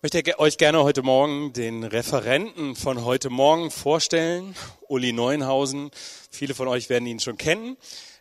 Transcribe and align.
Ich 0.00 0.12
möchte 0.14 0.38
euch 0.38 0.58
gerne 0.58 0.84
heute 0.84 1.02
Morgen 1.02 1.52
den 1.52 1.82
Referenten 1.82 2.76
von 2.76 3.04
heute 3.04 3.30
Morgen 3.30 3.72
vorstellen, 3.72 4.54
Uli 4.86 5.12
Neuenhausen. 5.12 5.90
Viele 6.30 6.54
von 6.54 6.68
euch 6.68 6.88
werden 6.88 7.06
ihn 7.06 7.18
schon 7.18 7.36
kennen. 7.36 7.76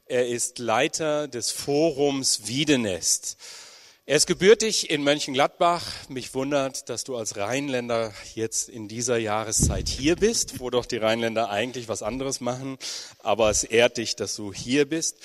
Er 0.07 0.27
ist 0.27 0.57
Leiter 0.57 1.27
des 1.27 1.51
Forums 1.51 2.47
Wiedenest. 2.47 3.37
Er 4.07 4.17
ist 4.17 4.25
gebürtig 4.25 4.89
in 4.89 5.03
Mönchengladbach. 5.03 5.85
Mich 6.09 6.33
wundert, 6.33 6.89
dass 6.89 7.03
du 7.03 7.15
als 7.15 7.37
Rheinländer 7.37 8.11
jetzt 8.33 8.69
in 8.69 8.87
dieser 8.87 9.19
Jahreszeit 9.19 9.87
hier 9.87 10.15
bist, 10.15 10.59
wo 10.59 10.71
doch 10.71 10.87
die 10.87 10.97
Rheinländer 10.97 11.51
eigentlich 11.51 11.87
was 11.87 12.01
anderes 12.01 12.41
machen. 12.41 12.79
Aber 13.19 13.51
es 13.51 13.63
ehrt 13.63 13.97
dich, 13.97 14.15
dass 14.15 14.35
du 14.35 14.51
hier 14.51 14.89
bist. 14.89 15.17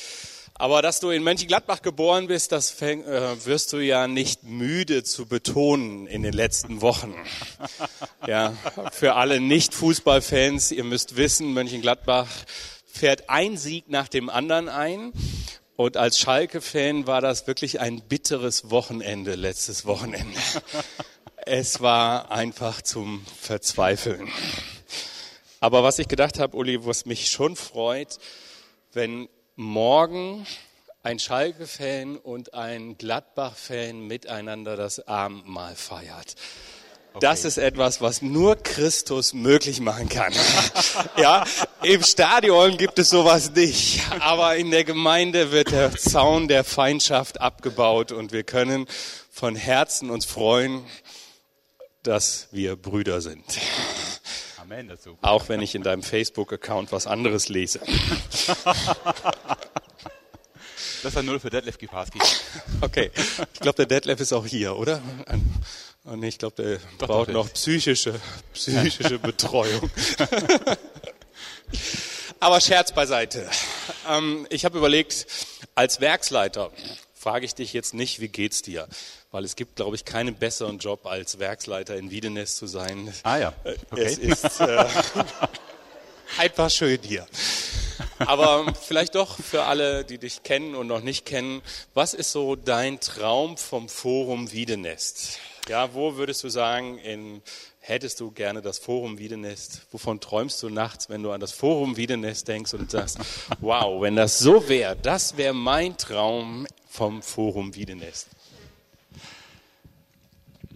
Aber 0.54 0.82
dass 0.82 1.00
du 1.00 1.10
in 1.10 1.22
Mönchengladbach 1.22 1.82
geboren 1.82 2.26
bist, 2.26 2.52
das 2.52 2.70
fäng, 2.70 3.04
äh, 3.04 3.44
wirst 3.44 3.72
du 3.72 3.78
ja 3.78 4.06
nicht 4.06 4.44
müde 4.44 5.02
zu 5.02 5.26
betonen 5.26 6.06
in 6.06 6.22
den 6.22 6.32
letzten 6.32 6.80
Wochen. 6.80 7.14
Ja, 8.28 8.56
für 8.92 9.14
alle 9.14 9.40
Nicht-Fußballfans, 9.40 10.70
ihr 10.70 10.84
müsst 10.84 11.16
wissen, 11.16 11.52
Mönchengladbach 11.54 12.28
fährt 12.86 13.28
ein 13.28 13.56
Sieg 13.56 13.88
nach 13.88 14.06
dem 14.06 14.30
anderen 14.30 14.68
ein. 14.68 15.12
Und 15.74 15.96
als 15.96 16.20
Schalke-Fan 16.20 17.08
war 17.08 17.20
das 17.20 17.48
wirklich 17.48 17.80
ein 17.80 18.00
bitteres 18.00 18.70
Wochenende, 18.70 19.34
letztes 19.34 19.86
Wochenende. 19.86 20.38
Es 21.44 21.80
war 21.80 22.30
einfach 22.30 22.82
zum 22.82 23.26
Verzweifeln. 23.40 24.28
Aber 25.58 25.82
was 25.82 25.98
ich 25.98 26.06
gedacht 26.06 26.38
habe, 26.38 26.56
Uli, 26.56 26.86
was 26.86 27.04
mich 27.04 27.32
schon 27.32 27.56
freut, 27.56 28.20
wenn 28.92 29.28
morgen 29.56 30.46
ein 31.02 31.18
Schalke-Fan 31.18 32.16
und 32.16 32.54
ein 32.54 32.96
Gladbach-Fan 32.96 34.06
miteinander 34.06 34.76
das 34.76 35.06
Abendmahl 35.06 35.74
feiert. 35.74 36.36
Okay. 37.14 37.20
Das 37.20 37.44
ist 37.44 37.58
etwas, 37.58 38.00
was 38.00 38.22
nur 38.22 38.56
Christus 38.56 39.34
möglich 39.34 39.80
machen 39.80 40.08
kann. 40.08 40.32
ja, 41.18 41.44
im 41.82 42.02
Stadion 42.02 42.78
gibt 42.78 42.98
es 42.98 43.10
sowas 43.10 43.50
nicht, 43.50 44.00
aber 44.20 44.56
in 44.56 44.70
der 44.70 44.84
Gemeinde 44.84 45.52
wird 45.52 45.72
der 45.72 45.94
Zaun 45.94 46.48
der 46.48 46.64
Feindschaft 46.64 47.40
abgebaut 47.40 48.12
und 48.12 48.32
wir 48.32 48.44
können 48.44 48.86
von 49.30 49.56
Herzen 49.56 50.08
uns 50.08 50.24
freuen, 50.24 50.86
dass 52.02 52.48
wir 52.50 52.76
Brüder 52.76 53.20
sind. 53.20 53.44
Amen 54.72 54.88
dazu. 54.88 55.18
Auch 55.20 55.50
wenn 55.50 55.60
ich 55.60 55.74
in 55.74 55.82
deinem 55.82 56.02
Facebook-Account 56.02 56.92
was 56.92 57.06
anderes 57.06 57.48
lese. 57.48 57.80
Das 61.02 61.16
war 61.16 61.24
null 61.24 61.40
für 61.40 61.50
Detlef 61.50 61.78
Giparski. 61.78 62.20
Okay, 62.80 63.10
ich 63.52 63.58
glaube, 63.58 63.74
der 63.74 63.86
Detlef 63.86 64.20
ist 64.20 64.32
auch 64.32 64.46
hier, 64.46 64.76
oder? 64.76 65.02
Oh 66.04 66.14
nee, 66.14 66.28
ich 66.28 66.38
glaube, 66.38 66.62
der 66.62 66.78
doch, 66.98 67.08
braucht 67.08 67.28
doch 67.30 67.34
noch 67.34 67.52
psychische, 67.52 68.20
psychische 68.54 69.18
Betreuung. 69.18 69.90
Aber 72.38 72.60
Scherz 72.60 72.92
beiseite. 72.92 73.50
Ähm, 74.08 74.46
ich 74.48 74.64
habe 74.64 74.78
überlegt, 74.78 75.26
als 75.74 76.00
Werksleiter 76.00 76.70
frage 77.14 77.46
ich 77.46 77.56
dich 77.56 77.72
jetzt 77.72 77.94
nicht, 77.94 78.20
wie 78.20 78.28
geht's 78.28 78.62
dir? 78.62 78.86
Weil 79.32 79.44
es 79.44 79.56
gibt, 79.56 79.76
glaube 79.76 79.96
ich, 79.96 80.04
keinen 80.04 80.34
besseren 80.34 80.78
Job 80.78 81.06
als 81.06 81.38
Werksleiter 81.38 81.96
in 81.96 82.10
Wiedenest 82.10 82.58
zu 82.58 82.66
sein. 82.66 83.12
Ah 83.22 83.38
ja. 83.38 83.54
Äh, 83.64 83.76
okay. 83.90 84.04
Es 84.04 84.18
ist 84.18 84.60
äh, 84.60 84.84
einfach 86.38 86.70
schön 86.70 86.98
hier. 87.02 87.26
Aber 88.18 88.74
vielleicht 88.74 89.14
doch 89.14 89.38
für 89.38 89.64
alle, 89.64 90.04
die 90.04 90.18
dich 90.18 90.42
kennen 90.42 90.74
und 90.74 90.86
noch 90.86 91.00
nicht 91.00 91.24
kennen, 91.24 91.62
was 91.94 92.12
ist 92.12 92.30
so 92.30 92.56
dein 92.56 93.00
Traum 93.00 93.56
vom 93.56 93.88
Forum 93.88 94.52
Wiedenest? 94.52 95.38
Ja, 95.66 95.94
wo 95.94 96.16
würdest 96.16 96.44
du 96.44 96.50
sagen, 96.50 96.98
in, 96.98 97.40
hättest 97.80 98.20
du 98.20 98.32
gerne 98.32 98.60
das 98.60 98.78
Forum 98.78 99.18
Wiedenest? 99.18 99.86
Wovon 99.92 100.20
träumst 100.20 100.62
du 100.62 100.68
nachts, 100.68 101.08
wenn 101.08 101.22
du 101.22 101.30
an 101.30 101.40
das 101.40 101.52
Forum 101.52 101.96
Wiedenest 101.96 102.48
denkst 102.48 102.74
und 102.74 102.90
sagst, 102.90 103.18
wow, 103.60 104.02
wenn 104.02 104.16
das 104.16 104.38
so 104.38 104.68
wäre, 104.68 104.94
das 104.94 105.38
wäre 105.38 105.54
mein 105.54 105.96
Traum 105.96 106.66
vom 106.90 107.22
Forum 107.22 107.74
Wiedenest? 107.74 108.28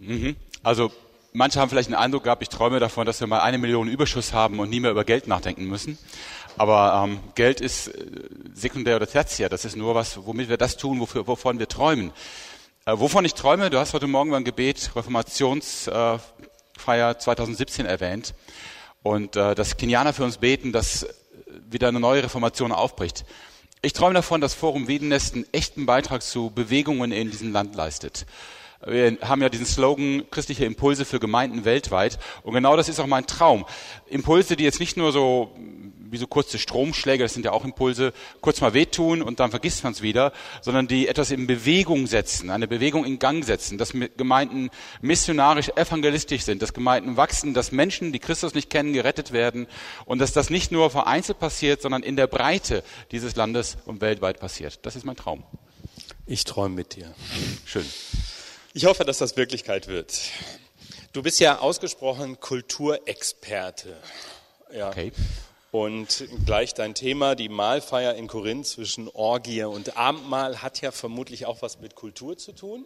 Mhm. 0.06 0.36
Also 0.62 0.92
manche 1.32 1.60
haben 1.60 1.68
vielleicht 1.68 1.88
einen 1.88 1.96
Eindruck 1.96 2.24
gehabt, 2.24 2.42
ich 2.42 2.48
träume 2.48 2.80
davon, 2.80 3.06
dass 3.06 3.20
wir 3.20 3.26
mal 3.26 3.40
eine 3.40 3.58
Million 3.58 3.88
Überschuss 3.88 4.32
haben 4.32 4.58
und 4.58 4.70
nie 4.70 4.80
mehr 4.80 4.90
über 4.90 5.04
Geld 5.04 5.26
nachdenken 5.26 5.66
müssen. 5.66 5.98
Aber 6.56 7.04
ähm, 7.04 7.20
Geld 7.34 7.60
ist 7.60 7.88
äh, 7.88 8.06
sekundär 8.54 8.96
oder 8.96 9.06
tertiär. 9.06 9.48
Das 9.48 9.64
ist 9.64 9.76
nur 9.76 9.94
was, 9.94 10.24
womit 10.24 10.48
wir 10.48 10.56
das 10.56 10.76
tun, 10.76 11.00
wofür, 11.00 11.26
wovon 11.26 11.58
wir 11.58 11.68
träumen. 11.68 12.12
Äh, 12.86 12.92
wovon 12.96 13.24
ich 13.24 13.34
träume, 13.34 13.68
du 13.68 13.78
hast 13.78 13.92
heute 13.92 14.06
Morgen 14.06 14.30
beim 14.30 14.44
Gebet 14.44 14.92
Reformationsfeier 14.96 16.20
äh, 16.86 17.18
2017 17.18 17.84
erwähnt. 17.84 18.34
Und 19.02 19.36
äh, 19.36 19.54
dass 19.54 19.76
Kenianer 19.76 20.12
für 20.14 20.24
uns 20.24 20.38
beten, 20.38 20.72
dass 20.72 21.06
wieder 21.68 21.88
eine 21.88 22.00
neue 22.00 22.22
Reformation 22.22 22.72
aufbricht. 22.72 23.24
Ich 23.82 23.92
träume 23.92 24.14
davon, 24.14 24.40
dass 24.40 24.54
Forum 24.54 24.88
Wiedenest 24.88 25.34
einen 25.34 25.46
echten 25.52 25.86
Beitrag 25.86 26.22
zu 26.22 26.50
Bewegungen 26.50 27.12
in 27.12 27.30
diesem 27.30 27.52
Land 27.52 27.74
leistet. 27.74 28.26
Wir 28.84 29.18
haben 29.22 29.42
ja 29.42 29.48
diesen 29.48 29.66
Slogan 29.66 30.24
christliche 30.30 30.64
Impulse 30.64 31.04
für 31.04 31.18
Gemeinden 31.18 31.64
weltweit. 31.64 32.18
Und 32.42 32.54
genau 32.54 32.76
das 32.76 32.88
ist 32.88 33.00
auch 33.00 33.06
mein 33.06 33.26
Traum. 33.26 33.64
Impulse, 34.08 34.56
die 34.56 34.64
jetzt 34.64 34.80
nicht 34.80 34.96
nur 34.96 35.12
so 35.12 35.54
wie 36.10 36.18
so 36.18 36.26
kurze 36.26 36.58
Stromschläge, 36.58 37.24
das 37.24 37.34
sind 37.34 37.44
ja 37.44 37.52
auch 37.52 37.64
Impulse, 37.64 38.12
kurz 38.40 38.60
mal 38.60 38.74
wehtun 38.74 39.22
und 39.22 39.40
dann 39.40 39.50
vergisst 39.50 39.84
man 39.84 39.92
es 39.92 40.02
wieder, 40.02 40.32
sondern 40.62 40.88
die 40.88 41.08
etwas 41.08 41.30
in 41.30 41.46
Bewegung 41.46 42.06
setzen, 42.06 42.50
eine 42.50 42.68
Bewegung 42.68 43.04
in 43.04 43.18
Gang 43.18 43.44
setzen, 43.44 43.78
dass 43.78 43.92
Gemeinden 44.16 44.70
missionarisch 45.00 45.70
evangelistisch 45.70 46.42
sind, 46.42 46.62
dass 46.62 46.72
Gemeinden 46.72 47.16
wachsen, 47.16 47.54
dass 47.54 47.72
Menschen, 47.72 48.12
die 48.12 48.18
Christus 48.18 48.54
nicht 48.54 48.70
kennen, 48.70 48.92
gerettet 48.92 49.32
werden 49.32 49.66
und 50.04 50.20
dass 50.20 50.32
das 50.32 50.50
nicht 50.50 50.72
nur 50.72 50.90
vereinzelt 50.90 51.38
passiert, 51.38 51.82
sondern 51.82 52.02
in 52.02 52.16
der 52.16 52.26
Breite 52.26 52.82
dieses 53.10 53.36
Landes 53.36 53.76
und 53.84 54.00
weltweit 54.00 54.40
passiert. 54.40 54.80
Das 54.82 54.96
ist 54.96 55.04
mein 55.04 55.16
Traum. 55.16 55.42
Ich 56.26 56.44
träume 56.44 56.74
mit 56.74 56.96
dir. 56.96 57.14
Schön. 57.64 57.84
Ich 58.76 58.84
hoffe, 58.84 59.06
dass 59.06 59.16
das 59.16 59.38
Wirklichkeit 59.38 59.88
wird. 59.88 60.20
Du 61.14 61.22
bist 61.22 61.40
ja 61.40 61.60
ausgesprochen 61.60 62.40
Kulturexperte. 62.40 63.96
Ja. 64.70 64.90
Okay. 64.90 65.12
Und 65.70 66.28
gleich 66.44 66.74
dein 66.74 66.94
Thema, 66.94 67.36
die 67.36 67.48
Mahlfeier 67.48 68.16
in 68.16 68.26
Korinth 68.26 68.66
zwischen 68.66 69.08
Orgie 69.08 69.62
und 69.62 69.96
Abendmahl, 69.96 70.60
hat 70.60 70.82
ja 70.82 70.90
vermutlich 70.90 71.46
auch 71.46 71.62
was 71.62 71.80
mit 71.80 71.94
Kultur 71.94 72.36
zu 72.36 72.52
tun. 72.52 72.84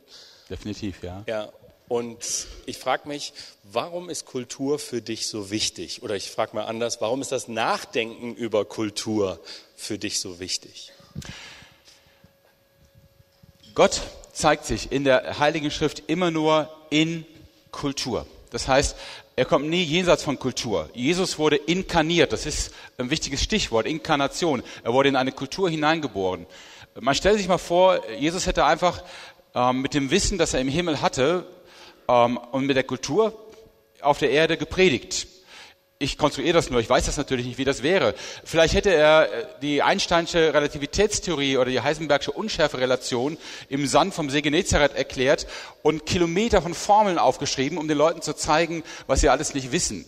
Definitiv, 0.49 1.03
ja. 1.03 1.25
Ja. 1.27 1.53
Und 1.89 2.47
ich 2.67 2.78
frage 2.78 3.09
mich, 3.09 3.33
warum 3.65 4.11
ist 4.11 4.27
Kultur 4.27 4.78
für 4.78 5.03
dich 5.03 5.27
so 5.27 5.51
wichtig? 5.51 6.05
Oder 6.05 6.15
ich 6.15 6.31
frage 6.31 6.55
mal 6.55 6.67
anders, 6.67 7.01
warum 7.01 7.21
ist 7.21 7.33
das 7.33 7.49
Nachdenken 7.49 8.37
über 8.37 8.65
Kultur 8.65 9.41
für 9.75 9.99
dich 9.99 10.21
so 10.21 10.39
wichtig? 10.39 10.93
Gott 13.75 14.01
zeigt 14.33 14.65
sich 14.65 14.93
in 14.93 15.05
der 15.05 15.39
Heiligen 15.39 15.71
Schrift 15.71 16.05
immer 16.07 16.31
nur 16.31 16.69
in 16.91 17.25
Kultur. 17.71 18.27
Das 18.51 18.69
heißt, 18.69 18.97
er 19.37 19.45
kommt 19.45 19.69
nie 19.69 19.83
jenseits 19.83 20.23
von 20.23 20.39
Kultur. 20.39 20.91
Jesus 20.93 21.39
wurde 21.39 21.57
inkarniert. 21.57 22.33
Das 22.33 22.47
ist 22.47 22.75
ein 22.99 23.11
wichtiges 23.11 23.43
Stichwort, 23.43 23.87
Inkarnation. 23.87 24.63
Er 24.83 24.93
wurde 24.93 25.09
in 25.09 25.17
eine 25.17 25.33
Kultur 25.33 25.71
hineingeboren. 25.71 26.47
Man 27.01 27.15
stellt 27.15 27.39
sich 27.39 27.49
mal 27.49 27.59
vor, 27.59 28.01
Jesus 28.19 28.47
hätte 28.47 28.65
einfach 28.65 29.03
ähm, 29.55 29.81
mit 29.83 29.95
dem 29.95 30.11
Wissen, 30.11 30.39
das 30.39 30.55
er 30.55 30.61
im 30.61 30.69
Himmel 30.69 31.01
hatte, 31.01 31.47
ähm, 32.09 32.37
und 32.37 32.67
mit 32.67 32.77
der 32.77 32.85
Kultur 32.85 33.33
auf 34.01 34.19
der 34.19 34.31
Erde 34.31 34.57
gepredigt 34.57 35.27
ich 36.03 36.16
konstruiere 36.16 36.55
das 36.55 36.71
nur, 36.71 36.81
ich 36.81 36.88
weiß 36.88 37.05
das 37.05 37.19
natürlich 37.19 37.44
nicht, 37.44 37.59
wie 37.59 37.66
das 37.66 37.83
wäre. 37.83 38.15
Vielleicht 38.43 38.72
hätte 38.72 38.93
er 38.93 39.31
äh, 39.31 39.47
die 39.61 39.83
Einsteinsche 39.83 40.55
Relativitätstheorie 40.55 41.59
oder 41.59 41.71
die 41.71 41.83
Heisenbergsche 41.83 42.33
Unschärferelation 42.33 43.37
im 43.69 43.87
Sand 43.87 44.15
vom 44.15 44.31
See 44.31 44.41
Genezareth 44.41 44.97
erklärt 44.97 45.47
und 45.83 46.06
Kilometer 46.06 46.62
von 46.62 46.72
Formeln 46.72 47.19
aufgeschrieben, 47.19 47.77
um 47.77 47.86
den 47.86 47.98
Leuten 47.98 48.22
zu 48.22 48.33
zeigen, 48.33 48.83
was 49.07 49.21
sie 49.21 49.28
alles 49.28 49.53
nicht 49.53 49.72
wissen. 49.72 50.07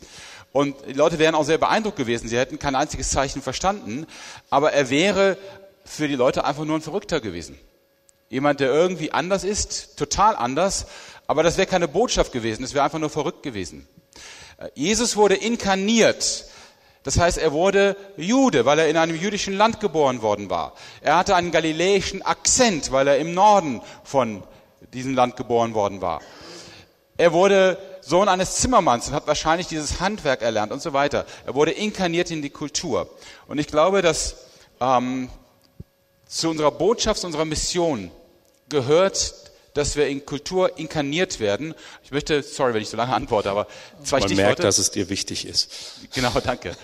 Und 0.51 0.77
die 0.89 0.95
Leute 0.95 1.19
wären 1.19 1.35
auch 1.35 1.45
sehr 1.45 1.59
beeindruckt 1.59 1.99
gewesen. 1.99 2.27
Sie 2.27 2.39
hätten 2.39 2.59
kein 2.59 2.75
einziges 2.75 3.11
Zeichen 3.11 3.43
verstanden. 3.43 4.07
Aber 4.49 4.73
er 4.73 4.89
wäre 4.89 5.37
für 5.85 6.09
die 6.09 6.17
Leute 6.17 6.45
einfach 6.47 6.65
nur 6.65 6.77
ein 6.77 6.83
Verrückter 6.83 7.21
gewesen. 7.21 7.59
Jemand, 8.31 8.61
der 8.61 8.71
irgendwie 8.71 9.13
anders 9.13 9.45
ist, 9.45 9.99
total 9.99 10.37
anders. 10.37 10.87
Aber 11.27 11.43
das 11.43 11.59
wäre 11.59 11.67
keine 11.67 11.89
Botschaft 11.89 12.33
gewesen. 12.33 12.63
Das 12.63 12.73
wäre 12.73 12.85
einfach 12.85 12.99
nur 12.99 13.11
verrückt 13.11 13.43
gewesen. 13.43 13.87
Jesus 14.75 15.17
wurde 15.17 15.35
inkarniert. 15.35 16.47
Das 17.03 17.19
heißt, 17.19 17.39
er 17.39 17.53
wurde 17.53 17.97
Jude, 18.17 18.65
weil 18.65 18.79
er 18.79 18.89
in 18.89 18.97
einem 18.97 19.17
jüdischen 19.17 19.55
Land 19.55 19.81
geboren 19.81 20.23
worden 20.23 20.51
war. 20.51 20.75
Er 21.01 21.17
hatte 21.17 21.35
einen 21.35 21.51
galiläischen 21.51 22.23
Akzent, 22.23 22.93
weil 22.93 23.09
er 23.09 23.19
im 23.19 23.35
Norden 23.35 23.81
von 24.05 24.45
diesem 24.93 25.15
Land 25.15 25.37
geboren 25.37 25.75
worden 25.75 26.01
war. 26.01 26.21
Er 27.17 27.33
wurde 27.33 27.79
Sohn 28.01 28.29
eines 28.29 28.57
Zimmermanns 28.57 29.09
und 29.09 29.15
hat 29.15 29.27
wahrscheinlich 29.27 29.67
dieses 29.67 30.01
Handwerk 30.01 30.43
erlernt 30.43 30.73
und 30.73 30.83
so 30.83 30.93
weiter. 30.93 31.27
Er 31.47 31.55
wurde 31.55 31.73
inkarniert 31.73 32.31
in 32.31 32.43
die 32.43 32.51
Kultur. 32.51 33.09
Und 33.47 33.59
ich 33.59 33.67
glaube, 33.67 34.03
dass 34.03 34.37
ähm, 34.81 35.29
zu 36.27 36.51
unserer 36.51 36.71
Botschaft, 36.71 37.21
zu 37.21 37.27
unserer 37.27 37.45
Mission 37.45 38.11
gehört 38.69 39.35
dass 39.75 39.97
wir 39.97 40.07
in 40.09 40.25
Kultur 40.27 40.79
inkarniert 40.79 41.41
werden. 41.41 41.75
Ich 42.05 42.11
möchte, 42.11 42.43
sorry, 42.43 42.75
wenn 42.75 42.83
ich 42.83 42.89
so 42.89 42.97
lange 42.97 43.15
antworte, 43.15 43.51
aber 43.51 43.67
zwei 44.05 44.19
Man 44.19 44.29
Stichworte. 44.29 44.47
merkt, 44.49 44.65
dass 44.65 44.79
es 44.79 44.91
dir 44.91 45.09
wichtig 45.09 45.47
ist. 45.47 45.71
Genau, 46.15 46.33
danke. 46.45 46.77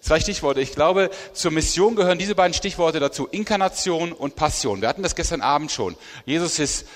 Zwei 0.00 0.18
Stichworte. 0.20 0.60
Ich 0.60 0.72
glaube, 0.72 1.10
zur 1.32 1.50
Mission 1.52 1.94
gehören 1.94 2.18
diese 2.18 2.34
beiden 2.34 2.54
Stichworte 2.54 3.00
dazu. 3.00 3.28
Inkarnation 3.28 4.12
und 4.12 4.36
Passion. 4.36 4.80
Wir 4.80 4.88
hatten 4.88 5.02
das 5.02 5.14
gestern 5.14 5.40
Abend 5.40 5.70
schon. 5.70 5.96
Jesus 6.26 6.58
ist 6.58 6.86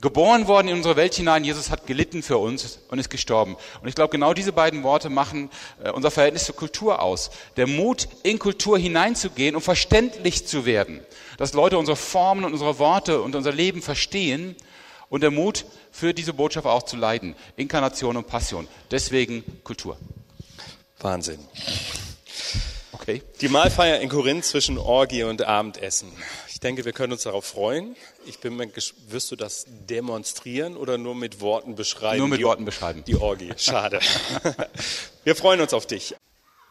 geboren 0.00 0.46
worden 0.48 0.68
in 0.68 0.76
unsere 0.76 0.96
Welt 0.96 1.14
hinein. 1.14 1.44
Jesus 1.44 1.70
hat 1.70 1.86
gelitten 1.86 2.22
für 2.22 2.38
uns 2.38 2.78
und 2.88 2.98
ist 2.98 3.10
gestorben. 3.10 3.56
Und 3.80 3.88
ich 3.88 3.94
glaube, 3.94 4.10
genau 4.10 4.34
diese 4.34 4.52
beiden 4.52 4.82
Worte 4.82 5.08
machen 5.08 5.50
äh, 5.82 5.90
unser 5.90 6.10
Verhältnis 6.10 6.44
zur 6.44 6.56
Kultur 6.56 7.00
aus. 7.00 7.30
Der 7.56 7.66
Mut, 7.66 8.08
in 8.22 8.38
Kultur 8.38 8.78
hineinzugehen 8.78 9.56
und 9.56 9.62
verständlich 9.62 10.46
zu 10.46 10.66
werden. 10.66 11.00
Dass 11.38 11.54
Leute 11.54 11.78
unsere 11.78 11.96
Formen 11.96 12.44
und 12.44 12.52
unsere 12.52 12.78
Worte 12.78 13.22
und 13.22 13.34
unser 13.34 13.52
Leben 13.52 13.82
verstehen. 13.82 14.56
Und 15.08 15.22
der 15.22 15.30
Mut, 15.30 15.64
für 15.90 16.14
diese 16.14 16.32
Botschaft 16.32 16.66
auch 16.66 16.82
zu 16.82 16.96
leiden. 16.96 17.34
Inkarnation 17.56 18.16
und 18.16 18.26
Passion. 18.26 18.66
Deswegen 18.90 19.44
Kultur. 19.62 19.96
Wahnsinn. 21.00 21.38
Okay. 22.92 23.22
Die 23.40 23.48
Mahlfeier 23.48 24.00
in 24.00 24.08
Korinth 24.08 24.46
zwischen 24.46 24.78
Orgie 24.78 25.24
und 25.24 25.42
Abendessen. 25.42 26.10
Ich 26.48 26.58
denke, 26.60 26.86
wir 26.86 26.92
können 26.92 27.12
uns 27.12 27.24
darauf 27.24 27.44
freuen. 27.44 27.96
Ich 28.24 28.38
bin 28.38 28.58
wirst 29.08 29.30
du 29.30 29.36
das 29.36 29.66
demonstrieren 29.68 30.76
oder 30.76 30.96
nur 30.96 31.14
mit 31.14 31.40
Worten 31.42 31.74
beschreiben? 31.74 32.18
Nur 32.18 32.28
mit 32.28 32.40
Die- 32.40 32.44
Worten 32.44 32.64
beschreiben. 32.64 33.04
Die 33.06 33.16
Orgie. 33.16 33.52
Schade. 33.58 34.00
wir 35.24 35.36
freuen 35.36 35.60
uns 35.60 35.74
auf 35.74 35.86
dich. 35.86 36.14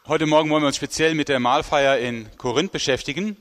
Heute 0.06 0.26
Morgen 0.26 0.50
wollen 0.50 0.62
wir 0.62 0.66
uns 0.66 0.76
speziell 0.76 1.14
mit 1.14 1.28
der 1.28 1.38
Mahlfeier 1.38 1.98
in 1.98 2.28
Korinth 2.36 2.72
beschäftigen. 2.72 3.36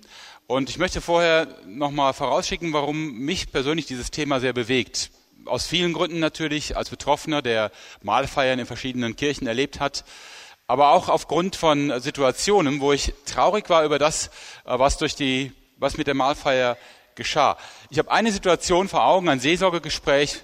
Und 0.54 0.70
ich 0.70 0.78
möchte 0.78 1.02
vorher 1.02 1.48
nochmal 1.66 2.14
vorausschicken, 2.14 2.74
warum 2.74 3.18
mich 3.18 3.52
persönlich 3.52 3.88
dieses 3.88 4.12
Thema 4.12 4.40
sehr 4.40 4.54
bewegt. 4.54 5.10
Aus 5.46 5.66
vielen 5.66 5.94
Gründen 5.94 6.20
natürlich, 6.20 6.78
als 6.78 6.92
Betroffener, 6.92 7.42
der 7.42 7.72
Mahlfeiern 8.04 8.60
in 8.60 8.68
verschiedenen 8.68 9.16
Kirchen 9.16 9.48
erlebt 9.48 9.80
hat, 9.80 10.06
aber 10.68 10.92
auch 10.92 11.10
aufgrund 11.10 11.56
von 11.56 12.00
Situationen, 12.00 12.82
wo 12.82 12.94
ich 12.94 13.16
traurig 13.26 13.68
war 13.72 13.84
über 13.84 13.98
das, 13.98 14.28
äh, 14.66 14.78
was 14.78 15.00
durch 15.00 15.16
die, 15.16 15.54
was 15.78 15.98
mit 15.98 16.06
der 16.06 16.14
Mahlfeier 16.14 16.78
geschah. 17.16 17.58
Ich 17.90 17.98
habe 17.98 18.12
eine 18.12 18.32
Situation 18.32 18.88
vor 18.88 19.08
Augen, 19.08 19.30
ein 19.30 19.40
Seelsorgegespräch 19.40 20.44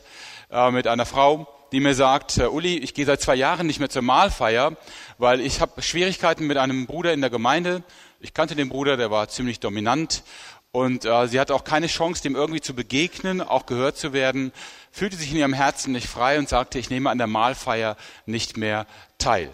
äh, 0.49 0.71
mit 0.71 0.87
einer 0.87 1.05
Frau, 1.05 1.47
die 1.71 1.81
mir 1.81 1.93
sagt, 1.93 2.39
äh, 2.39 2.47
Uli, 2.47 2.79
ich 2.79 2.95
gehe 2.95 3.05
seit 3.05 3.21
zwei 3.21 3.35
Jahren 3.35 3.67
nicht 3.67 3.79
mehr 3.79 3.89
zur 3.89 4.01
Mahlfeier, 4.01 4.75
weil 5.19 5.39
ich 5.39 5.61
habe 5.61 5.83
Schwierigkeiten 5.83 6.47
mit 6.47 6.57
einem 6.57 6.87
Bruder 6.87 7.13
in 7.13 7.21
der 7.21 7.29
Gemeinde. 7.29 7.83
Ich 8.21 8.33
kannte 8.33 8.53
den 8.53 8.67
Bruder, 8.67 8.97
der 8.97 9.11
war 9.11 9.29
ziemlich 9.29 9.61
dominant 9.61 10.23
und 10.71 11.05
äh, 11.05 11.27
sie 11.27 11.39
hatte 11.39 11.55
auch 11.55 11.63
keine 11.63 11.87
Chance, 11.87 12.21
dem 12.21 12.35
irgendwie 12.35 12.59
zu 12.59 12.75
begegnen, 12.75 13.39
auch 13.39 13.65
gehört 13.65 13.95
zu 13.95 14.11
werden, 14.11 14.51
fühlte 14.91 15.15
sich 15.15 15.31
in 15.31 15.37
ihrem 15.37 15.53
Herzen 15.53 15.93
nicht 15.93 16.07
frei 16.07 16.37
und 16.37 16.49
sagte, 16.49 16.79
ich 16.79 16.89
nehme 16.89 17.09
an 17.09 17.17
der 17.17 17.27
Mahlfeier 17.27 17.95
nicht 18.25 18.57
mehr 18.57 18.87
teil. 19.19 19.49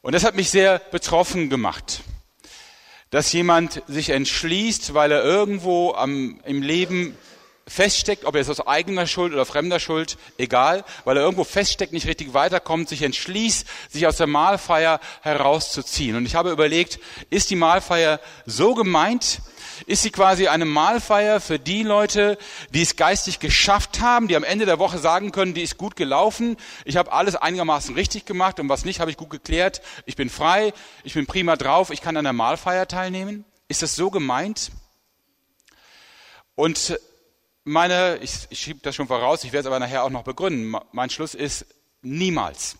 Und 0.00 0.12
das 0.12 0.24
hat 0.24 0.34
mich 0.34 0.50
sehr 0.50 0.80
betroffen 0.80 1.50
gemacht, 1.50 2.00
dass 3.10 3.32
jemand 3.32 3.80
sich 3.86 4.10
entschließt, 4.10 4.92
weil 4.94 5.12
er 5.12 5.22
irgendwo 5.22 5.92
am, 5.92 6.40
im 6.44 6.62
Leben 6.62 7.16
feststeckt, 7.66 8.24
ob 8.24 8.34
er 8.34 8.40
es 8.40 8.50
aus 8.50 8.66
eigener 8.66 9.06
Schuld 9.06 9.32
oder 9.32 9.46
fremder 9.46 9.78
Schuld, 9.78 10.18
egal, 10.36 10.84
weil 11.04 11.16
er 11.16 11.22
irgendwo 11.22 11.44
feststeckt, 11.44 11.92
nicht 11.92 12.06
richtig 12.06 12.34
weiterkommt, 12.34 12.88
sich 12.88 13.02
entschließt, 13.02 13.66
sich 13.88 14.06
aus 14.06 14.16
der 14.16 14.26
Mahlfeier 14.26 15.00
herauszuziehen. 15.22 16.16
Und 16.16 16.26
ich 16.26 16.34
habe 16.34 16.50
überlegt, 16.50 16.98
ist 17.30 17.50
die 17.50 17.56
Mahlfeier 17.56 18.20
so 18.46 18.74
gemeint, 18.74 19.40
ist 19.86 20.02
sie 20.02 20.10
quasi 20.10 20.48
eine 20.48 20.64
Mahlfeier 20.64 21.40
für 21.40 21.58
die 21.58 21.82
Leute, 21.82 22.36
die 22.70 22.82
es 22.82 22.96
geistig 22.96 23.38
geschafft 23.38 24.00
haben, 24.00 24.28
die 24.28 24.36
am 24.36 24.44
Ende 24.44 24.66
der 24.66 24.78
Woche 24.78 24.98
sagen 24.98 25.32
können, 25.32 25.54
die 25.54 25.62
ist 25.62 25.78
gut 25.78 25.96
gelaufen, 25.96 26.56
ich 26.84 26.96
habe 26.96 27.12
alles 27.12 27.36
einigermaßen 27.36 27.94
richtig 27.94 28.24
gemacht 28.24 28.60
und 28.60 28.68
was 28.68 28.84
nicht, 28.84 29.00
habe 29.00 29.10
ich 29.10 29.16
gut 29.16 29.30
geklärt, 29.30 29.82
ich 30.04 30.16
bin 30.16 30.30
frei, 30.30 30.72
ich 31.04 31.14
bin 31.14 31.26
prima 31.26 31.56
drauf, 31.56 31.90
ich 31.90 32.00
kann 32.00 32.16
an 32.16 32.24
der 32.24 32.32
Mahlfeier 32.32 32.86
teilnehmen? 32.86 33.44
Ist 33.68 33.82
das 33.82 33.94
so 33.94 34.10
gemeint? 34.10 34.70
Und 36.54 36.98
meine, 37.64 38.18
ich, 38.22 38.46
ich 38.50 38.58
schiebe 38.58 38.80
das 38.82 38.94
schon 38.94 39.06
voraus, 39.06 39.44
ich 39.44 39.52
werde 39.52 39.60
es 39.60 39.66
aber 39.66 39.78
nachher 39.78 40.04
auch 40.04 40.10
noch 40.10 40.24
begründen, 40.24 40.74
mein 40.92 41.10
Schluss 41.10 41.34
ist 41.34 41.66
niemals. 42.02 42.76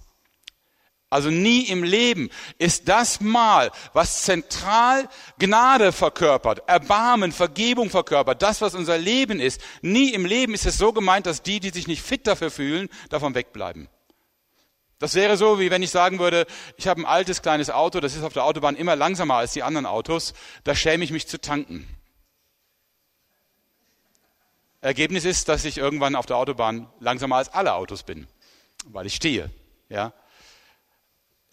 Also 1.13 1.29
nie 1.29 1.65
im 1.65 1.85
Leben 1.85 2.31
ist 2.57 2.89
das 2.89 3.21
Mal, 3.21 3.71
was 3.93 4.23
zentral 4.23 5.11
Gnade 5.39 5.93
verkörpert, 5.93 6.67
Erbarmen, 6.67 7.33
Vergebung 7.33 7.91
verkörpert, 7.91 8.41
das, 8.41 8.63
was 8.63 8.75
unser 8.75 8.97
Leben 8.97 9.39
ist. 9.39 9.61
Nie 9.83 10.15
im 10.15 10.25
Leben 10.25 10.55
ist 10.55 10.65
es 10.65 10.79
so 10.79 10.95
gemeint, 10.95 11.27
dass 11.27 11.43
die, 11.43 11.61
die 11.61 11.69
sich 11.69 11.87
nicht 11.87 12.01
fit 12.01 12.27
dafür 12.27 12.51
fühlen, 12.51 12.89
davon 13.11 13.35
wegbleiben. 13.35 13.91
Das 15.01 15.15
wäre 15.15 15.37
so, 15.37 15.61
wie 15.61 15.71
wenn 15.71 15.83
ich 15.83 15.91
sagen 15.91 16.19
würde, 16.19 16.47
ich 16.79 16.89
habe 16.89 17.03
ein 17.03 17.07
altes 17.07 17.43
kleines 17.43 17.69
Auto, 17.69 18.01
das 18.01 18.17
ist 18.17 18.23
auf 18.23 18.33
der 18.33 18.45
Autobahn 18.45 18.75
immer 18.75 18.97
langsamer 18.97 19.35
als 19.35 19.53
die 19.53 19.63
anderen 19.63 19.85
Autos, 19.85 20.33
da 20.65 20.75
schäme 20.75 21.05
ich 21.05 21.11
mich 21.11 21.29
zu 21.29 21.39
tanken. 21.39 21.87
Ergebnis 24.83 25.25
ist, 25.25 25.49
dass 25.49 25.65
ich 25.65 25.79
irgendwann 25.79 26.15
auf 26.15 26.27
der 26.27 26.37
Autobahn 26.37 26.89
langsamer 27.01 27.37
als 27.37 27.49
alle 27.49 27.75
Autos 27.75 28.03
bin, 28.03 28.27
weil 28.87 29.07
ich 29.07 29.15
stehe. 29.15 29.49
Ja, 29.89 30.13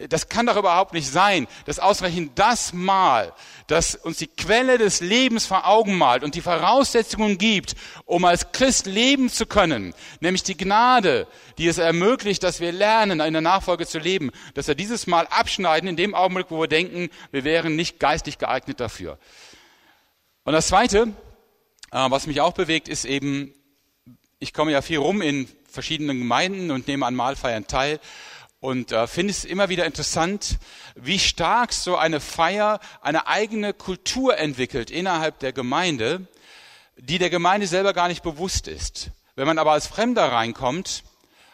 das 0.08 0.28
kann 0.28 0.46
doch 0.46 0.56
überhaupt 0.56 0.94
nicht 0.94 1.08
sein, 1.08 1.46
dass 1.66 1.78
ausreichend 1.78 2.38
das 2.38 2.72
Mal, 2.72 3.32
das 3.66 3.94
uns 3.94 4.16
die 4.16 4.28
Quelle 4.28 4.78
des 4.78 5.00
Lebens 5.00 5.46
vor 5.46 5.66
Augen 5.68 5.96
malt 5.96 6.24
und 6.24 6.34
die 6.34 6.40
Voraussetzungen 6.40 7.38
gibt, 7.38 7.74
um 8.06 8.24
als 8.24 8.52
Christ 8.52 8.86
leben 8.86 9.28
zu 9.28 9.46
können, 9.46 9.94
nämlich 10.20 10.42
die 10.42 10.56
Gnade, 10.56 11.26
die 11.58 11.68
es 11.68 11.78
ermöglicht, 11.78 12.42
dass 12.42 12.60
wir 12.60 12.72
lernen, 12.72 13.20
in 13.20 13.32
der 13.32 13.42
Nachfolge 13.42 13.86
zu 13.86 13.98
leben, 13.98 14.30
dass 14.54 14.68
wir 14.68 14.74
dieses 14.74 15.06
Mal 15.06 15.26
abschneiden 15.26 15.88
in 15.88 15.96
dem 15.96 16.14
Augenblick, 16.14 16.46
wo 16.48 16.60
wir 16.60 16.68
denken, 16.68 17.10
wir 17.30 17.44
wären 17.44 17.76
nicht 17.76 18.00
geistig 18.00 18.38
geeignet 18.38 18.80
dafür. 18.80 19.18
Und 20.44 20.54
das 20.54 20.68
Zweite, 20.68 21.12
was 21.90 22.26
mich 22.26 22.40
auch 22.40 22.52
bewegt, 22.52 22.88
ist 22.88 23.04
eben, 23.04 23.54
ich 24.38 24.52
komme 24.52 24.72
ja 24.72 24.82
viel 24.82 24.98
rum 24.98 25.22
in 25.22 25.48
verschiedenen 25.68 26.18
Gemeinden 26.18 26.70
und 26.70 26.88
nehme 26.88 27.06
an 27.06 27.14
Mahlfeiern 27.14 27.66
teil 27.66 28.00
und 28.60 28.92
äh, 28.92 29.06
finde 29.06 29.30
es 29.30 29.44
immer 29.44 29.68
wieder 29.70 29.86
interessant, 29.86 30.58
wie 30.94 31.18
stark 31.18 31.72
so 31.72 31.96
eine 31.96 32.20
Feier 32.20 32.80
eine 33.00 33.26
eigene 33.26 33.72
Kultur 33.72 34.36
entwickelt 34.38 34.90
innerhalb 34.90 35.38
der 35.38 35.52
Gemeinde, 35.52 36.28
die 36.96 37.18
der 37.18 37.30
Gemeinde 37.30 37.66
selber 37.66 37.94
gar 37.94 38.08
nicht 38.08 38.22
bewusst 38.22 38.68
ist. 38.68 39.10
Wenn 39.34 39.46
man 39.46 39.58
aber 39.58 39.72
als 39.72 39.86
Fremder 39.86 40.30
reinkommt, 40.30 41.02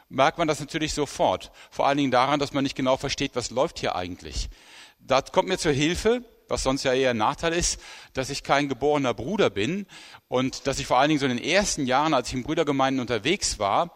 merkt 0.08 0.38
man 0.38 0.48
das 0.48 0.60
natürlich 0.60 0.94
sofort. 0.94 1.52
Vor 1.70 1.86
allen 1.86 1.98
Dingen 1.98 2.10
daran, 2.10 2.40
dass 2.40 2.52
man 2.52 2.64
nicht 2.64 2.76
genau 2.76 2.96
versteht, 2.96 3.32
was 3.34 3.50
läuft 3.50 3.78
hier 3.78 3.94
eigentlich. 3.94 4.48
Das 4.98 5.30
kommt 5.30 5.48
mir 5.48 5.58
zur 5.58 5.72
Hilfe, 5.72 6.24
was 6.48 6.62
sonst 6.62 6.84
ja 6.84 6.92
eher 6.92 7.10
ein 7.10 7.16
Nachteil 7.16 7.52
ist, 7.52 7.80
dass 8.12 8.30
ich 8.30 8.42
kein 8.42 8.68
geborener 8.68 9.14
Bruder 9.14 9.50
bin 9.50 9.86
und 10.28 10.66
dass 10.66 10.78
ich 10.78 10.86
vor 10.86 10.98
allen 10.98 11.08
Dingen 11.08 11.20
so 11.20 11.26
in 11.26 11.36
den 11.36 11.44
ersten 11.44 11.86
Jahren, 11.86 12.14
als 12.14 12.28
ich 12.28 12.34
in 12.34 12.42
Brüdergemeinden 12.42 13.00
unterwegs 13.00 13.58
war, 13.58 13.94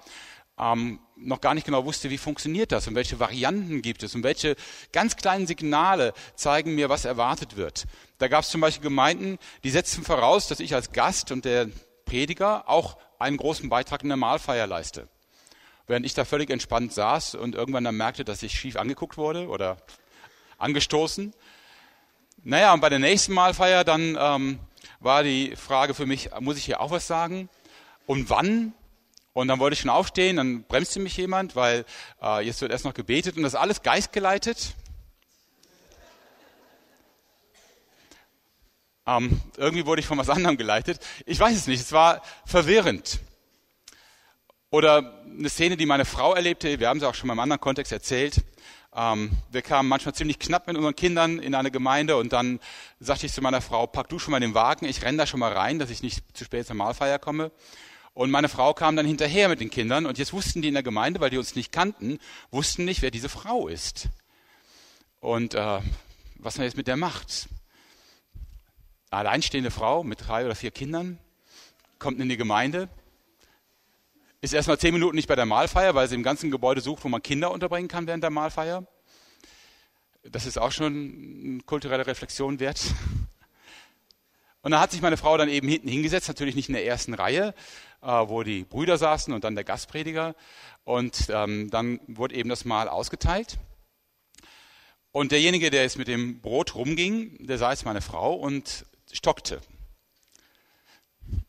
ähm, 0.58 1.00
noch 1.16 1.40
gar 1.40 1.54
nicht 1.54 1.66
genau 1.66 1.84
wusste, 1.84 2.10
wie 2.10 2.18
funktioniert 2.18 2.72
das 2.72 2.86
und 2.88 2.94
welche 2.94 3.20
Varianten 3.20 3.82
gibt 3.82 4.02
es 4.02 4.14
und 4.14 4.22
welche 4.22 4.56
ganz 4.92 5.16
kleinen 5.16 5.46
Signale 5.46 6.12
zeigen 6.34 6.74
mir, 6.74 6.88
was 6.88 7.04
erwartet 7.04 7.56
wird. 7.56 7.84
Da 8.18 8.28
gab 8.28 8.42
es 8.42 8.50
zum 8.50 8.60
Beispiel 8.60 8.84
Gemeinden, 8.84 9.38
die 9.64 9.70
setzten 9.70 10.02
voraus, 10.02 10.48
dass 10.48 10.60
ich 10.60 10.74
als 10.74 10.92
Gast 10.92 11.30
und 11.30 11.44
der 11.44 11.68
Prediger 12.04 12.68
auch 12.68 12.96
einen 13.18 13.36
großen 13.36 13.68
Beitrag 13.68 14.02
in 14.02 14.08
der 14.08 14.16
Mahlfeier 14.16 14.66
leiste. 14.66 15.08
Während 15.86 16.06
ich 16.06 16.14
da 16.14 16.24
völlig 16.24 16.50
entspannt 16.50 16.92
saß 16.92 17.34
und 17.34 17.54
irgendwann 17.54 17.84
dann 17.84 17.96
merkte, 17.96 18.24
dass 18.24 18.42
ich 18.42 18.58
schief 18.58 18.76
angeguckt 18.76 19.18
wurde 19.18 19.48
oder 19.48 19.76
angestoßen. 20.58 21.34
Naja, 22.42 22.72
und 22.72 22.80
bei 22.80 22.88
der 22.88 22.98
nächsten 22.98 23.34
Mahlfeier 23.34 23.84
dann 23.84 24.16
ähm, 24.18 24.60
war 24.98 25.22
die 25.22 25.54
Frage 25.56 25.92
für 25.92 26.06
mich, 26.06 26.30
muss 26.40 26.56
ich 26.56 26.64
hier 26.64 26.80
auch 26.80 26.90
was 26.90 27.06
sagen? 27.06 27.50
Und 28.06 28.30
wann? 28.30 28.72
Und 29.34 29.48
dann 29.48 29.58
wollte 29.58 29.74
ich 29.74 29.80
schon 29.80 29.90
aufstehen, 29.90 30.36
dann 30.36 30.64
bremste 30.64 31.00
mich 31.00 31.16
jemand, 31.16 31.54
weil 31.54 31.84
äh, 32.22 32.44
jetzt 32.44 32.62
wird 32.62 32.72
erst 32.72 32.86
noch 32.86 32.94
gebetet 32.94 33.36
und 33.36 33.42
das 33.42 33.54
alles 33.54 33.82
geistgeleitet. 33.82 34.74
Ähm, 39.06 39.40
irgendwie 39.56 39.84
wurde 39.84 40.00
ich 40.00 40.06
von 40.06 40.18
was 40.18 40.30
anderem 40.30 40.56
geleitet. 40.56 41.00
Ich 41.26 41.38
weiß 41.38 41.54
es 41.54 41.66
nicht, 41.66 41.80
es 41.80 41.92
war 41.92 42.22
verwirrend. 42.46 43.20
Oder 44.70 45.22
eine 45.26 45.48
Szene, 45.50 45.76
die 45.76 45.86
meine 45.86 46.04
Frau 46.04 46.34
erlebte, 46.34 46.80
wir 46.80 46.88
haben 46.88 47.00
sie 47.00 47.08
auch 47.08 47.14
schon 47.14 47.26
mal 47.26 47.34
im 47.34 47.40
anderen 47.40 47.60
Kontext 47.60 47.92
erzählt. 47.92 48.36
Ähm, 48.94 49.30
wir 49.50 49.62
kamen 49.62 49.88
manchmal 49.88 50.14
ziemlich 50.14 50.38
knapp 50.38 50.66
mit 50.66 50.76
unseren 50.76 50.96
Kindern 50.96 51.38
in 51.38 51.54
eine 51.54 51.70
Gemeinde 51.70 52.16
und 52.16 52.32
dann 52.32 52.58
sagte 52.98 53.26
ich 53.26 53.32
zu 53.32 53.40
meiner 53.40 53.60
Frau, 53.60 53.86
pack 53.86 54.08
du 54.08 54.18
schon 54.18 54.32
mal 54.32 54.40
den 54.40 54.54
Wagen, 54.54 54.86
ich 54.86 55.02
renne 55.02 55.18
da 55.18 55.26
schon 55.26 55.40
mal 55.40 55.52
rein, 55.52 55.78
dass 55.78 55.90
ich 55.90 56.02
nicht 56.02 56.24
zu 56.36 56.44
spät 56.44 56.66
zur 56.66 56.76
Mahlfeier 56.76 57.18
komme. 57.18 57.52
Und 58.12 58.30
meine 58.30 58.48
Frau 58.48 58.74
kam 58.74 58.96
dann 58.96 59.06
hinterher 59.06 59.48
mit 59.48 59.60
den 59.60 59.70
Kindern 59.70 60.06
und 60.06 60.18
jetzt 60.18 60.32
wussten 60.32 60.62
die 60.62 60.68
in 60.68 60.74
der 60.74 60.82
Gemeinde, 60.82 61.20
weil 61.20 61.30
die 61.30 61.38
uns 61.38 61.54
nicht 61.54 61.70
kannten, 61.70 62.18
wussten 62.50 62.84
nicht, 62.84 63.02
wer 63.02 63.12
diese 63.12 63.28
Frau 63.28 63.68
ist. 63.68 64.08
Und 65.20 65.54
äh, 65.54 65.80
was 66.34 66.58
man 66.58 66.64
jetzt 66.64 66.76
mit 66.76 66.88
der 66.88 66.96
macht. 66.96 67.48
Alleinstehende 69.10 69.70
Frau 69.70 70.02
mit 70.02 70.26
drei 70.26 70.44
oder 70.44 70.54
vier 70.54 70.70
Kindern 70.70 71.18
kommt 71.98 72.20
in 72.20 72.28
die 72.28 72.36
Gemeinde. 72.36 72.88
Ist 74.40 74.54
erstmal 74.54 74.78
zehn 74.78 74.94
Minuten 74.94 75.16
nicht 75.16 75.28
bei 75.28 75.36
der 75.36 75.46
Mahlfeier, 75.46 75.94
weil 75.94 76.08
sie 76.08 76.14
im 76.14 76.22
ganzen 76.22 76.50
Gebäude 76.50 76.80
sucht, 76.80 77.04
wo 77.04 77.08
man 77.08 77.22
Kinder 77.22 77.50
unterbringen 77.50 77.88
kann 77.88 78.06
während 78.06 78.22
der 78.22 78.30
Mahlfeier. 78.30 78.86
Das 80.22 80.46
ist 80.46 80.58
auch 80.58 80.72
schon 80.72 80.92
eine 81.44 81.62
kulturelle 81.64 82.06
Reflexion 82.06 82.60
wert. 82.60 82.80
Und 84.62 84.72
da 84.72 84.80
hat 84.80 84.90
sich 84.90 85.00
meine 85.00 85.16
Frau 85.16 85.36
dann 85.38 85.48
eben 85.48 85.68
hinten 85.68 85.88
hingesetzt, 85.88 86.28
natürlich 86.28 86.54
nicht 86.54 86.68
in 86.68 86.74
der 86.74 86.84
ersten 86.84 87.14
Reihe, 87.14 87.54
äh, 88.02 88.06
wo 88.06 88.42
die 88.42 88.64
Brüder 88.64 88.98
saßen 88.98 89.32
und 89.32 89.42
dann 89.42 89.54
der 89.54 89.64
Gastprediger. 89.64 90.34
Und 90.84 91.28
ähm, 91.30 91.70
dann 91.70 91.98
wurde 92.06 92.34
eben 92.34 92.50
das 92.50 92.66
Mahl 92.66 92.86
ausgeteilt. 92.86 93.58
Und 95.12 95.32
derjenige, 95.32 95.70
der 95.70 95.82
jetzt 95.82 95.96
mit 95.96 96.08
dem 96.08 96.42
Brot 96.42 96.74
rumging, 96.74 97.46
der 97.46 97.56
sah 97.56 97.70
jetzt 97.70 97.86
meine 97.86 98.02
Frau 98.02 98.34
und 98.34 98.84
stockte. 99.10 99.62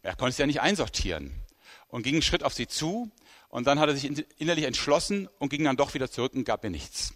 Er 0.04 0.16
konnte 0.16 0.30
es 0.30 0.38
ja 0.38 0.48
nicht 0.48 0.62
einsortieren 0.62 1.34
und 1.92 2.04
ging 2.04 2.16
einen 2.16 2.22
Schritt 2.22 2.44
auf 2.44 2.54
sie 2.54 2.68
zu 2.68 3.12
und 3.50 3.68
dann 3.68 3.80
hat 3.80 3.90
er 3.90 3.96
sich 3.96 4.26
innerlich 4.40 4.66
entschlossen 4.66 5.30
und 5.38 5.50
ging 5.50 5.64
dann 5.64 5.78
doch 5.78 5.94
wieder 5.94 6.10
zurück 6.10 6.34
und 6.34 6.46
gab 6.46 6.64
mir 6.64 6.72
nichts. 6.72 7.14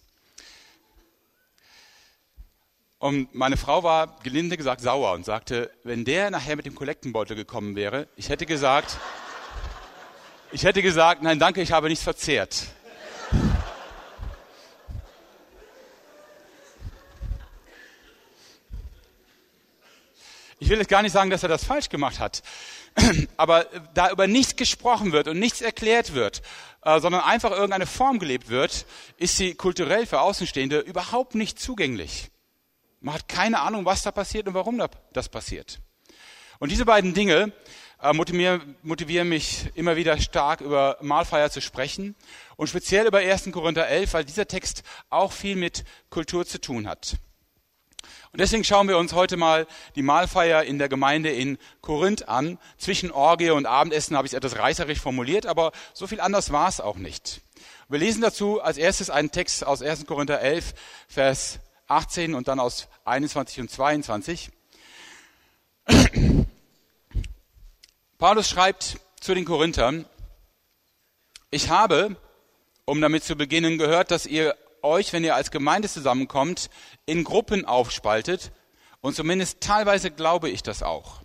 Und 2.99 3.33
meine 3.35 3.57
Frau 3.57 3.83
war 3.83 4.19
gelinde 4.23 4.57
gesagt 4.57 4.81
sauer 4.81 5.13
und 5.13 5.25
sagte, 5.25 5.71
wenn 5.83 6.05
der 6.05 6.31
nachher 6.31 6.55
mit 6.55 6.65
dem 6.65 6.75
Kollektenbeutel 6.75 7.35
gekommen 7.35 7.75
wäre, 7.75 8.07
ich 8.15 8.29
hätte 8.29 8.45
gesagt, 8.45 8.97
ich 10.51 10.63
hätte 10.63 10.81
gesagt, 10.81 11.21
nein, 11.21 11.39
danke, 11.39 11.61
ich 11.61 11.71
habe 11.71 11.89
nichts 11.89 12.03
verzehrt. 12.03 12.67
Ich 20.57 20.69
will 20.69 20.77
jetzt 20.77 20.89
gar 20.89 21.01
nicht 21.01 21.11
sagen, 21.11 21.29
dass 21.29 21.43
er 21.43 21.49
das 21.49 21.65
falsch 21.65 21.89
gemacht 21.89 22.19
hat. 22.19 22.41
Aber 23.37 23.65
da 23.93 24.09
über 24.11 24.25
nichts 24.27 24.55
gesprochen 24.55 25.11
wird 25.11 25.27
und 25.27 25.37
nichts 25.37 25.61
erklärt 25.61 26.13
wird, 26.13 26.41
äh, 26.83 26.99
sondern 26.99 27.21
einfach 27.21 27.51
irgendeine 27.51 27.85
Form 27.85 28.19
gelebt 28.19 28.49
wird, 28.49 28.85
ist 29.17 29.35
sie 29.35 29.55
kulturell 29.55 30.05
für 30.05 30.21
Außenstehende 30.21 30.79
überhaupt 30.79 31.35
nicht 31.35 31.59
zugänglich. 31.59 32.31
Man 33.01 33.15
hat 33.15 33.27
keine 33.27 33.59
Ahnung, 33.59 33.85
was 33.85 34.03
da 34.03 34.11
passiert 34.11 34.47
und 34.47 34.53
warum 34.53 34.81
das 35.11 35.29
passiert. 35.29 35.79
Und 36.59 36.71
diese 36.71 36.85
beiden 36.85 37.13
Dinge 37.13 37.51
äh, 38.01 38.13
motivieren, 38.13 39.29
mich 39.29 39.69
immer 39.75 39.97
wieder 39.97 40.17
stark 40.19 40.61
über 40.61 40.97
Mahlfeier 41.01 41.49
zu 41.49 41.61
sprechen 41.61 42.15
und 42.55 42.67
speziell 42.67 43.07
über 43.07 43.19
1. 43.19 43.51
Korinther 43.51 43.87
11, 43.87 44.13
weil 44.13 44.25
dieser 44.25 44.47
Text 44.47 44.83
auch 45.09 45.33
viel 45.33 45.57
mit 45.57 45.83
Kultur 46.09 46.45
zu 46.45 46.61
tun 46.61 46.87
hat. 46.87 47.17
Und 48.31 48.41
deswegen 48.41 48.63
schauen 48.63 48.87
wir 48.87 48.97
uns 48.97 49.13
heute 49.13 49.37
mal 49.37 49.67
die 49.95 50.01
Mahlfeier 50.01 50.63
in 50.63 50.77
der 50.77 50.89
Gemeinde 50.89 51.31
in 51.31 51.57
Korinth 51.81 52.27
an. 52.27 52.59
Zwischen 52.77 53.11
Orgie 53.11 53.51
und 53.51 53.65
Abendessen 53.65 54.17
habe 54.17 54.27
ich 54.27 54.33
es 54.33 54.37
etwas 54.37 54.57
reißerisch 54.57 54.99
formuliert, 54.99 55.45
aber 55.45 55.71
so 55.93 56.07
viel 56.07 56.19
anders 56.19 56.51
war 56.51 56.67
es 56.67 56.81
auch 56.81 56.97
nicht. 56.97 57.41
Wir 57.87 57.99
lesen 57.99 58.21
dazu 58.21 58.61
als 58.61 58.77
erstes 58.77 59.09
einen 59.09 59.31
Text 59.31 59.65
aus 59.65 59.81
1. 59.81 60.05
Korinther 60.05 60.41
11, 60.41 60.73
Vers 61.07 61.59
18 61.87 62.33
und 62.33 62.47
dann 62.47 62.59
aus 62.59 62.87
21 63.05 63.61
und 63.61 63.69
22. 63.69 64.51
Paulus 68.17 68.49
schreibt 68.49 68.97
zu 69.19 69.35
den 69.35 69.45
Korinthern, 69.45 70.05
ich 71.51 71.69
habe, 71.69 72.15
um 72.85 72.99
damit 73.01 73.23
zu 73.23 73.35
beginnen, 73.35 73.77
gehört, 73.77 74.11
dass 74.11 74.25
ihr 74.25 74.57
euch, 74.85 75.11
wenn 75.11 75.23
ihr 75.23 75.35
als 75.35 75.51
Gemeinde 75.51 75.89
zusammenkommt, 75.89 76.69
in 77.05 77.23
Gruppen 77.23 77.65
aufspaltet. 77.65 78.51
Und 79.01 79.15
zumindest 79.15 79.61
teilweise 79.61 80.11
glaube 80.11 80.49
ich 80.49 80.63
das 80.63 80.81
auch. 80.81 81.21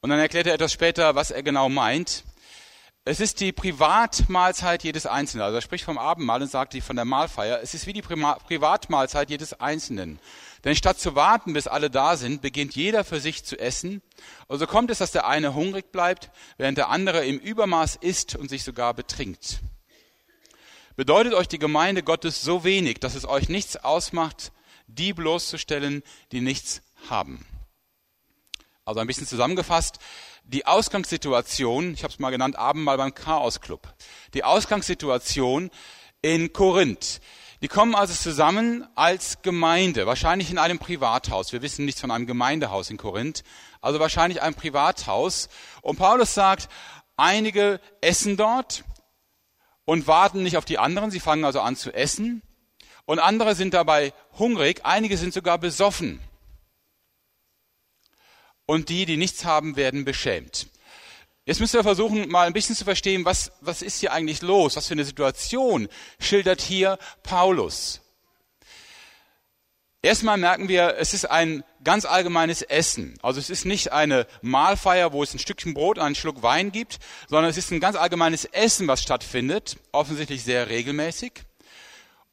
Und 0.00 0.10
dann 0.10 0.18
erklärt 0.18 0.46
er 0.46 0.54
etwas 0.54 0.72
später, 0.72 1.14
was 1.14 1.30
er 1.30 1.42
genau 1.42 1.68
meint. 1.68 2.24
Es 3.06 3.20
ist 3.20 3.40
die 3.40 3.52
Privatmahlzeit 3.52 4.82
jedes 4.82 5.04
Einzelnen. 5.04 5.44
Also 5.44 5.58
er 5.58 5.60
spricht 5.60 5.84
vom 5.84 5.98
Abendmahl 5.98 6.40
und 6.40 6.50
sagt 6.50 6.74
von 6.82 6.96
der 6.96 7.04
Mahlfeier. 7.04 7.60
Es 7.62 7.74
ist 7.74 7.86
wie 7.86 7.92
die 7.92 8.00
Privatmahlzeit 8.00 9.28
jedes 9.28 9.60
Einzelnen. 9.60 10.18
Denn 10.64 10.74
statt 10.74 10.98
zu 10.98 11.14
warten, 11.14 11.52
bis 11.52 11.66
alle 11.66 11.90
da 11.90 12.16
sind, 12.16 12.40
beginnt 12.40 12.74
jeder 12.74 13.04
für 13.04 13.20
sich 13.20 13.44
zu 13.44 13.58
essen. 13.58 14.00
Und 14.46 14.58
so 14.58 14.66
kommt 14.66 14.90
es, 14.90 14.98
dass 14.98 15.12
der 15.12 15.26
eine 15.26 15.54
hungrig 15.54 15.92
bleibt, 15.92 16.30
während 16.56 16.78
der 16.78 16.88
andere 16.88 17.26
im 17.26 17.38
Übermaß 17.38 17.96
isst 17.96 18.36
und 18.36 18.48
sich 18.48 18.64
sogar 18.64 18.94
betrinkt. 18.94 19.60
Bedeutet 20.96 21.34
euch 21.34 21.48
die 21.48 21.58
Gemeinde 21.58 22.04
Gottes 22.04 22.42
so 22.42 22.62
wenig, 22.62 23.00
dass 23.00 23.16
es 23.16 23.26
euch 23.26 23.48
nichts 23.48 23.76
ausmacht, 23.76 24.52
die 24.86 25.12
bloßzustellen, 25.12 26.04
die 26.30 26.40
nichts 26.40 26.82
haben? 27.10 27.44
Also 28.84 29.00
ein 29.00 29.08
bisschen 29.08 29.26
zusammengefasst, 29.26 29.98
die 30.44 30.66
Ausgangssituation, 30.66 31.94
ich 31.94 32.04
habe 32.04 32.12
es 32.12 32.20
mal 32.20 32.30
genannt, 32.30 32.56
Abendmahl 32.56 32.96
beim 32.96 33.12
Chaos 33.12 33.60
Club. 33.60 33.92
Die 34.34 34.44
Ausgangssituation 34.44 35.70
in 36.22 36.52
Korinth. 36.52 37.20
Die 37.60 37.68
kommen 37.68 37.96
also 37.96 38.14
zusammen 38.14 38.86
als 38.94 39.42
Gemeinde, 39.42 40.06
wahrscheinlich 40.06 40.50
in 40.50 40.58
einem 40.58 40.78
Privathaus. 40.78 41.52
Wir 41.52 41.62
wissen 41.62 41.86
nichts 41.86 42.02
von 42.02 42.12
einem 42.12 42.26
Gemeindehaus 42.26 42.90
in 42.90 42.98
Korinth, 42.98 43.42
also 43.80 43.98
wahrscheinlich 43.98 44.42
ein 44.42 44.54
Privathaus. 44.54 45.48
Und 45.82 45.98
Paulus 45.98 46.34
sagt, 46.34 46.68
einige 47.16 47.80
essen 48.00 48.36
dort, 48.36 48.84
und 49.84 50.06
warten 50.06 50.42
nicht 50.42 50.56
auf 50.56 50.64
die 50.64 50.78
anderen. 50.78 51.10
Sie 51.10 51.20
fangen 51.20 51.44
also 51.44 51.60
an 51.60 51.76
zu 51.76 51.92
essen. 51.92 52.42
Und 53.06 53.18
andere 53.18 53.54
sind 53.54 53.74
dabei 53.74 54.12
hungrig. 54.38 54.80
Einige 54.84 55.16
sind 55.16 55.34
sogar 55.34 55.58
besoffen. 55.58 56.20
Und 58.66 58.88
die, 58.88 59.04
die 59.04 59.18
nichts 59.18 59.44
haben, 59.44 59.76
werden 59.76 60.04
beschämt. 60.04 60.68
Jetzt 61.46 61.60
müssen 61.60 61.74
wir 61.74 61.82
versuchen, 61.82 62.30
mal 62.30 62.46
ein 62.46 62.54
bisschen 62.54 62.74
zu 62.74 62.84
verstehen, 62.84 63.26
was, 63.26 63.52
was 63.60 63.82
ist 63.82 64.00
hier 64.00 64.12
eigentlich 64.12 64.40
los? 64.40 64.76
Was 64.76 64.86
für 64.86 64.94
eine 64.94 65.04
Situation 65.04 65.88
schildert 66.18 66.62
hier 66.62 66.98
Paulus? 67.22 68.00
Erstmal 70.04 70.36
merken 70.36 70.68
wir, 70.68 70.96
es 70.98 71.14
ist 71.14 71.30
ein 71.30 71.64
ganz 71.82 72.04
allgemeines 72.04 72.60
Essen. 72.60 73.14
Also 73.22 73.40
es 73.40 73.48
ist 73.48 73.64
nicht 73.64 73.90
eine 73.90 74.26
Mahlfeier, 74.42 75.14
wo 75.14 75.22
es 75.22 75.32
ein 75.32 75.38
Stückchen 75.38 75.72
Brot 75.72 75.96
und 75.96 76.04
einen 76.04 76.14
Schluck 76.14 76.42
Wein 76.42 76.72
gibt, 76.72 76.98
sondern 77.26 77.48
es 77.48 77.56
ist 77.56 77.70
ein 77.70 77.80
ganz 77.80 77.96
allgemeines 77.96 78.44
Essen, 78.44 78.86
was 78.86 79.00
stattfindet, 79.00 79.78
offensichtlich 79.92 80.44
sehr 80.44 80.68
regelmäßig. 80.68 81.32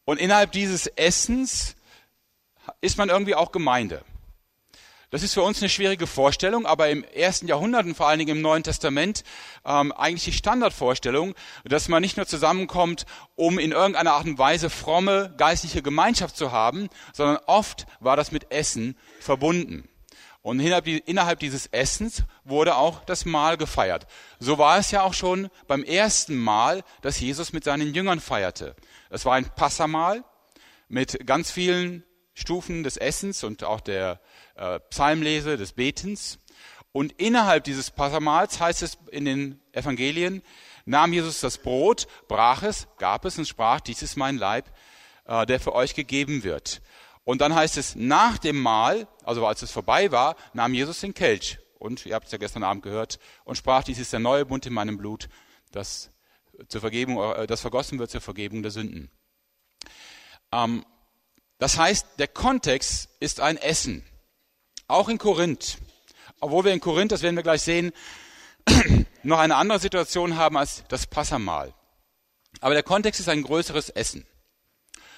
Und 0.03 0.19
innerhalb 0.19 0.51
dieses 0.51 0.87
Essens 0.87 1.77
ist 2.81 2.97
man 2.97 3.07
irgendwie 3.07 3.35
auch 3.35 3.53
Gemeinde. 3.53 4.03
Das 5.12 5.24
ist 5.24 5.34
für 5.34 5.41
uns 5.41 5.60
eine 5.60 5.68
schwierige 5.68 6.08
Vorstellung, 6.08 6.65
aber 6.65 6.89
im 6.89 7.03
ersten 7.03 7.46
Jahrhundert 7.46 7.86
und 7.86 7.96
vor 7.96 8.08
allen 8.08 8.20
Dingen 8.20 8.38
im 8.38 8.41
Neuen 8.41 8.63
Testament 8.63 9.25
ähm, 9.65 9.91
eigentlich 9.91 10.24
die 10.24 10.32
Standardvorstellung, 10.32 11.36
dass 11.65 11.89
man 11.89 12.01
nicht 12.01 12.15
nur 12.15 12.25
zusammenkommt, 12.25 13.06
um 13.36 13.60
in 13.60 13.74
irgendeiner 13.74 14.13
Art 14.13 14.25
und 14.25 14.38
Weise 14.38 14.70
fromme 14.70 15.34
geistliche 15.36 15.82
Gemeinschaft 15.82 16.38
zu 16.38 16.53
haben, 16.53 16.88
sondern 17.12 17.39
oft 17.46 17.88
war 18.00 18.15
das 18.15 18.32
mit 18.32 18.53
Essen 18.53 18.98
verbunden. 19.20 19.89
Und 20.44 20.62
innerhalb 20.62 21.39
dieses 21.39 21.68
Essens 21.68 22.24
wurde 22.46 22.77
auch 22.77 23.03
das 23.03 23.25
Mahl 23.25 23.58
gefeiert. 23.58 24.08
So 24.39 24.58
war 24.58 24.80
es 24.80 24.91
ja 24.91 25.03
auch 25.03 25.13
schon 25.13 25.50
beim 25.68 25.84
ersten 25.84 26.38
Mal, 26.38 26.84
dass 27.01 27.20
Jesus 27.20 27.51
mit 27.51 27.65
seinen 27.65 27.94
Jüngern 27.94 28.22
feierte. 28.22 28.77
Es 29.10 29.25
war 29.25 29.34
ein 29.34 29.50
Passamahl 29.56 30.24
mit 30.88 31.27
ganz 31.27 31.51
vielen 31.51 32.06
Stufen 32.34 32.84
des 32.84 32.96
Essens 32.96 33.44
und 33.44 33.65
auch 33.65 33.82
der 33.82 34.22
äh, 34.55 34.79
Psalmlese, 34.89 35.58
des 35.58 35.74
Betens. 35.74 36.39
Und 36.91 37.13
innerhalb 37.13 37.63
dieses 37.63 37.91
Passamals 37.91 38.60
heißt 38.60 38.81
es 38.81 38.98
in 39.12 39.25
den 39.25 39.62
Evangelien, 39.72 40.41
nahm 40.86 41.13
Jesus 41.13 41.39
das 41.39 41.58
Brot, 41.58 42.08
brach 42.27 42.63
es, 42.63 42.88
gab 42.98 43.25
es 43.25 43.38
und 43.38 43.48
sprach, 43.48 43.79
dies 43.79 44.01
ist 44.01 44.17
mein 44.17 44.38
Leib, 44.38 44.72
äh, 45.25 45.46
der 45.46 45.60
für 45.60 45.74
euch 45.74 45.96
gegeben 45.96 46.43
wird. 46.43 46.81
Und 47.24 47.41
dann 47.41 47.55
heißt 47.55 47.77
es, 47.77 47.96
nach 47.96 48.38
dem 48.38 48.60
Mahl, 48.60 49.08
also 49.24 49.46
als 49.46 49.62
es 49.62 49.72
vorbei 49.72 50.12
war, 50.12 50.36
nahm 50.53 50.74
Jesus 50.74 51.00
den 51.00 51.13
Kelch. 51.13 51.60
Und 51.77 52.05
ihr 52.05 52.15
habt 52.15 52.25
es 52.25 52.31
ja 52.31 52.38
gestern 52.38 52.63
Abend 52.63 52.84
gehört, 52.84 53.20
und 53.43 53.55
sprach, 53.55 53.84
dies 53.84 54.00
ist 54.00 54.13
der 54.13 54.20
neue 54.20 54.46
Bund 54.46 54.65
in 54.65 54.74
meinem 54.74 54.98
Blut, 54.98 55.29
das 55.72 56.12
zur 56.67 56.81
Vergebung, 56.81 57.17
äh, 57.34 57.48
das 57.48 57.62
vergossen 57.62 58.00
wird 58.00 58.12
zur 58.12 58.22
Vergebung 58.22 58.62
der 58.62 58.72
Sünden. 58.72 59.10
Ähm, 60.51 60.86
das 61.58 61.77
heißt, 61.77 62.20
der 62.20 62.27
Kontext 62.27 63.10
ist 63.20 63.39
ein 63.39 63.58
Essen. 63.58 64.03
Auch 64.91 65.07
in 65.07 65.17
Korinth. 65.17 65.77
Obwohl 66.41 66.65
wir 66.65 66.74
in 66.74 66.81
Korinth, 66.81 67.13
das 67.13 67.21
werden 67.21 67.38
wir 67.38 67.43
gleich 67.43 67.62
sehen, 67.62 67.93
noch 69.24 69.39
eine 69.39 69.55
andere 69.55 69.79
Situation 69.79 70.36
haben 70.36 70.57
als 70.57 70.83
das 70.89 71.07
Passamal. 71.07 71.74
Aber 72.60 72.74
der 72.74 72.83
Kontext 72.83 73.21
ist 73.21 73.29
ein 73.29 73.41
größeres 73.41 73.89
Essen. 73.89 74.25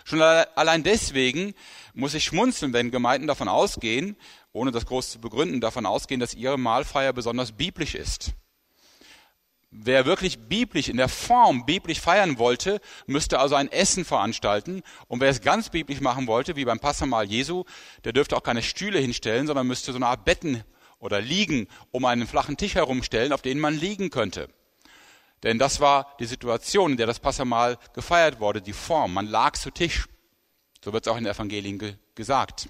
Schon 0.03 0.21
allein 0.21 0.83
deswegen 0.83 1.55
muss 1.95 2.13
ich 2.13 2.23
schmunzeln, 2.23 2.71
wenn 2.71 2.91
Gemeinden 2.91 3.25
davon 3.25 3.47
ausgehen, 3.47 4.15
ohne 4.51 4.69
das 4.69 4.85
groß 4.85 5.13
zu 5.13 5.19
begründen, 5.19 5.59
davon 5.59 5.87
ausgehen, 5.87 6.19
dass 6.19 6.35
ihre 6.35 6.59
Mahlfeier 6.59 7.11
besonders 7.11 7.53
biblisch 7.53 7.95
ist. 7.95 8.33
Wer 9.75 10.05
wirklich 10.05 10.37
biblisch, 10.37 10.87
in 10.87 10.97
der 10.97 11.09
Form 11.09 11.65
biblisch 11.65 11.99
feiern 11.99 12.37
wollte, 12.37 12.79
müsste 13.07 13.39
also 13.39 13.55
ein 13.55 13.71
Essen 13.71 14.05
veranstalten. 14.05 14.83
Und 15.07 15.19
wer 15.19 15.29
es 15.29 15.41
ganz 15.41 15.69
biblisch 15.69 15.99
machen 15.99 16.27
wollte, 16.27 16.55
wie 16.55 16.63
beim 16.63 16.79
Passamal 16.79 17.25
Jesu, 17.25 17.63
der 18.03 18.13
dürfte 18.13 18.37
auch 18.37 18.43
keine 18.43 18.61
Stühle 18.61 18.99
hinstellen, 18.99 19.47
sondern 19.47 19.65
müsste 19.65 19.91
so 19.91 19.97
eine 19.97 20.05
Art 20.05 20.25
Betten 20.25 20.63
oder 20.99 21.21
Liegen 21.21 21.67
um 21.89 22.05
einen 22.05 22.27
flachen 22.27 22.55
Tisch 22.55 22.75
herumstellen, 22.75 23.33
auf 23.33 23.41
denen 23.41 23.59
man 23.59 23.73
liegen 23.73 24.11
könnte. 24.11 24.47
Denn 25.41 25.57
das 25.57 25.79
war 25.79 26.15
die 26.19 26.27
Situation, 26.27 26.91
in 26.91 26.97
der 26.97 27.07
das 27.07 27.19
Passamal 27.19 27.79
gefeiert 27.93 28.39
wurde, 28.39 28.61
die 28.61 28.73
Form. 28.73 29.13
Man 29.13 29.25
lag 29.25 29.57
zu 29.57 29.71
Tisch. 29.71 30.07
So 30.85 30.93
wird 30.93 31.07
es 31.07 31.11
auch 31.11 31.17
in 31.17 31.23
den 31.23 31.33
Evangelien 31.33 31.79
ge 31.79 31.95
gesagt. 32.13 32.69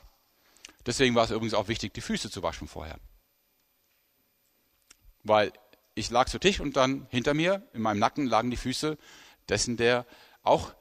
Deswegen 0.86 1.16
war 1.16 1.26
es 1.26 1.32
übrigens 1.32 1.54
auch 1.54 1.68
wichtig, 1.68 1.94
die 1.94 2.02
Füße 2.02 2.32
zu 2.32 2.42
waschen 2.44 2.70
vorher. 2.70 2.98
Weil 5.24 5.52
ich 5.96 6.10
lag 6.10 6.28
zu 6.28 6.40
Tisch 6.40 6.60
und 6.60 6.76
dann 6.76 7.08
hinter 7.10 7.34
mir, 7.34 7.68
in 7.74 7.82
meinem 7.82 8.00
Nacken, 8.00 8.26
lagen 8.28 8.52
die 8.52 8.58
Füße 8.58 8.98
dessen, 9.50 9.78
der 9.78 10.06
auch 10.42 10.74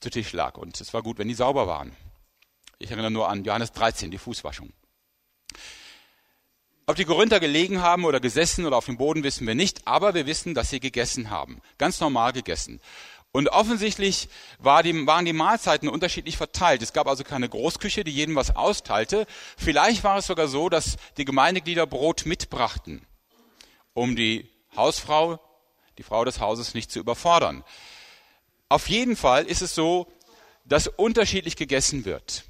zu 0.00 0.10
Tisch 0.10 0.32
lag. 0.32 0.56
Und 0.56 0.80
es 0.80 0.94
war 0.94 1.02
gut, 1.02 1.18
wenn 1.18 1.28
die 1.28 1.34
sauber 1.34 1.66
waren. 1.66 1.94
Ich 2.78 2.90
erinnere 2.90 3.10
nur 3.10 3.28
an 3.28 3.44
Johannes 3.44 3.72
13, 3.72 4.10
die 4.10 4.18
Fußwaschung. 4.18 4.72
Ob 6.86 6.96
die 6.96 7.04
Korinther 7.04 7.38
gelegen 7.38 7.82
haben 7.82 8.04
oder 8.04 8.18
gesessen 8.18 8.64
oder 8.64 8.78
auf 8.78 8.86
dem 8.86 8.96
Boden, 8.96 9.22
wissen 9.22 9.46
wir 9.46 9.54
nicht, 9.54 9.86
aber 9.86 10.14
wir 10.14 10.26
wissen, 10.26 10.54
dass 10.54 10.70
sie 10.70 10.80
gegessen 10.80 11.28
haben. 11.28 11.60
Ganz 11.76 12.00
normal 12.00 12.32
gegessen. 12.32 12.80
Und 13.30 13.48
offensichtlich 13.50 14.28
war 14.58 14.82
die, 14.82 15.06
waren 15.06 15.26
die 15.26 15.34
Mahlzeiten 15.34 15.88
unterschiedlich 15.88 16.38
verteilt. 16.38 16.80
Es 16.80 16.94
gab 16.94 17.06
also 17.06 17.24
keine 17.24 17.48
Großküche, 17.48 18.04
die 18.04 18.10
jedem 18.10 18.36
was 18.36 18.56
austeilte. 18.56 19.26
Vielleicht 19.58 20.02
war 20.02 20.18
es 20.18 20.28
sogar 20.28 20.48
so, 20.48 20.70
dass 20.70 20.96
die 21.18 21.26
Gemeindeglieder 21.26 21.86
Brot 21.86 22.24
mitbrachten, 22.24 23.06
um 23.94 24.16
die 24.16 24.48
Hausfrau, 24.76 25.40
die 25.98 26.02
Frau 26.02 26.24
des 26.24 26.40
Hauses 26.40 26.74
nicht 26.74 26.90
zu 26.90 26.98
überfordern. 27.00 27.64
Auf 28.68 28.88
jeden 28.88 29.16
Fall 29.16 29.44
ist 29.44 29.62
es 29.62 29.74
so, 29.74 30.06
dass 30.64 30.86
unterschiedlich 30.86 31.56
gegessen 31.56 32.04
wird. 32.04 32.44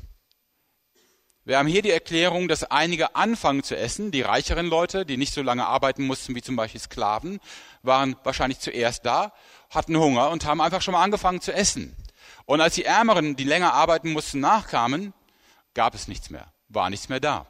Wir 1.44 1.56
haben 1.56 1.68
hier 1.68 1.80
die 1.80 1.90
Erklärung, 1.90 2.46
dass 2.46 2.64
einige 2.64 3.16
anfangen 3.16 3.62
zu 3.62 3.74
essen. 3.74 4.10
Die 4.10 4.20
reicheren 4.20 4.66
Leute, 4.66 5.06
die 5.06 5.16
nicht 5.16 5.32
so 5.32 5.40
lange 5.40 5.66
arbeiten 5.66 6.04
mussten 6.04 6.34
wie 6.34 6.42
zum 6.42 6.56
Beispiel 6.56 6.80
Sklaven, 6.80 7.40
waren 7.82 8.16
wahrscheinlich 8.22 8.58
zuerst 8.58 9.06
da, 9.06 9.32
hatten 9.70 9.96
Hunger 9.96 10.28
und 10.28 10.44
haben 10.44 10.60
einfach 10.60 10.82
schon 10.82 10.92
mal 10.92 11.02
angefangen 11.02 11.40
zu 11.40 11.54
essen. 11.54 11.96
Und 12.44 12.60
als 12.60 12.74
die 12.74 12.84
Ärmeren, 12.84 13.34
die 13.34 13.44
länger 13.44 13.72
arbeiten 13.72 14.12
mussten, 14.12 14.40
nachkamen, 14.40 15.14
gab 15.72 15.94
es 15.94 16.06
nichts 16.06 16.28
mehr, 16.28 16.52
war 16.68 16.90
nichts 16.90 17.08
mehr 17.08 17.20
da. 17.20 17.46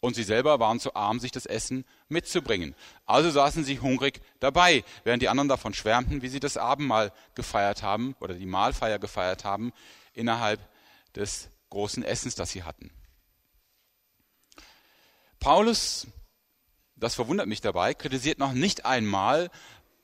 Und 0.00 0.14
sie 0.14 0.22
selber 0.22 0.60
waren 0.60 0.78
zu 0.78 0.94
arm, 0.94 1.18
sich 1.18 1.32
das 1.32 1.44
Essen 1.44 1.84
mitzubringen. 2.08 2.74
Also 3.04 3.30
saßen 3.30 3.64
sie 3.64 3.80
hungrig 3.80 4.20
dabei, 4.38 4.84
während 5.02 5.22
die 5.22 5.28
anderen 5.28 5.48
davon 5.48 5.74
schwärmten, 5.74 6.22
wie 6.22 6.28
sie 6.28 6.40
das 6.40 6.56
Abendmahl 6.56 7.12
gefeiert 7.34 7.82
haben 7.82 8.14
oder 8.20 8.34
die 8.34 8.46
Mahlfeier 8.46 8.98
gefeiert 8.98 9.44
haben 9.44 9.72
innerhalb 10.12 10.60
des 11.16 11.50
großen 11.70 12.04
Essens, 12.04 12.36
das 12.36 12.50
sie 12.50 12.62
hatten. 12.62 12.90
Paulus, 15.40 16.06
das 16.96 17.14
verwundert 17.14 17.46
mich 17.46 17.60
dabei, 17.60 17.94
kritisiert 17.94 18.38
noch 18.38 18.52
nicht 18.52 18.84
einmal, 18.84 19.50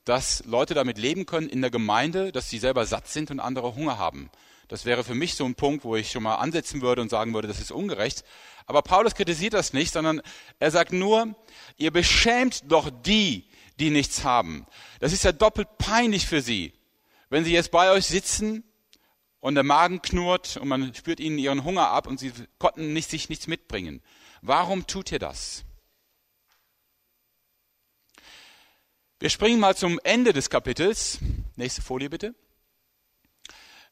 dass 0.05 0.45
Leute 0.45 0.75
damit 0.75 0.99
leben 0.99 1.27
können 1.27 1.49
in 1.49 1.61
der 1.61 1.71
Gemeinde, 1.71 2.31
dass 2.31 2.51
sie 2.51 2.59
selber 2.59 2.87
satt 2.87 3.09
sind 3.09 3.31
und 3.31 3.41
andere 3.41 3.75
Hunger 3.75 3.99
haben. 3.99 4.31
Das 4.69 4.85
wäre 4.85 5.05
für 5.05 5.15
mich 5.15 5.35
so 5.35 5.45
ein 5.45 5.55
Punkt, 5.55 5.85
wo 5.85 5.97
ich 5.97 6.11
schon 6.11 6.23
mal 6.23 6.37
ansetzen 6.37 6.83
würde 6.83 7.03
und 7.03 7.11
sagen 7.11 7.35
würde, 7.35 7.49
das 7.49 7.61
ist 7.61 7.71
ungerecht. 7.71 8.25
Aber 8.67 8.83
Paulus 8.83 9.15
kritisiert 9.15 9.53
das 9.53 9.73
nicht, 9.73 9.93
sondern 9.93 10.23
er 10.59 10.71
sagt 10.71 10.93
nur, 10.93 11.35
ihr 11.77 11.91
beschämt 11.91 12.71
doch 12.71 12.91
die, 13.03 13.49
die 13.79 13.91
nichts 13.91 14.25
haben. 14.25 14.67
Das 15.01 15.13
ist 15.13 15.25
ja 15.25 15.33
doppelt 15.33 15.69
peinlich 15.79 16.27
für 16.27 16.41
sie. 16.41 16.73
Wenn 17.29 17.45
sie 17.45 17.53
jetzt 17.53 17.71
bei 17.71 17.91
euch 17.91 18.07
sitzen 18.07 18.65
und 19.41 19.55
der 19.55 19.65
Magen 19.65 20.01
knurrt 20.01 20.57
und 20.57 20.69
man 20.69 20.95
spürt 20.95 21.21
ihnen 21.21 21.39
ihren 21.39 21.65
Hunger 21.65 21.89
ab 21.89 22.07
und 22.07 22.19
sie 22.19 22.33
konnten 22.59 22.93
nicht, 22.93 23.11
sich 23.11 23.29
nichts 23.29 23.47
mitbringen. 23.47 24.03
Warum 24.41 24.87
tut 24.87 25.13
ihr 25.13 25.19
das? 25.19 25.65
Wir 29.19 29.31
springen 29.31 29.61
mal 29.61 29.77
zum 29.77 30.01
Ende 30.05 30.33
des 30.33 30.51
Kapitels. 30.51 31.19
Nächste 31.57 31.83
Folie 31.83 32.11
bitte. 32.11 32.35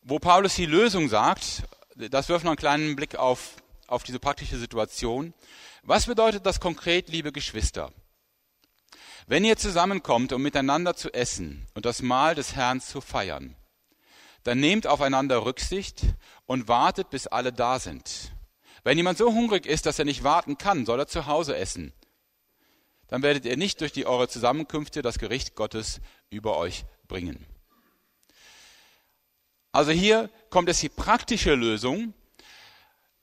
Wo 0.05 0.19
Paulus 0.19 0.57
die 0.57 0.67
Lösung 0.67 1.09
sagt, 1.09 1.63
das 1.95 2.29
wirft 2.29 2.45
noch 2.45 2.51
einen 2.51 2.57
kleinen 2.57 2.97
Blick 2.97 3.15
auf, 3.15 3.55
auf 3.87 4.03
diese 4.03 4.19
praktische 4.19 4.59
Situation. 4.59 5.33
Was 5.85 6.07
bedeutet 6.07 6.45
das 6.45 6.59
konkret, 6.59 7.09
liebe 7.09 7.31
Geschwister? 7.31 7.93
Wenn 9.29 9.45
ihr 9.45 9.57
zusammenkommt, 9.57 10.33
um 10.33 10.43
miteinander 10.43 10.97
zu 10.97 11.15
essen 11.15 11.69
und 11.75 11.87
das 11.87 12.03
Mahl 12.03 12.35
des 12.35 12.57
Herrn 12.57 12.81
zu 12.81 13.01
feiern, 13.01 13.55
dann 14.43 14.59
nehmt 14.59 14.89
aufeinander 14.89 15.45
Rücksicht 15.45 16.03
und 16.47 16.67
wartet, 16.67 17.11
bis 17.11 17.29
alle 17.29 17.53
da 17.53 17.79
sind. 17.79 18.33
Wenn 18.83 18.97
jemand 18.97 19.19
so 19.19 19.33
hungrig 19.33 19.67
ist, 19.67 19.87
dass 19.87 20.01
er 20.01 20.05
nicht 20.05 20.25
warten 20.25 20.59
kann, 20.59 20.85
soll 20.85 20.99
er 20.99 21.07
zu 21.07 21.27
Hause 21.27 21.57
essen. 21.57 21.93
Dann 23.07 23.23
werdet 23.23 23.45
ihr 23.45 23.57
nicht 23.57 23.81
durch 23.81 23.93
die 23.93 24.07
eure 24.07 24.27
Zusammenkünfte 24.27 25.01
das 25.01 25.21
Gericht 25.21 25.55
Gottes 25.55 26.01
über 26.29 26.57
euch 26.57 26.85
bringen. 27.07 27.47
Also 29.73 29.91
hier 29.91 30.31
kommt 30.51 30.69
es 30.69 30.81
die 30.81 30.91
praktische 30.91 31.55
Lösung. 31.55 32.15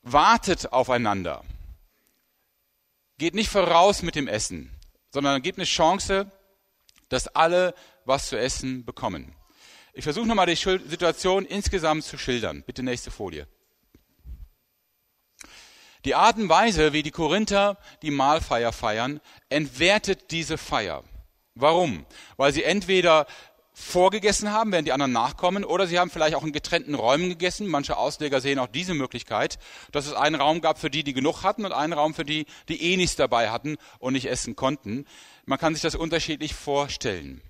Wartet 0.02 0.72
aufeinander. 0.72 1.44
Geht 3.18 3.34
nicht 3.34 3.50
voraus 3.50 4.02
mit 4.02 4.14
dem 4.14 4.28
Essen, 4.28 4.70
sondern 5.10 5.42
gebt 5.42 5.58
eine 5.58 5.66
Chance, 5.66 6.30
dass 7.08 7.28
alle 7.28 7.74
was 8.04 8.28
zu 8.28 8.38
essen 8.38 8.84
bekommen. 8.84 9.34
Ich 9.92 10.04
versuche 10.04 10.26
nochmal 10.26 10.46
die 10.46 10.54
Situation 10.54 11.44
insgesamt 11.44 12.04
zu 12.04 12.16
schildern. 12.16 12.62
Bitte 12.62 12.82
nächste 12.82 13.10
Folie. 13.10 13.46
Die 16.06 16.14
Art 16.14 16.38
und 16.38 16.48
Weise, 16.48 16.94
wie 16.94 17.02
die 17.02 17.10
Korinther 17.10 17.76
die 18.00 18.10
Mahlfeier 18.10 18.72
feiern, 18.72 19.20
entwertet 19.50 20.30
diese 20.30 20.56
Feier. 20.56 21.04
Warum? 21.54 22.06
Weil 22.38 22.54
sie 22.54 22.64
entweder 22.64 23.26
vorgegessen 23.80 24.52
haben, 24.52 24.72
während 24.72 24.86
die 24.86 24.92
anderen 24.92 25.12
nachkommen, 25.12 25.64
oder 25.64 25.86
sie 25.86 25.98
haben 25.98 26.10
vielleicht 26.10 26.34
auch 26.34 26.44
in 26.44 26.52
getrennten 26.52 26.94
Räumen 26.94 27.28
gegessen. 27.28 27.66
Manche 27.66 27.96
Ausleger 27.96 28.40
sehen 28.40 28.58
auch 28.58 28.66
diese 28.66 28.94
Möglichkeit, 28.94 29.58
dass 29.92 30.06
es 30.06 30.12
einen 30.12 30.36
Raum 30.36 30.60
gab 30.60 30.78
für 30.78 30.90
die, 30.90 31.02
die 31.02 31.12
genug 31.12 31.42
hatten 31.42 31.64
und 31.64 31.72
einen 31.72 31.92
Raum 31.92 32.14
für 32.14 32.24
die, 32.24 32.46
die 32.68 32.82
eh 32.82 32.96
nichts 32.96 33.16
dabei 33.16 33.50
hatten 33.50 33.76
und 33.98 34.12
nicht 34.12 34.26
essen 34.26 34.56
konnten. 34.56 35.06
Man 35.46 35.58
kann 35.58 35.74
sich 35.74 35.82
das 35.82 35.94
unterschiedlich 35.94 36.54
vorstellen. 36.54 37.42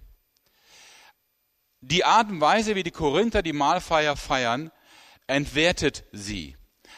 Die 1.80 2.04
Art 2.04 2.30
und 2.30 2.40
Weise, 2.40 2.74
wie 2.74 2.82
die 2.82 2.90
Korinther 2.90 3.42
die 3.42 3.52
Mahlfeier 3.52 4.16
feiern, 4.16 4.70
entwertet 5.26 6.04
sie. 6.12 6.56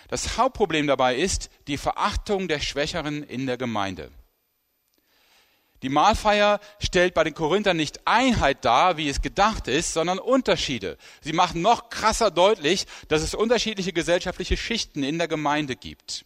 Das 0.09 0.37
Hauptproblem 0.37 0.87
dabei 0.87 1.17
ist 1.17 1.51
die 1.69 1.79
Verachtung 1.79 2.49
der 2.49 2.61
Schwächeren 2.61 3.23
in 3.23 3.47
der 3.47 3.57
Gemeinde. 3.57 4.11
Die 5.83 5.89
Mahlfeier 5.89 6.61
stellt 6.79 7.15
bei 7.15 7.25
den 7.25 7.35
Korinthern 7.35 7.77
nicht 7.77 8.07
Einheit 8.07 8.65
dar, 8.65 8.97
wie 8.97 9.09
es 9.09 9.21
gedacht 9.21 9.69
ist, 9.69 9.93
sondern 9.93 10.19
Unterschiede. 10.19 10.97
Sie 11.21 11.33
machen 11.33 11.61
noch 11.61 11.91
krasser 11.91 12.31
deutlich, 12.31 12.87
dass 13.09 13.23
es 13.23 13.35
unterschiedliche 13.35 13.93
gesellschaftliche 13.93 14.57
Schichten 14.57 15.03
in 15.03 15.19
der 15.19 15.29
Gemeinde 15.29 15.77
gibt. 15.77 16.25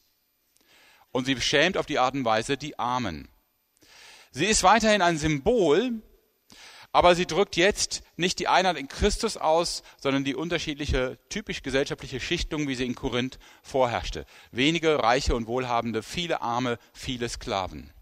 Und 1.11 1.25
sie 1.25 1.35
beschämt 1.35 1.79
auf 1.79 1.87
die 1.87 1.99
Art 1.99 2.15
und 2.15 2.25
Weise 2.25 2.57
die 2.57 2.79
Armen. 2.79 3.29
Sie 4.31 4.45
ist 4.45 4.63
weiterhin 4.63 5.01
ein 5.01 5.17
Symbol 5.17 6.03
aber 6.97 7.15
sie 7.15 7.27
drückt 7.27 7.57
jetzt 7.57 8.03
nicht 8.17 8.39
die 8.39 8.49
Einheit 8.49 8.79
in 8.79 8.89
Christus 8.89 9.37
aus, 9.37 9.83
sondern 9.99 10.25
die 10.25 10.35
unterschiedliche, 10.35 11.19
typisch 11.29 11.63
gesellschaftliche 11.63 12.21
Schichtung, 12.21 12.69
wie 12.69 12.75
sie 12.75 12.87
in 12.87 12.95
Korinth 12.95 13.39
vorherrschte. 13.63 14.25
Wenige 14.51 15.03
Reiche 15.03 15.37
und 15.37 15.47
Wohlhabende, 15.47 16.03
viele 16.03 16.41
Arme, 16.41 16.79
viele 16.95 17.29
Sklaven. 17.29 17.93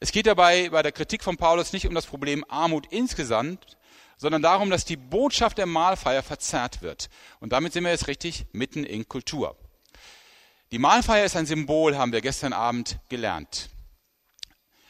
Es 0.00 0.12
geht 0.12 0.26
dabei 0.26 0.70
bei 0.70 0.82
der 0.82 0.92
Kritik 0.92 1.24
von 1.24 1.36
Paulus 1.36 1.72
nicht 1.72 1.86
um 1.86 1.94
das 1.94 2.06
Problem 2.06 2.44
Armut 2.48 2.86
insgesamt, 2.90 3.76
sondern 4.16 4.42
darum, 4.42 4.70
dass 4.70 4.84
die 4.84 4.96
Botschaft 4.96 5.58
der 5.58 5.66
Mahlfeier 5.66 6.22
verzerrt 6.22 6.82
wird. 6.82 7.08
Und 7.40 7.52
damit 7.52 7.72
sind 7.72 7.84
wir 7.84 7.90
jetzt 7.90 8.06
richtig 8.06 8.46
mitten 8.52 8.84
in 8.84 9.08
Kultur. 9.08 9.56
Die 10.70 10.78
Mahlfeier 10.78 11.24
ist 11.24 11.36
ein 11.36 11.46
Symbol, 11.46 11.96
haben 11.96 12.12
wir 12.12 12.20
gestern 12.20 12.52
Abend 12.52 12.98
gelernt. 13.08 13.70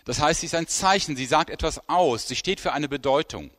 Das 0.04 0.20
heißt, 0.20 0.40
sie 0.40 0.46
ist 0.46 0.54
ein 0.54 0.66
Zeichen, 0.66 1.16
sie 1.16 1.26
sagt 1.26 1.50
etwas 1.50 1.88
aus, 1.88 2.28
sie 2.28 2.36
steht 2.36 2.60
für 2.60 2.72
eine 2.72 2.88
Bedeutung. 2.88 3.50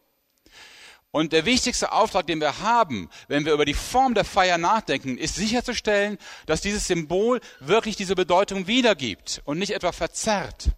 Und 1.11 1.33
der 1.33 1.45
wichtigste 1.45 1.91
Auftrag, 1.91 2.27
den 2.27 2.41
wir 2.41 2.59
haben, 2.59 3.09
wenn 3.27 3.45
wir 3.45 3.53
über 3.53 3.65
die 3.65 3.73
Form 3.73 4.13
der 4.13 4.25
Feier 4.25 4.59
nachdenken, 4.59 5.17
ist 5.17 5.35
sicherzustellen, 5.35 6.19
dass 6.45 6.61
dieses 6.61 6.85
Symbol 6.85 7.41
wirklich 7.59 7.95
diese 7.95 8.13
Bedeutung 8.13 8.67
wiedergibt 8.67 9.41
und 9.45 9.57
nicht 9.57 9.71
etwa 9.71 9.91
verzerrt. 9.91 10.71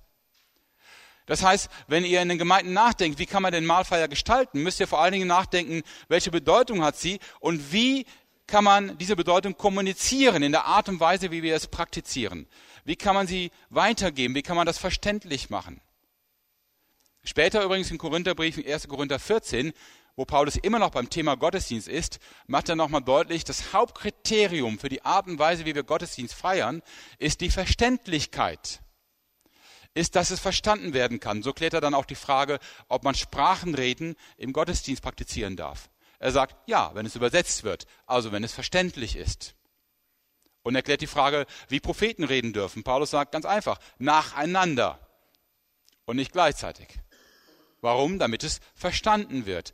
Das 1.31 1.43
heißt, 1.43 1.69
wenn 1.87 2.03
ihr 2.03 2.21
in 2.21 2.27
den 2.27 2.37
Gemeinden 2.37 2.73
nachdenkt, 2.73 3.17
wie 3.17 3.25
kann 3.25 3.41
man 3.41 3.53
den 3.53 3.65
Mahlfeier 3.65 4.09
gestalten, 4.09 4.63
müsst 4.63 4.81
ihr 4.81 4.87
vor 4.87 4.99
allen 4.99 5.13
Dingen 5.13 5.29
nachdenken, 5.29 5.81
welche 6.09 6.29
Bedeutung 6.29 6.83
hat 6.83 6.97
sie 6.97 7.21
und 7.39 7.71
wie 7.71 8.05
kann 8.47 8.65
man 8.65 8.97
diese 8.97 9.15
Bedeutung 9.15 9.55
kommunizieren 9.55 10.43
in 10.43 10.51
der 10.51 10.65
Art 10.65 10.89
und 10.89 10.99
Weise, 10.99 11.31
wie 11.31 11.41
wir 11.41 11.55
es 11.55 11.67
praktizieren. 11.67 12.47
Wie 12.83 12.97
kann 12.97 13.15
man 13.15 13.27
sie 13.27 13.51
weitergeben? 13.69 14.35
Wie 14.35 14.41
kann 14.41 14.57
man 14.57 14.65
das 14.65 14.77
verständlich 14.77 15.49
machen? 15.49 15.79
Später 17.23 17.63
übrigens 17.63 17.91
im 17.91 17.97
Korintherbrief, 17.97 18.57
in 18.57 18.69
1. 18.69 18.89
Korinther 18.89 19.17
14, 19.17 19.71
wo 20.17 20.25
Paulus 20.25 20.57
immer 20.57 20.79
noch 20.79 20.89
beim 20.89 21.09
Thema 21.09 21.35
Gottesdienst 21.35 21.87
ist, 21.87 22.19
macht 22.45 22.67
er 22.67 22.75
nochmal 22.75 23.03
deutlich, 23.03 23.45
das 23.45 23.71
Hauptkriterium 23.71 24.79
für 24.79 24.89
die 24.89 25.05
Art 25.05 25.27
und 25.27 25.39
Weise, 25.39 25.65
wie 25.65 25.75
wir 25.75 25.83
Gottesdienst 25.83 26.33
feiern, 26.33 26.81
ist 27.19 27.39
die 27.39 27.51
Verständlichkeit. 27.51 28.81
Ist, 29.93 30.15
dass 30.15 30.31
es 30.31 30.39
verstanden 30.39 30.93
werden 30.93 31.19
kann. 31.19 31.43
So 31.43 31.53
klärt 31.53 31.73
er 31.73 31.81
dann 31.81 31.93
auch 31.93 32.05
die 32.05 32.15
Frage, 32.15 32.59
ob 32.87 33.03
man 33.03 33.15
Sprachenreden 33.15 34.15
im 34.37 34.53
Gottesdienst 34.53 35.03
praktizieren 35.03 35.57
darf. 35.57 35.89
Er 36.19 36.31
sagt, 36.31 36.55
ja, 36.67 36.91
wenn 36.93 37.05
es 37.05 37.15
übersetzt 37.15 37.63
wird, 37.63 37.87
also 38.05 38.31
wenn 38.31 38.43
es 38.43 38.53
verständlich 38.53 39.15
ist. 39.15 39.55
Und 40.63 40.75
erklärt 40.75 41.01
die 41.01 41.07
Frage, 41.07 41.47
wie 41.67 41.79
Propheten 41.79 42.23
reden 42.23 42.53
dürfen. 42.53 42.83
Paulus 42.83 43.09
sagt 43.09 43.31
ganz 43.31 43.45
einfach, 43.45 43.79
nacheinander 43.97 44.99
und 46.05 46.17
nicht 46.17 46.31
gleichzeitig. 46.31 46.87
Warum? 47.81 48.19
Damit 48.19 48.43
es 48.43 48.59
verstanden 48.75 49.47
wird. 49.47 49.73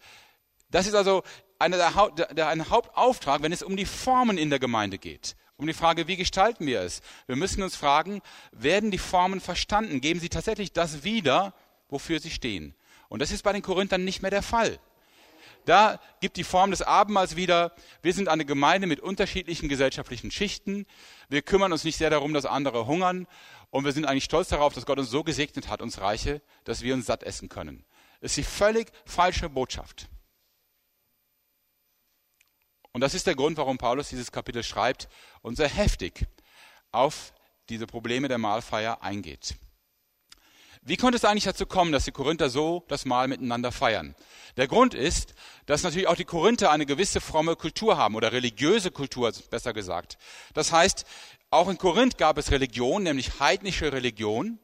Das 0.69 0.87
ist 0.87 0.93
also 0.93 1.23
eine 1.59 1.77
der, 1.77 2.33
der, 2.33 2.47
ein 2.47 2.69
Hauptauftrag, 2.69 3.41
wenn 3.41 3.51
es 3.51 3.63
um 3.63 3.75
die 3.75 3.85
Formen 3.85 4.37
in 4.37 4.49
der 4.49 4.59
Gemeinde 4.59 4.97
geht. 4.97 5.35
Um 5.57 5.65
die 5.65 5.73
Frage, 5.73 6.07
wie 6.07 6.17
gestalten 6.17 6.67
wir 6.67 6.81
es? 6.81 7.01
Wir 7.25 7.35
müssen 7.35 7.63
uns 7.63 7.75
fragen, 7.75 8.21
werden 8.51 8.91
die 8.91 8.99
Formen 8.99 9.41
verstanden? 9.41 10.01
Geben 10.01 10.19
sie 10.19 10.29
tatsächlich 10.29 10.71
das 10.71 11.03
wieder, 11.03 11.53
wofür 11.89 12.19
sie 12.19 12.29
stehen? 12.29 12.75
Und 13.09 13.23
das 13.23 13.31
ist 13.31 13.41
bei 13.41 13.53
den 13.53 13.63
Korinthern 13.63 14.03
nicht 14.03 14.21
mehr 14.21 14.29
der 14.29 14.43
Fall. 14.43 14.79
Da 15.65 15.99
gibt 16.21 16.37
die 16.37 16.43
Form 16.43 16.71
des 16.71 16.81
Abendmahls 16.83 17.35
wieder, 17.35 17.73
wir 18.01 18.13
sind 18.13 18.29
eine 18.29 18.45
Gemeinde 18.45 18.87
mit 18.87 18.99
unterschiedlichen 18.99 19.67
gesellschaftlichen 19.67 20.31
Schichten. 20.31 20.85
Wir 21.27 21.41
kümmern 21.41 21.73
uns 21.73 21.83
nicht 21.83 21.97
sehr 21.97 22.09
darum, 22.09 22.33
dass 22.33 22.45
andere 22.45 22.85
hungern. 22.85 23.27
Und 23.71 23.83
wir 23.83 23.91
sind 23.91 24.05
eigentlich 24.05 24.23
stolz 24.25 24.49
darauf, 24.49 24.73
dass 24.73 24.85
Gott 24.85 24.99
uns 24.99 25.09
so 25.09 25.23
gesegnet 25.23 25.69
hat, 25.69 25.81
uns 25.81 25.99
Reiche, 25.99 26.41
dass 26.63 26.83
wir 26.83 26.93
uns 26.93 27.07
satt 27.07 27.23
essen 27.23 27.49
können. 27.49 27.83
Das 28.21 28.31
ist 28.31 28.37
die 28.37 28.43
völlig 28.43 28.91
falsche 29.05 29.49
Botschaft. 29.49 30.07
Und 32.97 33.01
das 33.01 33.13
ist 33.13 33.27
der 33.27 33.35
Grund, 33.35 33.57
warum 33.57 33.77
Paulus 33.77 34.09
dieses 34.09 34.31
Kapitel 34.31 34.63
schreibt 34.63 35.07
und 35.43 35.55
sehr 35.55 35.69
heftig 35.69 36.25
auf 36.91 37.31
diese 37.69 37.85
Probleme 37.85 38.27
der 38.27 38.39
Mahlfeier 38.39 39.03
eingeht. 39.03 39.53
Wie 40.81 40.97
konnte 40.97 41.17
es 41.17 41.23
eigentlich 41.23 41.43
dazu 41.43 41.67
kommen, 41.67 41.91
dass 41.91 42.05
die 42.05 42.11
Korinther 42.11 42.49
so 42.49 42.85
das 42.87 43.05
Mahl 43.05 43.27
miteinander 43.27 43.71
feiern? 43.71 44.15
Der 44.55 44.67
Grund 44.67 44.95
ist, 44.95 45.35
dass 45.67 45.83
natürlich 45.83 46.07
auch 46.07 46.15
die 46.15 46.25
Korinther 46.25 46.71
eine 46.71 46.87
gewisse 46.87 47.21
fromme 47.21 47.55
Kultur 47.55 47.97
haben 47.97 48.15
oder 48.15 48.31
religiöse 48.31 48.89
Kultur, 48.89 49.31
besser 49.51 49.73
gesagt. 49.73 50.17
Das 50.55 50.71
heißt, 50.71 51.05
auch 51.51 51.69
in 51.69 51.77
Korinth 51.77 52.17
gab 52.17 52.39
es 52.39 52.49
Religion, 52.49 53.03
nämlich 53.03 53.39
heidnische 53.39 53.93
Religion. 53.93 54.57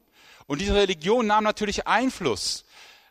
Und 0.48 0.60
diese 0.60 0.74
Religion 0.74 1.28
nahm 1.28 1.44
natürlich 1.44 1.86
Einfluss. 1.86 2.64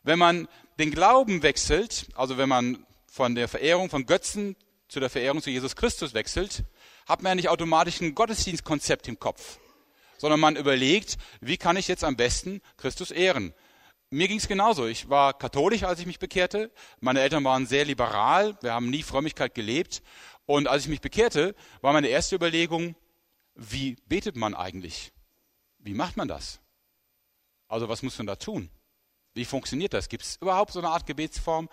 Wenn 0.03 0.19
man 0.19 0.49
den 0.79 0.91
Glauben 0.91 1.43
wechselt, 1.43 2.07
also 2.13 2.37
wenn 2.37 2.49
man 2.49 2.85
von 3.07 3.35
der 3.35 3.47
Verehrung 3.47 3.89
von 3.89 4.05
Götzen 4.05 4.57
zu 4.93 4.99
der 4.99 5.09
Verehrung 5.09 5.41
zu 5.41 5.49
Jesus 5.49 5.75
Christus 5.75 6.13
wechselt, 6.13 6.63
hat 7.07 7.23
man 7.23 7.31
ja 7.31 7.35
nicht 7.35 7.49
automatisch 7.49 7.99
ein 7.99 8.13
Gottesdienstkonzept 8.13 9.07
im 9.07 9.19
Kopf, 9.19 9.57
sondern 10.17 10.39
man 10.39 10.55
überlegt, 10.55 11.17
wie 11.41 11.57
kann 11.57 11.77
ich 11.77 11.87
jetzt 11.87 12.03
am 12.03 12.15
besten 12.15 12.61
Christus 12.77 13.09
ehren. 13.09 13.55
Mir 14.11 14.27
ging 14.27 14.37
es 14.37 14.47
genauso. 14.47 14.85
Ich 14.85 15.09
war 15.09 15.33
katholisch, 15.33 15.83
als 15.83 15.99
ich 15.99 16.05
mich 16.05 16.19
bekehrte. 16.19 16.71
Meine 16.99 17.21
Eltern 17.21 17.43
waren 17.43 17.65
sehr 17.65 17.83
liberal. 17.85 18.55
Wir 18.61 18.73
haben 18.73 18.91
nie 18.91 19.01
Frömmigkeit 19.01 19.55
gelebt. 19.55 20.03
Und 20.45 20.67
als 20.67 20.83
ich 20.83 20.89
mich 20.89 21.01
bekehrte, 21.01 21.55
war 21.81 21.93
meine 21.93 22.09
erste 22.09 22.35
Überlegung, 22.35 22.95
wie 23.55 23.95
betet 24.05 24.35
man 24.35 24.53
eigentlich? 24.53 25.11
Wie 25.79 25.95
macht 25.95 26.17
man 26.17 26.27
das? 26.27 26.59
Also 27.67 27.89
was 27.89 28.03
muss 28.03 28.19
man 28.19 28.27
da 28.27 28.35
tun? 28.35 28.69
Wie 29.33 29.45
funktioniert 29.45 29.93
das? 29.93 30.09
Gibt 30.09 30.23
es 30.23 30.35
überhaupt 30.35 30.73
so 30.73 30.79
eine 30.79 30.89
Art 30.89 31.07
Gebetsform? 31.07 31.67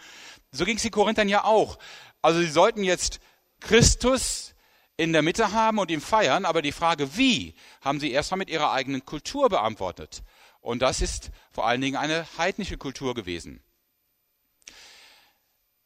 So 0.50 0.64
ging 0.64 0.76
es 0.76 0.82
den 0.82 0.90
Korinthern 0.90 1.28
ja 1.28 1.44
auch. 1.44 1.78
Also 2.22 2.40
sie 2.40 2.50
sollten 2.50 2.84
jetzt 2.84 3.20
Christus 3.60 4.54
in 4.96 5.12
der 5.12 5.22
Mitte 5.22 5.52
haben 5.52 5.78
und 5.78 5.90
ihn 5.90 6.00
feiern, 6.00 6.44
aber 6.44 6.60
die 6.60 6.72
Frage 6.72 7.16
wie, 7.16 7.54
haben 7.80 8.00
sie 8.00 8.10
erstmal 8.10 8.38
mit 8.38 8.50
ihrer 8.50 8.72
eigenen 8.72 9.04
Kultur 9.06 9.48
beantwortet. 9.48 10.22
Und 10.60 10.82
das 10.82 11.00
ist 11.00 11.30
vor 11.50 11.66
allen 11.66 11.80
Dingen 11.80 11.96
eine 11.96 12.26
heidnische 12.36 12.76
Kultur 12.76 13.14
gewesen. 13.14 13.62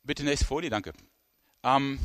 Bitte 0.03 0.25
nächste 0.25 0.47
Folie, 0.47 0.69
danke. 0.69 0.93
Ähm, 1.63 1.99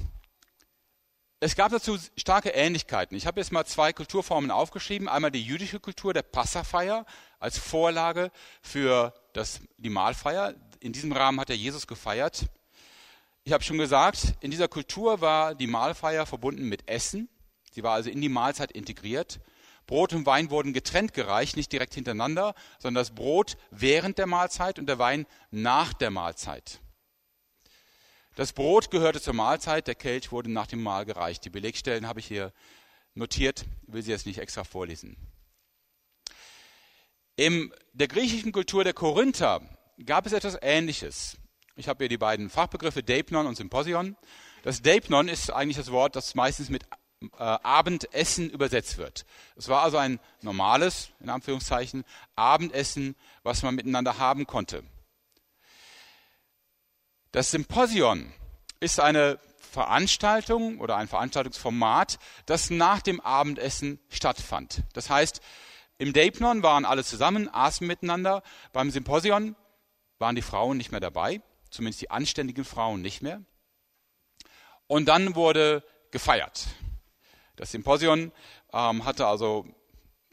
es 1.41 1.55
gab 1.55 1.71
dazu 1.71 1.97
starke 2.15 2.49
Ähnlichkeiten. 2.49 3.17
Ich 3.17 3.25
habe 3.25 3.39
jetzt 3.39 3.51
mal 3.51 3.65
zwei 3.65 3.91
Kulturformen 3.93 4.51
aufgeschrieben. 4.51 5.07
Einmal 5.07 5.31
die 5.31 5.43
jüdische 5.43 5.79
Kultur 5.79 6.13
der 6.13 6.21
Passafeier 6.21 7.05
als 7.39 7.57
Vorlage 7.57 8.31
für 8.61 9.13
das, 9.33 9.61
die 9.77 9.89
Mahlfeier. 9.89 10.53
In 10.79 10.93
diesem 10.93 11.11
Rahmen 11.11 11.39
hat 11.39 11.49
er 11.49 11.55
Jesus 11.55 11.87
gefeiert. 11.87 12.45
Ich 13.43 13.53
habe 13.53 13.63
schon 13.63 13.77
gesagt, 13.77 14.35
in 14.41 14.51
dieser 14.51 14.67
Kultur 14.67 15.21
war 15.21 15.55
die 15.55 15.67
Mahlfeier 15.67 16.25
verbunden 16.25 16.67
mit 16.67 16.87
Essen. 16.89 17.29
Sie 17.71 17.83
war 17.83 17.93
also 17.93 18.09
in 18.09 18.21
die 18.21 18.29
Mahlzeit 18.29 18.71
integriert. 18.71 19.39
Brot 19.87 20.13
und 20.13 20.25
Wein 20.27 20.51
wurden 20.51 20.71
getrennt 20.71 21.13
gereicht, 21.13 21.57
nicht 21.57 21.71
direkt 21.71 21.95
hintereinander, 21.95 22.53
sondern 22.77 23.01
das 23.01 23.15
Brot 23.15 23.57
während 23.71 24.19
der 24.19 24.27
Mahlzeit 24.27 24.77
und 24.77 24.85
der 24.85 24.99
Wein 24.99 25.25
nach 25.49 25.93
der 25.93 26.11
Mahlzeit. 26.11 26.79
Das 28.35 28.53
Brot 28.53 28.91
gehörte 28.91 29.19
zur 29.19 29.33
Mahlzeit, 29.33 29.87
der 29.87 29.95
Kelch 29.95 30.31
wurde 30.31 30.51
nach 30.51 30.67
dem 30.67 30.83
Mahl 30.83 31.05
gereicht. 31.05 31.43
Die 31.43 31.49
Belegstellen 31.49 32.07
habe 32.07 32.19
ich 32.19 32.27
hier 32.27 32.53
notiert, 33.15 33.65
will 33.87 34.03
sie 34.03 34.11
jetzt 34.11 34.27
nicht 34.27 34.37
extra 34.37 34.63
vorlesen. 34.63 35.17
In 37.35 37.73
der 37.93 38.07
griechischen 38.07 38.51
Kultur 38.51 38.83
der 38.83 38.93
Korinther 38.93 39.61
gab 40.05 40.27
es 40.27 40.33
etwas 40.33 40.57
Ähnliches. 40.61 41.38
Ich 41.79 41.87
habe 41.87 42.03
hier 42.03 42.09
die 42.09 42.17
beiden 42.17 42.49
Fachbegriffe 42.49 43.03
Deipnon 43.03 43.47
und 43.47 43.55
Symposion. 43.55 44.17
Das 44.63 44.81
Deipnon 44.81 45.29
ist 45.29 45.49
eigentlich 45.49 45.77
das 45.77 45.93
Wort, 45.93 46.17
das 46.17 46.35
meistens 46.35 46.69
mit 46.69 46.83
äh, 47.21 47.27
Abendessen 47.37 48.49
übersetzt 48.49 48.97
wird. 48.97 49.25
Es 49.55 49.69
war 49.69 49.81
also 49.81 49.95
ein 49.95 50.19
normales, 50.41 51.11
in 51.21 51.29
Anführungszeichen, 51.29 52.03
Abendessen, 52.35 53.15
was 53.43 53.63
man 53.63 53.75
miteinander 53.75 54.17
haben 54.17 54.45
konnte. 54.45 54.83
Das 57.31 57.49
Symposion 57.49 58.33
ist 58.81 58.99
eine 58.99 59.39
Veranstaltung 59.59 60.81
oder 60.81 60.97
ein 60.97 61.07
Veranstaltungsformat, 61.07 62.19
das 62.45 62.71
nach 62.71 63.01
dem 63.01 63.21
Abendessen 63.21 64.01
stattfand. 64.09 64.83
Das 64.91 65.09
heißt, 65.09 65.39
im 65.97 66.11
Deipnon 66.11 66.61
waren 66.61 66.83
alle 66.83 67.05
zusammen, 67.05 67.47
aßen 67.47 67.87
miteinander. 67.87 68.43
Beim 68.73 68.91
Symposion 68.91 69.55
waren 70.17 70.35
die 70.35 70.41
Frauen 70.41 70.75
nicht 70.75 70.91
mehr 70.91 70.99
dabei, 70.99 71.41
zumindest 71.69 72.01
die 72.01 72.11
anständigen 72.11 72.65
Frauen 72.65 73.01
nicht 73.01 73.21
mehr. 73.21 73.41
Und 74.87 75.05
dann 75.05 75.35
wurde 75.35 75.83
gefeiert. 76.11 76.67
Das 77.55 77.71
Symposion 77.71 78.31
ähm, 78.73 79.05
hatte 79.05 79.27
also 79.27 79.67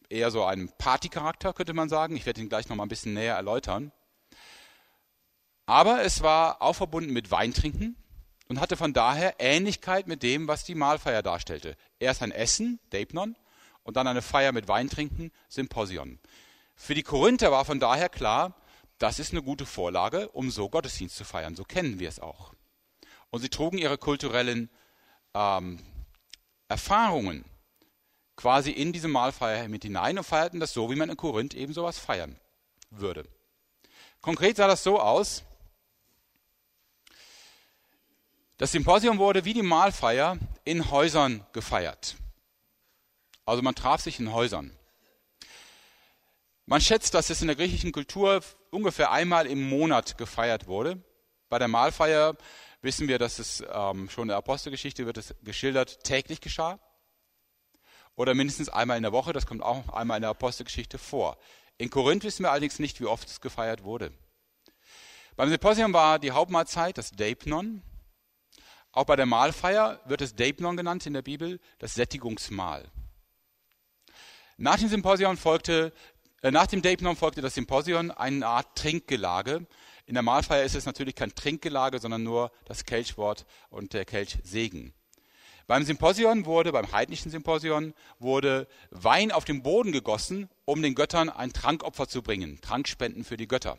eher 0.09 0.31
so 0.31 0.45
einen 0.45 0.71
Partycharakter, 0.79 1.53
könnte 1.53 1.75
man 1.75 1.89
sagen. 1.89 2.17
Ich 2.17 2.27
werde 2.27 2.41
ihn 2.41 2.49
gleich 2.49 2.69
noch 2.69 2.77
mal 2.77 2.85
ein 2.85 2.89
bisschen 2.89 3.15
näher 3.15 3.35
erläutern. 3.35 3.93
Aber 5.67 6.03
es 6.05 6.23
war 6.23 6.63
auch 6.63 6.75
verbunden 6.75 7.13
mit 7.13 7.31
Weintrinken 7.31 7.97
und 8.49 8.61
hatte 8.61 8.77
von 8.77 8.93
daher 8.93 9.35
Ähnlichkeit 9.39 10.07
mit 10.07 10.23
dem, 10.23 10.47
was 10.47 10.65
die 10.65 10.77
Mahlfeier 10.77 11.23
darstellte. 11.23 11.77
Erst 11.99 12.23
ein 12.23 12.31
Essen, 12.31 12.79
Deipnon, 12.91 13.37
und 13.83 13.97
dann 13.97 14.07
eine 14.07 14.23
Feier 14.23 14.53
mit 14.53 14.69
Weintrinken, 14.69 15.33
Symposion. 15.49 16.19
Für 16.75 16.95
die 16.95 17.03
Korinther 17.03 17.51
war 17.51 17.65
von 17.65 17.81
daher 17.81 18.09
klar, 18.09 18.55
das 18.99 19.19
ist 19.19 19.33
eine 19.33 19.43
gute 19.43 19.67
Vorlage, 19.67 20.29
um 20.31 20.51
so 20.51 20.69
Gottesdienst 20.69 21.17
zu 21.17 21.25
feiern. 21.25 21.55
So 21.55 21.65
kennen 21.65 21.99
wir 21.99 22.09
es 22.09 22.21
auch. 22.21 22.53
Und 23.31 23.41
sie 23.41 23.51
trugen 23.51 23.79
ihre 23.79 23.99
kulturellen 23.99 24.71
ähm, 25.35 25.81
Erfahrungen 26.69 27.45
quasi 28.37 28.71
in 28.71 28.93
diese 28.93 29.09
Mahlfeier 29.09 29.69
mit 29.69 29.83
hinein 29.83 30.19
und 30.19 30.25
feierten 30.25 30.61
das 30.61 30.73
so, 30.73 30.91
wie 30.91 30.97
man 30.97 31.11
in 31.11 31.17
Korinth 31.17 31.55
eben 31.55 31.73
sowas 31.73 31.99
feiern 31.99 32.39
würde. 32.91 33.27
Konkret 34.21 34.57
sah 34.57 34.67
das 34.67 34.83
so 34.83 35.01
aus, 35.01 35.43
das 38.59 38.73
Symposium 38.73 39.19
wurde 39.19 39.45
wie 39.45 39.53
die 39.53 39.63
Mahlfeier 39.63 40.39
in 40.65 40.91
Häusern 40.91 41.45
gefeiert. 41.53 42.17
Also 43.45 43.63
man 43.63 43.75
traf 43.75 44.01
sich 44.01 44.19
in 44.19 44.33
Häusern. 44.33 44.77
Man 46.67 46.81
schätzt, 46.81 47.15
dass 47.15 47.31
es 47.31 47.41
in 47.41 47.47
der 47.47 47.57
griechischen 47.57 47.93
Kultur 47.93 48.43
ungefähr 48.71 49.13
einmal 49.13 49.47
im 49.47 49.69
Monat 49.69 50.19
gefeiert 50.19 50.67
wurde. 50.67 51.01
Bei 51.49 51.61
der 51.61 51.69
Mahlfeier 51.69 52.37
wissen 52.83 53.07
wir, 53.07 53.19
dass 53.19 53.39
es 53.39 53.63
ähm, 53.73 54.11
schon 54.11 54.23
in 54.23 54.29
der 54.29 54.37
Apostelgeschichte 54.37 55.07
wird 55.07 55.17
es 55.17 55.35
geschildert, 55.43 56.03
täglich 56.03 56.41
geschah. 56.41 56.81
Oder 58.17 58.35
mindestens 58.35 58.69
einmal 58.69 58.97
in 58.97 59.05
der 59.05 59.13
Woche, 59.13 59.33
das 59.33 59.47
kommt 59.47 59.63
auch 59.63 59.89
einmal 59.91 60.17
in 60.17 60.23
der 60.23 60.31
Apostelgeschichte 60.31 60.99
vor. 60.99 61.39
In 61.79 61.91
Korinth 61.91 62.25
wissen 62.25 62.43
wir 62.43 62.51
allerdings 62.51 62.79
nicht, 62.79 63.01
wie 63.01 63.07
oft 63.07 63.29
es 63.29 63.41
gefeiert 63.41 63.85
wurde. 63.85 64.11
Beim 65.37 65.51
Symposium 65.51 65.93
war 65.93 66.19
die 66.19 66.33
Hauptmahlzeit 66.33 66.99
das 66.99 67.13
Deipnon, 67.13 67.83
auch 68.97 69.05
bei 69.05 69.15
der 69.15 69.27
Mahlfeier 69.27 70.01
wird 70.07 70.23
es 70.23 70.35
Deipnon 70.35 70.75
genannt 70.75 71.05
in 71.05 71.13
der 71.13 71.21
Bibel, 71.21 71.61
das 71.79 71.93
Sättigungsmahl. 71.95 72.91
Nach 74.57 74.79
dem 74.79 74.89
Symposion 74.89 75.37
folgte, 75.37 75.93
nach 76.43 76.67
dem 76.67 76.83
Deipnon 76.83 77.17
folgte 77.17 77.41
das 77.41 77.55
Symposion 77.55 78.11
eine 78.11 78.47
Art 78.47 78.77
Trinkgelage. 78.77 79.67
In 80.07 80.15
der 80.15 80.23
Mahlfeier 80.23 80.65
ist 80.65 80.75
es 80.75 80.87
natürlich 80.87 81.15
kein 81.15 81.35
Trinkgelage, 81.35 81.99
sondern 81.99 82.23
nur 82.23 82.53
das 82.67 82.85
Kelchwort 82.85 83.47
und 83.71 83.93
der 83.93 84.05
Kelchsegen. 84.05 84.93
Beim 85.67 85.83
Symposion 85.83 86.47
wurde, 86.47 86.71
beim 86.71 86.93
heidnischen 86.93 87.31
Symposion, 87.33 87.93
wurde 88.21 88.69
Wein 88.91 89.33
auf 89.33 89.45
den 89.45 89.65
Boden 89.65 89.91
gegossen, 89.91 90.49
um 90.65 90.81
den 90.81 90.95
Göttern 90.95 91.29
ein 91.29 91.53
Trankopfer 91.53 92.07
zu 92.07 92.23
bringen, 92.23 92.61
Trankspenden 92.61 93.25
für 93.25 93.37
die 93.37 93.49
Götter. 93.49 93.77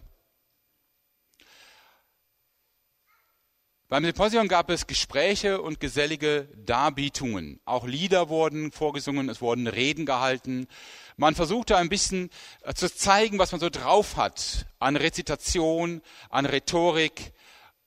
Beim 3.90 4.04
Symposion 4.04 4.50
gab 4.50 4.70
es 4.70 4.86
Gespräche 4.86 5.62
und 5.62 5.80
gesellige 5.80 6.50
Darbietungen. 6.58 7.62
Auch 7.64 7.88
Lieder 7.88 8.28
wurden 8.28 8.74
vorgesungen, 8.74 9.30
es 9.30 9.40
wurden 9.40 9.66
Reden 9.66 10.06
gehalten. 10.06 10.68
Man 11.16 11.36
versuchte 11.36 11.78
ein 11.78 11.88
bisschen 11.88 12.30
äh, 12.64 12.74
zu 12.74 12.94
zeigen, 12.94 13.40
was 13.40 13.54
man 13.54 13.62
so 13.62 13.70
drauf 13.70 14.18
hat 14.18 14.66
an 14.80 14.98
Rezitation, 14.98 16.02
an 16.30 16.46
Rhetorik, 16.46 17.32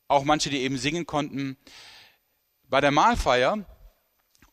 auch 0.08 0.24
manche, 0.24 0.48
die 0.48 0.62
eben 0.62 0.78
singen 0.78 1.04
konnten. 1.04 1.58
Bei 2.66 2.80
der 2.80 2.92
Mahlfeier 2.92 3.66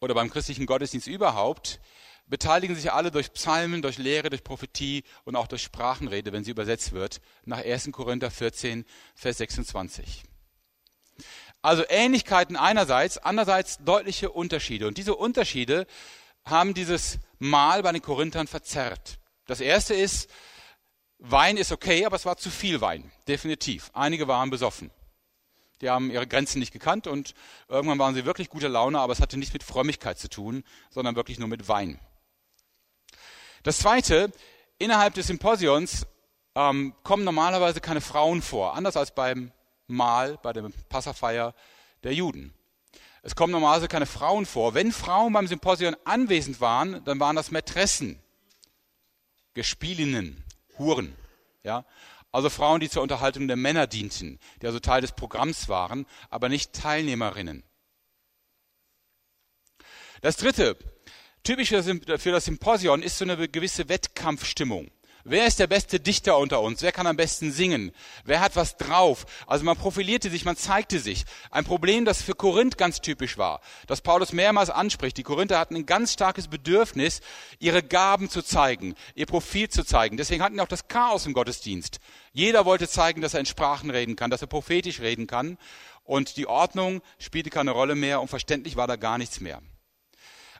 oder 0.01 0.15
beim 0.15 0.29
christlichen 0.29 0.65
Gottesdienst 0.65 1.07
überhaupt 1.07 1.79
beteiligen 2.25 2.75
sich 2.75 2.91
alle 2.91 3.09
durch 3.09 3.31
Psalmen, 3.31 3.81
durch 3.81 3.97
Lehre, 3.97 4.29
durch 4.29 4.43
Prophetie 4.43 5.05
und 5.23 5.37
auch 5.37 5.47
durch 5.47 5.63
Sprachenrede, 5.63 6.33
wenn 6.33 6.43
sie 6.43 6.51
übersetzt 6.51 6.91
wird, 6.91 7.21
nach 7.45 7.63
1. 7.63 7.93
Korinther 7.93 8.31
14, 8.31 8.83
Vers 9.15 9.37
26. 9.37 10.25
Also 11.61 11.83
Ähnlichkeiten 11.87 12.55
einerseits, 12.55 13.17
andererseits 13.17 13.77
deutliche 13.79 14.31
Unterschiede. 14.31 14.87
Und 14.87 14.97
diese 14.97 15.15
Unterschiede 15.15 15.87
haben 16.45 16.73
dieses 16.73 17.19
Mahl 17.39 17.83
bei 17.83 17.91
den 17.91 18.01
Korinthern 18.01 18.47
verzerrt. 18.47 19.19
Das 19.45 19.59
erste 19.59 19.93
ist, 19.93 20.29
Wein 21.19 21.57
ist 21.57 21.71
okay, 21.71 22.05
aber 22.05 22.15
es 22.15 22.25
war 22.25 22.37
zu 22.37 22.49
viel 22.49 22.79
Wein. 22.81 23.11
Definitiv. 23.27 23.89
Einige 23.93 24.27
waren 24.27 24.49
besoffen. 24.49 24.91
Die 25.81 25.89
haben 25.89 26.09
ihre 26.09 26.27
Grenzen 26.27 26.59
nicht 26.59 26.73
gekannt 26.73 27.07
und 27.07 27.33
irgendwann 27.67 27.99
waren 27.99 28.15
sie 28.15 28.25
wirklich 28.25 28.49
guter 28.49 28.69
Laune, 28.69 28.99
aber 28.99 29.13
es 29.13 29.19
hatte 29.19 29.37
nichts 29.37 29.53
mit 29.53 29.63
Frömmigkeit 29.63 30.17
zu 30.17 30.29
tun, 30.29 30.63
sondern 30.89 31.15
wirklich 31.15 31.37
nur 31.39 31.47
mit 31.47 31.67
Wein. 31.67 31.99
Das 33.63 33.79
zweite, 33.79 34.31
innerhalb 34.79 35.13
des 35.13 35.27
Symposions 35.27 36.07
ähm, 36.55 36.95
kommen 37.03 37.23
normalerweise 37.23 37.79
keine 37.81 38.01
Frauen 38.01 38.41
vor, 38.41 38.75
anders 38.75 38.97
als 38.97 39.13
beim 39.13 39.51
Mal 39.87 40.37
bei 40.43 40.53
der 40.53 40.69
Passafeier 40.89 41.53
der 42.03 42.13
Juden. 42.13 42.53
Es 43.23 43.35
kommen 43.35 43.51
normalerweise 43.51 43.87
keine 43.87 44.05
Frauen 44.05 44.45
vor. 44.45 44.73
Wenn 44.73 44.91
Frauen 44.91 45.33
beim 45.33 45.47
Symposion 45.47 45.95
anwesend 46.05 46.61
waren, 46.61 47.03
dann 47.03 47.19
waren 47.19 47.35
das 47.35 47.51
Mätressen, 47.51 48.21
Gespielinnen, 49.53 50.45
Huren. 50.77 51.15
Ja? 51.63 51.85
Also 52.31 52.49
Frauen, 52.49 52.79
die 52.79 52.89
zur 52.89 53.01
Unterhaltung 53.01 53.47
der 53.47 53.57
Männer 53.57 53.87
dienten, 53.87 54.39
die 54.61 54.67
also 54.67 54.79
Teil 54.79 55.01
des 55.01 55.13
Programms 55.13 55.67
waren, 55.69 56.05
aber 56.29 56.49
nicht 56.49 56.73
Teilnehmerinnen. 56.73 57.63
Das 60.21 60.37
dritte, 60.37 60.77
typisch 61.43 61.69
für 61.69 62.31
das 62.31 62.45
Symposion 62.45 63.01
ist 63.01 63.17
so 63.17 63.25
eine 63.25 63.47
gewisse 63.49 63.89
Wettkampfstimmung. 63.89 64.91
Wer 65.29 65.45
ist 65.45 65.59
der 65.59 65.67
beste 65.67 65.99
Dichter 65.99 66.37
unter 66.37 66.61
uns? 66.61 66.81
Wer 66.81 66.93
kann 66.93 67.05
am 67.05 67.17
besten 67.17 67.51
singen? 67.51 67.91
Wer 68.23 68.39
hat 68.39 68.55
was 68.55 68.77
drauf? 68.77 69.25
Also 69.45 69.65
man 69.65 69.75
profilierte 69.75 70.29
sich, 70.29 70.45
man 70.45 70.55
zeigte 70.55 70.99
sich. 70.99 71.25
Ein 71.51 71.65
Problem, 71.65 72.05
das 72.05 72.21
für 72.21 72.33
Korinth 72.33 72.77
ganz 72.77 73.01
typisch 73.01 73.37
war, 73.37 73.59
das 73.87 73.99
Paulus 73.99 74.31
mehrmals 74.31 74.69
anspricht. 74.69 75.17
Die 75.17 75.23
Korinther 75.23 75.59
hatten 75.59 75.75
ein 75.75 75.85
ganz 75.85 76.13
starkes 76.13 76.47
Bedürfnis, 76.47 77.19
ihre 77.59 77.83
Gaben 77.83 78.29
zu 78.29 78.41
zeigen, 78.41 78.95
ihr 79.15 79.25
Profil 79.25 79.67
zu 79.67 79.83
zeigen. 79.83 80.15
Deswegen 80.15 80.41
hatten 80.41 80.55
sie 80.55 80.61
auch 80.61 80.67
das 80.69 80.87
Chaos 80.87 81.25
im 81.25 81.33
Gottesdienst. 81.33 81.99
Jeder 82.31 82.63
wollte 82.63 82.87
zeigen, 82.87 83.19
dass 83.19 83.33
er 83.33 83.41
in 83.41 83.45
Sprachen 83.45 83.89
reden 83.89 84.15
kann, 84.15 84.31
dass 84.31 84.41
er 84.41 84.47
prophetisch 84.47 85.01
reden 85.01 85.27
kann. 85.27 85.57
Und 86.05 86.37
die 86.37 86.47
Ordnung 86.47 87.01
spielte 87.19 87.49
keine 87.49 87.71
Rolle 87.71 87.95
mehr 87.95 88.21
und 88.21 88.29
verständlich 88.29 88.77
war 88.77 88.87
da 88.87 88.95
gar 88.95 89.17
nichts 89.17 89.41
mehr. 89.41 89.61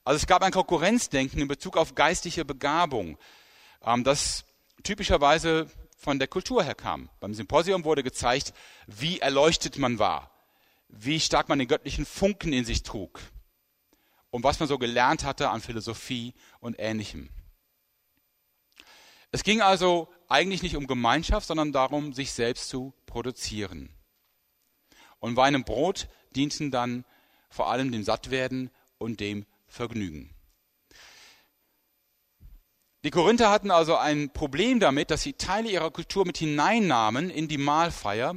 Also 0.03 0.17
es 0.17 0.27
gab 0.27 0.41
ein 0.41 0.51
Konkurrenzdenken 0.51 1.39
in 1.39 1.47
Bezug 1.47 1.77
auf 1.77 1.95
geistliche 1.95 2.43
Begabung. 2.43 3.17
Ähm, 3.85 4.03
das 4.03 4.43
typischerweise 4.83 5.69
von 5.97 6.19
der 6.19 6.27
Kultur 6.27 6.63
her 6.63 6.75
kam. 6.75 7.09
Beim 7.19 7.33
Symposium 7.33 7.83
wurde 7.83 8.03
gezeigt, 8.03 8.53
wie 8.85 9.19
erleuchtet 9.19 9.77
man 9.77 9.99
war, 9.99 10.31
wie 10.87 11.19
stark 11.19 11.49
man 11.49 11.59
den 11.59 11.67
göttlichen 11.67 12.05
Funken 12.05 12.53
in 12.53 12.65
sich 12.65 12.83
trug 12.83 13.19
und 14.29 14.43
was 14.43 14.59
man 14.59 14.69
so 14.69 14.77
gelernt 14.77 15.23
hatte 15.23 15.49
an 15.49 15.61
Philosophie 15.61 16.33
und 16.59 16.75
Ähnlichem. 16.79 17.29
Es 19.31 19.43
ging 19.43 19.61
also 19.61 20.07
eigentlich 20.29 20.63
nicht 20.63 20.77
um 20.77 20.87
Gemeinschaft, 20.87 21.47
sondern 21.47 21.71
darum, 21.71 22.13
sich 22.13 22.31
selbst 22.31 22.69
zu 22.69 22.93
produzieren. 23.05 23.89
Und 25.19 25.35
Wein 25.35 25.55
und 25.55 25.65
Brot 25.65 26.07
dienten 26.35 26.71
dann 26.71 27.03
vor 27.49 27.69
allem 27.69 27.91
dem 27.91 28.03
Sattwerden 28.03 28.69
und 28.97 29.19
dem 29.19 29.45
Vergnügen. 29.67 30.36
Die 33.07 33.11
Korinther 33.11 33.49
hatten 33.49 33.71
also 33.71 33.95
ein 33.95 34.31
Problem 34.31 34.81
damit, 34.81 35.11
dass 35.11 35.21
sie 35.21 35.31
Teile 35.31 35.69
ihrer 35.69 35.91
Kultur 35.91 36.25
mit 36.25 36.35
hineinnahmen 36.39 37.29
in 37.29 37.47
die 37.47 37.57
Mahlfeier 37.57 38.35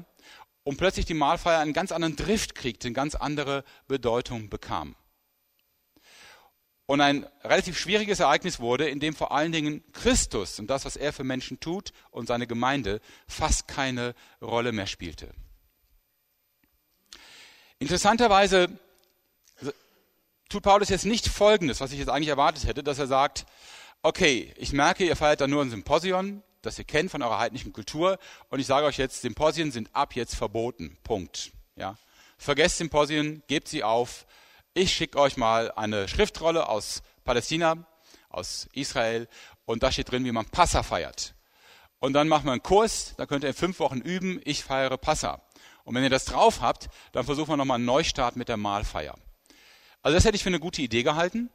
und 0.63 0.77
plötzlich 0.77 1.07
die 1.07 1.15
Mahlfeier 1.15 1.59
einen 1.59 1.73
ganz 1.73 1.91
anderen 1.91 2.15
Drift 2.15 2.55
kriegte, 2.55 2.87
eine 2.87 2.95
ganz 2.95 3.17
andere 3.17 3.65
Bedeutung 3.89 4.49
bekam. 4.49 4.95
Und 6.87 7.01
ein 7.01 7.27
relativ 7.43 7.77
schwieriges 7.81 8.21
Ereignis 8.21 8.61
wurde, 8.61 8.89
in 8.89 9.01
dem 9.01 9.17
vor 9.17 9.33
allen 9.33 9.51
Dingen 9.51 9.83
Christus 9.93 10.61
und 10.61 10.69
das, 10.69 10.85
was 10.85 10.95
er 10.95 11.13
für 11.13 11.25
Menschen 11.25 11.59
tut 11.59 11.93
und 12.13 12.29
seine 12.29 12.47
Gemeinde 12.47 13.01
fast 13.27 13.67
keine 13.67 14.15
Rolle 14.41 14.71
mehr 14.71 14.87
spielte. 14.87 15.33
Interessanterweise 17.81 18.69
tut 20.49 20.63
Paulus 20.63 20.91
jetzt 20.91 21.07
nicht 21.07 21.27
Folgendes, 21.27 21.81
was 21.81 21.91
ich 21.91 21.99
jetzt 21.99 22.09
eigentlich 22.09 22.29
erwartet 22.29 22.67
hätte, 22.67 22.85
dass 22.85 23.01
er 23.01 23.09
sagt, 23.09 23.47
okay, 24.03 24.53
ich 24.57 24.73
merke, 24.73 25.05
ihr 25.05 25.17
feiert 25.17 25.41
da 25.41 25.47
nur 25.47 25.63
ein 25.63 25.71
Symposion, 25.71 26.43
das 26.63 26.79
ihr 26.79 26.85
kennt 26.85 27.11
von 27.11 27.23
eurer 27.23 27.39
heidnischen 27.39 27.73
Kultur, 27.73 28.19
und 28.49 28.61
ich 28.61 28.67
sage 28.67 28.87
euch 28.87 28.99
jetzt, 28.99 29.23
Symposien 29.23 29.71
sind 29.71 29.91
ab 29.95 30.15
jetzt 30.15 30.37
verboten. 30.37 30.99
Punkt. 31.03 31.53
Ja. 31.77 31.97
Vergesst 32.39 32.79
Symposien, 32.79 33.43
gebt 33.47 33.69
sie 33.69 33.85
auf. 33.85 34.27
Ich 34.75 34.93
schicke 34.93 35.19
euch 35.19 35.37
mal 35.37 35.73
eine 35.73 36.09
Schriftrolle 36.09 36.69
aus 36.69 37.03
Palästina, 37.25 37.87
aus 38.29 38.69
Israel, 38.73 39.29
und 39.65 39.83
da 39.83 39.93
steht 39.93 40.11
drin, 40.11 40.25
wie 40.25 40.33
man 40.33 40.47
Passa 40.47 40.83
feiert. 40.83 41.35
Und 41.99 42.15
dann 42.15 42.29
machen 42.29 42.47
wir 42.47 42.53
einen 42.53 42.63
Kurs, 42.63 43.15
da 43.17 43.27
könnt 43.27 43.45
ihr 43.45 43.51
in 43.51 43.55
fünf 43.55 43.79
Wochen 43.79 44.01
üben, 44.01 44.41
ich 44.45 44.65
feiere 44.65 44.97
Passa. 44.97 45.43
Und 45.85 45.95
wenn 45.95 46.03
ihr 46.03 46.11
das 46.11 46.25
drauf 46.25 46.61
habt, 46.61 46.89
dann 47.13 47.25
versuchen 47.25 47.51
wir 47.51 47.57
nochmal 47.57 47.77
einen 47.77 47.85
Neustart 47.85 48.37
mit 48.37 48.49
der 48.49 48.57
Mahlfeier. 48.57 49.17
Also 50.03 50.15
das 50.15 50.25
hätte 50.25 50.37
ich 50.37 50.43
für 50.43 50.49
eine 50.49 50.61
gute 50.61 50.81
Idee 50.81 51.03
gehalten. 51.03 51.51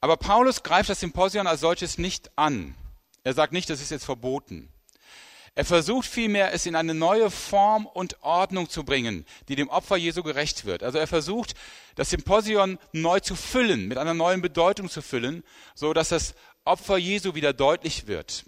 Aber 0.00 0.16
Paulus 0.16 0.62
greift 0.62 0.88
das 0.88 1.00
Symposion 1.00 1.46
als 1.46 1.60
solches 1.60 1.98
nicht 1.98 2.30
an. 2.36 2.74
Er 3.22 3.34
sagt 3.34 3.52
nicht, 3.52 3.68
das 3.68 3.82
ist 3.82 3.90
jetzt 3.90 4.04
verboten. 4.04 4.72
Er 5.54 5.64
versucht 5.64 6.06
vielmehr, 6.06 6.54
es 6.54 6.64
in 6.64 6.76
eine 6.76 6.94
neue 6.94 7.30
Form 7.30 7.86
und 7.86 8.22
Ordnung 8.22 8.70
zu 8.70 8.84
bringen, 8.84 9.26
die 9.48 9.56
dem 9.56 9.68
Opfer 9.68 9.96
Jesu 9.96 10.22
gerecht 10.22 10.64
wird. 10.64 10.82
Also 10.82 10.98
er 10.98 11.06
versucht, 11.06 11.54
das 11.96 12.10
Symposion 12.10 12.78
neu 12.92 13.20
zu 13.20 13.34
füllen, 13.34 13.88
mit 13.88 13.98
einer 13.98 14.14
neuen 14.14 14.40
Bedeutung 14.40 14.88
zu 14.88 15.02
füllen, 15.02 15.42
so 15.74 15.92
dass 15.92 16.10
das 16.10 16.34
Opfer 16.64 16.96
Jesu 16.96 17.34
wieder 17.34 17.52
deutlich 17.52 18.06
wird. 18.06 18.44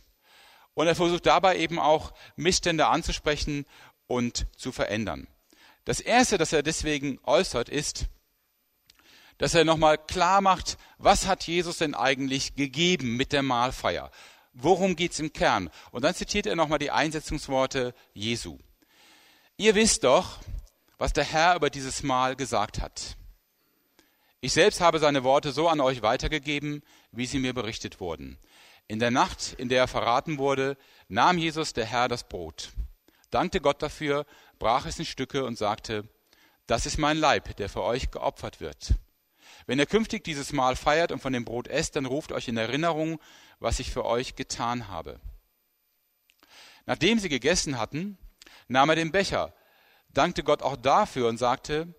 Und 0.74 0.86
er 0.86 0.94
versucht 0.94 1.26
dabei 1.26 1.58
eben 1.58 1.78
auch 1.78 2.12
Missstände 2.36 2.86
anzusprechen 2.86 3.66
und 4.06 4.46
zu 4.56 4.72
verändern. 4.72 5.26
Das 5.84 6.00
erste, 6.00 6.38
das 6.38 6.52
er 6.52 6.62
deswegen 6.62 7.18
äußert, 7.24 7.68
ist, 7.68 8.06
dass 9.42 9.54
er 9.54 9.64
nochmal 9.64 9.98
klar 9.98 10.40
macht, 10.40 10.78
was 10.98 11.26
hat 11.26 11.48
Jesus 11.48 11.78
denn 11.78 11.96
eigentlich 11.96 12.54
gegeben 12.54 13.16
mit 13.16 13.32
der 13.32 13.42
Mahlfeier? 13.42 14.12
Worum 14.52 14.94
geht's 14.94 15.18
im 15.18 15.32
Kern? 15.32 15.68
Und 15.90 16.04
dann 16.04 16.14
zitiert 16.14 16.46
er 16.46 16.54
nochmal 16.54 16.78
die 16.78 16.92
Einsetzungsworte 16.92 17.92
Jesu. 18.14 18.60
Ihr 19.56 19.74
wisst 19.74 20.04
doch, 20.04 20.38
was 20.96 21.12
der 21.12 21.24
Herr 21.24 21.56
über 21.56 21.70
dieses 21.70 22.04
Mahl 22.04 22.36
gesagt 22.36 22.80
hat. 22.80 23.16
Ich 24.40 24.52
selbst 24.52 24.80
habe 24.80 25.00
seine 25.00 25.24
Worte 25.24 25.50
so 25.50 25.68
an 25.68 25.80
euch 25.80 26.02
weitergegeben, 26.02 26.84
wie 27.10 27.26
sie 27.26 27.40
mir 27.40 27.52
berichtet 27.52 27.98
wurden. 27.98 28.38
In 28.86 29.00
der 29.00 29.10
Nacht, 29.10 29.54
in 29.58 29.68
der 29.68 29.80
er 29.80 29.88
verraten 29.88 30.38
wurde, 30.38 30.76
nahm 31.08 31.36
Jesus 31.36 31.72
der 31.72 31.86
Herr 31.86 32.06
das 32.06 32.28
Brot, 32.28 32.70
dankte 33.32 33.60
Gott 33.60 33.82
dafür, 33.82 34.24
brach 34.60 34.86
es 34.86 35.00
in 35.00 35.04
Stücke 35.04 35.44
und 35.44 35.58
sagte, 35.58 36.08
das 36.68 36.86
ist 36.86 36.96
mein 36.96 37.16
Leib, 37.16 37.56
der 37.56 37.68
für 37.68 37.82
euch 37.82 38.12
geopfert 38.12 38.60
wird. 38.60 38.94
Wenn 39.66 39.78
ihr 39.78 39.86
künftig 39.86 40.24
dieses 40.24 40.52
Mahl 40.52 40.76
feiert 40.76 41.12
und 41.12 41.20
von 41.20 41.32
dem 41.32 41.44
Brot 41.44 41.68
esst, 41.68 41.96
dann 41.96 42.06
ruft 42.06 42.32
euch 42.32 42.48
in 42.48 42.56
Erinnerung, 42.56 43.20
was 43.60 43.78
ich 43.78 43.90
für 43.90 44.04
euch 44.04 44.34
getan 44.34 44.88
habe. 44.88 45.20
Nachdem 46.86 47.18
sie 47.18 47.28
gegessen 47.28 47.78
hatten, 47.78 48.18
nahm 48.68 48.90
er 48.90 48.96
den 48.96 49.12
Becher, 49.12 49.54
dankte 50.08 50.42
Gott 50.42 50.62
auch 50.62 50.76
dafür 50.76 51.28
und 51.28 51.38
sagte, 51.38 51.94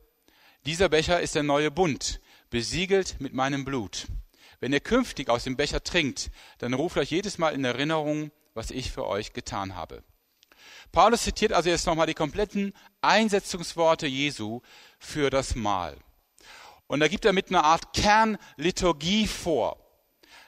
dieser 0.65 0.89
Becher 0.89 1.21
ist 1.21 1.35
der 1.35 1.43
neue 1.43 1.71
Bund, 1.71 2.21
besiegelt 2.49 3.19
mit 3.19 3.33
meinem 3.33 3.65
Blut. 3.65 4.07
Wenn 4.59 4.73
ihr 4.73 4.79
künftig 4.79 5.29
aus 5.29 5.43
dem 5.43 5.57
Becher 5.57 5.83
trinkt, 5.83 6.31
dann 6.59 6.73
ruft 6.73 6.97
euch 6.97 7.11
jedes 7.11 7.37
Mal 7.37 7.53
in 7.53 7.65
Erinnerung, 7.65 8.31
was 8.53 8.71
ich 8.71 8.91
für 8.91 9.07
euch 9.07 9.33
getan 9.33 9.75
habe. 9.75 10.03
Paulus 10.91 11.23
zitiert 11.23 11.53
also 11.53 11.69
jetzt 11.69 11.87
nochmal 11.87 12.07
die 12.07 12.13
kompletten 12.13 12.73
Einsetzungsworte 13.01 14.07
Jesu 14.07 14.61
für 14.99 15.29
das 15.29 15.55
Mahl. 15.55 15.97
Und 16.93 16.99
da 16.99 17.07
gibt 17.07 17.25
er 17.25 17.33
mit 17.33 17.49
einer 17.49 17.63
Art 17.63 17.93
Kernliturgie 17.93 19.25
vor, 19.25 19.79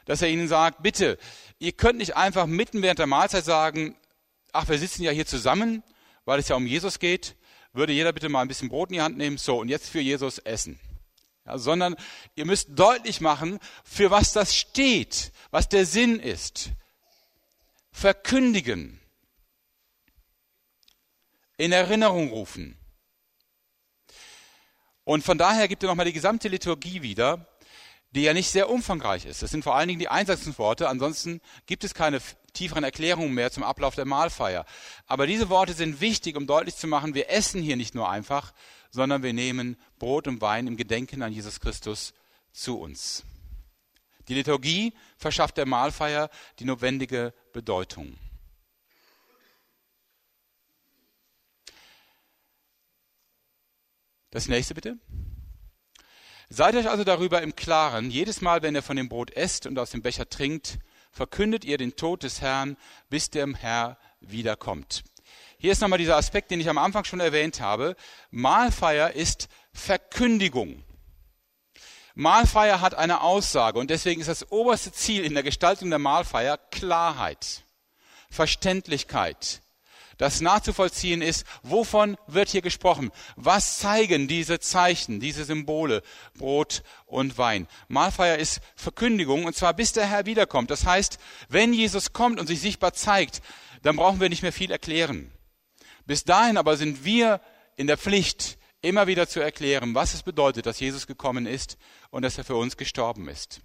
dass 0.06 0.22
er 0.22 0.30
ihnen 0.30 0.48
sagt, 0.48 0.84
bitte, 0.84 1.18
ihr 1.58 1.72
könnt 1.72 1.98
nicht 1.98 2.16
einfach 2.16 2.46
mitten 2.46 2.84
während 2.84 3.00
der 3.00 3.08
Mahlzeit 3.08 3.44
sagen, 3.44 3.98
ach, 4.54 4.70
wir 4.70 4.78
sitzen 4.78 5.02
ja 5.02 5.10
hier 5.10 5.26
zusammen, 5.26 5.82
weil 6.24 6.38
es 6.38 6.48
ja 6.48 6.56
um 6.56 6.68
Jesus 6.68 7.00
geht, 7.00 7.36
würde 7.74 7.94
jeder 7.94 8.14
bitte 8.14 8.30
mal 8.30 8.44
ein 8.44 8.48
bisschen 8.48 8.70
Brot 8.70 8.90
in 8.90 8.94
die 8.94 9.02
Hand 9.02 9.18
nehmen, 9.18 9.40
so, 9.40 9.58
und 9.58 9.70
jetzt 9.70 9.90
für 9.90 10.02
Jesus 10.02 10.38
essen. 10.38 10.80
Ja, 11.48 11.58
sondern 11.58 11.96
ihr 12.36 12.46
müsst 12.46 12.70
deutlich 12.76 13.22
machen, 13.22 13.58
für 13.84 14.12
was 14.12 14.32
das 14.32 14.56
steht, 14.56 15.32
was 15.50 15.68
der 15.68 15.88
Sinn 15.88 16.20
ist. 16.20 16.70
Verkündigen. 17.92 19.02
In 21.58 21.72
Erinnerung 21.72 22.30
rufen. 22.30 22.78
Und 25.06 25.24
von 25.24 25.38
daher 25.38 25.68
gibt 25.68 25.84
er 25.84 25.90
nochmal 25.90 26.08
die 26.08 26.14
gesamte 26.14 26.50
Liturgie 26.50 27.02
wieder, 27.02 27.48
die 28.12 28.24
ja 28.24 28.34
nicht 28.34 28.50
sehr 28.50 28.70
umfangreich 28.70 29.26
ist. 29.26 29.44
Das 29.44 29.52
sind 29.52 29.64
vor 29.64 29.76
allen 29.76 29.88
Dingen 29.88 30.00
die 30.00 30.08
Einsatzworte, 30.08 30.90
ansonsten 30.90 31.42
gibt 31.68 31.84
es 31.84 31.94
keine 31.94 32.20
tieferen 32.54 32.84
Erklärungen 32.84 33.34
mehr 33.34 33.52
zum 33.52 33.64
Ablauf 33.64 33.96
der 33.96 34.06
Mahlfeier. 34.06 34.66
Aber 35.06 35.28
diese 35.28 35.50
Worte 35.50 35.74
sind 35.74 36.02
wichtig, 36.02 36.36
um 36.36 36.48
deutlich 36.48 36.76
zu 36.76 36.88
machen, 36.88 37.14
wir 37.14 37.30
essen 37.30 37.62
hier 37.62 37.76
nicht 37.76 37.94
nur 37.94 38.10
einfach, 38.10 38.54
sondern 38.90 39.22
wir 39.22 39.34
nehmen 39.34 39.78
Brot 40.00 40.28
und 40.28 40.42
Wein 40.42 40.68
im 40.68 40.78
Gedenken 40.78 41.22
an 41.22 41.34
Jesus 41.34 41.60
Christus 41.60 42.14
zu 42.52 42.80
uns. 42.80 43.24
Die 44.28 44.34
Liturgie 44.34 44.94
verschafft 45.18 45.58
der 45.58 45.68
Mahlfeier 45.68 46.30
die 46.60 46.66
notwendige 46.66 47.34
Bedeutung. 47.54 48.18
Das 54.36 54.50
nächste 54.50 54.74
bitte. 54.74 54.98
Seid 56.50 56.76
euch 56.76 56.90
also 56.90 57.06
darüber 57.06 57.42
im 57.42 57.56
Klaren, 57.56 58.12
jedes 58.12 58.42
Mal, 58.42 58.64
wenn 58.64 58.76
ihr 58.76 58.84
von 58.84 58.98
dem 58.98 59.08
Brot 59.08 59.32
esst 59.32 59.66
und 59.66 59.80
aus 59.80 59.92
dem 59.92 60.02
Becher 60.02 60.28
trinkt, 60.28 60.78
verkündet 61.10 61.64
ihr 61.64 61.78
den 61.78 61.96
Tod 61.96 62.24
des 62.24 62.42
Herrn, 62.42 62.76
bis 63.10 63.30
der 63.30 63.48
Herr 63.54 63.98
wiederkommt. 64.20 65.06
Hier 65.58 65.72
ist 65.72 65.80
nochmal 65.80 66.00
dieser 66.00 66.18
Aspekt, 66.18 66.52
den 66.52 66.60
ich 66.60 66.68
am 66.68 66.78
Anfang 66.78 67.06
schon 67.06 67.22
erwähnt 67.22 67.62
habe. 67.62 67.96
Mahlfeier 68.30 69.14
ist 69.14 69.48
Verkündigung. 69.72 70.84
Mahlfeier 72.14 72.82
hat 72.82 72.94
eine 72.94 73.22
Aussage 73.22 73.80
und 73.80 73.90
deswegen 73.90 74.20
ist 74.20 74.28
das 74.28 74.52
oberste 74.52 74.92
Ziel 74.92 75.24
in 75.24 75.34
der 75.34 75.44
Gestaltung 75.44 75.90
der 75.90 76.00
Mahlfeier 76.00 76.58
Klarheit, 76.58 77.64
Verständlichkeit, 78.30 79.62
das 80.18 80.42
nachzuvollziehen 80.42 81.22
ist, 81.22 81.46
wovon 81.64 82.18
wird 82.28 82.50
hier 82.50 82.62
gesprochen? 82.62 83.12
Was 83.36 83.80
zeigen 83.80 84.28
diese 84.28 84.60
Zeichen, 84.60 85.20
diese 85.20 85.46
Symbole, 85.46 86.02
Brot 86.38 86.84
und 87.06 87.38
Wein? 87.38 87.68
Mahlfeier 87.88 88.38
ist 88.38 88.62
Verkündigung 88.76 89.46
und 89.46 89.56
zwar 89.56 89.74
bis 89.74 89.92
der 89.92 90.08
Herr 90.08 90.26
wiederkommt. 90.26 90.72
Das 90.72 90.86
heißt, 90.86 91.20
wenn 91.50 91.74
Jesus 91.74 92.14
kommt 92.14 92.40
und 92.40 92.48
sich 92.48 92.62
sichtbar 92.62 92.94
zeigt, 92.94 93.42
dann 93.82 93.98
brauchen 93.98 94.20
wir 94.20 94.30
nicht 94.30 94.42
mehr 94.42 94.54
viel 94.54 94.72
erklären. 94.72 95.32
Bis 96.06 96.24
dahin 96.24 96.58
aber 96.58 96.78
sind 96.78 97.04
wir 97.04 97.42
in 97.76 97.88
der 97.88 97.98
Pflicht, 97.98 98.58
immer 98.82 99.08
wieder 99.08 99.28
zu 99.28 99.40
erklären, 99.40 99.96
was 99.96 100.14
es 100.14 100.24
bedeutet, 100.24 100.66
dass 100.66 100.80
Jesus 100.80 101.08
gekommen 101.08 101.48
ist 101.48 101.78
und 102.12 102.22
dass 102.22 102.38
er 102.38 102.44
für 102.44 102.56
uns 102.56 102.78
gestorben 102.78 103.28
ist. 103.28 103.62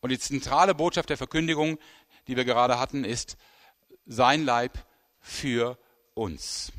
Und 0.00 0.10
die 0.10 0.18
zentrale 0.18 0.74
Botschaft 0.74 1.10
der 1.10 1.16
Verkündigung, 1.16 1.78
die 2.28 2.36
wir 2.36 2.44
gerade 2.44 2.78
hatten, 2.78 3.04
ist, 3.04 3.36
sein 4.06 4.44
Leib 4.44 4.78
für 5.26 5.76
uns. 6.14 6.72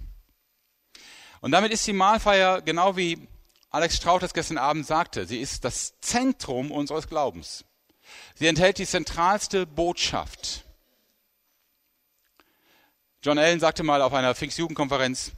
Und 1.41 1.51
damit 1.51 1.71
ist 1.71 1.85
die 1.85 1.93
Mahlfeier, 1.93 2.61
genau 2.61 2.95
wie 2.95 3.27
Alex 3.69 3.97
Strauch 3.97 4.19
das 4.19 4.33
gestern 4.33 4.57
Abend 4.57 4.87
sagte, 4.87 5.27
sie 5.27 5.39
ist 5.39 5.65
das 5.65 5.99
Zentrum 5.99 6.71
unseres 6.71 7.07
Glaubens. 7.07 7.65
Sie 8.35 8.47
enthält 8.47 8.77
die 8.77 8.87
zentralste 8.87 9.65
Botschaft. 9.65 10.63
John 13.21 13.37
Allen 13.37 13.59
sagte 13.59 13.83
mal 13.83 14.01
auf 14.01 14.13
einer 14.13 14.33
Pfingstjugendkonferenz, 14.33 15.31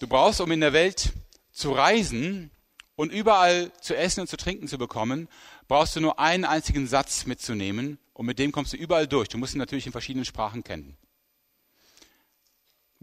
du 0.00 0.06
brauchst, 0.06 0.40
um 0.40 0.50
in 0.52 0.60
der 0.60 0.74
Welt 0.74 1.12
zu 1.50 1.72
reisen 1.72 2.50
und 2.96 3.10
überall 3.10 3.72
zu 3.80 3.96
essen 3.96 4.20
und 4.20 4.26
zu 4.28 4.36
trinken 4.36 4.68
zu 4.68 4.76
bekommen, 4.76 5.28
brauchst 5.66 5.96
du 5.96 6.00
nur 6.00 6.18
einen 6.18 6.44
einzigen 6.44 6.86
Satz 6.86 7.24
mitzunehmen 7.24 7.98
und 8.12 8.26
mit 8.26 8.38
dem 8.38 8.52
kommst 8.52 8.74
du 8.74 8.76
überall 8.76 9.08
durch. 9.08 9.28
Du 9.28 9.38
musst 9.38 9.54
ihn 9.54 9.58
natürlich 9.58 9.86
in 9.86 9.92
verschiedenen 9.92 10.26
Sprachen 10.26 10.62
kennen. 10.62 10.96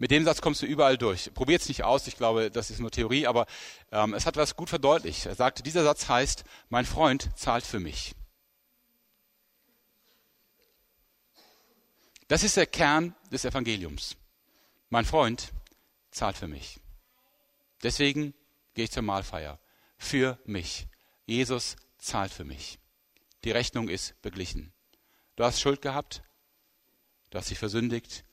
Mit 0.02 0.10
dem 0.10 0.24
Satz 0.24 0.40
kommst 0.40 0.60
du 0.60 0.66
überall 0.66 0.98
durch. 0.98 1.32
Probier 1.32 1.58
es 1.58 1.68
nicht 1.68 1.84
aus, 1.84 2.08
ich 2.08 2.16
glaube, 2.16 2.50
das 2.50 2.72
ist 2.72 2.80
nur 2.80 2.90
Theorie, 2.90 3.28
aber 3.28 3.46
ähm, 3.92 4.14
es 4.14 4.26
hat 4.26 4.34
was 4.34 4.56
gut 4.56 4.68
verdeutlicht. 4.68 5.26
Er 5.26 5.36
sagte, 5.36 5.62
dieser 5.62 5.84
Satz 5.84 6.08
heißt, 6.08 6.42
mein 6.70 6.84
Freund 6.84 7.30
zahlt 7.36 7.64
für 7.64 7.78
mich. 7.78 8.16
Das 12.26 12.42
ist 12.42 12.56
der 12.56 12.66
Kern 12.66 13.14
des 13.30 13.44
Evangeliums. 13.44 14.16
Mein 14.88 15.04
Freund 15.04 15.52
zahlt 16.10 16.36
für 16.36 16.48
mich. 16.48 16.80
Deswegen 17.84 18.34
gehe 18.74 18.86
ich 18.86 18.90
zur 18.90 19.04
Mahlfeier. 19.04 19.60
Für 19.98 20.36
mich. 20.44 20.88
Jesus 21.26 21.76
zahlt 21.98 22.32
für 22.32 22.44
mich. 22.44 22.80
Die 23.44 23.52
Rechnung 23.52 23.88
ist 23.88 24.20
beglichen. 24.20 24.72
Du 25.36 25.44
hast 25.44 25.60
Schuld 25.60 25.80
gehabt, 25.80 26.24
du 27.30 27.38
hast 27.38 27.50
dich 27.50 27.58
versündigt, 27.60 28.24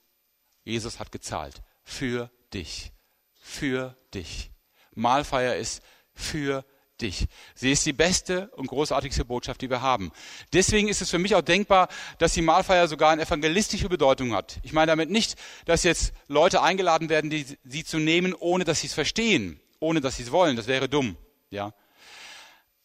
Jesus 0.63 0.99
hat 0.99 1.11
gezahlt. 1.11 1.61
Für 1.83 2.31
dich. 2.53 2.91
Für 3.39 3.97
dich. 4.13 4.51
Mahlfeier 4.93 5.55
ist 5.55 5.81
für 6.13 6.65
dich. 7.01 7.27
Sie 7.55 7.71
ist 7.71 7.85
die 7.85 7.93
beste 7.93 8.49
und 8.55 8.67
großartigste 8.67 9.25
Botschaft, 9.25 9.61
die 9.61 9.69
wir 9.69 9.81
haben. 9.81 10.11
Deswegen 10.53 10.87
ist 10.87 11.01
es 11.01 11.09
für 11.09 11.19
mich 11.19 11.35
auch 11.35 11.41
denkbar, 11.41 11.87
dass 12.17 12.33
die 12.33 12.41
Mahlfeier 12.41 12.87
sogar 12.87 13.11
eine 13.11 13.23
evangelistische 13.23 13.89
Bedeutung 13.89 14.33
hat. 14.33 14.59
Ich 14.63 14.73
meine 14.73 14.91
damit 14.91 15.09
nicht, 15.09 15.35
dass 15.65 15.83
jetzt 15.83 16.13
Leute 16.27 16.61
eingeladen 16.61 17.09
werden, 17.09 17.29
die, 17.29 17.45
sie 17.63 17.83
zu 17.83 17.97
nehmen, 17.99 18.33
ohne 18.33 18.65
dass 18.65 18.81
sie 18.81 18.87
es 18.87 18.93
verstehen, 18.93 19.59
ohne 19.79 20.01
dass 20.01 20.17
sie 20.17 20.23
es 20.23 20.31
wollen. 20.31 20.55
Das 20.55 20.67
wäre 20.67 20.89
dumm. 20.89 21.17
Ja. 21.49 21.73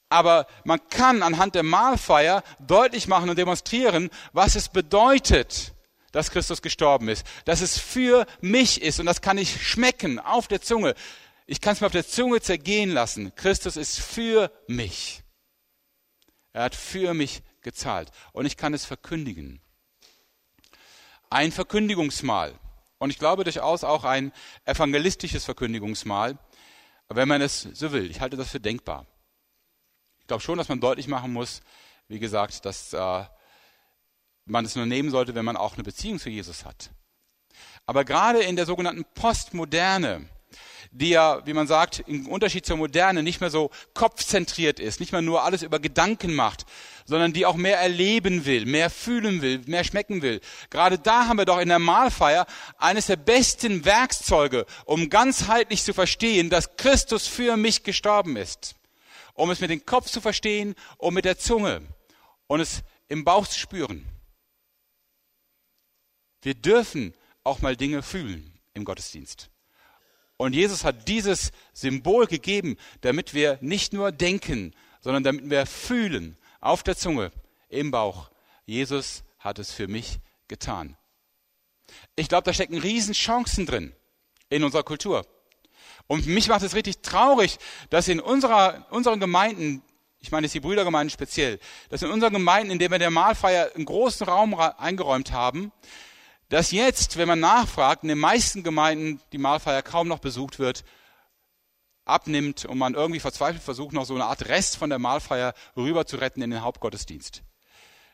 Aber 0.09 0.47
man 0.65 0.81
kann 0.89 1.23
anhand 1.23 1.55
der 1.55 1.65
Mahlfeier 1.65 2.43
deutlich 2.61 3.09
machen 3.09 3.31
und 3.31 3.37
demonstrieren, 3.37 4.11
was 4.33 4.55
es 4.55 4.69
bedeutet, 4.69 5.74
dass 6.15 6.31
Christus 6.31 6.63
gestorben 6.63 7.09
ist, 7.09 7.27
dass 7.45 7.61
es 7.61 7.77
für 7.77 8.25
mich 8.41 8.81
ist 8.81 9.01
und 9.01 9.07
das 9.07 9.21
kann 9.21 9.37
ich 9.37 9.67
schmecken 9.67 10.21
auf 10.21 10.47
der 10.47 10.63
Zunge. 10.63 10.95
Ich 11.45 11.61
kann 11.61 11.73
es 11.73 11.81
mir 11.81 11.89
auf 11.89 11.93
der 11.93 12.07
Zunge 12.07 12.41
zergehen 12.41 12.91
lassen. 12.91 13.35
Christus 13.35 13.77
ist 13.77 13.99
für 13.99 14.53
mich. 14.69 15.25
Er 16.53 16.63
hat 16.63 16.77
für 16.77 17.15
mich 17.15 17.43
gezahlt 17.63 18.13
und 18.33 18.47
ich 18.47 18.57
kann 18.57 18.75
es 18.75 18.85
verkündigen. 18.85 19.61
Ein 21.31 21.51
Verkündigungsmahl 21.51 22.55
und 22.99 23.11
ich 23.11 23.19
glaube 23.19 23.43
durchaus 23.43 23.83
auch 23.83 24.05
ein 24.05 24.33
evangelistisches 24.67 25.45
Verkündigungsmahl, 25.45 26.39
wenn 27.09 27.27
man 27.27 27.43
es 27.43 27.63
so 27.73 27.91
will. 27.91 28.09
Ich 28.09 28.21
halte 28.21 28.37
das 28.37 28.51
für 28.51 28.61
denkbar. 28.61 29.05
Ich 30.21 30.29
glaube 30.29 30.45
schon, 30.45 30.59
dass 30.59 30.69
man 30.69 30.79
deutlich 30.79 31.09
machen 31.09 31.33
muss, 31.33 31.61
wie 32.07 32.21
gesagt, 32.21 32.65
dass 32.65 32.93
äh, 32.93 33.25
man 34.47 34.65
es 34.65 34.77
nur 34.77 34.87
nehmen 34.87 35.11
sollte, 35.11 35.35
wenn 35.35 35.45
man 35.45 35.57
auch 35.57 35.75
eine 35.75 35.83
Beziehung 35.83 36.19
zu 36.19 36.31
Jesus 36.31 36.65
hat. 36.65 36.91
Aber 37.87 38.05
gerade 38.05 38.43
in 38.43 38.57
der 38.57 38.67
sogenannten 38.67 39.05
Postmoderne, 39.15 40.29
die 40.91 41.11
ja, 41.11 41.45
wie 41.45 41.53
man 41.53 41.67
sagt, 41.67 42.05
im 42.07 42.29
Unterschied 42.29 42.65
zur 42.65 42.77
Moderne 42.77 43.23
nicht 43.23 43.41
mehr 43.41 43.51
so 43.51 43.71
kopfzentriert 43.95 44.79
ist, 44.79 45.01
nicht 45.01 45.13
mehr 45.13 45.23
nur 45.23 45.43
alles 45.43 45.63
über 45.63 45.81
Gedanken 45.81 46.35
macht, 46.35 46.67
sondern 47.05 47.33
die 47.33 47.47
auch 47.47 47.57
mehr 47.57 47.79
erleben 47.79 48.47
will, 48.47 48.65
mehr 48.65 48.91
fühlen 48.91 49.43
will, 49.43 49.61
mehr 49.67 49.85
schmecken 49.85 50.23
will. 50.23 50.41
Gerade 50.71 50.99
da 50.99 51.27
haben 51.27 51.39
wir 51.39 51.45
doch 51.45 51.59
in 51.59 51.69
der 51.69 51.79
Mahlfeier 51.79 52.47
eines 52.79 53.07
der 53.07 53.17
besten 53.17 53.85
Werkzeuge, 53.85 54.67
um 54.85 55.11
ganzheitlich 55.11 55.83
zu 55.83 55.93
verstehen, 55.93 56.49
dass 56.49 56.77
Christus 56.77 57.27
für 57.27 57.57
mich 57.57 57.83
gestorben 57.83 58.37
ist. 58.37 58.77
Um 59.35 59.51
es 59.51 59.61
mit 59.61 59.71
dem 59.71 59.85
Kopf 59.85 60.09
zu 60.09 60.21
verstehen 60.21 60.77
und 60.97 61.15
mit 61.15 61.25
der 61.25 61.39
Zunge 61.39 61.83
und 62.47 62.61
es 62.61 62.83
im 63.09 63.25
Bauch 63.25 63.49
zu 63.49 63.59
spüren. 63.59 64.14
Wir 66.45 66.55
dürfen 66.55 67.15
auch 67.43 67.63
mal 67.63 67.75
Dinge 67.75 68.03
fühlen 68.03 68.53
im 68.75 68.85
Gottesdienst. 68.85 69.49
Und 70.37 70.53
Jesus 70.55 70.85
hat 70.85 71.09
dieses 71.09 71.53
Symbol 71.73 72.27
gegeben, 72.27 72.77
damit 73.01 73.33
wir 73.33 73.57
nicht 73.63 73.95
nur 73.95 74.13
denken, 74.13 74.75
sondern 75.01 75.25
damit 75.25 75.49
wir 75.49 75.65
fühlen, 75.65 76.37
auf 76.61 76.83
der 76.83 76.97
Zunge, 76.97 77.33
im 77.71 77.91
Bauch. 77.91 78.31
Jesus 78.67 79.25
hat 79.39 79.59
es 79.59 79.73
für 79.73 79.89
mich 79.89 80.19
getan. 80.47 80.99
Ich 82.15 82.29
glaube, 82.29 82.45
da 82.45 82.53
stecken 82.53 82.79
Riesenchancen 82.79 83.65
drin 83.65 83.95
in 84.51 84.65
unserer 84.65 84.83
Kultur. 84.83 85.27
Und 86.09 86.27
mich 86.27 86.49
macht 86.49 86.63
es 86.63 86.75
richtig 86.75 86.99
traurig, 86.99 87.57
dass 87.89 88.09
in 88.09 88.21
unserer, 88.21 88.87
unseren 88.91 89.19
Gemeinden, 89.19 89.83
ich 90.21 90.31
meine 90.31 90.47
jetzt 90.47 90.55
die 90.55 90.61
Brüdergemeinden 90.61 91.11
speziell, 91.11 91.59
dass 91.89 92.03
in 92.03 92.11
unseren 92.11 92.35
Gemeinden, 92.35 92.71
in 92.71 92.79
denen 92.79 92.93
wir 92.93 92.99
der 92.99 93.11
Mahlfeier 93.11 93.71
einen 93.75 93.87
großen 93.87 94.27
Raum 94.27 94.55
eingeräumt 94.55 95.33
haben, 95.33 95.73
dass 96.49 96.71
jetzt, 96.71 97.17
wenn 97.17 97.29
man 97.29 97.41
nachfragt, 97.41 98.03
in 98.03 98.09
den 98.09 98.19
meisten 98.19 98.63
Gemeinden 98.63 99.21
die 99.33 99.39
Mahlfeier 99.39 99.83
kaum 99.83 100.09
noch 100.09 100.19
besucht 100.19 100.59
wird 100.59 100.85
abnimmt 102.05 102.65
und 102.65 102.79
man 102.79 102.95
irgendwie 102.95 103.21
verzweifelt 103.21 103.63
versucht, 103.63 103.93
noch 103.93 104.05
so 104.05 104.15
eine 104.15 104.27
Art 104.27 104.49
Rest 104.49 104.77
von 104.77 104.91
der 104.91 104.99
Mahlfeier 104.99 105.55
rüber 105.77 106.07
zu 106.07 106.17
retten 106.17 106.43
in 106.43 106.51
den 106.51 106.63
Hauptgottesdienst. 106.63 107.43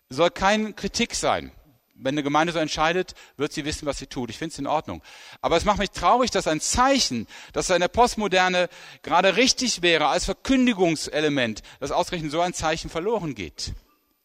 Soll 0.09 0.31
keine 0.31 0.73
Kritik 0.73 1.15
sein. 1.15 1.53
Wenn 1.95 2.15
eine 2.15 2.23
Gemeinde 2.23 2.53
so 2.53 2.59
entscheidet, 2.59 3.15
wird 3.37 3.53
sie 3.53 3.67
wissen, 3.67 3.85
was 3.85 3.99
sie 3.99 4.07
tut. 4.07 4.31
Ich 4.31 4.39
finde 4.39 4.53
es 4.55 4.59
in 4.59 4.67
Ordnung. 4.67 5.03
Aber 5.43 5.59
es 5.59 5.67
macht 5.67 5.79
mich 5.79 5.91
traurig, 5.91 6.31
dass 6.31 6.47
ein 6.47 6.61
Zeichen, 6.61 7.27
dass 7.53 7.69
in 7.69 7.81
der 7.81 7.89
Postmoderne 7.89 8.71
gerade 9.03 9.37
richtig 9.37 9.83
wäre 9.83 10.07
als 10.07 10.25
Verkündigungselement, 10.25 11.63
dass 11.79 11.91
ausgerechnet 11.91 12.33
so 12.33 12.41
ein 12.41 12.55
Zeichen 12.55 12.89
verloren 12.89 13.35
geht, 13.35 13.75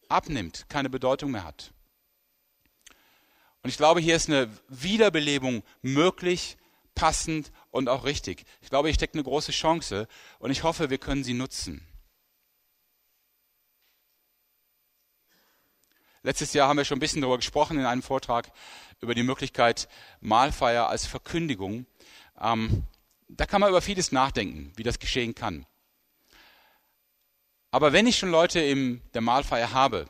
abnimmt, 0.08 0.66
keine 0.70 0.90
Bedeutung 0.90 1.32
mehr 1.32 1.44
hat. 1.44 1.74
Und 3.66 3.70
ich 3.70 3.78
glaube, 3.78 4.00
hier 4.00 4.16
ist 4.16 4.30
eine 4.30 4.48
Wiederbelebung 4.70 5.64
möglich, 5.82 6.56
passend 6.94 7.52
und 7.72 7.90
auch 7.90 8.06
richtig. 8.06 8.46
Ich 8.62 8.70
glaube, 8.70 8.90
hier 8.90 8.94
steckt 8.94 9.16
eine 9.16 9.24
große 9.24 9.52
Chance 9.52 10.08
und 10.38 10.52
ich 10.52 10.62
hoffe, 10.62 10.92
wir 10.92 11.00
können 11.00 11.24
sie 11.24 11.34
nutzen. 11.34 11.84
Letztes 16.22 16.54
Jahr 16.54 16.70
haben 16.70 16.78
wir 16.78 16.86
schon 16.86 16.98
ein 16.98 17.00
bisschen 17.00 17.24
darüber 17.24 17.38
gesprochen 17.38 17.80
in 17.80 17.88
einem 17.88 18.04
Vortrag 18.04 18.52
über 19.02 19.16
die 19.16 19.24
Möglichkeit 19.24 19.90
Mahlfeier 20.22 20.88
als 20.88 21.08
Verkündigung. 21.08 21.88
Ähm, 22.40 22.84
da 23.30 23.48
kann 23.48 23.62
man 23.62 23.72
über 23.72 23.82
vieles 23.82 24.12
nachdenken, 24.12 24.74
wie 24.76 24.84
das 24.84 25.00
geschehen 25.00 25.34
kann. 25.34 25.66
Aber 27.72 27.94
wenn 27.94 28.06
ich 28.06 28.20
schon 28.20 28.30
Leute 28.30 28.60
in 28.60 29.02
der 29.16 29.22
Mahlfeier 29.22 29.74
habe, 29.74 30.08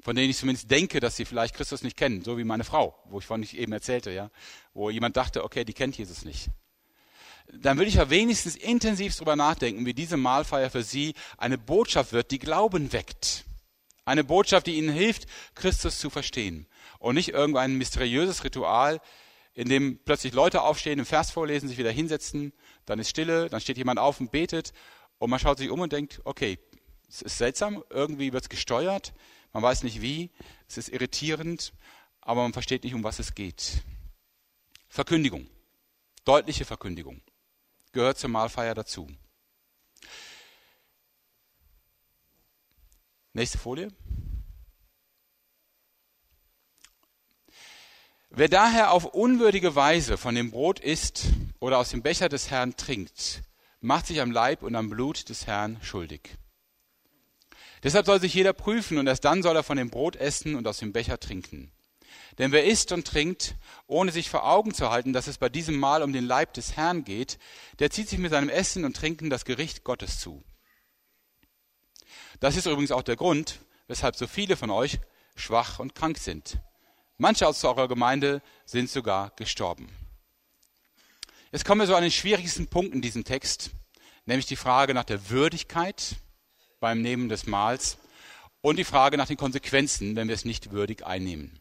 von 0.00 0.14
denen 0.14 0.30
ich 0.30 0.38
zumindest 0.38 0.70
denke, 0.70 1.00
dass 1.00 1.16
sie 1.16 1.24
vielleicht 1.24 1.54
Christus 1.54 1.82
nicht 1.82 1.96
kennen, 1.96 2.22
so 2.22 2.38
wie 2.38 2.44
meine 2.44 2.64
Frau, 2.64 2.98
wo 3.06 3.18
ich 3.18 3.30
ich 3.30 3.58
eben 3.58 3.72
erzählte, 3.72 4.10
ja, 4.10 4.30
wo 4.74 4.90
jemand 4.90 5.16
dachte, 5.16 5.44
okay, 5.44 5.64
die 5.64 5.74
kennt 5.74 5.98
Jesus 5.98 6.24
nicht. 6.24 6.48
Dann 7.52 7.78
würde 7.78 7.88
ich 7.88 7.94
ja 7.94 8.10
wenigstens 8.10 8.56
intensiv 8.56 9.14
darüber 9.14 9.34
nachdenken, 9.34 9.86
wie 9.86 9.94
diese 9.94 10.16
Mahlfeier 10.16 10.70
für 10.70 10.82
sie 10.82 11.14
eine 11.38 11.56
Botschaft 11.56 12.12
wird, 12.12 12.30
die 12.30 12.38
Glauben 12.38 12.92
weckt. 12.92 13.44
Eine 14.04 14.24
Botschaft, 14.24 14.66
die 14.66 14.76
ihnen 14.76 14.92
hilft, 14.92 15.26
Christus 15.54 15.98
zu 15.98 16.10
verstehen. 16.10 16.66
Und 16.98 17.14
nicht 17.14 17.30
irgendein 17.30 17.76
mysteriöses 17.76 18.44
Ritual, 18.44 19.00
in 19.54 19.68
dem 19.68 19.98
plötzlich 20.04 20.34
Leute 20.34 20.62
aufstehen, 20.62 20.98
im 20.98 21.06
Vers 21.06 21.30
vorlesen, 21.30 21.68
sich 21.68 21.78
wieder 21.78 21.90
hinsetzen, 21.90 22.52
dann 22.86 22.98
ist 22.98 23.08
Stille, 23.10 23.48
dann 23.48 23.60
steht 23.60 23.76
jemand 23.76 23.98
auf 23.98 24.20
und 24.20 24.30
betet 24.30 24.72
und 25.18 25.30
man 25.30 25.40
schaut 25.40 25.58
sich 25.58 25.70
um 25.70 25.80
und 25.80 25.92
denkt, 25.92 26.20
okay, 26.24 26.58
es 27.08 27.22
ist 27.22 27.38
seltsam, 27.38 27.82
irgendwie 27.90 28.32
wird 28.32 28.44
es 28.44 28.48
gesteuert, 28.48 29.12
man 29.52 29.62
weiß 29.62 29.82
nicht 29.82 30.02
wie, 30.02 30.30
es 30.68 30.78
ist 30.78 30.88
irritierend, 30.88 31.72
aber 32.20 32.42
man 32.42 32.52
versteht 32.52 32.84
nicht, 32.84 32.94
um 32.94 33.04
was 33.04 33.18
es 33.18 33.34
geht. 33.34 33.82
Verkündigung, 34.88 35.48
deutliche 36.24 36.64
Verkündigung, 36.64 37.22
gehört 37.92 38.18
zur 38.18 38.30
Mahlfeier 38.30 38.74
dazu. 38.74 39.08
Nächste 43.32 43.58
Folie. 43.58 43.92
Wer 48.30 48.48
daher 48.48 48.92
auf 48.92 49.04
unwürdige 49.04 49.74
Weise 49.74 50.18
von 50.18 50.34
dem 50.34 50.50
Brot 50.50 50.80
isst 50.80 51.28
oder 51.60 51.78
aus 51.78 51.90
dem 51.90 52.02
Becher 52.02 52.28
des 52.28 52.50
Herrn 52.50 52.76
trinkt, 52.76 53.42
macht 53.80 54.06
sich 54.06 54.20
am 54.20 54.30
Leib 54.30 54.62
und 54.62 54.74
am 54.74 54.90
Blut 54.90 55.28
des 55.28 55.46
Herrn 55.46 55.78
schuldig. 55.82 56.36
Deshalb 57.82 58.06
soll 58.06 58.20
sich 58.20 58.34
jeder 58.34 58.52
prüfen 58.52 58.98
und 58.98 59.06
erst 59.06 59.24
dann 59.24 59.42
soll 59.42 59.56
er 59.56 59.62
von 59.62 59.76
dem 59.76 59.90
Brot 59.90 60.16
essen 60.16 60.54
und 60.54 60.66
aus 60.66 60.78
dem 60.78 60.92
Becher 60.92 61.20
trinken. 61.20 61.70
Denn 62.38 62.52
wer 62.52 62.64
isst 62.64 62.92
und 62.92 63.06
trinkt, 63.06 63.56
ohne 63.86 64.12
sich 64.12 64.30
vor 64.30 64.48
Augen 64.48 64.72
zu 64.72 64.90
halten, 64.90 65.12
dass 65.12 65.26
es 65.26 65.38
bei 65.38 65.48
diesem 65.48 65.76
Mahl 65.76 66.02
um 66.02 66.12
den 66.12 66.24
Leib 66.24 66.54
des 66.54 66.76
Herrn 66.76 67.04
geht, 67.04 67.38
der 67.78 67.90
zieht 67.90 68.08
sich 68.08 68.18
mit 68.18 68.30
seinem 68.30 68.48
Essen 68.48 68.84
und 68.84 68.96
Trinken 68.96 69.28
das 69.30 69.44
Gericht 69.44 69.82
Gottes 69.84 70.20
zu. 70.20 70.44
Das 72.40 72.56
ist 72.56 72.66
übrigens 72.66 72.92
auch 72.92 73.02
der 73.02 73.16
Grund, 73.16 73.60
weshalb 73.88 74.14
so 74.14 74.26
viele 74.26 74.56
von 74.56 74.70
euch 74.70 74.98
schwach 75.34 75.78
und 75.80 75.94
krank 75.94 76.18
sind. 76.18 76.58
Manche 77.16 77.48
aus 77.48 77.64
eurer 77.64 77.88
Gemeinde 77.88 78.42
sind 78.64 78.88
sogar 78.88 79.30
gestorben. 79.30 79.88
Jetzt 81.50 81.64
kommen 81.64 81.80
wir 81.80 81.86
so 81.86 81.96
an 81.96 82.02
den 82.02 82.12
schwierigsten 82.12 82.68
Punkt 82.68 82.94
in 82.94 83.02
diesem 83.02 83.24
Text, 83.24 83.70
nämlich 84.26 84.46
die 84.46 84.56
Frage 84.56 84.94
nach 84.94 85.04
der 85.04 85.30
Würdigkeit 85.30 86.16
beim 86.80 87.02
Nehmen 87.02 87.28
des 87.28 87.46
Mahls 87.46 87.98
und 88.60 88.76
die 88.76 88.84
Frage 88.84 89.16
nach 89.16 89.26
den 89.26 89.36
Konsequenzen, 89.36 90.16
wenn 90.16 90.28
wir 90.28 90.34
es 90.34 90.44
nicht 90.44 90.70
würdig 90.70 91.06
einnehmen. 91.06 91.60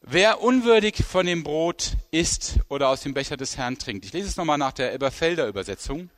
Wer 0.00 0.40
unwürdig 0.40 1.04
von 1.04 1.26
dem 1.26 1.42
Brot 1.42 1.96
isst 2.10 2.60
oder 2.68 2.88
aus 2.88 3.02
dem 3.02 3.14
Becher 3.14 3.36
des 3.36 3.56
Herrn 3.56 3.78
trinkt. 3.78 4.04
Ich 4.04 4.12
lese 4.12 4.28
es 4.28 4.36
nochmal 4.36 4.58
nach 4.58 4.72
der 4.72 4.92
Elberfelder 4.92 5.46
Übersetzung. 5.48 6.08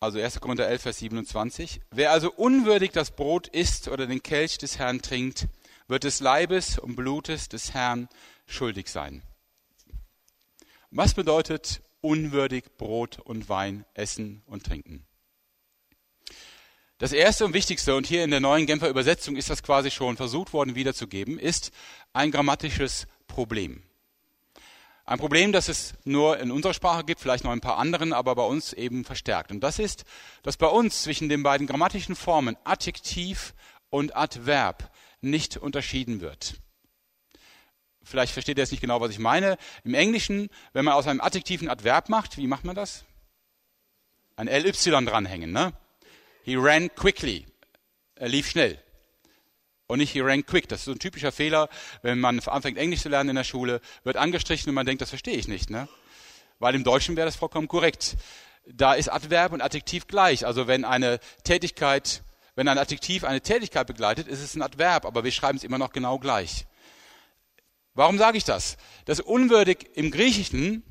Also 0.00 0.20
1. 0.20 0.40
Korinther 0.40 0.68
11, 0.68 0.82
Vers 0.82 0.98
27. 0.98 1.80
Wer 1.90 2.12
also 2.12 2.30
unwürdig 2.30 2.90
das 2.92 3.12
Brot 3.12 3.48
isst 3.48 3.88
oder 3.88 4.06
den 4.06 4.22
Kelch 4.22 4.58
des 4.58 4.78
Herrn 4.78 5.00
trinkt, 5.00 5.46
wird 5.88 6.04
des 6.04 6.20
Leibes 6.20 6.78
und 6.78 6.96
Blutes 6.96 7.48
des 7.48 7.72
Herrn 7.72 8.08
schuldig 8.46 8.88
sein. 8.88 9.22
Was 10.96 11.12
bedeutet 11.12 11.82
unwürdig 12.02 12.76
Brot 12.78 13.18
und 13.18 13.48
Wein 13.48 13.84
essen 13.94 14.44
und 14.46 14.64
trinken? 14.64 15.04
Das 16.98 17.12
erste 17.12 17.44
und 17.44 17.52
wichtigste, 17.52 17.96
und 17.96 18.06
hier 18.06 18.22
in 18.22 18.30
der 18.30 18.38
neuen 18.38 18.66
Genfer 18.66 18.88
Übersetzung 18.88 19.34
ist 19.34 19.50
das 19.50 19.64
quasi 19.64 19.90
schon 19.90 20.16
versucht 20.16 20.52
worden 20.52 20.76
wiederzugeben, 20.76 21.36
ist 21.36 21.72
ein 22.12 22.30
grammatisches 22.30 23.08
Problem. 23.26 23.82
Ein 25.04 25.18
Problem, 25.18 25.50
das 25.50 25.68
es 25.68 25.94
nur 26.04 26.38
in 26.38 26.52
unserer 26.52 26.74
Sprache 26.74 27.02
gibt, 27.02 27.20
vielleicht 27.20 27.42
noch 27.42 27.50
ein 27.50 27.60
paar 27.60 27.78
anderen, 27.78 28.12
aber 28.12 28.36
bei 28.36 28.44
uns 28.44 28.72
eben 28.72 29.04
verstärkt. 29.04 29.50
Und 29.50 29.62
das 29.64 29.80
ist, 29.80 30.04
dass 30.44 30.56
bei 30.56 30.68
uns 30.68 31.02
zwischen 31.02 31.28
den 31.28 31.42
beiden 31.42 31.66
grammatischen 31.66 32.14
Formen 32.14 32.56
Adjektiv 32.62 33.52
und 33.90 34.14
Adverb 34.14 34.92
nicht 35.20 35.56
unterschieden 35.56 36.20
wird. 36.20 36.60
Vielleicht 38.04 38.32
versteht 38.32 38.58
ihr 38.58 38.62
jetzt 38.62 38.70
nicht 38.70 38.80
genau, 38.80 39.00
was 39.00 39.10
ich 39.10 39.18
meine. 39.18 39.56
Im 39.84 39.94
Englischen, 39.94 40.48
wenn 40.72 40.84
man 40.84 40.94
aus 40.94 41.06
einem 41.06 41.20
Adjektiv 41.20 41.62
ein 41.62 41.70
Adverb 41.70 42.08
macht, 42.08 42.36
wie 42.36 42.46
macht 42.46 42.64
man 42.64 42.76
das? 42.76 43.04
Ein 44.36 44.48
LY 44.48 44.72
dranhängen, 45.04 45.52
ne? 45.52 45.72
He 46.42 46.56
ran 46.56 46.90
quickly. 46.94 47.46
Er 48.16 48.28
lief 48.28 48.50
schnell 48.50 48.78
und 49.86 49.98
nicht 49.98 50.12
he 50.12 50.20
ran 50.20 50.44
quick. 50.44 50.68
Das 50.68 50.80
ist 50.80 50.84
so 50.86 50.92
ein 50.92 50.98
typischer 50.98 51.32
Fehler, 51.32 51.68
wenn 52.02 52.20
man 52.20 52.40
anfängt 52.40 52.78
Englisch 52.78 53.02
zu 53.02 53.08
lernen 53.08 53.30
in 53.30 53.36
der 53.36 53.44
Schule, 53.44 53.80
wird 54.02 54.16
angestrichen 54.16 54.68
und 54.68 54.74
man 54.74 54.86
denkt, 54.86 55.02
das 55.02 55.10
verstehe 55.10 55.36
ich 55.36 55.48
nicht. 55.48 55.70
Ne? 55.70 55.88
Weil 56.58 56.74
im 56.74 56.84
Deutschen 56.84 57.16
wäre 57.16 57.26
das 57.26 57.36
vollkommen 57.36 57.68
korrekt. 57.68 58.16
Da 58.66 58.94
ist 58.94 59.08
Adverb 59.08 59.52
und 59.52 59.60
Adjektiv 59.60 60.06
gleich. 60.06 60.46
Also 60.46 60.66
wenn 60.66 60.84
eine 60.84 61.20
Tätigkeit, 61.44 62.22
wenn 62.54 62.68
ein 62.68 62.78
Adjektiv 62.78 63.24
eine 63.24 63.40
Tätigkeit 63.40 63.86
begleitet, 63.86 64.26
ist 64.26 64.40
es 64.40 64.54
ein 64.54 64.62
Adverb, 64.62 65.04
aber 65.04 65.24
wir 65.24 65.32
schreiben 65.32 65.58
es 65.58 65.64
immer 65.64 65.78
noch 65.78 65.92
genau 65.92 66.18
gleich. 66.18 66.66
Warum 67.94 68.18
sage 68.18 68.36
ich 68.36 68.44
das? 68.44 68.76
Das 69.04 69.20
unwürdig 69.20 69.90
im 69.94 70.10
Griechischen 70.10 70.82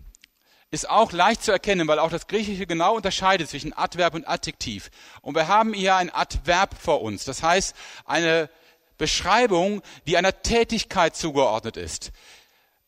ist 0.71 0.89
auch 0.89 1.11
leicht 1.11 1.43
zu 1.43 1.51
erkennen, 1.51 1.87
weil 1.87 1.99
auch 1.99 2.09
das 2.09 2.27
Griechische 2.27 2.65
genau 2.65 2.95
unterscheidet 2.95 3.49
zwischen 3.49 3.73
Adverb 3.73 4.15
und 4.15 4.27
Adjektiv. 4.27 4.89
Und 5.21 5.35
wir 5.35 5.47
haben 5.47 5.73
hier 5.73 5.95
ein 5.95 6.09
Adverb 6.09 6.75
vor 6.79 7.01
uns. 7.01 7.25
Das 7.25 7.43
heißt, 7.43 7.75
eine 8.05 8.49
Beschreibung, 8.97 9.83
die 10.07 10.17
einer 10.17 10.41
Tätigkeit 10.41 11.15
zugeordnet 11.15 11.77
ist. 11.77 12.11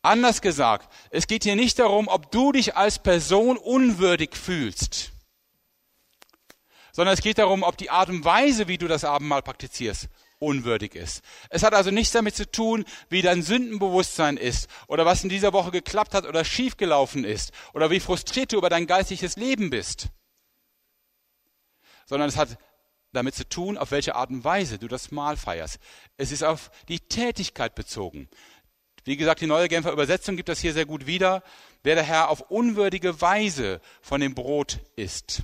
Anders 0.01 0.41
gesagt, 0.41 0.91
es 1.09 1.27
geht 1.27 1.43
hier 1.43 1.55
nicht 1.55 1.77
darum, 1.77 2.07
ob 2.07 2.31
du 2.31 2.51
dich 2.51 2.75
als 2.75 2.99
Person 2.99 3.57
unwürdig 3.57 4.35
fühlst, 4.35 5.11
sondern 6.91 7.13
es 7.13 7.21
geht 7.21 7.39
darum, 7.39 7.63
ob 7.63 7.75
die 7.77 7.89
Art 7.89 8.09
und 8.09 8.23
Weise, 8.23 8.67
wie 8.67 8.77
du 8.77 8.87
das 8.87 9.03
Abendmahl 9.03 9.41
praktizierst, 9.41 10.07
unwürdig 10.39 10.95
ist. 10.95 11.21
Es 11.49 11.63
hat 11.63 11.73
also 11.73 11.91
nichts 11.91 12.13
damit 12.13 12.35
zu 12.35 12.49
tun, 12.49 12.85
wie 13.09 13.21
dein 13.21 13.41
Sündenbewusstsein 13.41 14.37
ist 14.37 14.69
oder 14.87 15.05
was 15.05 15.23
in 15.23 15.29
dieser 15.29 15.53
Woche 15.53 15.71
geklappt 15.71 16.13
hat 16.13 16.25
oder 16.25 16.43
schiefgelaufen 16.43 17.23
ist 17.23 17.51
oder 17.73 17.89
wie 17.89 17.99
frustriert 17.99 18.51
du 18.51 18.57
über 18.57 18.69
dein 18.69 18.87
geistiges 18.87 19.35
Leben 19.37 19.69
bist, 19.69 20.09
sondern 22.05 22.29
es 22.29 22.37
hat 22.37 22.57
damit 23.13 23.35
zu 23.35 23.47
tun, 23.47 23.77
auf 23.77 23.91
welche 23.91 24.15
Art 24.15 24.29
und 24.29 24.43
Weise 24.43 24.77
du 24.77 24.87
das 24.87 25.11
Mahl 25.11 25.37
feierst. 25.37 25.79
Es 26.17 26.31
ist 26.31 26.43
auf 26.43 26.69
die 26.89 26.99
Tätigkeit 26.99 27.73
bezogen. 27.73 28.29
Wie 29.05 29.17
gesagt, 29.17 29.41
die 29.41 29.47
neue 29.47 29.69
Genfer 29.69 29.91
Übersetzung 29.91 30.35
gibt 30.35 30.49
das 30.49 30.59
hier 30.59 30.73
sehr 30.73 30.85
gut 30.85 31.05
wieder. 31.05 31.43
Wer 31.83 31.95
der 31.95 32.03
Herr 32.03 32.29
auf 32.29 32.41
unwürdige 32.41 33.21
Weise 33.21 33.79
von 34.01 34.19
dem 34.19 34.35
Brot 34.35 34.79
isst. 34.95 35.43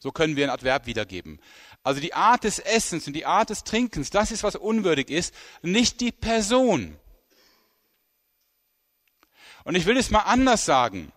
So 0.00 0.12
können 0.12 0.36
wir 0.36 0.44
ein 0.44 0.50
Adverb 0.50 0.86
wiedergeben. 0.86 1.40
Also 1.88 2.02
die 2.02 2.12
Art 2.12 2.44
des 2.44 2.58
Essens 2.58 3.06
und 3.06 3.14
die 3.14 3.24
Art 3.24 3.48
des 3.48 3.64
Trinkens, 3.64 4.10
das 4.10 4.30
ist, 4.30 4.42
was 4.42 4.56
unwürdig 4.56 5.08
ist, 5.08 5.32
nicht 5.62 6.02
die 6.02 6.12
Person. 6.12 6.98
Und 9.64 9.74
ich 9.74 9.86
will 9.86 9.96
es 9.96 10.10
mal 10.10 10.18
anders 10.18 10.66
sagen. 10.66 11.12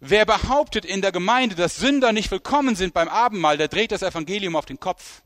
Wer 0.00 0.26
behauptet 0.26 0.84
in 0.84 1.00
der 1.00 1.12
Gemeinde, 1.12 1.54
dass 1.54 1.76
Sünder 1.76 2.12
nicht 2.12 2.32
willkommen 2.32 2.74
sind 2.74 2.92
beim 2.92 3.08
Abendmahl, 3.08 3.56
der 3.56 3.68
dreht 3.68 3.92
das 3.92 4.02
Evangelium 4.02 4.56
auf 4.56 4.66
den 4.66 4.80
Kopf. 4.80 5.22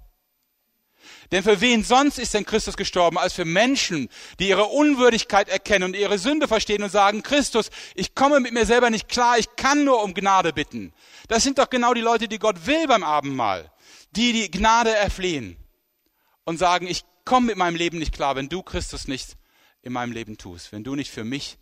Denn 1.31 1.43
für 1.43 1.63
wen 1.63 1.83
sonst 1.83 2.19
ist 2.19 2.35
denn 2.35 2.45
Christus 2.45 2.77
gestorben, 2.77 3.17
als 3.17 3.33
für 3.33 3.47
Menschen, 3.47 4.11
die 4.39 4.51
ihre 4.51 4.67
Unwürdigkeit 4.67 5.49
erkennen 5.49 5.85
und 5.85 5.97
ihre 5.97 6.19
Sünde 6.19 6.47
verstehen 6.47 6.83
und 6.83 6.91
sagen, 6.91 7.23
Christus, 7.23 7.71
ich 7.95 8.15
komme 8.15 8.39
mit 8.39 8.53
mir 8.53 8.67
selber 8.67 8.91
nicht 8.91 9.09
klar, 9.09 9.39
ich 9.39 9.57
kann 9.57 9.85
nur 9.85 10.03
um 10.03 10.13
Gnade 10.13 10.53
bitten. 10.53 10.93
Das 11.29 11.43
sind 11.43 11.57
doch 11.57 11.71
genau 11.71 11.95
die 11.95 12.03
Leute, 12.03 12.29
die 12.29 12.39
Gott 12.39 12.67
will 12.67 12.87
beim 12.87 13.03
Abendmahl, 13.03 13.72
die 14.13 14.33
die 14.33 14.51
Gnade 14.51 14.95
erflehen 14.95 15.57
und 16.45 16.59
sagen, 16.59 16.87
ich 16.87 17.05
komme 17.25 17.47
mit 17.47 17.57
meinem 17.57 17.77
Leben 17.77 17.99
nicht 17.99 18.15
klar, 18.15 18.37
wenn 18.37 18.49
du 18.49 18.63
Christus 18.63 19.09
nicht 19.09 19.37
in 19.83 19.93
meinem 19.93 20.13
Leben 20.13 20.39
tust, 20.39 20.73
wenn 20.73 20.85
du 20.85 20.95
nicht 20.95 21.11
für 21.11 21.25
mich 21.25 21.59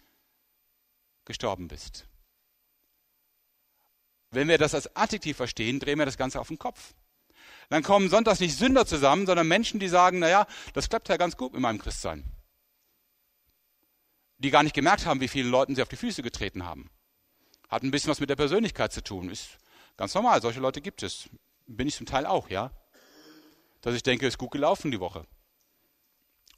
gestorben 1.25 1.69
bist. 1.69 2.07
Wenn 4.31 4.49
wir 4.49 4.59
das 4.59 4.75
als 4.75 4.95
Adjektiv 4.95 5.37
verstehen, 5.37 5.81
drehen 5.81 5.99
wir 5.99 6.07
das 6.07 6.17
Ganze 6.17 6.41
auf 6.41 6.49
den 6.49 6.59
Kopf. 6.59 6.95
Dann 7.69 7.83
kommen 7.83 8.11
sonntags 8.11 8.41
nicht 8.41 8.57
Sünder 8.57 8.87
zusammen, 8.87 9.27
sondern 9.27 9.47
Menschen, 9.47 9.81
die 9.81 9.89
sagen, 9.89 10.19
naja, 10.19 10.47
das 10.73 10.89
klappt 10.89 11.09
ja 11.09 11.17
ganz 11.17 11.37
gut 11.37 11.53
mit 11.53 11.63
meinem 11.63 11.79
Christsein. 11.79 12.25
Die 14.39 14.51
gar 14.51 14.63
nicht 14.63 14.75
gemerkt 14.75 15.07
haben, 15.07 15.21
wie 15.21 15.29
vielen 15.29 15.51
Leuten 15.51 15.75
sie 15.75 15.83
auf 15.83 15.89
die 15.89 15.97
Füße 15.97 16.23
getreten 16.23 16.65
haben. 16.65 16.91
Hat 17.69 17.83
ein 17.83 17.91
bisschen 17.91 18.11
was 18.11 18.21
mit 18.21 18.31
der 18.31 18.37
Persönlichkeit 18.37 18.93
zu 18.93 19.03
tun. 19.03 19.31
Ist 19.31 19.59
ganz 19.97 20.15
normal, 20.15 20.43
solche 20.43 20.61
Leute 20.61 20.81
gibt 20.81 21.03
es. 21.03 21.29
Bin 21.73 21.87
ich 21.87 21.95
zum 21.95 22.07
Teil 22.07 22.27
auch, 22.27 22.51
ja. 22.51 22.73
Dass 23.81 23.95
ich 23.95 24.03
denke, 24.03 24.27
ist 24.27 24.39
gut 24.39 24.51
gelaufen 24.51 24.91
die 24.91 24.99
Woche. 24.99 25.25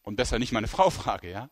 Und 0.03 0.17
besser 0.17 0.39
nicht 0.39 0.53
meine 0.53 0.69
Frau 0.75 0.89
frage, 0.89 1.31
ja. 1.31 1.51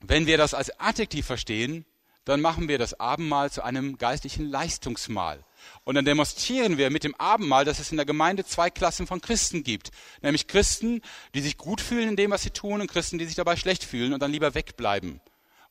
Wenn 0.00 0.26
wir 0.26 0.36
das 0.36 0.54
als 0.54 0.78
Adjektiv 0.78 1.26
verstehen, 1.26 1.86
dann 2.24 2.42
machen 2.42 2.68
wir 2.68 2.76
das 2.76 3.00
Abendmahl 3.00 3.50
zu 3.50 3.62
einem 3.64 3.96
geistlichen 3.96 4.50
Leistungsmahl. 4.50 5.44
Und 5.84 5.94
dann 5.94 6.04
demonstrieren 6.04 6.76
wir 6.76 6.90
mit 6.90 7.02
dem 7.02 7.14
Abendmahl, 7.14 7.64
dass 7.64 7.78
es 7.78 7.90
in 7.90 7.96
der 7.96 8.04
Gemeinde 8.04 8.44
zwei 8.44 8.68
Klassen 8.68 9.06
von 9.06 9.22
Christen 9.22 9.64
gibt. 9.64 9.90
Nämlich 10.20 10.46
Christen, 10.46 11.00
die 11.34 11.40
sich 11.40 11.56
gut 11.56 11.80
fühlen 11.80 12.10
in 12.10 12.16
dem, 12.16 12.30
was 12.30 12.42
sie 12.42 12.50
tun, 12.50 12.82
und 12.82 12.90
Christen, 12.90 13.18
die 13.18 13.24
sich 13.24 13.34
dabei 13.34 13.56
schlecht 13.56 13.82
fühlen 13.82 14.12
und 14.12 14.20
dann 14.20 14.30
lieber 14.30 14.54
wegbleiben 14.54 15.22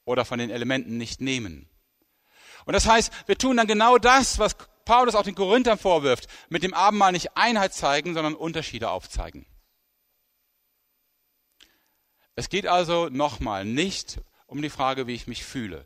oder 0.04 0.26
von 0.26 0.40
den 0.40 0.50
Elementen 0.50 0.98
nicht 0.98 1.22
nehmen. 1.22 1.70
Und 2.66 2.74
das 2.74 2.88
heißt, 2.88 3.14
wir 3.28 3.38
tun 3.38 3.56
dann 3.56 3.68
genau 3.68 4.00
das, 4.00 4.40
was 4.40 4.58
Paulus 4.88 5.16
auch 5.16 5.24
den 5.24 5.36
Korinthern 5.36 5.78
vorwirft, 5.78 6.28
mit 6.48 6.64
dem 6.64 6.74
Abendmahl 6.74 7.12
nicht 7.12 7.36
Einheit 7.36 7.74
zeigen, 7.74 8.14
sondern 8.14 8.36
Unterschiede 8.36 8.90
aufzeigen. 8.90 9.46
Es 12.36 12.48
geht 12.48 12.68
also 12.68 13.10
nochmal 13.10 13.66
nicht 13.66 14.22
um 14.46 14.62
die 14.62 14.70
Frage, 14.70 15.06
wie 15.06 15.14
ich 15.14 15.28
mich 15.28 15.44
fühle. 15.44 15.86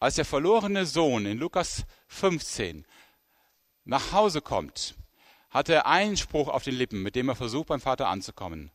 Als 0.00 0.14
der 0.14 0.24
verlorene 0.24 0.86
Sohn 0.86 1.26
in 1.26 1.36
Lukas 1.36 1.84
15 2.08 2.86
nach 3.84 4.12
Hause 4.12 4.40
kommt, 4.40 4.94
hat 5.50 5.68
er 5.68 5.84
einen 5.84 6.16
Spruch 6.16 6.48
auf 6.48 6.64
den 6.64 6.74
Lippen, 6.74 7.02
mit 7.02 7.14
dem 7.14 7.28
er 7.28 7.36
versucht, 7.36 7.68
beim 7.68 7.82
Vater 7.82 8.08
anzukommen. 8.08 8.70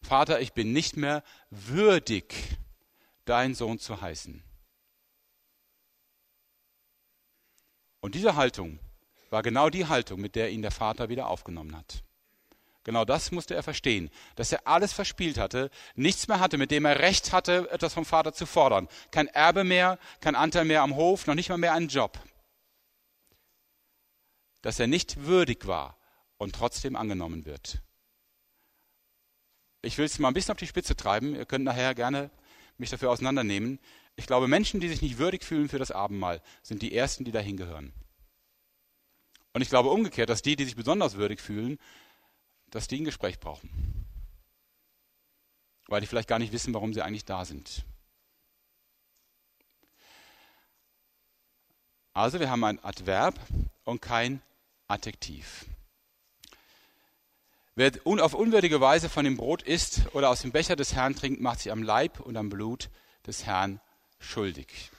Vater, 0.00 0.40
ich 0.40 0.54
bin 0.54 0.72
nicht 0.72 0.96
mehr 0.96 1.22
würdig, 1.50 2.34
dein 3.26 3.54
Sohn 3.54 3.78
zu 3.78 4.00
heißen. 4.00 4.42
Und 8.00 8.14
diese 8.14 8.36
Haltung 8.36 8.78
war 9.34 9.42
genau 9.42 9.68
die 9.68 9.86
Haltung, 9.86 10.20
mit 10.20 10.36
der 10.36 10.50
ihn 10.50 10.62
der 10.62 10.70
Vater 10.70 11.08
wieder 11.08 11.26
aufgenommen 11.26 11.76
hat. 11.76 12.04
Genau 12.84 13.04
das 13.04 13.32
musste 13.32 13.54
er 13.54 13.64
verstehen, 13.64 14.08
dass 14.36 14.52
er 14.52 14.66
alles 14.68 14.92
verspielt 14.92 15.38
hatte, 15.38 15.70
nichts 15.96 16.28
mehr 16.28 16.38
hatte, 16.38 16.56
mit 16.56 16.70
dem 16.70 16.84
er 16.84 17.00
Recht 17.00 17.32
hatte, 17.32 17.68
etwas 17.72 17.94
vom 17.94 18.04
Vater 18.04 18.32
zu 18.32 18.46
fordern. 18.46 18.88
Kein 19.10 19.26
Erbe 19.26 19.64
mehr, 19.64 19.98
kein 20.20 20.36
Anteil 20.36 20.66
mehr 20.66 20.82
am 20.82 20.94
Hof, 20.94 21.26
noch 21.26 21.34
nicht 21.34 21.48
mal 21.48 21.58
mehr 21.58 21.72
einen 21.72 21.88
Job. 21.88 22.16
Dass 24.62 24.78
er 24.78 24.86
nicht 24.86 25.24
würdig 25.24 25.66
war 25.66 25.98
und 26.36 26.54
trotzdem 26.54 26.94
angenommen 26.94 27.44
wird. 27.44 27.82
Ich 29.82 29.98
will 29.98 30.04
es 30.04 30.20
mal 30.20 30.28
ein 30.28 30.34
bisschen 30.34 30.52
auf 30.52 30.58
die 30.58 30.68
Spitze 30.68 30.94
treiben. 30.94 31.34
Ihr 31.34 31.44
könnt 31.44 31.64
nachher 31.64 31.94
gerne 31.96 32.30
mich 32.78 32.90
dafür 32.90 33.10
auseinandernehmen. 33.10 33.80
Ich 34.14 34.26
glaube, 34.26 34.46
Menschen, 34.46 34.78
die 34.78 34.88
sich 34.88 35.02
nicht 35.02 35.18
würdig 35.18 35.42
fühlen 35.42 35.68
für 35.68 35.80
das 35.80 35.90
Abendmahl, 35.90 36.40
sind 36.62 36.82
die 36.82 36.94
Ersten, 36.94 37.24
die 37.24 37.32
dahin 37.32 37.56
gehören. 37.56 37.92
Und 39.54 39.62
ich 39.62 39.68
glaube 39.68 39.88
umgekehrt, 39.88 40.28
dass 40.28 40.42
die, 40.42 40.56
die 40.56 40.64
sich 40.64 40.76
besonders 40.76 41.16
würdig 41.16 41.40
fühlen, 41.40 41.78
dass 42.70 42.88
die 42.88 43.00
ein 43.00 43.04
Gespräch 43.04 43.38
brauchen. 43.38 44.04
Weil 45.86 46.00
die 46.00 46.06
vielleicht 46.08 46.28
gar 46.28 46.40
nicht 46.40 46.52
wissen, 46.52 46.74
warum 46.74 46.92
sie 46.92 47.02
eigentlich 47.02 47.24
da 47.24 47.44
sind. 47.44 47.84
Also 52.12 52.40
wir 52.40 52.50
haben 52.50 52.64
ein 52.64 52.82
Adverb 52.84 53.38
und 53.84 54.02
kein 54.02 54.42
Adjektiv. 54.88 55.66
Wer 57.76 57.92
auf 58.04 58.34
unwürdige 58.34 58.80
Weise 58.80 59.08
von 59.08 59.24
dem 59.24 59.36
Brot 59.36 59.62
isst 59.62 60.02
oder 60.14 60.30
aus 60.30 60.42
dem 60.42 60.52
Becher 60.52 60.76
des 60.76 60.94
Herrn 60.94 61.16
trinkt, 61.16 61.40
macht 61.40 61.60
sich 61.60 61.72
am 61.72 61.82
Leib 61.82 62.20
und 62.20 62.36
am 62.36 62.48
Blut 62.48 62.88
des 63.26 63.46
Herrn 63.46 63.80
schuldig. 64.18 64.90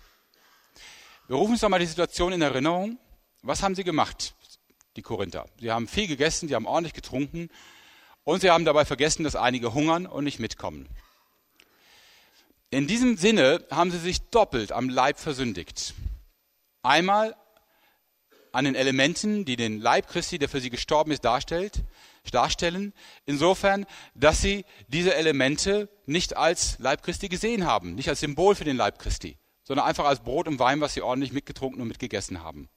Wir 1.27 1.37
rufen 1.37 1.53
uns 1.53 1.61
doch 1.61 1.69
mal 1.69 1.79
die 1.79 1.85
Situation 1.85 2.33
in 2.33 2.41
Erinnerung. 2.41 2.99
Was 3.41 3.63
haben 3.63 3.75
sie 3.75 3.83
gemacht? 3.83 4.34
Die 4.95 5.01
Korinther. 5.01 5.45
Sie 5.59 5.71
haben 5.71 5.87
viel 5.87 6.07
gegessen, 6.07 6.47
sie 6.47 6.55
haben 6.55 6.65
ordentlich 6.65 6.93
getrunken 6.93 7.49
und 8.23 8.41
sie 8.41 8.49
haben 8.49 8.65
dabei 8.65 8.85
vergessen, 8.85 9.23
dass 9.23 9.35
einige 9.35 9.73
hungern 9.73 10.05
und 10.05 10.23
nicht 10.23 10.39
mitkommen. 10.39 10.87
In 12.69 12.87
diesem 12.87 13.17
Sinne 13.17 13.65
haben 13.71 13.91
sie 13.91 13.99
sich 13.99 14.21
doppelt 14.29 14.71
am 14.71 14.89
Leib 14.89 15.19
versündigt. 15.19 15.93
Einmal 16.81 17.35
an 18.51 18.65
den 18.65 18.75
Elementen, 18.75 19.45
die 19.45 19.55
den 19.55 19.79
Leib 19.79 20.07
Christi, 20.07 20.39
der 20.39 20.49
für 20.49 20.61
sie 20.61 20.69
gestorben 20.69 21.11
ist, 21.11 21.25
darstellt, 21.25 21.83
darstellen, 22.31 22.93
insofern, 23.25 23.85
dass 24.15 24.41
sie 24.41 24.65
diese 24.87 25.13
Elemente 25.13 25.89
nicht 26.05 26.35
als 26.35 26.79
Leib 26.79 27.03
Christi 27.03 27.29
gesehen 27.29 27.65
haben, 27.65 27.95
nicht 27.95 28.09
als 28.09 28.19
Symbol 28.19 28.55
für 28.55 28.63
den 28.63 28.77
Leib 28.77 28.99
Christi, 28.99 29.37
sondern 29.63 29.85
einfach 29.85 30.05
als 30.05 30.21
Brot 30.21 30.47
und 30.47 30.59
Wein, 30.59 30.81
was 30.81 30.93
sie 30.93 31.01
ordentlich 31.01 31.33
mitgetrunken 31.33 31.81
und 31.81 31.87
mitgegessen 31.87 32.41
haben. 32.41 32.69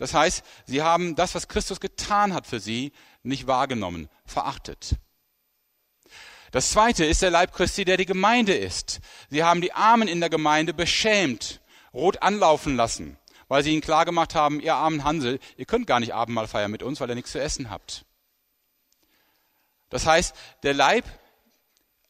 Das 0.00 0.14
heißt, 0.14 0.42
sie 0.64 0.80
haben 0.80 1.14
das, 1.14 1.34
was 1.34 1.46
Christus 1.46 1.78
getan 1.78 2.32
hat 2.32 2.46
für 2.46 2.58
sie, 2.58 2.92
nicht 3.22 3.46
wahrgenommen, 3.46 4.08
verachtet. 4.24 4.96
Das 6.52 6.70
zweite 6.70 7.04
ist 7.04 7.20
der 7.20 7.30
Leib 7.30 7.52
Christi, 7.52 7.84
der 7.84 7.98
die 7.98 8.06
Gemeinde 8.06 8.54
ist. 8.54 9.00
Sie 9.28 9.44
haben 9.44 9.60
die 9.60 9.74
Armen 9.74 10.08
in 10.08 10.20
der 10.20 10.30
Gemeinde 10.30 10.72
beschämt, 10.72 11.60
rot 11.92 12.22
anlaufen 12.22 12.76
lassen, 12.76 13.18
weil 13.48 13.62
sie 13.62 13.72
ihnen 13.72 13.82
klargemacht 13.82 14.34
haben, 14.34 14.58
ihr 14.60 14.74
armen 14.74 15.04
Hansel, 15.04 15.38
ihr 15.58 15.66
könnt 15.66 15.86
gar 15.86 16.00
nicht 16.00 16.14
Abendmahl 16.14 16.48
feiern 16.48 16.70
mit 16.70 16.82
uns, 16.82 16.98
weil 16.98 17.10
ihr 17.10 17.14
nichts 17.14 17.32
zu 17.32 17.38
essen 17.38 17.68
habt. 17.68 18.06
Das 19.90 20.06
heißt, 20.06 20.34
der 20.62 20.72
Leib, 20.72 21.04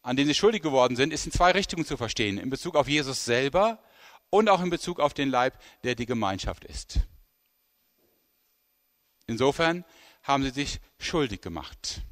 an 0.03 0.15
den 0.15 0.29
sie 0.29 0.35
schuldig 0.35 0.63
geworden 0.63 0.95
sind, 0.95 1.13
ist 1.13 1.27
in 1.27 1.33
zwei 1.33 1.51
Richtungen 1.51 1.85
zu 1.85 1.97
verstehen. 1.97 2.39
In 2.39 2.51
Bezug 2.51 2.77
auf 2.77 2.87
Jesus 2.87 3.25
selber 3.25 3.83
und 4.31 4.49
auch 4.49 4.63
in 4.63 4.71
Bezug 4.71 5.01
auf 5.01 5.13
den 5.13 5.29
Leib, 5.29 5.59
der 5.83 5.97
die 5.97 6.07
Gemeinschaft 6.07 6.65
ist. 6.65 7.01
Insofern 9.31 9.85
haben 10.25 10.43
sie 10.43 10.51
sich 10.51 10.81
schuldig 10.99 11.41
gemacht. 11.41 12.03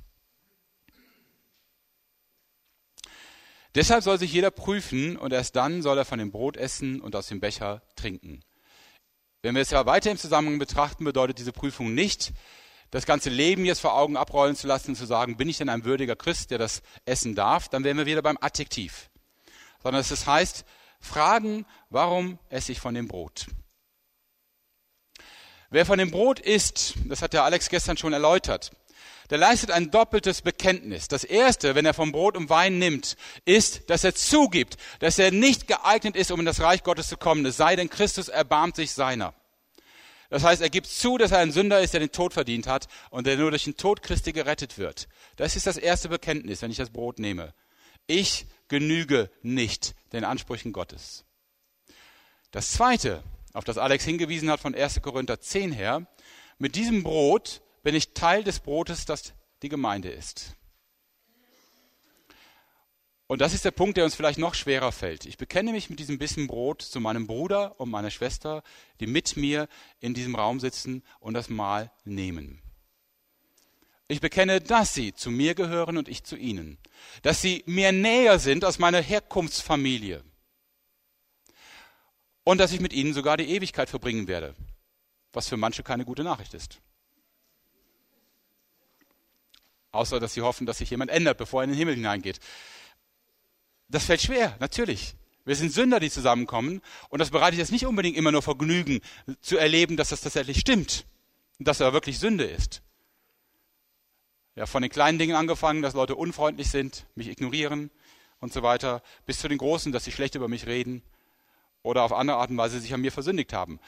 Deshalb 3.74 4.04
soll 4.04 4.18
sich 4.18 4.32
jeder 4.32 4.52
prüfen 4.52 5.16
und 5.16 5.32
erst 5.32 5.56
dann 5.56 5.82
soll 5.82 5.98
er 5.98 6.04
von 6.04 6.20
dem 6.20 6.30
Brot 6.30 6.56
essen 6.56 7.00
und 7.00 7.16
aus 7.16 7.26
dem 7.26 7.40
Becher 7.40 7.82
trinken. 7.96 8.40
Wenn 9.42 9.56
wir 9.56 9.62
es 9.62 9.70
ja 9.70 9.84
weiter 9.84 10.10
im 10.10 10.16
Zusammenhang 10.16 10.58
betrachten, 10.58 11.04
bedeutet 11.04 11.38
diese 11.38 11.52
Prüfung 11.52 11.92
nicht, 11.92 12.32
das 12.90 13.04
ganze 13.04 13.30
Leben 13.30 13.64
jetzt 13.64 13.80
vor 13.80 13.94
Augen 13.94 14.16
abrollen 14.16 14.56
zu 14.56 14.68
lassen 14.68 14.92
und 14.92 14.96
zu 14.96 15.04
sagen, 15.04 15.36
bin 15.36 15.48
ich 15.48 15.58
denn 15.58 15.68
ein 15.68 15.84
würdiger 15.84 16.16
Christ, 16.16 16.52
der 16.52 16.58
das 16.58 16.82
essen 17.04 17.34
darf, 17.34 17.68
dann 17.68 17.84
wären 17.84 17.98
wir 17.98 18.06
wieder 18.06 18.22
beim 18.22 18.38
Adjektiv. 18.40 19.10
Sondern 19.82 20.00
es 20.00 20.26
heißt, 20.26 20.64
fragen, 21.00 21.66
warum 21.90 22.38
esse 22.48 22.72
ich 22.72 22.80
von 22.80 22.94
dem 22.94 23.08
Brot? 23.08 23.46
Wer 25.70 25.84
von 25.84 25.98
dem 25.98 26.10
Brot 26.10 26.40
isst, 26.40 26.94
das 27.04 27.20
hat 27.20 27.34
der 27.34 27.44
Alex 27.44 27.68
gestern 27.68 27.98
schon 27.98 28.14
erläutert, 28.14 28.70
der 29.28 29.36
leistet 29.36 29.70
ein 29.70 29.90
doppeltes 29.90 30.40
Bekenntnis. 30.40 31.08
Das 31.08 31.24
erste, 31.24 31.74
wenn 31.74 31.84
er 31.84 31.92
vom 31.92 32.12
Brot 32.12 32.36
und 32.38 32.48
Wein 32.48 32.78
nimmt, 32.78 33.16
ist, 33.44 33.90
dass 33.90 34.02
er 34.02 34.14
zugibt, 34.14 34.78
dass 35.00 35.18
er 35.18 35.30
nicht 35.30 35.66
geeignet 35.66 36.16
ist, 36.16 36.30
um 36.30 36.40
in 36.40 36.46
das 36.46 36.60
Reich 36.60 36.82
Gottes 36.82 37.08
zu 37.08 37.18
kommen, 37.18 37.44
es 37.44 37.58
sei 37.58 37.76
denn, 37.76 37.90
Christus 37.90 38.28
erbarmt 38.28 38.76
sich 38.76 38.92
seiner. 38.92 39.34
Das 40.30 40.42
heißt, 40.42 40.62
er 40.62 40.70
gibt 40.70 40.86
zu, 40.86 41.18
dass 41.18 41.32
er 41.32 41.38
ein 41.38 41.52
Sünder 41.52 41.80
ist, 41.80 41.92
der 41.92 42.00
den 42.00 42.12
Tod 42.12 42.32
verdient 42.32 42.66
hat 42.66 42.86
und 43.10 43.26
der 43.26 43.36
nur 43.36 43.50
durch 43.50 43.64
den 43.64 43.76
Tod 43.76 44.02
Christi 44.02 44.32
gerettet 44.32 44.78
wird. 44.78 45.08
Das 45.36 45.56
ist 45.56 45.66
das 45.66 45.76
erste 45.76 46.08
Bekenntnis, 46.08 46.62
wenn 46.62 46.70
ich 46.70 46.76
das 46.76 46.90
Brot 46.90 47.18
nehme. 47.18 47.54
Ich 48.06 48.46
genüge 48.68 49.30
nicht 49.42 49.94
den 50.12 50.24
Ansprüchen 50.24 50.72
Gottes. 50.72 51.24
Das 52.50 52.72
zweite, 52.72 53.22
auf 53.55 53.64
das 53.64 53.78
Alex 53.78 54.05
hingewiesen 54.05 54.51
hat 54.51 54.61
von 54.61 54.74
1. 54.74 55.01
Korinther 55.03 55.40
10 55.40 55.72
her, 55.72 56.07
mit 56.59 56.74
diesem 56.74 57.03
Brot 57.03 57.62
bin 57.82 57.94
ich 57.94 58.14
Teil 58.14 58.44
des 58.44 58.61
Brotes, 58.61 59.05
das 59.05 59.34
die 59.62 59.68
Gemeinde 59.68 60.11
ist. 60.11 60.55
Und 63.26 63.42
das 63.42 63.53
ist 63.53 63.66
der 63.66 63.72
Punkt, 63.72 63.99
der 63.99 64.05
uns 64.05 64.14
vielleicht 64.14 64.38
noch 64.38 64.55
schwerer 64.55 64.90
fällt. 64.90 65.26
Ich 65.26 65.36
bekenne 65.36 65.72
mich 65.72 65.90
mit 65.90 65.99
diesem 65.99 66.18
Bissen 66.18 66.46
Brot 66.46 66.80
zu 66.80 66.99
meinem 66.99 67.26
Bruder 67.26 67.78
und 67.78 67.90
meiner 67.90 68.11
Schwester, 68.11 68.62
die 69.01 69.07
mit 69.07 69.36
mir 69.36 69.68
in 70.01 70.14
diesem 70.14 70.34
Raum 70.34 70.61
sitzen 70.61 71.05
und 71.20 71.34
das 71.34 71.51
Mahl 71.51 71.90
nehmen. 72.05 72.62
Ich 74.09 74.22
bekenne, 74.22 74.62
dass 74.62 74.94
sie 74.94 75.12
zu 75.12 75.30
mir 75.30 75.55
gehören 75.55 75.99
und 75.99 76.09
ich 76.09 76.24
zu 76.24 76.36
ihnen. 76.36 76.78
Dass 77.20 77.42
sie 77.42 77.62
mir 77.66 77.92
näher 77.92 78.38
sind 78.38 78.64
als 78.64 78.78
meine 78.78 79.03
Herkunftsfamilie. 79.03 80.24
Und 82.49 82.57
dass 82.57 82.72
ich 82.72 82.80
mit 82.80 82.94
ihnen 82.94 83.12
sogar 83.12 83.36
die 83.36 83.51
Ewigkeit 83.51 83.90
verbringen 83.90 84.26
werde. 84.26 84.55
Was 85.34 85.49
für 85.49 85.59
manche 85.59 85.82
keine 85.82 86.07
gute 86.07 86.24
Nachricht 86.24 86.55
ist. 86.55 86.80
Außer, 89.90 90.18
dass 90.18 90.32
sie 90.32 90.40
hoffen, 90.40 90.64
dass 90.64 90.78
sich 90.78 90.88
jemand 90.88 91.11
ändert, 91.11 91.36
bevor 91.36 91.61
er 91.61 91.64
in 91.64 91.70
den 91.72 91.78
Himmel 91.78 91.96
hineingeht. 91.96 92.40
Das 93.90 94.07
fällt 94.07 94.22
schwer, 94.22 94.57
natürlich. 94.61 95.14
Wir 95.44 95.57
sind 95.57 95.74
Sünder, 95.74 96.01
die 96.01 96.11
zusammenkommen. 96.11 96.80
Und 97.11 97.18
das 97.18 97.28
bereitet 97.28 97.59
jetzt 97.59 97.70
nicht 97.70 97.84
unbedingt 97.84 98.16
immer 98.16 98.32
nur 98.32 98.40
Vergnügen, 98.40 99.03
zu 99.42 99.59
erleben, 99.59 99.99
dass 99.99 100.09
das 100.09 100.22
tatsächlich 100.22 100.59
stimmt. 100.59 101.05
Dass 101.59 101.80
er 101.80 101.92
wirklich 101.92 102.18
Sünde 102.18 102.44
ist. 102.44 102.80
Ja, 104.55 104.64
von 104.64 104.80
den 104.80 104.90
kleinen 104.90 105.18
Dingen 105.18 105.36
angefangen, 105.36 105.82
dass 105.82 105.92
Leute 105.92 106.16
unfreundlich 106.16 106.70
sind, 106.70 107.05
mich 107.14 107.28
ignorieren 107.28 107.90
und 108.40 108.55
so 108.55 108.62
weiter, 108.62 109.03
bis 109.26 109.38
zu 109.38 109.49
den 109.49 109.59
großen, 109.59 109.92
dass 109.92 110.05
sie 110.05 110.12
schlecht 110.12 110.34
über 110.34 110.49
mich 110.49 110.66
reden 110.66 111.03
oder 111.83 112.03
auf 112.03 112.12
andere 112.12 112.39
Art 112.39 112.51
und 112.51 112.59
Weise 112.59 112.81
sich 112.81 112.93
an 112.95 113.01
mir 113.01 113.12
versündigt 113.12 113.53
haben. 113.53 113.81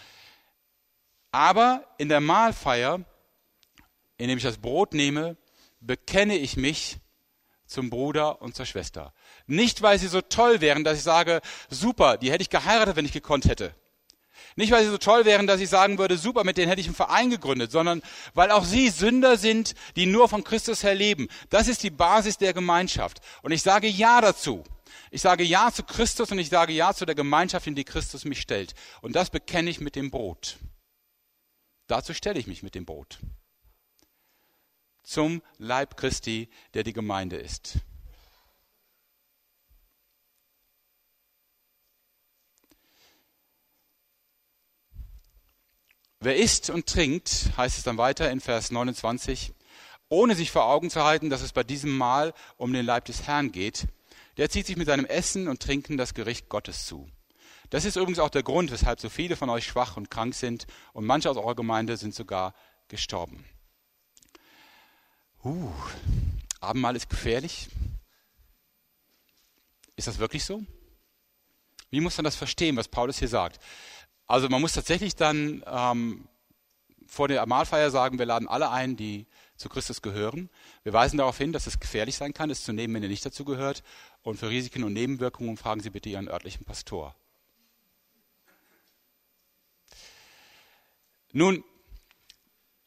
Aber 1.32 1.84
in 1.98 2.08
der 2.08 2.20
Mahlfeier, 2.20 3.00
indem 4.16 4.38
ich 4.38 4.44
das 4.44 4.58
Brot 4.58 4.94
nehme, 4.94 5.36
bekenne 5.80 6.36
ich 6.36 6.56
mich 6.56 6.98
zum 7.66 7.88
Bruder 7.88 8.42
und 8.42 8.56
zur 8.56 8.66
Schwester. 8.66 9.14
Nicht, 9.46 9.80
weil 9.82 9.98
sie 9.98 10.08
so 10.08 10.20
toll 10.20 10.60
wären, 10.60 10.82
dass 10.82 10.98
ich 10.98 11.04
sage, 11.04 11.40
super, 11.68 12.16
die 12.18 12.32
hätte 12.32 12.42
ich 12.42 12.50
geheiratet, 12.50 12.96
wenn 12.96 13.04
ich 13.04 13.12
gekonnt 13.12 13.46
hätte. 13.46 13.74
Nicht, 14.56 14.72
weil 14.72 14.82
sie 14.84 14.90
so 14.90 14.98
toll 14.98 15.24
wären, 15.24 15.46
dass 15.46 15.60
ich 15.60 15.68
sagen 15.68 15.98
würde, 15.98 16.18
super, 16.18 16.44
mit 16.44 16.56
denen 16.56 16.68
hätte 16.68 16.80
ich 16.80 16.86
einen 16.86 16.96
Verein 16.96 17.30
gegründet, 17.30 17.70
sondern 17.70 18.02
weil 18.34 18.50
auch 18.50 18.64
sie 18.64 18.88
Sünder 18.88 19.36
sind, 19.36 19.74
die 19.96 20.06
nur 20.06 20.28
von 20.28 20.42
Christus 20.42 20.82
her 20.82 20.94
leben. 20.94 21.28
Das 21.50 21.68
ist 21.68 21.82
die 21.82 21.90
Basis 21.90 22.38
der 22.38 22.52
Gemeinschaft. 22.52 23.20
Und 23.42 23.52
ich 23.52 23.62
sage 23.62 23.86
Ja 23.86 24.20
dazu. 24.20 24.64
Ich 25.10 25.22
sage 25.22 25.42
Ja 25.44 25.72
zu 25.72 25.82
Christus 25.82 26.30
und 26.30 26.38
ich 26.38 26.48
sage 26.48 26.72
Ja 26.72 26.94
zu 26.94 27.04
der 27.04 27.14
Gemeinschaft, 27.14 27.66
in 27.66 27.74
die 27.74 27.84
Christus 27.84 28.24
mich 28.24 28.40
stellt. 28.40 28.74
Und 29.02 29.16
das 29.16 29.30
bekenne 29.30 29.70
ich 29.70 29.80
mit 29.80 29.96
dem 29.96 30.10
Brot. 30.10 30.58
Dazu 31.88 32.14
stelle 32.14 32.38
ich 32.38 32.46
mich 32.46 32.62
mit 32.62 32.74
dem 32.74 32.86
Brot 32.86 33.18
zum 35.10 35.42
Leib 35.58 35.96
Christi, 35.96 36.48
der 36.74 36.84
die 36.84 36.92
Gemeinde 36.92 37.36
ist. 37.36 37.78
Wer 46.20 46.36
isst 46.36 46.70
und 46.70 46.86
trinkt, 46.86 47.50
heißt 47.56 47.78
es 47.78 47.82
dann 47.82 47.98
weiter 47.98 48.30
in 48.30 48.40
Vers 48.40 48.70
29, 48.70 49.52
ohne 50.08 50.36
sich 50.36 50.50
vor 50.50 50.66
Augen 50.66 50.90
zu 50.90 51.02
halten, 51.02 51.30
dass 51.30 51.40
es 51.40 51.52
bei 51.52 51.64
diesem 51.64 51.96
Mahl 51.96 52.34
um 52.56 52.72
den 52.72 52.86
Leib 52.86 53.06
des 53.06 53.26
Herrn 53.26 53.50
geht, 53.50 53.88
der 54.40 54.48
zieht 54.48 54.66
sich 54.66 54.78
mit 54.78 54.86
seinem 54.86 55.04
Essen 55.04 55.48
und 55.48 55.60
Trinken 55.60 55.98
das 55.98 56.14
Gericht 56.14 56.48
Gottes 56.48 56.86
zu. 56.86 57.10
Das 57.68 57.84
ist 57.84 57.96
übrigens 57.96 58.18
auch 58.18 58.30
der 58.30 58.42
Grund, 58.42 58.70
weshalb 58.70 58.98
so 58.98 59.10
viele 59.10 59.36
von 59.36 59.50
euch 59.50 59.66
schwach 59.66 59.98
und 59.98 60.10
krank 60.10 60.34
sind 60.34 60.66
und 60.94 61.04
manche 61.04 61.28
aus 61.28 61.36
eurer 61.36 61.54
Gemeinde 61.54 61.98
sind 61.98 62.14
sogar 62.14 62.54
gestorben. 62.88 63.44
Uh, 65.44 65.70
Abendmahl 66.58 66.96
ist 66.96 67.10
gefährlich. 67.10 67.68
Ist 69.96 70.08
das 70.08 70.18
wirklich 70.18 70.42
so? 70.42 70.62
Wie 71.90 72.00
muss 72.00 72.16
man 72.16 72.24
das 72.24 72.36
verstehen, 72.36 72.78
was 72.78 72.88
Paulus 72.88 73.18
hier 73.18 73.28
sagt? 73.28 73.60
Also 74.26 74.48
man 74.48 74.62
muss 74.62 74.72
tatsächlich 74.72 75.16
dann 75.16 75.62
ähm, 75.66 76.30
vor 77.06 77.28
der 77.28 77.44
Mahlfeier 77.44 77.90
sagen, 77.90 78.18
wir 78.18 78.26
laden 78.26 78.48
alle 78.48 78.70
ein, 78.70 78.96
die 78.96 79.26
zu 79.56 79.68
Christus 79.68 80.00
gehören. 80.00 80.48
Wir 80.84 80.92
weisen 80.92 81.18
darauf 81.18 81.36
hin, 81.36 81.52
dass 81.52 81.66
es 81.66 81.80
gefährlich 81.80 82.16
sein 82.16 82.32
kann, 82.32 82.50
es 82.50 82.64
zu 82.64 82.72
nehmen, 82.72 82.94
wenn 82.94 83.02
ihr 83.02 83.08
nicht 83.08 83.26
dazu 83.26 83.44
gehört. 83.44 83.82
Und 84.22 84.36
für 84.36 84.50
Risiken 84.50 84.84
und 84.84 84.92
Nebenwirkungen 84.92 85.56
fragen 85.56 85.80
Sie 85.80 85.90
bitte 85.90 86.08
Ihren 86.08 86.28
örtlichen 86.28 86.64
Pastor. 86.64 87.14
Nun, 91.32 91.64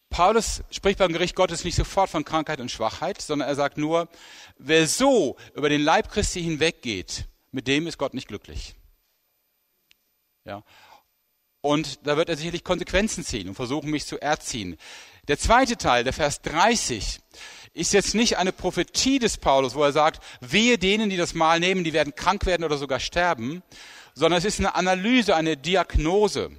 Paulus 0.09 0.63
spricht 0.69 0.99
beim 0.99 1.11
Gericht 1.11 1.35
Gottes 1.35 1.63
nicht 1.63 1.75
sofort 1.75 2.09
von 2.09 2.23
Krankheit 2.23 2.59
und 2.59 2.69
Schwachheit, 2.69 3.19
sondern 3.19 3.47
er 3.47 3.55
sagt 3.55 3.77
nur, 3.77 4.09
wer 4.57 4.87
so 4.87 5.37
über 5.55 5.69
den 5.69 5.81
Leib 5.81 6.11
Christi 6.11 6.43
hinweggeht, 6.43 7.25
mit 7.51 7.67
dem 7.67 7.87
ist 7.87 7.97
Gott 7.97 8.13
nicht 8.13 8.27
glücklich. 8.27 8.75
Ja. 10.45 10.63
Und 11.61 12.05
da 12.05 12.17
wird 12.17 12.29
er 12.29 12.35
sicherlich 12.35 12.63
Konsequenzen 12.63 13.23
ziehen 13.23 13.47
und 13.47 13.55
versuchen, 13.55 13.89
mich 13.89 14.05
zu 14.05 14.19
erziehen. 14.19 14.77
Der 15.29 15.39
zweite 15.39 15.77
Teil, 15.77 16.03
der 16.03 16.11
Vers 16.11 16.41
30, 16.41 17.19
ist 17.73 17.93
jetzt 17.93 18.13
nicht 18.13 18.37
eine 18.37 18.51
Prophetie 18.51 19.19
des 19.19 19.37
Paulus, 19.37 19.75
wo 19.75 19.83
er 19.83 19.91
sagt, 19.91 20.23
wehe 20.41 20.77
denen, 20.77 21.09
die 21.09 21.17
das 21.17 21.33
Mal 21.33 21.59
nehmen, 21.59 21.83
die 21.83 21.93
werden 21.93 22.15
krank 22.15 22.45
werden 22.45 22.63
oder 22.63 22.77
sogar 22.77 22.99
sterben, 22.99 23.63
sondern 24.13 24.37
es 24.37 24.45
ist 24.45 24.59
eine 24.59 24.75
Analyse, 24.75 25.35
eine 25.35 25.57
Diagnose. 25.57 26.51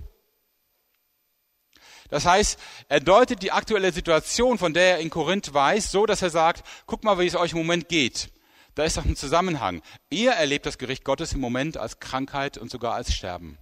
Das 2.10 2.26
heißt, 2.26 2.58
er 2.88 3.00
deutet 3.00 3.42
die 3.42 3.52
aktuelle 3.52 3.92
Situation, 3.92 4.58
von 4.58 4.74
der 4.74 4.92
er 4.92 4.98
in 4.98 5.10
Korinth 5.10 5.54
weiß, 5.54 5.90
so, 5.90 6.04
dass 6.04 6.22
er 6.22 6.30
sagt, 6.30 6.64
guck 6.86 7.04
mal, 7.04 7.18
wie 7.18 7.26
es 7.26 7.36
euch 7.36 7.52
im 7.52 7.58
Moment 7.58 7.88
geht. 7.88 8.30
Da 8.74 8.84
ist 8.84 8.96
doch 8.96 9.04
ein 9.04 9.16
Zusammenhang. 9.16 9.82
Ihr 10.10 10.32
erlebt 10.32 10.66
das 10.66 10.78
Gericht 10.78 11.04
Gottes 11.04 11.32
im 11.32 11.40
Moment 11.40 11.76
als 11.76 12.00
Krankheit 12.00 12.58
und 12.58 12.70
sogar 12.70 12.94
als 12.94 13.14
Sterben. 13.14 13.58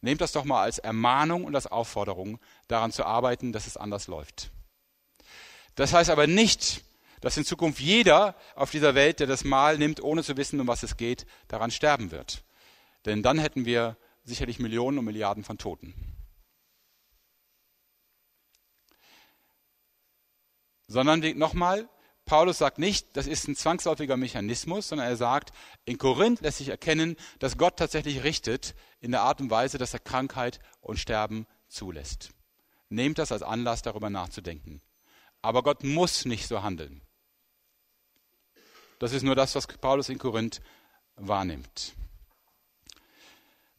Nehmt 0.00 0.22
das 0.22 0.32
doch 0.32 0.44
mal 0.44 0.62
als 0.62 0.78
Ermahnung 0.78 1.44
und 1.44 1.54
als 1.54 1.66
Aufforderung, 1.66 2.38
daran 2.66 2.92
zu 2.92 3.04
arbeiten, 3.04 3.52
dass 3.52 3.66
es 3.66 3.76
anders 3.76 4.06
läuft. 4.06 4.50
Das 5.74 5.92
heißt 5.92 6.10
aber 6.10 6.26
nicht, 6.26 6.82
dass 7.24 7.38
in 7.38 7.46
Zukunft 7.46 7.80
jeder 7.80 8.36
auf 8.54 8.70
dieser 8.70 8.94
Welt, 8.94 9.18
der 9.18 9.26
das 9.26 9.44
Mal 9.44 9.78
nimmt, 9.78 10.02
ohne 10.02 10.22
zu 10.22 10.36
wissen, 10.36 10.60
um 10.60 10.66
was 10.66 10.82
es 10.82 10.98
geht, 10.98 11.24
daran 11.48 11.70
sterben 11.70 12.10
wird. 12.10 12.44
Denn 13.06 13.22
dann 13.22 13.38
hätten 13.38 13.64
wir 13.64 13.96
sicherlich 14.24 14.58
Millionen 14.58 14.98
und 14.98 15.06
Milliarden 15.06 15.42
von 15.42 15.56
Toten. 15.56 15.94
Sondern 20.86 21.20
nochmal, 21.38 21.88
Paulus 22.26 22.58
sagt 22.58 22.76
nicht, 22.76 23.16
das 23.16 23.26
ist 23.26 23.48
ein 23.48 23.56
zwangsläufiger 23.56 24.18
Mechanismus, 24.18 24.88
sondern 24.88 25.08
er 25.08 25.16
sagt, 25.16 25.54
in 25.86 25.96
Korinth 25.96 26.42
lässt 26.42 26.58
sich 26.58 26.68
erkennen, 26.68 27.16
dass 27.38 27.56
Gott 27.56 27.78
tatsächlich 27.78 28.22
richtet 28.22 28.74
in 29.00 29.12
der 29.12 29.22
Art 29.22 29.40
und 29.40 29.48
Weise, 29.48 29.78
dass 29.78 29.94
er 29.94 30.00
Krankheit 30.00 30.60
und 30.82 30.98
Sterben 30.98 31.46
zulässt. 31.68 32.32
Nehmt 32.90 33.16
das 33.16 33.32
als 33.32 33.42
Anlass, 33.42 33.80
darüber 33.80 34.10
nachzudenken. 34.10 34.82
Aber 35.40 35.62
Gott 35.62 35.84
muss 35.84 36.26
nicht 36.26 36.46
so 36.46 36.62
handeln. 36.62 37.00
Das 38.98 39.12
ist 39.12 39.22
nur 39.22 39.34
das, 39.34 39.54
was 39.54 39.66
Paulus 39.66 40.08
in 40.08 40.18
Korinth 40.18 40.60
wahrnimmt. 41.16 41.94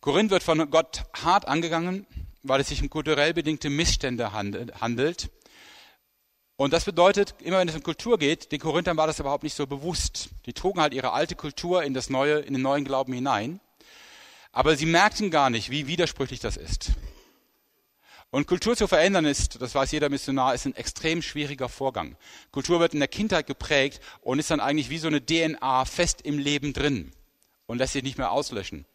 Korinth 0.01 0.31
wird 0.31 0.43
von 0.43 0.69
Gott 0.69 1.03
hart 1.23 1.47
angegangen, 1.47 2.05
weil 2.43 2.61
es 2.61 2.67
sich 2.67 2.81
um 2.81 2.89
kulturell 2.89 3.33
bedingte 3.33 3.69
Missstände 3.69 4.31
handelt 4.33 5.31
und 6.57 6.71
das 6.71 6.85
bedeutet, 6.85 7.35
immer 7.41 7.59
wenn 7.59 7.67
es 7.67 7.75
um 7.75 7.83
Kultur 7.83 8.17
geht, 8.17 8.51
den 8.51 8.59
Korinthern 8.59 8.95
war 8.95 9.07
das 9.07 9.19
überhaupt 9.19 9.43
nicht 9.43 9.55
so 9.55 9.67
bewusst. 9.67 10.29
Die 10.45 10.53
trugen 10.53 10.79
halt 10.79 10.93
ihre 10.93 11.11
alte 11.11 11.35
Kultur 11.35 11.83
in 11.83 11.93
das 11.93 12.09
neue, 12.09 12.39
in 12.39 12.53
den 12.53 12.61
neuen 12.61 12.85
Glauben 12.85 13.11
hinein. 13.11 13.59
Aber 14.53 14.77
sie 14.77 14.85
merkten 14.85 15.31
gar 15.31 15.49
nicht, 15.49 15.69
wie 15.69 15.87
widersprüchlich 15.87 16.39
das 16.39 16.55
ist. 16.55 16.91
Und 18.35 18.47
Kultur 18.47 18.75
zu 18.75 18.85
verändern 18.87 19.23
ist, 19.23 19.61
das 19.61 19.73
weiß 19.75 19.93
jeder 19.93 20.09
Missionar, 20.09 20.53
ist 20.53 20.65
ein 20.65 20.75
extrem 20.75 21.21
schwieriger 21.21 21.69
Vorgang. 21.69 22.17
Kultur 22.51 22.81
wird 22.81 22.93
in 22.93 22.99
der 22.99 23.07
Kindheit 23.07 23.47
geprägt 23.47 24.01
und 24.19 24.39
ist 24.39 24.51
dann 24.51 24.59
eigentlich 24.59 24.89
wie 24.89 24.97
so 24.97 25.07
eine 25.07 25.25
DNA 25.25 25.85
fest 25.85 26.19
im 26.23 26.37
Leben 26.37 26.73
drin 26.73 27.13
und 27.65 27.77
lässt 27.77 27.93
sich 27.93 28.03
nicht 28.03 28.17
mehr 28.17 28.31
auslöschen. 28.31 28.85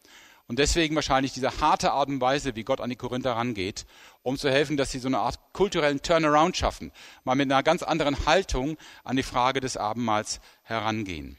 Und 0.46 0.58
deswegen 0.58 0.94
wahrscheinlich 0.94 1.32
diese 1.32 1.58
harte 1.58 1.92
Art 1.92 2.10
und 2.10 2.20
Weise, 2.20 2.54
wie 2.54 2.64
Gott 2.64 2.82
an 2.82 2.90
die 2.90 2.96
Korinther 2.96 3.32
rangeht, 3.32 3.86
um 4.22 4.36
zu 4.36 4.50
helfen, 4.50 4.76
dass 4.76 4.90
sie 4.90 4.98
so 4.98 5.08
eine 5.08 5.20
Art 5.20 5.38
kulturellen 5.54 6.02
Turnaround 6.02 6.58
schaffen, 6.58 6.92
mal 7.24 7.34
mit 7.34 7.50
einer 7.50 7.62
ganz 7.62 7.82
anderen 7.82 8.26
Haltung 8.26 8.76
an 9.04 9.16
die 9.16 9.22
Frage 9.22 9.60
des 9.60 9.78
Abendmahls 9.78 10.40
herangehen. 10.64 11.38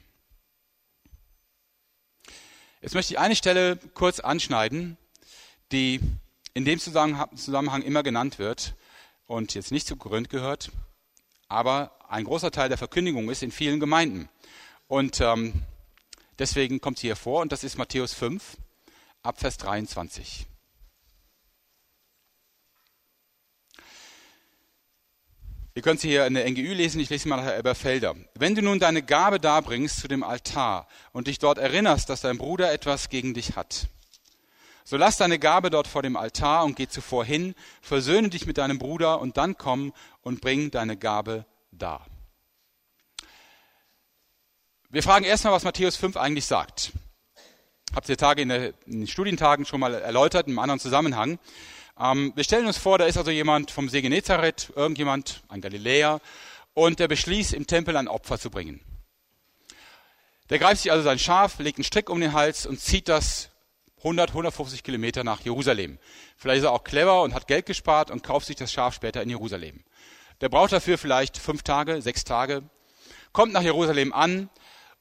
Jetzt 2.82 2.96
möchte 2.96 3.14
ich 3.14 3.20
eine 3.20 3.36
Stelle 3.36 3.78
kurz 3.94 4.20
anschneiden, 4.20 4.98
die 5.72 6.00
in 6.54 6.66
dem 6.66 6.80
Zusammenhang 6.80 7.82
immer 7.82 8.04
genannt 8.04 8.40
wird 8.40 8.76
und 9.26 9.54
jetzt 9.54 9.72
nicht 9.72 9.88
zu 9.88 9.96
Korinth 9.96 10.30
gehört, 10.30 10.72
aber 11.48 11.92
ein 12.10 12.26
großer 12.26 12.52
Teil 12.52 12.70
der 12.70 12.78
Verkündigung 12.78 13.30
ist 13.30 13.44
in 13.44 13.52
vielen 13.52 13.80
Gemeinden. 13.80 14.30
Und 14.88 15.22
ähm, 15.22 15.54
deswegen 16.40 16.82
kommt 16.82 17.00
sie 17.00 17.08
hier 17.08 17.16
vor 17.16 17.42
und 17.42 17.52
das 17.52 17.64
ist 17.64 17.78
Matthäus 17.78 18.14
5 18.14 18.58
ab 19.24 19.40
Vers 19.40 19.58
23. 19.58 20.48
Ihr 25.74 25.82
könnt 25.82 26.02
sie 26.02 26.10
hier 26.10 26.26
in 26.28 26.34
der 26.34 26.50
NGÜ 26.50 26.74
lesen, 26.74 27.00
ich 27.00 27.10
lese 27.10 27.30
mal 27.30 27.42
Herr 27.42 27.58
Eberfelder. 27.58 28.16
Wenn 28.36 28.56
du 28.56 28.62
nun 28.62 28.80
deine 28.80 29.02
Gabe 29.02 29.40
darbringst 29.40 30.02
zu 30.02 30.10
dem 30.10 30.22
Altar 30.22 30.90
und 31.14 31.28
dich 31.28 31.40
dort 31.40 31.58
erinnerst, 31.58 32.10
dass 32.10 32.20
dein 32.20 32.38
Bruder 32.38 32.74
etwas 32.74 33.08
gegen 33.08 33.34
dich 33.34 33.56
hat, 33.56 33.88
so 34.84 34.98
lass 34.98 35.18
deine 35.18 35.40
Gabe 35.40 35.70
dort 35.70 35.88
vor 35.88 36.02
dem 36.02 36.16
Altar 36.16 36.64
und 36.66 36.76
geh 36.76 36.88
zuvor 36.88 37.26
hin, 37.26 37.56
versöhne 37.82 38.30
dich 38.30 38.46
mit 38.46 38.58
deinem 38.58 38.80
Bruder 38.80 39.22
und 39.22 39.38
dann 39.38 39.58
komm 39.58 39.94
und 40.22 40.42
bring 40.42 40.72
deine 40.72 40.98
Gabe 40.98 41.46
dar. 41.72 42.06
Wir 44.90 45.04
fragen 45.04 45.24
erstmal, 45.24 45.54
was 45.54 45.64
Matthäus 45.64 45.96
5 45.96 46.18
eigentlich 46.18 46.46
sagt. 46.46 46.92
Habt 47.96 48.10
ihr 48.10 48.18
Tage 48.18 48.42
in, 48.42 48.50
den 48.50 49.08
Studientagen 49.08 49.66
schon 49.66 49.80
mal 49.80 49.94
erläutert, 49.94 50.48
einem 50.48 50.60
anderen 50.60 50.80
Zusammenhang. 50.80 51.40
Ähm, 52.00 52.34
wir 52.36 52.44
stellen 52.44 52.66
uns 52.66 52.78
vor, 52.78 52.98
da 52.98 53.06
ist 53.06 53.18
also 53.18 53.32
jemand 53.32 53.72
vom 53.72 53.90
See 53.90 54.02
Genezareth, 54.02 54.72
irgendjemand, 54.76 55.44
ein 55.50 55.62
Galiläer, 55.62 56.20
und 56.74 57.00
der 57.00 57.08
beschließt, 57.08 57.54
im 57.54 57.68
Tempel 57.68 57.96
ein 57.98 58.08
Opfer 58.08 58.40
zu 58.40 58.50
bringen. 58.50 58.82
Der 60.50 60.60
greift 60.60 60.82
sich 60.82 60.92
also 60.92 61.04
sein 61.04 61.20
Schaf, 61.20 61.60
legt 61.60 61.78
einen 61.78 61.86
Strick 61.86 62.10
um 62.10 62.20
den 62.20 62.34
Hals 62.34 62.66
und 62.66 62.80
zieht 62.80 63.08
das 63.08 63.51
100, 64.04 64.30
150 64.30 64.84
Kilometer 64.84 65.24
nach 65.24 65.42
Jerusalem. 65.42 66.00
Vielleicht 66.36 66.60
ist 66.60 66.66
er 66.66 66.72
auch 66.72 66.84
clever 66.84 67.22
und 67.22 67.34
hat 67.34 67.48
Geld 67.48 67.66
gespart 67.66 68.12
und 68.12 68.24
kauft 68.24 68.48
sich 68.48 68.56
das 68.56 68.72
Schaf 68.72 68.96
später 68.96 69.22
in 69.22 69.30
Jerusalem. 69.30 69.84
Der 70.42 70.50
braucht 70.50 70.72
dafür 70.72 70.98
vielleicht 70.98 71.38
fünf 71.38 71.62
Tage, 71.62 72.02
sechs 72.02 72.24
Tage, 72.24 72.64
kommt 73.32 73.54
nach 73.54 73.62
Jerusalem 73.62 74.12
an 74.12 74.50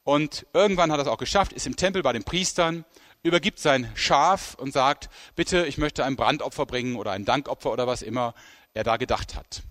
und 0.05 0.47
irgendwann 0.53 0.93
hat 0.93 0.99
er 0.99 1.03
es 1.03 1.09
auch 1.09 1.19
geschafft, 1.19 1.53
ist 1.53 1.67
im 1.67 1.77
Tempel 1.77 2.03
bei 2.03 2.13
den 2.13 2.25
Priestern, 2.25 2.85
übergibt 3.23 3.59
sein 3.59 3.91
Schaf 3.95 4.55
und 4.55 4.73
sagt, 4.73 5.09
bitte, 5.35 5.67
ich 5.67 5.79
möchte 5.79 6.05
ein 6.05 6.17
Brandopfer 6.17 6.67
bringen 6.67 6.97
oder 6.97 7.13
ein 7.13 7.25
Dankopfer 7.25 7.73
oder 7.73 7.87
was 7.87 8.03
immer 8.03 8.35
er 8.75 8.85
da 8.85 8.97
gedacht 8.97 9.35
hat. 9.35 9.63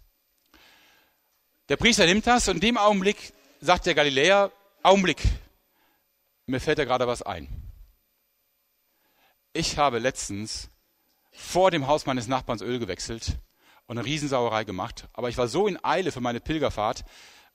Der 1.69 1.77
Priester 1.77 2.05
nimmt 2.05 2.25
das 2.25 2.47
und 2.47 2.55
in 2.55 2.61
dem 2.61 2.77
Augenblick 2.77 3.33
sagt 3.61 3.85
der 3.85 3.93
Galiläer, 3.93 4.51
Augenblick, 4.81 5.21
mir 6.47 6.59
fällt 6.59 6.79
da 6.79 6.85
gerade 6.85 7.05
was 7.05 7.21
ein. 7.21 7.68
Ich 9.53 9.79
habe 9.79 9.97
letztens 9.97 10.69
vor 11.31 11.71
dem 11.71 11.87
Haus 11.87 12.05
meines 12.05 12.27
Nachbarns 12.27 12.61
Öl 12.61 12.77
gewechselt 12.77 13.39
und 13.87 13.97
eine 13.97 14.05
Riesensauerei 14.05 14.63
gemacht. 14.63 15.07
Aber 15.13 15.29
ich 15.29 15.37
war 15.37 15.47
so 15.47 15.65
in 15.65 15.83
Eile 15.83 16.11
für 16.11 16.21
meine 16.21 16.39
Pilgerfahrt, 16.39 17.03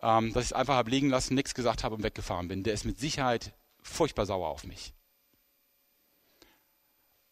ähm, 0.02 0.32
dass 0.32 0.44
ich 0.44 0.50
es 0.50 0.52
einfach 0.54 0.74
habe 0.74 0.90
liegen 0.90 1.08
lassen, 1.08 1.34
nichts 1.34 1.54
gesagt 1.54 1.84
habe 1.84 1.94
und 1.94 2.02
weggefahren 2.02 2.48
bin. 2.48 2.64
Der 2.64 2.74
ist 2.74 2.84
mit 2.84 2.98
Sicherheit 2.98 3.54
furchtbar 3.80 4.26
sauer 4.26 4.48
auf 4.48 4.64
mich. 4.64 4.92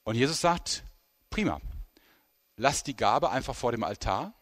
Und 0.04 0.14
Jesus 0.14 0.40
sagt, 0.40 0.84
prima, 1.28 1.60
lass 2.56 2.84
die 2.84 2.96
Gabe 2.96 3.30
einfach 3.30 3.56
vor 3.56 3.72
dem 3.72 3.82
Altar, 3.82 4.32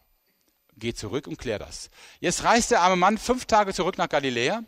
geh 0.77 0.93
zurück 0.93 1.27
und 1.27 1.39
klär 1.39 1.59
das. 1.59 1.91
Jetzt 2.19 2.45
reist 2.45 2.71
der 2.71 2.83
arme 2.83 2.97
Mann 2.97 3.17
fünf 3.17 3.47
Tage 3.47 3.73
zurück 3.73 3.97
nach 3.97 4.09
Galiläa, 4.09 4.65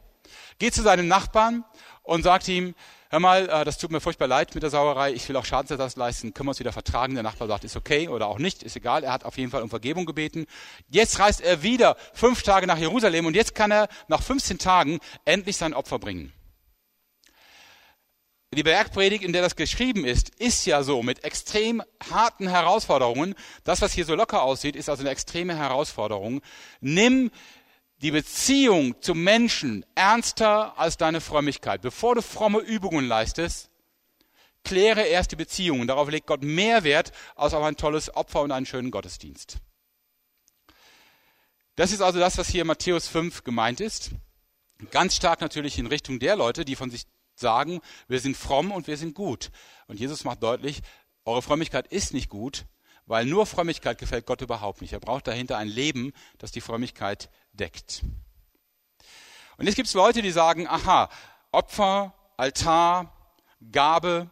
geht 0.59 0.75
zu 0.75 0.83
seinem 0.83 1.09
Nachbarn 1.09 1.65
und 2.03 2.23
sagt 2.23 2.49
ihm, 2.49 2.75
hör 3.13 3.21
mal, 3.21 3.49
äh, 3.49 3.65
das 3.65 3.79
tut 3.79 3.93
mir 3.93 4.01
furchtbar 4.01 4.27
leid 4.27 4.55
mit 4.55 4.63
der 4.63 4.71
Sauerei, 4.71 5.13
ich 5.13 5.29
will 5.29 5.37
auch 5.37 5.45
Schadensersatz 5.45 5.97
leisten, 5.97 6.33
können 6.33 6.47
wir 6.47 6.53
uns 6.53 6.61
wieder 6.61 6.73
vertragen? 6.73 7.15
Der 7.15 7.23
Nachbar 7.23 7.47
sagt, 7.47 7.63
ist 7.63 7.77
okay 7.77 8.09
oder 8.09 8.27
auch 8.27 8.39
nicht, 8.39 8.63
ist 8.63 8.75
egal, 8.75 9.05
er 9.05 9.13
hat 9.13 9.25
auf 9.25 9.37
jeden 9.37 9.51
Fall 9.51 9.63
um 9.63 9.69
Vergebung 9.69 10.07
gebeten. 10.07 10.47
Jetzt 10.89 11.19
reist 11.19 11.43
er 11.43 11.63
wieder 11.63 11.97
fünf 12.15 12.43
Tage 12.43 12.67
nach 12.67 12.79
Jerusalem 12.79 13.27
und 13.27 13.37
jetzt 13.37 13.55
kann 13.55 13.71
er 13.71 13.89
nach 14.09 14.23
15 14.23 14.59
Tagen 14.59 14.99
endlich 15.27 15.59
sein 15.59 15.75
Opfer 15.75 15.99
bringen. 15.99 16.33
Die 18.55 18.63
Bergpredigt, 18.63 19.25
in 19.25 19.33
der 19.33 19.41
das 19.41 19.57
geschrieben 19.57 20.05
ist, 20.05 20.35
ist 20.39 20.67
ja 20.67 20.83
so 20.83 21.03
mit 21.03 21.25
extrem 21.25 21.83
harten 22.11 22.49
Herausforderungen. 22.49 23.35
Das, 23.65 23.81
was 23.81 23.95
hier 23.95 24.05
so 24.05 24.15
locker 24.15 24.43
aussieht, 24.43 24.77
ist 24.77 24.91
also 24.91 25.03
eine 25.03 25.11
extreme 25.11 25.57
Herausforderung. 25.57 26.43
Nimm 26.83 27.31
die 28.03 28.11
Beziehung 28.11 29.01
zum 29.01 29.23
Menschen 29.23 29.87
ernster 29.95 30.79
als 30.79 30.97
deine 30.97 31.21
Frömmigkeit. 31.21 31.83
Bevor 31.83 32.17
du 32.17 32.23
fromme 32.23 32.59
Übungen 32.59 33.07
leistest, 33.07 33.71
kläre 34.65 35.03
erst 35.03 35.33
die 35.33 35.37
Beziehungen. 35.37 35.87
Darauf 35.87 36.11
legt 36.11 36.27
Gott 36.27 36.43
mehr 36.43 36.85
Wert 36.85 37.13
als 37.37 37.55
auf 37.55 37.63
ein 37.63 37.77
tolles 37.77 38.15
Opfer 38.15 38.43
und 38.43 38.51
einen 38.51 38.67
schönen 38.67 38.91
Gottesdienst. 38.91 39.59
Das 41.77 41.93
ist 41.93 42.03
also 42.03 42.19
das, 42.19 42.37
was 42.39 42.49
hier 42.49 42.63
in 42.63 42.67
Matthäus 42.67 43.09
5 43.09 43.45
gemeint 43.45 43.81
ist. 43.81 44.11
Ganz 44.91 45.17
stark 45.17 45.41
natürlich 45.41 45.79
in 45.79 45.87
Richtung 45.87 46.19
der 46.19 46.37
Leute, 46.37 46.65
die 46.65 46.77
von 46.77 46.91
sich 46.91 47.05
sagen, 47.37 47.81
wir 48.09 48.21
sind 48.21 48.37
fromm 48.37 48.73
und 48.73 48.89
wir 48.89 48.97
sind 48.97 49.15
gut. 49.15 49.51
Und 49.87 49.99
Jesus 49.99 50.25
macht 50.25 50.43
deutlich, 50.43 50.81
eure 51.25 51.41
Frömmigkeit 51.41 51.87
ist 51.87 52.13
nicht 52.13 52.29
gut, 52.29 52.67
weil 53.07 53.27
nur 53.27 53.47
Frömmigkeit 53.47 53.99
gefällt 53.99 54.27
Gott 54.27 54.43
überhaupt 54.43 54.81
nicht. 54.81 54.93
Er 54.93 55.01
braucht 55.01 55.29
dahinter 55.29 55.57
ein 55.57 55.69
Leben, 55.69 56.13
das 56.39 56.51
die 56.51 56.61
Frömmigkeit 56.61 57.31
deckt. 57.53 58.03
Und 59.57 59.67
jetzt 59.67 59.77
gibt 59.77 59.89
es 59.89 59.95
Leute, 59.95 60.23
die 60.23 60.31
sagen, 60.31 60.67
aha, 60.67 61.09
Opfer, 61.51 62.15
Altar, 62.37 63.13
Gabe, 63.71 64.31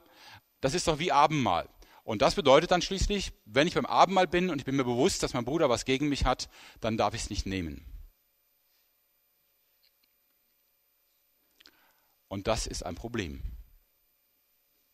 das 0.61 0.75
ist 0.75 0.89
doch 0.89 0.99
wie 0.99 1.13
Abendmahl. 1.13 1.69
Und 2.03 2.23
das 2.23 2.35
bedeutet 2.35 2.71
dann 2.71 2.83
schließlich, 2.83 3.33
wenn 3.45 3.67
ich 3.67 3.75
beim 3.75 3.87
Abendmahl 3.87 4.27
bin 4.27 4.51
und 4.51 4.59
ich 4.59 4.65
bin 4.65 4.77
mir 4.77 4.85
bewusst, 4.85 5.23
dass 5.23 5.35
mein 5.35 5.45
Bruder 5.45 5.69
was 5.69 5.85
gegen 5.85 6.09
mich 6.09 6.25
hat, 6.25 6.49
dann 6.81 6.97
darf 6.97 7.15
ich 7.15 7.23
es 7.23 7.31
nicht 7.31 7.47
nehmen. 7.47 7.85
Und 12.29 12.47
das 12.47 12.67
ist 12.67 12.85
ein 12.85 12.95
Problem. 12.95 13.43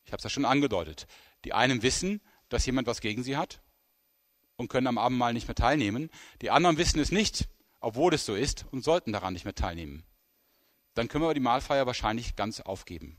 Ich 0.04 0.12
habe 0.12 0.18
es 0.18 0.24
ja 0.24 0.30
schon 0.30 0.44
angedeutet. 0.44 1.06
Die 1.44 1.52
einen 1.52 1.82
wissen, 1.82 2.20
dass 2.48 2.66
jemand 2.66 2.86
was 2.86 3.00
gegen 3.00 3.22
sie 3.22 3.36
hat 3.36 3.60
und 4.56 4.68
können 4.68 4.86
am 4.86 4.98
Abendmahl 4.98 5.32
nicht 5.32 5.48
mehr 5.48 5.54
teilnehmen. 5.54 6.10
Die 6.42 6.50
anderen 6.50 6.78
wissen 6.78 7.00
es 7.00 7.12
nicht 7.12 7.48
obwohl 7.80 8.14
es 8.14 8.26
so 8.26 8.34
ist, 8.34 8.66
und 8.70 8.84
sollten 8.84 9.12
daran 9.12 9.32
nicht 9.32 9.44
mehr 9.44 9.54
teilnehmen. 9.54 10.04
Dann 10.94 11.08
können 11.08 11.24
wir 11.24 11.34
die 11.34 11.40
Mahlfeier 11.40 11.86
wahrscheinlich 11.86 12.36
ganz 12.36 12.60
aufgeben. 12.60 13.16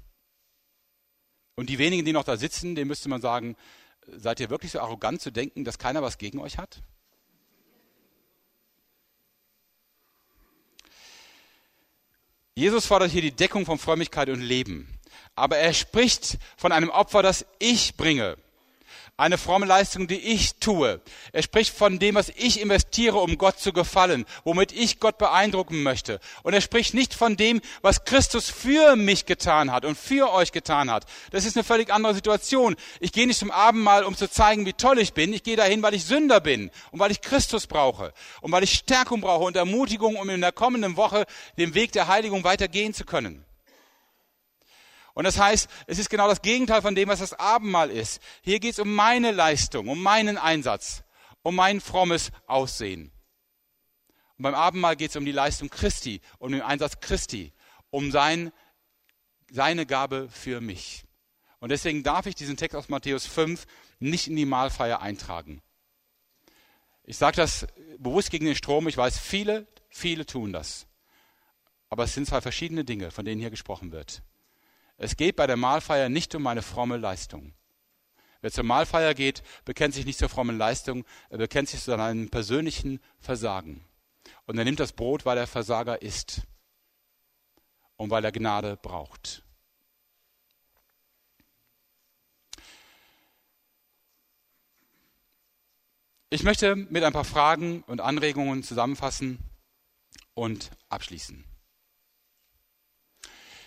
Und 1.55 1.69
die 1.69 1.77
wenigen, 1.77 2.05
die 2.05 2.13
noch 2.13 2.23
da 2.23 2.37
sitzen, 2.37 2.75
denen 2.75 2.87
müsste 2.87 3.09
man 3.09 3.21
sagen, 3.21 3.55
seid 4.05 4.39
ihr 4.39 4.49
wirklich 4.49 4.71
so 4.71 4.79
arrogant 4.79 5.21
zu 5.21 5.31
denken, 5.31 5.63
dass 5.65 5.79
keiner 5.79 6.01
was 6.01 6.17
gegen 6.17 6.39
euch 6.39 6.57
hat? 6.57 6.81
Jesus 12.55 12.87
fordert 12.87 13.11
hier 13.11 13.21
die 13.21 13.31
Deckung 13.31 13.65
von 13.65 13.77
Frömmigkeit 13.77 14.29
und 14.29 14.41
Leben. 14.41 14.99
Aber 15.35 15.57
er 15.57 15.73
spricht 15.73 16.39
von 16.57 16.71
einem 16.71 16.89
Opfer, 16.89 17.21
das 17.21 17.45
ich 17.59 17.95
bringe 17.95 18.37
eine 19.17 19.39
fromme 19.39 19.65
Leistung, 19.65 20.07
die 20.07 20.19
ich 20.19 20.59
tue. 20.59 21.01
Er 21.33 21.41
spricht 21.41 21.75
von 21.75 21.97
dem, 21.97 22.13
was 22.13 22.29
ich 22.29 22.61
investiere, 22.61 23.17
um 23.17 23.39
Gott 23.39 23.59
zu 23.59 23.73
gefallen, 23.73 24.25
womit 24.43 24.71
ich 24.71 24.99
Gott 24.99 25.17
beeindrucken 25.17 25.81
möchte. 25.81 26.19
Und 26.43 26.53
er 26.53 26.61
spricht 26.61 26.93
nicht 26.93 27.15
von 27.15 27.35
dem, 27.35 27.59
was 27.81 28.05
Christus 28.05 28.51
für 28.51 28.95
mich 28.95 29.25
getan 29.25 29.71
hat 29.71 29.85
und 29.85 29.97
für 29.97 30.31
euch 30.31 30.51
getan 30.51 30.91
hat. 30.91 31.05
Das 31.31 31.45
ist 31.45 31.57
eine 31.57 31.63
völlig 31.63 31.91
andere 31.91 32.13
Situation. 32.13 32.75
Ich 32.99 33.11
gehe 33.11 33.25
nicht 33.25 33.39
zum 33.39 33.49
Abendmahl, 33.49 34.03
um 34.03 34.15
zu 34.15 34.29
zeigen, 34.29 34.67
wie 34.67 34.73
toll 34.73 34.99
ich 34.99 35.13
bin. 35.13 35.33
Ich 35.33 35.41
gehe 35.41 35.55
dahin, 35.55 35.81
weil 35.81 35.95
ich 35.95 36.05
Sünder 36.05 36.39
bin 36.39 36.69
und 36.91 36.99
weil 36.99 37.09
ich 37.09 37.21
Christus 37.21 37.65
brauche 37.65 38.13
und 38.41 38.51
weil 38.51 38.63
ich 38.63 38.73
Stärkung 38.73 39.21
brauche 39.21 39.45
und 39.45 39.57
Ermutigung, 39.57 40.15
um 40.17 40.29
in 40.29 40.41
der 40.41 40.51
kommenden 40.51 40.95
Woche 40.95 41.25
den 41.57 41.73
Weg 41.73 41.91
der 41.91 42.07
Heiligung 42.07 42.43
weitergehen 42.43 42.93
zu 42.93 43.03
können. 43.03 43.46
Und 45.17 45.23
das 45.23 45.39
heißt, 45.39 45.67
es 45.87 45.97
ist 45.97 46.11
genau 46.11 46.27
das 46.27 46.43
Gegenteil 46.43 46.83
von 46.83 46.93
dem, 46.93 47.09
was 47.09 47.21
das 47.21 47.33
Abendmahl 47.33 47.89
ist. 47.89 48.21
Hier 48.43 48.59
geht 48.59 48.73
es 48.73 48.79
um 48.79 48.93
meine 48.93 49.31
Leistung, 49.31 49.87
um 49.87 49.99
meinen 49.99 50.37
Einsatz, 50.37 51.01
um 51.41 51.55
mein 51.55 51.81
frommes 51.81 52.29
Aussehen. 52.45 53.11
Und 54.37 54.43
beim 54.43 54.53
Abendmahl 54.53 54.95
geht 54.95 55.09
es 55.09 55.15
um 55.15 55.25
die 55.25 55.31
Leistung 55.31 55.71
Christi, 55.71 56.21
um 56.37 56.51
den 56.51 56.61
Einsatz 56.61 56.99
Christi, 56.99 57.51
um 57.89 58.11
sein, 58.11 58.51
seine 59.49 59.87
Gabe 59.87 60.29
für 60.29 60.61
mich. 60.61 61.03
Und 61.61 61.69
deswegen 61.69 62.03
darf 62.03 62.27
ich 62.27 62.35
diesen 62.35 62.55
Text 62.55 62.75
aus 62.75 62.87
Matthäus 62.87 63.25
5 63.25 63.65
nicht 63.97 64.27
in 64.27 64.35
die 64.35 64.45
Mahlfeier 64.45 65.01
eintragen. 65.01 65.63
Ich 67.05 67.17
sage 67.17 67.37
das 67.37 67.65
bewusst 67.97 68.29
gegen 68.29 68.45
den 68.45 68.55
Strom. 68.55 68.87
Ich 68.87 68.97
weiß, 68.97 69.17
viele, 69.17 69.65
viele 69.89 70.27
tun 70.27 70.53
das. 70.53 70.85
Aber 71.89 72.03
es 72.03 72.13
sind 72.13 72.27
zwei 72.27 72.39
verschiedene 72.39 72.85
Dinge, 72.85 73.09
von 73.09 73.25
denen 73.25 73.41
hier 73.41 73.49
gesprochen 73.49 73.91
wird. 73.91 74.21
Es 74.97 75.15
geht 75.15 75.35
bei 75.35 75.45
der 75.45 75.57
Mahlfeier 75.57 76.09
nicht 76.09 76.33
um 76.33 76.47
eine 76.47 76.63
fromme 76.63 76.97
Leistung. 76.97 77.53
Wer 78.41 78.51
zur 78.51 78.63
Mahlfeier 78.63 79.13
geht, 79.13 79.43
bekennt 79.63 79.93
sich 79.93 80.05
nicht 80.05 80.19
zur 80.19 80.29
frommen 80.29 80.57
Leistung, 80.57 81.05
er 81.29 81.37
bekennt 81.37 81.69
sich 81.69 81.81
zu 81.81 81.93
einem 81.97 82.29
persönlichen 82.29 82.99
Versagen. 83.19 83.83
Und 84.45 84.57
er 84.57 84.65
nimmt 84.65 84.79
das 84.79 84.93
Brot, 84.93 85.25
weil 85.25 85.37
er 85.37 85.47
Versager 85.47 86.01
ist 86.01 86.41
und 87.95 88.09
weil 88.09 88.25
er 88.25 88.31
Gnade 88.31 88.77
braucht. 88.77 89.43
Ich 96.29 96.43
möchte 96.43 96.75
mit 96.75 97.03
ein 97.03 97.13
paar 97.13 97.23
Fragen 97.23 97.83
und 97.83 98.01
Anregungen 98.01 98.61
zusammenfassen 98.61 99.39
und 100.33 100.71
abschließen. 100.89 101.45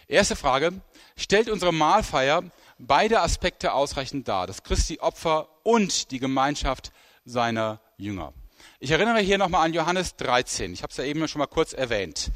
Erste 0.07 0.37
Frage, 0.37 0.81
stellt 1.21 1.49
unsere 1.49 1.73
Mahlfeier 1.73 2.43
beide 2.79 3.21
Aspekte 3.21 3.75
ausreichend 3.75 4.27
dar, 4.27 4.47
das 4.47 4.63
Christi 4.63 4.99
Opfer 5.01 5.49
und 5.63 6.11
die 6.11 6.19
Gemeinschaft 6.19 6.93
seiner 7.25 7.81
Jünger. 7.99 8.33
Ich 8.79 8.91
erinnere 8.91 9.21
hier 9.21 9.39
nochmal 9.39 9.67
an 9.67 9.75
Johannes 9.75 10.17
13, 10.17 10.73
ich 10.73 10.83
habe 10.83 10.91
es 10.91 10.97
ja 10.97 11.05
eben 11.05 11.27
schon 11.29 11.39
mal 11.39 11.47
kurz 11.47 11.73
erwähnt. 11.73 12.31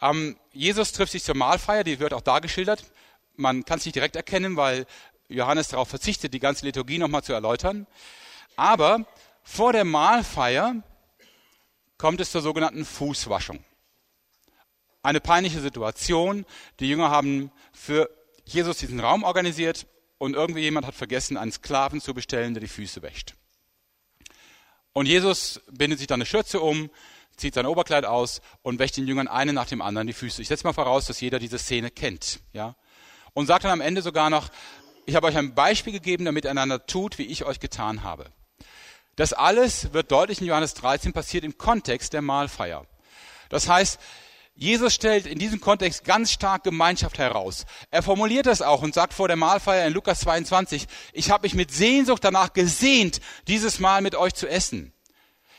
Ähm, 0.00 0.36
Jesus 0.52 0.92
trifft 0.92 1.12
sich 1.12 1.22
zur 1.22 1.36
Mahlfeier, 1.36 1.84
die 1.84 2.00
wird 2.00 2.14
auch 2.14 2.22
da 2.22 2.38
geschildert. 2.38 2.84
Man 3.36 3.64
kann 3.64 3.78
es 3.78 3.84
nicht 3.84 3.94
direkt 3.94 4.16
erkennen, 4.16 4.56
weil 4.56 4.86
Johannes 5.28 5.68
darauf 5.68 5.88
verzichtet, 5.88 6.34
die 6.34 6.40
ganze 6.40 6.64
Liturgie 6.64 6.98
nochmal 6.98 7.22
zu 7.22 7.32
erläutern. 7.32 7.86
Aber 8.56 9.04
vor 9.42 9.72
der 9.72 9.84
Mahlfeier 9.84 10.76
kommt 11.98 12.20
es 12.20 12.30
zur 12.30 12.42
sogenannten 12.42 12.84
Fußwaschung. 12.84 13.64
Eine 15.04 15.20
peinliche 15.20 15.60
Situation. 15.60 16.44
Die 16.80 16.88
Jünger 16.88 17.10
haben 17.10 17.52
für 17.72 18.10
Jesus 18.44 18.78
diesen 18.78 18.98
Raum 18.98 19.22
organisiert 19.22 19.86
und 20.18 20.34
irgendwie 20.34 20.60
jemand 20.60 20.86
hat 20.86 20.94
vergessen, 20.94 21.36
einen 21.36 21.52
Sklaven 21.52 22.00
zu 22.00 22.14
bestellen, 22.14 22.54
der 22.54 22.62
die 22.62 22.68
Füße 22.68 23.02
wäscht. 23.02 23.34
Und 24.92 25.06
Jesus 25.06 25.60
bindet 25.70 25.98
sich 25.98 26.08
dann 26.08 26.18
eine 26.18 26.26
Schürze 26.26 26.60
um, 26.60 26.90
zieht 27.36 27.54
sein 27.54 27.66
Oberkleid 27.66 28.04
aus 28.04 28.40
und 28.62 28.78
wäscht 28.78 28.96
den 28.96 29.06
Jüngern 29.06 29.28
einen 29.28 29.54
nach 29.54 29.66
dem 29.66 29.82
anderen 29.82 30.06
die 30.06 30.12
Füße. 30.12 30.40
Ich 30.40 30.48
setze 30.48 30.64
mal 30.64 30.72
voraus, 30.72 31.06
dass 31.06 31.20
jeder 31.20 31.38
diese 31.38 31.58
Szene 31.58 31.90
kennt, 31.90 32.40
ja. 32.52 32.74
Und 33.34 33.46
sagt 33.46 33.64
dann 33.64 33.72
am 33.72 33.80
Ende 33.80 34.02
sogar 34.02 34.30
noch, 34.30 34.48
ich 35.04 35.16
habe 35.16 35.26
euch 35.26 35.36
ein 35.36 35.54
Beispiel 35.54 35.92
gegeben, 35.92 36.24
damit 36.24 36.46
einander 36.46 36.86
tut, 36.86 37.18
wie 37.18 37.26
ich 37.26 37.44
euch 37.44 37.60
getan 37.60 38.04
habe. 38.04 38.30
Das 39.16 39.32
alles 39.32 39.92
wird 39.92 40.12
deutlich 40.12 40.40
in 40.40 40.46
Johannes 40.46 40.74
13 40.74 41.12
passiert 41.12 41.44
im 41.44 41.58
Kontext 41.58 42.12
der 42.12 42.22
Mahlfeier. 42.22 42.86
Das 43.50 43.68
heißt, 43.68 44.00
Jesus 44.56 44.94
stellt 44.94 45.26
in 45.26 45.40
diesem 45.40 45.60
Kontext 45.60 46.04
ganz 46.04 46.30
stark 46.30 46.62
Gemeinschaft 46.62 47.18
heraus. 47.18 47.64
Er 47.90 48.02
formuliert 48.02 48.46
das 48.46 48.62
auch 48.62 48.82
und 48.82 48.94
sagt 48.94 49.12
vor 49.12 49.26
der 49.26 49.36
Mahlfeier 49.36 49.86
in 49.86 49.92
Lukas 49.92 50.20
22, 50.20 50.86
ich 51.12 51.30
habe 51.30 51.42
mich 51.42 51.54
mit 51.54 51.72
Sehnsucht 51.72 52.22
danach 52.22 52.52
gesehnt, 52.52 53.20
dieses 53.48 53.80
Mal 53.80 54.00
mit 54.00 54.14
euch 54.14 54.34
zu 54.34 54.48
essen. 54.48 54.92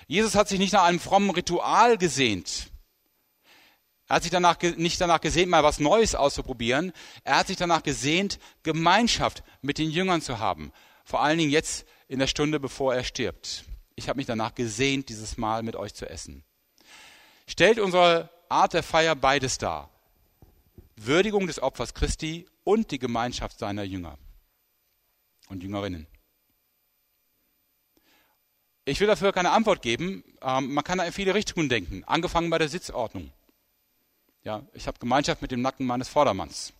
Jesus 0.07 0.35
hat 0.35 0.47
sich 0.47 0.59
nicht 0.59 0.71
nach 0.71 0.83
einem 0.83 1.01
frommen 1.01 1.29
Ritual 1.31 1.97
gesehnt. 1.97 2.71
Er 4.07 4.17
hat 4.17 4.23
sich 4.23 4.31
danach, 4.31 4.61
nicht 4.61 5.01
danach 5.01 5.19
gesehnt, 5.19 5.49
mal 5.49 5.63
was 5.63 5.79
Neues 5.79 6.15
auszuprobieren. 6.15 6.93
Er 7.23 7.39
hat 7.39 7.47
sich 7.47 7.57
danach 7.57 7.83
gesehnt, 7.83 8.39
Gemeinschaft 8.63 9.43
mit 9.61 9.77
den 9.77 9.89
Jüngern 9.89 10.21
zu 10.21 10.39
haben. 10.39 10.71
Vor 11.03 11.21
allen 11.21 11.39
Dingen 11.39 11.51
jetzt 11.51 11.85
in 12.07 12.19
der 12.19 12.27
Stunde, 12.27 12.59
bevor 12.59 12.93
er 12.93 13.03
stirbt. 13.03 13.65
Ich 13.95 14.07
habe 14.07 14.17
mich 14.17 14.27
danach 14.27 14.53
gesehnt, 14.53 15.09
dieses 15.09 15.37
Mal 15.37 15.63
mit 15.63 15.75
euch 15.75 15.95
zu 15.95 16.07
essen. 16.07 16.43
Stellt 17.47 17.79
unsere 17.79 18.29
Art 18.49 18.73
der 18.73 18.83
Feier 18.83 19.15
beides 19.15 19.57
dar. 19.57 19.89
Würdigung 20.95 21.47
des 21.47 21.61
Opfers 21.61 21.93
Christi 21.93 22.45
und 22.63 22.91
die 22.91 22.99
Gemeinschaft 22.99 23.59
seiner 23.59 23.83
Jünger 23.83 24.17
und 25.49 25.63
Jüngerinnen. 25.63 26.07
Ich 28.85 28.99
will 28.99 29.07
dafür 29.07 29.33
keine 29.33 29.51
Antwort 29.51 29.81
geben. 29.81 30.23
Ähm, 30.41 30.73
man 30.73 30.83
kann 30.83 30.99
da 30.99 31.05
in 31.05 31.11
viele 31.11 31.33
Richtungen 31.33 31.69
denken, 31.69 32.03
angefangen 32.05 32.49
bei 32.49 32.59
der 32.59 32.69
Sitzordnung. 32.69 33.31
Ja, 34.43 34.61
ich 34.73 34.87
habe 34.87 34.99
Gemeinschaft 34.99 35.41
mit 35.41 35.51
dem 35.51 35.61
Nacken 35.61 35.87
meines 35.87 36.07
Vordermanns. 36.07 36.71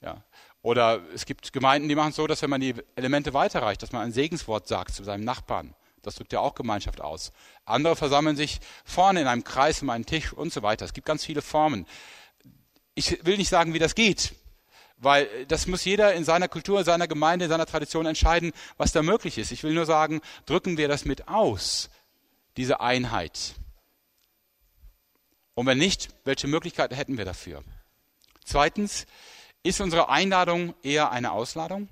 Ja. 0.00 0.22
Oder 0.62 1.02
es 1.14 1.26
gibt 1.26 1.52
Gemeinden, 1.52 1.88
die 1.88 1.94
machen 1.94 2.10
es 2.10 2.16
so, 2.16 2.26
dass 2.26 2.42
wenn 2.42 2.50
man 2.50 2.60
die 2.60 2.74
Elemente 2.94 3.34
weiterreicht, 3.34 3.82
dass 3.82 3.92
man 3.92 4.02
ein 4.02 4.12
Segenswort 4.12 4.68
sagt 4.68 4.94
zu 4.94 5.02
seinem 5.02 5.24
Nachbarn. 5.24 5.74
Das 6.02 6.14
drückt 6.14 6.32
ja 6.32 6.40
auch 6.40 6.54
Gemeinschaft 6.54 7.00
aus. 7.00 7.32
Andere 7.64 7.96
versammeln 7.96 8.36
sich 8.36 8.60
vorne 8.84 9.20
in 9.20 9.26
einem 9.26 9.44
Kreis 9.44 9.82
um 9.82 9.90
einen 9.90 10.06
Tisch 10.06 10.32
und 10.32 10.52
so 10.52 10.62
weiter. 10.62 10.84
Es 10.84 10.92
gibt 10.92 11.06
ganz 11.06 11.24
viele 11.24 11.42
Formen. 11.42 11.86
Ich 12.94 13.24
will 13.24 13.36
nicht 13.36 13.48
sagen, 13.48 13.74
wie 13.74 13.78
das 13.78 13.94
geht, 13.94 14.34
weil 14.96 15.46
das 15.46 15.66
muss 15.66 15.84
jeder 15.84 16.14
in 16.14 16.24
seiner 16.24 16.48
Kultur, 16.48 16.80
in 16.80 16.84
seiner 16.84 17.08
Gemeinde, 17.08 17.46
in 17.46 17.50
seiner 17.50 17.66
Tradition 17.66 18.06
entscheiden, 18.06 18.52
was 18.76 18.92
da 18.92 19.02
möglich 19.02 19.38
ist. 19.38 19.52
Ich 19.52 19.62
will 19.62 19.74
nur 19.74 19.86
sagen, 19.86 20.20
drücken 20.46 20.76
wir 20.76 20.88
das 20.88 21.04
mit 21.04 21.28
aus, 21.28 21.90
diese 22.56 22.80
Einheit. 22.80 23.54
Und 25.54 25.66
wenn 25.66 25.78
nicht, 25.78 26.08
welche 26.24 26.48
Möglichkeiten 26.48 26.94
hätten 26.94 27.18
wir 27.18 27.24
dafür? 27.24 27.62
Zweitens, 28.44 29.06
ist 29.62 29.80
unsere 29.80 30.08
Einladung 30.08 30.74
eher 30.82 31.10
eine 31.10 31.32
Ausladung? 31.32 31.88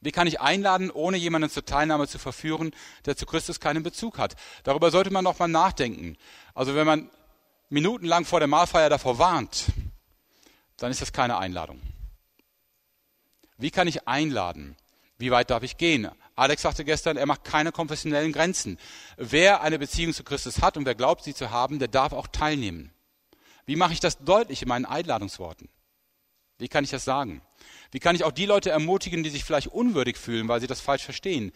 Wie 0.00 0.12
kann 0.12 0.28
ich 0.28 0.40
einladen, 0.40 0.90
ohne 0.90 1.16
jemanden 1.16 1.50
zur 1.50 1.64
Teilnahme 1.64 2.06
zu 2.06 2.18
verführen, 2.18 2.72
der 3.04 3.16
zu 3.16 3.26
Christus 3.26 3.58
keinen 3.58 3.82
Bezug 3.82 4.18
hat? 4.18 4.36
Darüber 4.62 4.90
sollte 4.90 5.10
man 5.10 5.24
noch 5.24 5.38
mal 5.38 5.48
nachdenken. 5.48 6.16
Also 6.54 6.74
wenn 6.74 6.86
man 6.86 7.10
minutenlang 7.68 8.24
vor 8.24 8.38
der 8.38 8.48
Mahlfeier 8.48 8.90
davor 8.90 9.18
warnt, 9.18 9.66
dann 10.76 10.90
ist 10.92 11.02
das 11.02 11.12
keine 11.12 11.38
Einladung. 11.38 11.80
Wie 13.56 13.72
kann 13.72 13.88
ich 13.88 14.06
einladen? 14.06 14.76
Wie 15.18 15.32
weit 15.32 15.50
darf 15.50 15.64
ich 15.64 15.76
gehen? 15.76 16.08
Alex 16.36 16.62
sagte 16.62 16.84
gestern, 16.84 17.16
er 17.16 17.26
macht 17.26 17.42
keine 17.42 17.72
konfessionellen 17.72 18.32
Grenzen. 18.32 18.78
Wer 19.16 19.62
eine 19.62 19.80
Beziehung 19.80 20.14
zu 20.14 20.22
Christus 20.22 20.62
hat 20.62 20.76
und 20.76 20.86
wer 20.86 20.94
glaubt, 20.94 21.24
sie 21.24 21.34
zu 21.34 21.50
haben, 21.50 21.80
der 21.80 21.88
darf 21.88 22.12
auch 22.12 22.28
teilnehmen. 22.28 22.92
Wie 23.66 23.74
mache 23.74 23.92
ich 23.92 24.00
das 24.00 24.18
deutlich 24.18 24.62
in 24.62 24.68
meinen 24.68 24.84
Einladungsworten? 24.84 25.68
Wie 26.58 26.68
kann 26.68 26.84
ich 26.84 26.90
das 26.90 27.04
sagen? 27.04 27.42
Wie 27.90 28.00
kann 28.00 28.14
ich 28.14 28.24
auch 28.24 28.32
die 28.32 28.46
Leute 28.46 28.70
ermutigen, 28.70 29.22
die 29.22 29.30
sich 29.30 29.44
vielleicht 29.44 29.68
unwürdig 29.68 30.16
fühlen, 30.16 30.48
weil 30.48 30.60
sie 30.60 30.66
das 30.66 30.80
falsch 30.80 31.04
verstehen? 31.04 31.52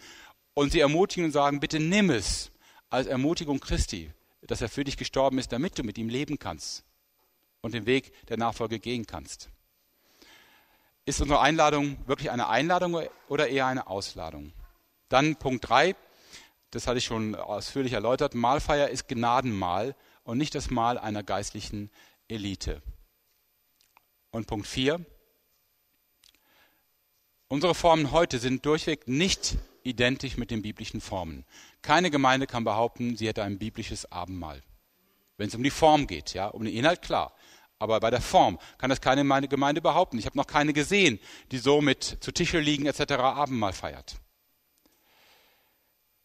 Und 0.53 0.71
sie 0.71 0.79
ermutigen 0.79 1.25
und 1.25 1.31
sagen, 1.31 1.59
bitte 1.59 1.79
nimm 1.79 2.09
es 2.09 2.51
als 2.89 3.07
Ermutigung 3.07 3.59
Christi, 3.59 4.11
dass 4.41 4.61
er 4.61 4.69
für 4.69 4.83
dich 4.83 4.97
gestorben 4.97 5.37
ist, 5.39 5.51
damit 5.51 5.77
du 5.77 5.83
mit 5.83 5.97
ihm 5.97 6.09
leben 6.09 6.39
kannst 6.39 6.83
und 7.61 7.73
den 7.73 7.85
Weg 7.85 8.11
der 8.27 8.37
Nachfolge 8.37 8.79
gehen 8.79 9.05
kannst. 9.05 9.49
Ist 11.05 11.21
unsere 11.21 11.41
Einladung 11.41 11.97
wirklich 12.07 12.31
eine 12.31 12.47
Einladung 12.47 13.01
oder 13.27 13.47
eher 13.47 13.65
eine 13.65 13.87
Ausladung? 13.87 14.53
Dann 15.09 15.35
Punkt 15.35 15.67
drei, 15.67 15.95
das 16.71 16.87
hatte 16.87 16.97
ich 16.97 17.05
schon 17.05 17.35
ausführlich 17.35 17.93
erläutert, 17.93 18.35
Mahlfeier 18.35 18.89
ist 18.89 19.07
Gnadenmahl 19.07 19.95
und 20.23 20.37
nicht 20.37 20.55
das 20.55 20.69
Mahl 20.69 20.97
einer 20.97 21.23
geistlichen 21.23 21.91
Elite. 22.27 22.81
Und 24.31 24.47
Punkt 24.47 24.65
4. 24.65 25.05
Unsere 27.53 27.75
Formen 27.75 28.11
heute 28.11 28.39
sind 28.39 28.65
durchweg 28.65 29.07
nicht 29.07 29.57
identisch 29.83 30.37
mit 30.37 30.49
den 30.49 30.63
biblischen 30.63 31.01
Formen. 31.01 31.45
Keine 31.83 32.09
Gemeinde 32.09 32.47
kann 32.47 32.63
behaupten, 32.63 33.15
sie 33.15 33.27
hätte 33.27 33.43
ein 33.43 33.59
biblisches 33.59 34.11
Abendmahl. 34.11 34.63
Wenn 35.37 35.49
es 35.49 35.53
um 35.53 35.61
die 35.61 35.69
Form 35.69 36.07
geht, 36.07 36.33
ja, 36.33 36.47
um 36.47 36.65
den 36.65 36.73
Inhalt 36.73 37.03
klar. 37.03 37.31
Aber 37.77 37.99
bei 37.99 38.09
der 38.09 38.21
Form 38.21 38.57
kann 38.79 38.89
das 38.89 39.01
keine 39.01 39.47
Gemeinde 39.47 39.81
behaupten. 39.81 40.17
Ich 40.17 40.25
habe 40.25 40.35
noch 40.35 40.47
keine 40.47 40.73
gesehen, 40.73 41.19
die 41.51 41.59
so 41.59 41.79
mit 41.79 42.17
zu 42.21 42.31
Tische 42.31 42.59
liegen 42.59 42.87
etc. 42.87 43.11
Abendmahl 43.19 43.73
feiert. 43.73 44.15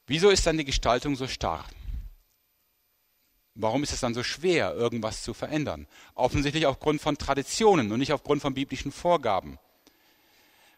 Wieso 0.07 0.31
ist 0.31 0.47
dann 0.47 0.57
die 0.57 0.65
Gestaltung 0.65 1.15
so 1.15 1.29
starr? 1.29 1.67
Warum 3.55 3.83
ist 3.83 3.93
es 3.93 4.01
dann 4.01 4.15
so 4.15 4.23
schwer, 4.23 4.73
irgendwas 4.73 5.23
zu 5.23 5.35
verändern? 5.35 5.89
Offensichtlich 6.15 6.65
aufgrund 6.65 7.03
von 7.03 7.19
Traditionen 7.19 7.93
und 7.93 7.99
nicht 7.99 8.15
aufgrund 8.15 8.41
von 8.41 8.55
biblischen 8.55 8.93
Vorgaben. 8.93 9.59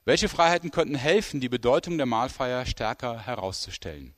Welche 0.04 0.28
Freiheiten 0.28 0.70
könnten 0.70 0.94
helfen, 0.94 1.40
die 1.40 1.48
Bedeutung 1.48 1.98
der 1.98 2.06
Mahlfeier 2.06 2.64
stärker 2.64 3.20
herauszustellen? 3.20 4.14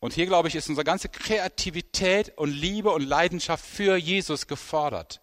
Und 0.00 0.12
hier, 0.12 0.26
glaube 0.26 0.48
ich, 0.48 0.54
ist 0.54 0.68
unsere 0.68 0.84
ganze 0.84 1.08
Kreativität 1.08 2.36
und 2.36 2.50
Liebe 2.50 2.90
und 2.90 3.02
Leidenschaft 3.02 3.64
für 3.64 3.96
Jesus 3.96 4.46
gefordert. 4.46 5.20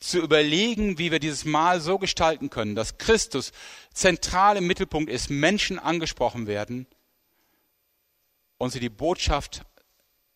Zu 0.00 0.18
überlegen, 0.18 0.98
wie 0.98 1.12
wir 1.12 1.20
dieses 1.20 1.44
Mahl 1.44 1.80
so 1.80 1.98
gestalten 1.98 2.50
können, 2.50 2.74
dass 2.74 2.98
Christus 2.98 3.52
zentral 3.94 4.56
im 4.56 4.66
Mittelpunkt 4.66 5.10
ist, 5.10 5.30
Menschen 5.30 5.78
angesprochen 5.78 6.48
werden 6.48 6.88
und 8.58 8.70
sie 8.70 8.80
die 8.80 8.88
Botschaft 8.88 9.64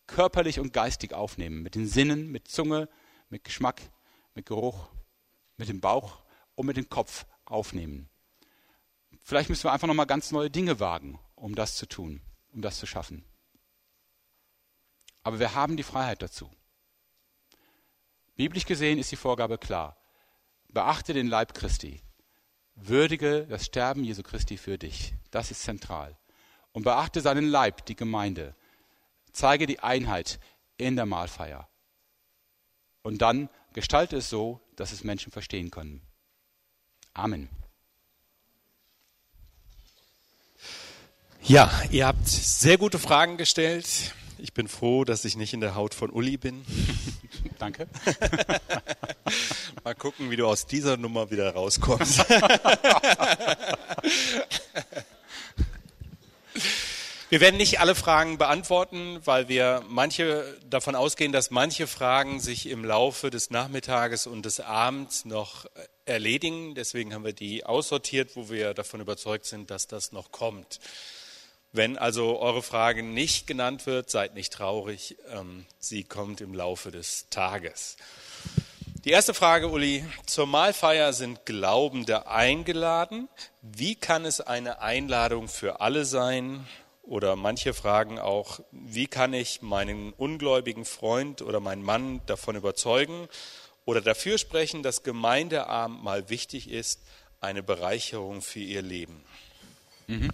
körperlich 0.05 0.59
und 0.61 0.71
geistig 0.71 1.13
aufnehmen. 1.13 1.63
Mit 1.63 1.75
den 1.75 1.85
Sinnen, 1.85 2.31
mit 2.31 2.47
Zunge, 2.47 2.87
mit 3.29 3.43
Geschmack, 3.43 3.81
mit 4.35 4.45
Geruch, 4.45 4.87
mit 5.57 5.67
dem 5.67 5.81
Bauch 5.81 6.19
und 6.55 6.65
mit 6.65 6.77
dem 6.77 6.87
Kopf 6.87 7.25
aufnehmen. 7.51 8.09
Vielleicht 9.23 9.49
müssen 9.49 9.65
wir 9.65 9.73
einfach 9.73 9.87
nochmal 9.87 10.05
ganz 10.05 10.31
neue 10.31 10.49
Dinge 10.49 10.79
wagen, 10.79 11.19
um 11.35 11.55
das 11.55 11.75
zu 11.75 11.85
tun, 11.85 12.21
um 12.53 12.61
das 12.61 12.77
zu 12.77 12.85
schaffen. 12.85 13.25
Aber 15.23 15.39
wir 15.39 15.53
haben 15.53 15.75
die 15.75 15.83
Freiheit 15.83 16.21
dazu. 16.21 16.49
Biblisch 18.35 18.65
gesehen 18.65 18.99
ist 18.99 19.11
die 19.11 19.17
Vorgabe 19.17 19.57
klar. 19.57 19.97
Beachte 20.69 21.13
den 21.13 21.27
Leib 21.27 21.53
Christi. 21.53 22.01
Würdige 22.75 23.47
das 23.47 23.65
Sterben 23.65 24.03
Jesu 24.03 24.23
Christi 24.23 24.57
für 24.57 24.77
dich. 24.77 25.15
Das 25.31 25.51
ist 25.51 25.63
zentral. 25.63 26.17
Und 26.71 26.83
beachte 26.83 27.21
seinen 27.21 27.49
Leib, 27.49 27.85
die 27.87 27.95
Gemeinde 27.95 28.55
zeige 29.37 29.67
die 29.67 29.79
Einheit 29.79 30.39
in 30.77 30.95
der 30.95 31.05
Mahlfeier. 31.05 31.69
Und 33.03 33.21
dann 33.21 33.49
gestalte 33.73 34.17
es 34.17 34.29
so, 34.29 34.61
dass 34.75 34.91
es 34.91 35.03
Menschen 35.03 35.31
verstehen 35.31 35.71
können. 35.71 36.01
Amen. 37.17 37.49
Ja, 41.41 41.71
ihr 41.89 42.05
habt 42.05 42.27
sehr 42.27 42.77
gute 42.77 42.99
Fragen 42.99 43.37
gestellt. 43.37 44.13
Ich 44.37 44.53
bin 44.53 44.67
froh, 44.67 45.03
dass 45.03 45.25
ich 45.25 45.35
nicht 45.35 45.51
in 45.51 45.59
der 45.59 45.73
Haut 45.73 45.95
von 45.95 46.11
Uli 46.11 46.37
bin. 46.37 46.63
Danke. 47.59 47.87
Mal 49.83 49.95
gucken, 49.95 50.29
wie 50.29 50.35
du 50.35 50.45
aus 50.45 50.67
dieser 50.67 50.95
Nummer 50.95 51.31
wieder 51.31 51.51
rauskommst. 51.55 52.23
Wir 57.29 57.41
werden 57.41 57.57
nicht 57.57 57.81
alle 57.81 57.95
Fragen 57.95 58.37
beantworten, 58.37 59.19
weil 59.25 59.49
wir 59.49 59.83
manche 59.89 60.57
davon 60.69 60.95
ausgehen, 60.95 61.33
dass 61.33 61.51
manche 61.51 61.85
Fragen 61.85 62.39
sich 62.39 62.69
im 62.69 62.85
Laufe 62.85 63.29
des 63.29 63.49
Nachmittages 63.49 64.27
und 64.27 64.45
des 64.45 64.61
Abends 64.61 65.25
noch 65.25 65.65
erledigen. 66.07 66.75
Deswegen 66.75 67.13
haben 67.13 67.25
wir 67.25 67.33
die 67.33 67.65
aussortiert, 67.65 68.35
wo 68.35 68.49
wir 68.49 68.73
davon 68.73 69.01
überzeugt 69.01 69.45
sind, 69.45 69.69
dass 69.69 69.87
das 69.87 70.11
noch 70.11 70.31
kommt. 70.31 70.79
Wenn 71.73 71.97
also 71.97 72.39
eure 72.39 72.63
Frage 72.63 73.03
nicht 73.03 73.45
genannt 73.45 73.85
wird, 73.85 74.09
seid 74.09 74.33
nicht 74.33 74.53
traurig. 74.53 75.17
Ähm, 75.31 75.65
sie 75.79 76.03
kommt 76.03 76.41
im 76.41 76.53
Laufe 76.53 76.91
des 76.91 77.27
Tages. 77.29 77.97
Die 79.03 79.11
erste 79.11 79.33
Frage, 79.33 79.69
Uli. 79.69 80.05
Zur 80.25 80.47
Mahlfeier 80.47 81.13
sind 81.13 81.45
Glaubende 81.45 82.27
eingeladen. 82.27 83.29
Wie 83.61 83.95
kann 83.95 84.25
es 84.25 84.41
eine 84.41 84.81
Einladung 84.81 85.47
für 85.47 85.81
alle 85.81 86.05
sein? 86.05 86.67
Oder 87.03 87.35
manche 87.35 87.73
fragen 87.73 88.19
auch, 88.19 88.59
wie 88.71 89.07
kann 89.07 89.33
ich 89.33 89.61
meinen 89.61 90.11
ungläubigen 90.13 90.83
Freund 90.83 91.41
oder 91.41 91.59
meinen 91.59 91.83
Mann 91.83 92.21
davon 92.25 92.55
überzeugen 92.55 93.29
oder 93.87 94.01
dafür 94.01 94.37
sprechen, 94.37 94.83
dass 94.83 95.01
Gemeindeabend 95.01 96.29
wichtig 96.29 96.69
ist, 96.69 97.01
eine 97.39 97.63
Bereicherung 97.63 98.41
für 98.41 98.59
ihr 98.59 98.81
Leben? 98.81 99.23
Mhm. 100.07 100.29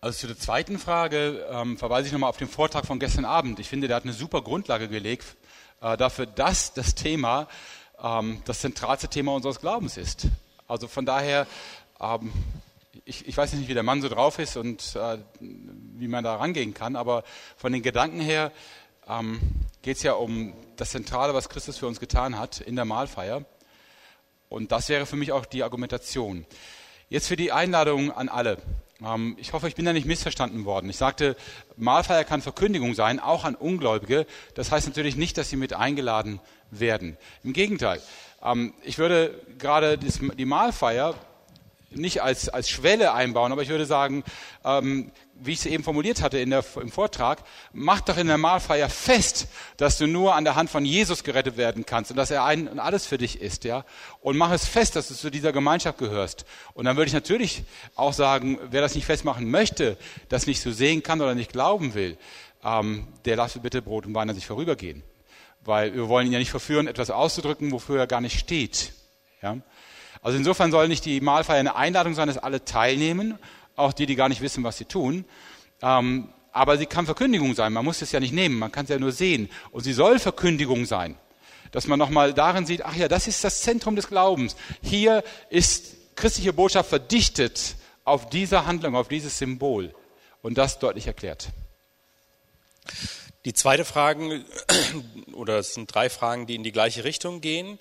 Also 0.00 0.18
zu 0.18 0.26
der 0.26 0.36
zweiten 0.36 0.80
Frage 0.80 1.46
ähm, 1.48 1.78
verweise 1.78 2.08
ich 2.08 2.12
nochmal 2.12 2.30
auf 2.30 2.38
den 2.38 2.48
Vortrag 2.48 2.84
von 2.84 2.98
gestern 2.98 3.24
Abend. 3.24 3.60
Ich 3.60 3.68
finde, 3.68 3.86
der 3.86 3.96
hat 3.96 4.02
eine 4.02 4.12
super 4.12 4.42
Grundlage 4.42 4.88
gelegt 4.88 5.36
äh, 5.80 5.96
dafür, 5.96 6.26
dass 6.26 6.74
das 6.74 6.96
Thema 6.96 7.46
ähm, 8.02 8.42
das 8.44 8.58
zentralste 8.58 9.06
Thema 9.06 9.34
unseres 9.34 9.60
Glaubens 9.60 9.96
ist. 9.96 10.26
Also 10.66 10.88
von 10.88 11.06
daher, 11.06 11.46
ähm, 12.00 12.32
ich, 13.04 13.28
ich, 13.28 13.36
weiß 13.36 13.52
nicht, 13.52 13.68
wie 13.68 13.74
der 13.74 13.84
Mann 13.84 14.02
so 14.02 14.08
drauf 14.08 14.40
ist 14.40 14.56
und 14.56 14.96
äh, 14.96 15.18
wie 15.38 16.08
man 16.08 16.24
da 16.24 16.34
rangehen 16.34 16.74
kann, 16.74 16.96
aber 16.96 17.22
von 17.56 17.72
den 17.72 17.82
Gedanken 17.82 18.20
her 18.20 18.50
ähm, 19.08 19.40
geht 19.82 19.96
es 19.96 20.04
ja 20.04 20.12
um 20.12 20.54
das 20.76 20.90
Zentrale, 20.90 21.34
was 21.34 21.48
Christus 21.48 21.76
für 21.76 21.88
uns 21.88 22.00
getan 22.00 22.38
hat 22.38 22.60
in 22.60 22.76
der 22.76 22.84
Mahlfeier. 22.84 23.44
Und 24.48 24.70
das 24.70 24.88
wäre 24.88 25.06
für 25.06 25.16
mich 25.16 25.32
auch 25.32 25.44
die 25.44 25.64
Argumentation. 25.64 26.46
Jetzt 27.08 27.26
für 27.26 27.36
die 27.36 27.52
Einladung 27.52 28.12
an 28.12 28.28
alle. 28.28 28.58
Ähm, 29.04 29.36
ich 29.40 29.52
hoffe, 29.52 29.66
ich 29.66 29.74
bin 29.74 29.84
da 29.84 29.92
nicht 29.92 30.06
missverstanden 30.06 30.64
worden. 30.64 30.88
Ich 30.88 30.96
sagte, 30.96 31.36
Mahlfeier 31.76 32.24
kann 32.24 32.42
Verkündigung 32.42 32.94
sein, 32.94 33.18
auch 33.18 33.44
an 33.44 33.54
Ungläubige. 33.54 34.26
Das 34.54 34.70
heißt 34.70 34.86
natürlich 34.86 35.16
nicht, 35.16 35.36
dass 35.36 35.50
sie 35.50 35.56
mit 35.56 35.72
eingeladen 35.72 36.40
werden. 36.70 37.16
Im 37.42 37.52
Gegenteil. 37.52 38.00
Ähm, 38.42 38.74
ich 38.84 38.98
würde 38.98 39.42
gerade 39.58 39.98
die 39.98 40.44
Mahlfeier 40.44 41.14
nicht 41.90 42.22
als, 42.22 42.48
als 42.48 42.70
Schwelle 42.70 43.12
einbauen, 43.12 43.52
aber 43.52 43.62
ich 43.62 43.68
würde 43.68 43.84
sagen, 43.84 44.22
ähm, 44.64 45.10
wie 45.44 45.52
ich 45.52 45.60
es 45.60 45.66
eben 45.66 45.84
formuliert 45.84 46.22
hatte 46.22 46.38
in 46.38 46.50
der, 46.50 46.64
im 46.80 46.90
Vortrag, 46.90 47.42
mach 47.72 48.00
doch 48.00 48.16
in 48.16 48.26
der 48.26 48.38
Mahlfeier 48.38 48.88
fest, 48.88 49.48
dass 49.76 49.98
du 49.98 50.06
nur 50.06 50.34
an 50.34 50.44
der 50.44 50.54
Hand 50.54 50.70
von 50.70 50.84
Jesus 50.84 51.24
gerettet 51.24 51.56
werden 51.56 51.86
kannst 51.86 52.10
und 52.10 52.16
dass 52.16 52.30
er 52.30 52.44
ein 52.44 52.68
und 52.68 52.78
alles 52.78 53.06
für 53.06 53.18
dich 53.18 53.40
ist, 53.40 53.64
ja. 53.64 53.84
Und 54.20 54.36
mach 54.36 54.52
es 54.52 54.66
fest, 54.66 54.96
dass 54.96 55.08
du 55.08 55.14
zu 55.14 55.30
dieser 55.30 55.52
Gemeinschaft 55.52 55.98
gehörst. 55.98 56.44
Und 56.74 56.84
dann 56.84 56.96
würde 56.96 57.08
ich 57.08 57.14
natürlich 57.14 57.64
auch 57.94 58.12
sagen, 58.12 58.58
wer 58.70 58.80
das 58.80 58.94
nicht 58.94 59.06
festmachen 59.06 59.50
möchte, 59.50 59.96
das 60.28 60.46
nicht 60.46 60.60
so 60.60 60.70
sehen 60.70 61.02
kann 61.02 61.20
oder 61.20 61.34
nicht 61.34 61.52
glauben 61.52 61.94
will, 61.94 62.16
ähm, 62.64 63.08
der 63.24 63.36
lasse 63.36 63.60
bitte 63.60 63.82
Brot 63.82 64.06
und 64.06 64.14
Wein 64.14 64.30
an 64.30 64.34
sich 64.34 64.46
vorübergehen. 64.46 65.02
Weil 65.64 65.94
wir 65.94 66.08
wollen 66.08 66.26
ihn 66.26 66.32
ja 66.32 66.38
nicht 66.38 66.50
verführen, 66.50 66.86
etwas 66.86 67.10
auszudrücken, 67.10 67.70
wofür 67.72 67.98
er 67.98 68.06
gar 68.06 68.20
nicht 68.20 68.38
steht. 68.38 68.92
Ja? 69.42 69.58
Also 70.22 70.38
insofern 70.38 70.70
soll 70.70 70.88
nicht 70.88 71.04
die 71.04 71.20
Mahlfeier 71.20 71.58
eine 71.58 71.74
Einladung 71.74 72.14
sein, 72.14 72.28
dass 72.28 72.38
alle 72.38 72.64
teilnehmen, 72.64 73.38
auch 73.76 73.92
die, 73.92 74.06
die 74.06 74.16
gar 74.16 74.28
nicht 74.28 74.40
wissen, 74.40 74.64
was 74.64 74.78
sie 74.78 74.84
tun. 74.84 75.24
Ähm, 75.80 76.28
aber 76.52 76.76
sie 76.76 76.86
kann 76.86 77.06
Verkündigung 77.06 77.54
sein. 77.54 77.72
Man 77.72 77.84
muss 77.84 78.02
es 78.02 78.12
ja 78.12 78.20
nicht 78.20 78.34
nehmen, 78.34 78.58
man 78.58 78.70
kann 78.70 78.84
es 78.84 78.90
ja 78.90 78.98
nur 78.98 79.12
sehen. 79.12 79.48
Und 79.70 79.84
sie 79.84 79.92
soll 79.92 80.18
Verkündigung 80.18 80.84
sein. 80.84 81.16
Dass 81.70 81.86
man 81.86 81.98
nochmal 81.98 82.34
darin 82.34 82.66
sieht, 82.66 82.84
ach 82.84 82.94
ja, 82.94 83.08
das 83.08 83.26
ist 83.26 83.42
das 83.42 83.62
Zentrum 83.62 83.96
des 83.96 84.08
Glaubens. 84.08 84.56
Hier 84.82 85.24
ist 85.48 85.94
christliche 86.16 86.52
Botschaft 86.52 86.90
verdichtet 86.90 87.76
auf 88.04 88.28
diese 88.28 88.66
Handlung, 88.66 88.94
auf 88.94 89.08
dieses 89.08 89.38
Symbol. 89.38 89.94
Und 90.42 90.58
das 90.58 90.78
deutlich 90.78 91.06
erklärt. 91.06 91.48
Die 93.44 93.54
zweite 93.54 93.84
Frage, 93.84 94.44
oder 95.32 95.58
es 95.58 95.74
sind 95.74 95.92
drei 95.92 96.10
Fragen, 96.10 96.46
die 96.46 96.56
in 96.56 96.62
die 96.62 96.72
gleiche 96.72 97.04
Richtung 97.04 97.40
gehen 97.40 97.78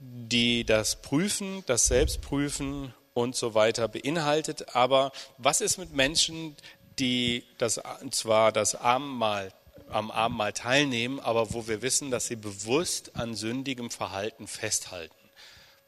die 0.00 0.64
das 0.64 1.02
Prüfen, 1.02 1.62
das 1.66 1.86
Selbstprüfen 1.86 2.94
und 3.14 3.36
so 3.36 3.54
weiter 3.54 3.88
beinhaltet. 3.88 4.74
Aber 4.74 5.12
was 5.38 5.60
ist 5.60 5.78
mit 5.78 5.92
Menschen, 5.92 6.56
die 6.98 7.44
das, 7.58 7.80
zwar 8.10 8.52
das 8.52 8.74
Abendmahl, 8.74 9.52
am 9.88 10.10
Abendmahl 10.10 10.52
teilnehmen, 10.52 11.18
aber 11.18 11.52
wo 11.52 11.66
wir 11.66 11.82
wissen, 11.82 12.10
dass 12.10 12.26
sie 12.26 12.36
bewusst 12.36 13.16
an 13.16 13.34
sündigem 13.34 13.90
Verhalten 13.90 14.46
festhalten? 14.46 15.14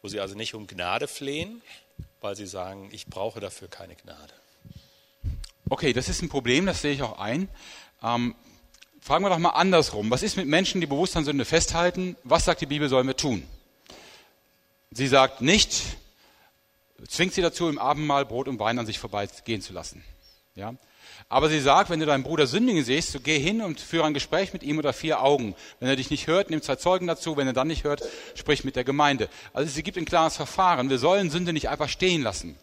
Wo 0.00 0.08
sie 0.08 0.20
also 0.20 0.34
nicht 0.34 0.54
um 0.54 0.66
Gnade 0.66 1.06
flehen, 1.06 1.62
weil 2.20 2.34
sie 2.36 2.46
sagen, 2.46 2.88
ich 2.92 3.06
brauche 3.06 3.40
dafür 3.40 3.68
keine 3.68 3.94
Gnade. 3.94 4.34
Okay, 5.68 5.92
das 5.92 6.08
ist 6.08 6.22
ein 6.22 6.28
Problem, 6.28 6.66
das 6.66 6.82
sehe 6.82 6.92
ich 6.92 7.02
auch 7.02 7.18
ein. 7.18 7.48
Ähm, 8.02 8.34
fragen 9.00 9.24
wir 9.24 9.30
doch 9.30 9.38
mal 9.38 9.50
andersrum. 9.50 10.10
Was 10.10 10.22
ist 10.22 10.36
mit 10.36 10.46
Menschen, 10.46 10.80
die 10.80 10.86
bewusst 10.86 11.16
an 11.16 11.24
Sünde 11.24 11.44
festhalten? 11.44 12.16
Was 12.24 12.44
sagt 12.44 12.60
die 12.60 12.66
Bibel, 12.66 12.88
sollen 12.88 13.06
wir 13.06 13.16
tun? 13.16 13.46
Sie 14.90 15.06
sagt 15.06 15.40
nicht, 15.40 15.82
zwingt 17.06 17.34
sie 17.34 17.42
dazu, 17.42 17.68
im 17.68 17.78
Abendmahl 17.78 18.24
Brot 18.24 18.48
und 18.48 18.58
Wein 18.58 18.78
an 18.78 18.86
sich 18.86 18.98
vorbeigehen 18.98 19.62
zu 19.62 19.72
lassen. 19.72 20.04
Ja? 20.54 20.74
Aber 21.28 21.48
sie 21.48 21.60
sagt, 21.60 21.90
wenn 21.90 22.00
du 22.00 22.06
deinen 22.06 22.24
Bruder 22.24 22.46
sündigen 22.46 22.84
siehst, 22.84 23.12
so 23.12 23.20
geh 23.20 23.38
hin 23.38 23.62
und 23.62 23.80
führe 23.80 24.04
ein 24.04 24.14
Gespräch 24.14 24.52
mit 24.52 24.62
ihm 24.62 24.76
unter 24.76 24.92
vier 24.92 25.22
Augen. 25.22 25.54
Wenn 25.80 25.88
er 25.88 25.96
dich 25.96 26.10
nicht 26.10 26.26
hört, 26.26 26.50
nimm 26.50 26.62
zwei 26.62 26.76
Zeugen 26.76 27.06
dazu. 27.06 27.36
Wenn 27.36 27.46
er 27.46 27.52
dann 27.52 27.68
nicht 27.68 27.84
hört, 27.84 28.02
sprich 28.34 28.64
mit 28.64 28.76
der 28.76 28.84
Gemeinde. 28.84 29.28
Also 29.52 29.72
sie 29.72 29.82
gibt 29.82 29.96
ein 29.96 30.04
klares 30.04 30.36
Verfahren. 30.36 30.90
Wir 30.90 30.98
sollen 30.98 31.30
Sünde 31.30 31.52
nicht 31.52 31.68
einfach 31.68 31.88
stehen 31.88 32.22
lassen. 32.22 32.58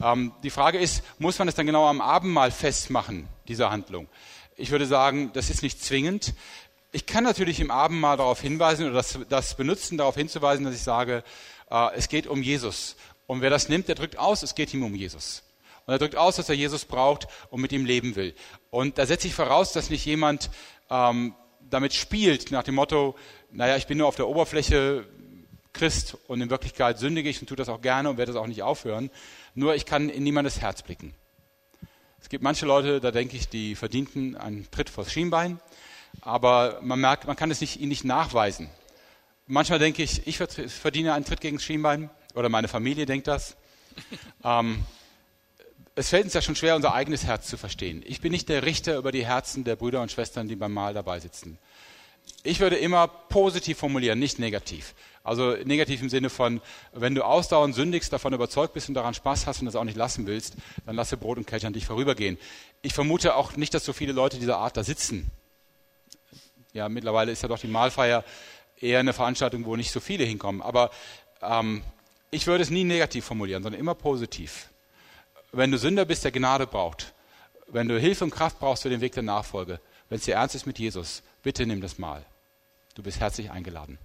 Ähm, 0.00 0.32
die 0.42 0.50
Frage 0.50 0.78
ist, 0.78 1.02
muss 1.18 1.38
man 1.38 1.48
es 1.48 1.54
dann 1.54 1.66
genau 1.66 1.86
am 1.86 2.00
Abendmahl 2.00 2.50
festmachen, 2.50 3.28
diese 3.48 3.70
Handlung? 3.70 4.08
Ich 4.56 4.70
würde 4.70 4.86
sagen, 4.86 5.30
das 5.32 5.50
ist 5.50 5.62
nicht 5.62 5.82
zwingend. 5.82 6.34
Ich 6.92 7.06
kann 7.06 7.24
natürlich 7.24 7.60
im 7.60 7.70
Abendmahl 7.70 8.16
darauf 8.16 8.40
hinweisen 8.40 8.86
oder 8.86 8.94
das, 8.94 9.18
das 9.28 9.56
benutzen, 9.56 9.98
darauf 9.98 10.14
hinzuweisen, 10.14 10.64
dass 10.64 10.74
ich 10.74 10.82
sage, 10.82 11.24
äh, 11.70 11.94
es 11.94 12.08
geht 12.08 12.26
um 12.26 12.42
Jesus. 12.42 12.96
Und 13.26 13.40
wer 13.40 13.50
das 13.50 13.68
nimmt, 13.68 13.88
der 13.88 13.94
drückt 13.94 14.18
aus, 14.18 14.42
es 14.42 14.54
geht 14.54 14.72
ihm 14.72 14.84
um 14.84 14.94
Jesus. 14.94 15.42
Und 15.86 15.92
er 15.92 15.98
drückt 15.98 16.16
aus, 16.16 16.36
dass 16.36 16.48
er 16.48 16.54
Jesus 16.54 16.84
braucht 16.84 17.28
und 17.50 17.60
mit 17.60 17.72
ihm 17.72 17.84
leben 17.84 18.16
will. 18.16 18.34
Und 18.70 18.98
da 18.98 19.06
setze 19.06 19.28
ich 19.28 19.34
voraus, 19.34 19.72
dass 19.72 19.90
nicht 19.90 20.04
jemand 20.04 20.50
ähm, 20.90 21.34
damit 21.70 21.94
spielt, 21.94 22.50
nach 22.50 22.62
dem 22.62 22.74
Motto, 22.74 23.16
naja, 23.50 23.76
ich 23.76 23.86
bin 23.86 23.98
nur 23.98 24.08
auf 24.08 24.16
der 24.16 24.28
Oberfläche 24.28 25.06
Christ 25.72 26.16
und 26.26 26.40
in 26.40 26.50
Wirklichkeit 26.50 26.98
sündige 26.98 27.28
ich 27.28 27.40
und 27.40 27.48
tue 27.48 27.56
das 27.56 27.68
auch 27.68 27.80
gerne 27.80 28.10
und 28.10 28.16
werde 28.16 28.32
das 28.32 28.40
auch 28.40 28.46
nicht 28.46 28.62
aufhören. 28.62 29.10
Nur 29.54 29.74
ich 29.74 29.86
kann 29.86 30.08
in 30.08 30.22
niemandes 30.22 30.60
Herz 30.60 30.82
blicken. 30.82 31.14
Es 32.20 32.28
gibt 32.28 32.42
manche 32.42 32.66
Leute, 32.66 33.00
da 33.00 33.10
denke 33.10 33.36
ich, 33.36 33.48
die 33.48 33.74
verdienten 33.74 34.36
einen 34.36 34.68
Tritt 34.70 34.90
vors 34.90 35.12
Schienbein, 35.12 35.60
aber 36.22 36.80
man 36.82 36.98
merkt, 36.98 37.26
man 37.26 37.36
kann 37.36 37.50
es 37.50 37.60
nicht, 37.60 37.78
ihnen 37.78 37.90
nicht 37.90 38.04
nachweisen. 38.04 38.70
Manchmal 39.46 39.78
denke 39.78 40.02
ich, 40.02 40.26
ich 40.26 40.38
verdiene 40.38 41.14
einen 41.14 41.24
Tritt 41.24 41.40
gegen 41.40 41.58
das 41.58 41.64
Schienbein 41.64 42.10
oder 42.36 42.48
meine 42.48 42.68
Familie 42.68 43.06
denkt 43.06 43.26
das. 43.26 43.56
ähm, 44.44 44.84
es 45.94 46.10
fällt 46.10 46.24
uns 46.24 46.34
ja 46.34 46.42
schon 46.42 46.54
schwer, 46.54 46.76
unser 46.76 46.92
eigenes 46.92 47.24
Herz 47.24 47.48
zu 47.48 47.56
verstehen. 47.56 48.04
Ich 48.06 48.20
bin 48.20 48.30
nicht 48.30 48.48
der 48.50 48.64
Richter 48.64 48.98
über 48.98 49.10
die 49.10 49.24
Herzen 49.24 49.64
der 49.64 49.76
Brüder 49.76 50.02
und 50.02 50.12
Schwestern, 50.12 50.46
die 50.46 50.54
beim 50.54 50.72
Mahl 50.72 50.92
dabei 50.92 51.18
sitzen. 51.18 51.58
Ich 52.42 52.60
würde 52.60 52.76
immer 52.76 53.08
positiv 53.08 53.78
formulieren, 53.78 54.18
nicht 54.18 54.38
negativ. 54.38 54.94
Also 55.24 55.56
negativ 55.64 56.02
im 56.02 56.10
Sinne 56.10 56.28
von, 56.28 56.60
wenn 56.92 57.14
du 57.14 57.24
ausdauernd 57.24 57.74
sündigst, 57.74 58.12
davon 58.12 58.34
überzeugt 58.34 58.74
bist 58.74 58.88
und 58.88 58.94
daran 58.94 59.14
Spaß 59.14 59.46
hast 59.46 59.60
und 59.60 59.66
das 59.66 59.74
auch 59.74 59.84
nicht 59.84 59.96
lassen 59.96 60.26
willst, 60.26 60.56
dann 60.84 60.94
lasse 60.94 61.16
Brot 61.16 61.38
und 61.38 61.46
Kelch 61.46 61.66
an 61.66 61.72
dich 61.72 61.86
vorübergehen. 61.86 62.38
Ich 62.82 62.92
vermute 62.92 63.34
auch 63.34 63.56
nicht, 63.56 63.72
dass 63.72 63.84
so 63.84 63.92
viele 63.92 64.12
Leute 64.12 64.38
dieser 64.38 64.58
Art 64.58 64.76
da 64.76 64.84
sitzen. 64.84 65.30
Ja, 66.74 66.88
mittlerweile 66.88 67.32
ist 67.32 67.42
ja 67.42 67.48
doch 67.48 67.58
die 67.58 67.68
Mahlfeier 67.68 68.22
eher 68.78 69.00
eine 69.00 69.14
Veranstaltung, 69.14 69.64
wo 69.64 69.76
nicht 69.76 69.90
so 69.90 69.98
viele 69.98 70.24
hinkommen. 70.24 70.60
Aber 70.60 70.90
ähm, 71.40 71.82
ich 72.36 72.46
würde 72.46 72.62
es 72.62 72.70
nie 72.70 72.84
negativ 72.84 73.24
formulieren, 73.24 73.62
sondern 73.62 73.80
immer 73.80 73.94
positiv. 73.94 74.68
Wenn 75.52 75.72
du 75.72 75.78
Sünder 75.78 76.04
bist, 76.04 76.22
der 76.22 76.32
Gnade 76.32 76.66
braucht, 76.66 77.14
wenn 77.66 77.88
du 77.88 77.98
Hilfe 77.98 78.24
und 78.24 78.30
Kraft 78.30 78.58
brauchst 78.58 78.82
für 78.82 78.90
den 78.90 79.00
Weg 79.00 79.14
der 79.14 79.22
Nachfolge, 79.22 79.80
wenn 80.10 80.18
es 80.18 80.26
dir 80.26 80.34
ernst 80.34 80.54
ist 80.54 80.66
mit 80.66 80.78
Jesus, 80.78 81.22
bitte 81.42 81.64
nimm 81.64 81.80
das 81.80 81.96
mal. 81.98 82.26
Du 82.94 83.02
bist 83.02 83.20
herzlich 83.20 83.50
eingeladen. 83.50 83.98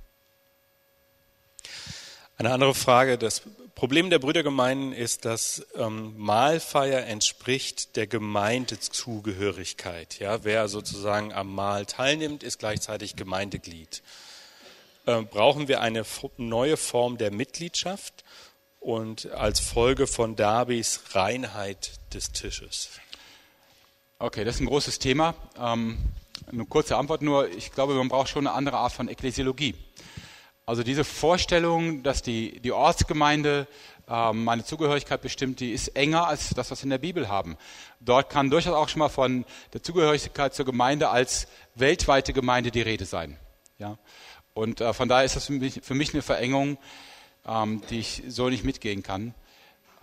Eine 2.38 2.54
andere 2.54 2.74
Frage. 2.74 3.18
Das 3.18 3.42
Problem 3.76 4.10
der 4.10 4.20
Brüdergemeinden 4.20 4.94
ist, 4.94 5.26
dass 5.26 5.68
ähm, 5.76 6.18
Mahlfeier 6.18 7.06
entspricht 7.06 7.98
der 7.98 8.08
Gemeindezugehörigkeit. 8.08 10.20
Ja, 10.20 10.46
wer 10.46 10.70
sozusagen 10.70 11.34
am 11.34 11.54
Mahl 11.54 11.86
teilnimmt, 11.86 12.44
ist 12.44 12.60
gleichzeitig 12.60 13.18
Gemeindeglied. 13.18 14.02
Äh, 15.08 15.24
brauchen 15.24 15.68
wir 15.68 15.82
eine 15.82 16.06
neue 16.38 16.78
Form 16.78 17.18
der 17.18 17.32
Mitgliedschaft 17.32 18.24
und 18.80 19.32
als 19.32 19.60
Folge 19.60 20.06
von 20.06 20.36
Darbys 20.36 21.02
Reinheit 21.14 21.94
des 22.14 22.32
Tisches. 22.32 22.90
Okay, 24.20 24.44
das 24.44 24.56
ist 24.56 24.62
ein 24.62 24.68
großes 24.68 25.00
Thema. 25.00 25.34
Ähm, 25.60 25.98
eine 26.52 26.66
kurze 26.66 26.98
Antwort 26.98 27.24
nur. 27.24 27.50
Ich 27.50 27.72
glaube, 27.72 27.96
man 27.96 28.10
braucht 28.10 28.30
schon 28.30 28.46
eine 28.46 28.56
andere 28.56 28.78
Art 28.78 28.92
von 28.92 29.08
Ekklesiologie. 29.08 29.74
Also 30.68 30.84
diese 30.84 31.04
Vorstellung, 31.04 32.04
dass 32.04 32.22
die, 32.22 32.60
die 32.60 32.72
Ortsgemeinde 32.72 33.68
ähm, 34.08 34.44
meine 34.44 34.64
Zugehörigkeit 34.64 35.24
bestimmt, 35.24 35.62
die 35.62 35.72
ist 35.72 35.90
enger 35.96 36.28
als 36.28 36.50
das, 36.50 36.70
was 36.70 36.82
wir 36.82 36.84
in 36.84 36.90
der 36.92 36.98
Bibel 37.00 37.28
haben. 37.28 37.58
Dort 38.00 38.30
kann 38.30 38.52
durchaus 38.52 38.76
auch 38.76 38.88
schon 38.88 39.00
mal 39.00 39.10
von 39.10 39.46
der 39.74 39.82
Zugehörigkeit 39.82 40.54
zur 40.54 40.66
Gemeinde 40.66 41.10
als 41.10 41.48
weltweite 41.74 42.34
Gemeinde 42.34 42.70
die 42.70 42.82
Rede 42.82 43.06
sein. 43.06 43.40
Ja? 43.80 43.98
Und 44.54 44.82
äh, 44.82 44.94
von 44.94 45.08
daher 45.08 45.26
ist 45.26 45.36
das 45.36 45.46
für 45.46 45.54
mich, 45.54 45.82
für 45.84 45.96
mich 45.96 46.14
eine 46.14 46.22
Verengung, 46.22 46.78
ähm, 47.48 47.82
die 47.90 48.00
ich 48.00 48.24
so 48.28 48.50
nicht 48.50 48.64
mitgehen 48.64 49.04
kann. 49.04 49.34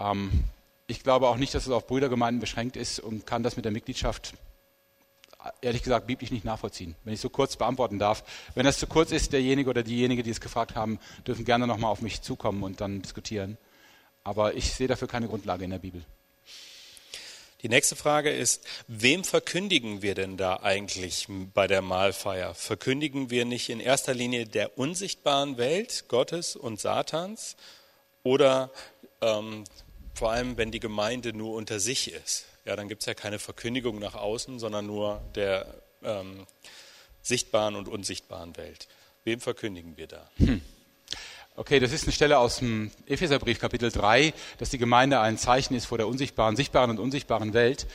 Ähm, 0.00 0.44
ich 0.86 1.02
glaube 1.02 1.28
auch 1.28 1.36
nicht, 1.36 1.54
dass 1.54 1.66
es 1.66 1.72
auf 1.72 1.86
Brüdergemeinden 1.86 2.40
beschränkt 2.40 2.76
ist 2.76 3.00
und 3.00 3.26
kann 3.26 3.42
das 3.42 3.56
mit 3.56 3.64
der 3.64 3.72
Mitgliedschaft 3.72 4.34
ehrlich 5.60 5.82
gesagt 5.82 6.06
biblisch 6.06 6.30
nicht 6.30 6.44
nachvollziehen, 6.44 6.94
wenn 7.04 7.14
ich 7.14 7.20
so 7.20 7.30
kurz 7.30 7.56
beantworten 7.56 7.98
darf. 7.98 8.24
Wenn 8.54 8.64
das 8.64 8.78
zu 8.78 8.86
kurz 8.86 9.12
ist, 9.12 9.32
derjenige 9.32 9.70
oder 9.70 9.82
diejenige, 9.82 10.22
die 10.22 10.30
es 10.30 10.40
gefragt 10.40 10.74
haben, 10.74 10.98
dürfen 11.26 11.44
gerne 11.44 11.66
nochmal 11.66 11.90
auf 11.90 12.02
mich 12.02 12.22
zukommen 12.22 12.62
und 12.62 12.80
dann 12.80 13.02
diskutieren. 13.02 13.56
Aber 14.24 14.54
ich 14.54 14.72
sehe 14.72 14.88
dafür 14.88 15.08
keine 15.08 15.28
Grundlage 15.28 15.64
in 15.64 15.70
der 15.70 15.78
Bibel. 15.78 16.04
Die 17.62 17.68
nächste 17.68 17.96
Frage 17.96 18.30
ist, 18.30 18.64
wem 18.86 19.24
verkündigen 19.24 20.00
wir 20.00 20.14
denn 20.14 20.36
da 20.36 20.60
eigentlich 20.62 21.26
bei 21.28 21.66
der 21.66 21.82
Mahlfeier? 21.82 22.54
Verkündigen 22.54 23.30
wir 23.30 23.44
nicht 23.44 23.68
in 23.68 23.80
erster 23.80 24.14
Linie 24.14 24.46
der 24.46 24.78
unsichtbaren 24.78 25.58
Welt 25.58 26.04
Gottes 26.06 26.54
und 26.54 26.78
Satans 26.80 27.56
oder 28.22 28.70
ähm, 29.20 29.64
vor 30.14 30.30
allem, 30.30 30.56
wenn 30.56 30.70
die 30.70 30.78
Gemeinde 30.78 31.32
nur 31.32 31.54
unter 31.54 31.80
sich 31.80 32.12
ist? 32.12 32.46
Ja, 32.64 32.76
dann 32.76 32.88
gibt 32.88 33.02
es 33.02 33.06
ja 33.06 33.14
keine 33.14 33.40
Verkündigung 33.40 33.98
nach 33.98 34.14
außen, 34.14 34.60
sondern 34.60 34.86
nur 34.86 35.20
der 35.34 35.66
ähm, 36.04 36.46
sichtbaren 37.22 37.74
und 37.74 37.88
unsichtbaren 37.88 38.56
Welt. 38.56 38.86
Wem 39.24 39.40
verkündigen 39.40 39.96
wir 39.96 40.06
da? 40.06 40.30
Hm. 40.36 40.62
Okay, 41.58 41.80
das 41.80 41.90
ist 41.90 42.04
eine 42.04 42.12
Stelle 42.12 42.38
aus 42.38 42.58
dem 42.60 42.92
Epheserbrief 43.06 43.58
Kapitel 43.58 43.90
3, 43.90 44.32
dass 44.58 44.70
die 44.70 44.78
Gemeinde 44.78 45.18
ein 45.18 45.36
Zeichen 45.36 45.74
ist 45.74 45.86
vor 45.86 45.98
der 45.98 46.06
unsichtbaren, 46.06 46.54
sichtbaren 46.54 46.88
und 46.88 47.00
unsichtbaren 47.00 47.52
Welt. 47.52 47.88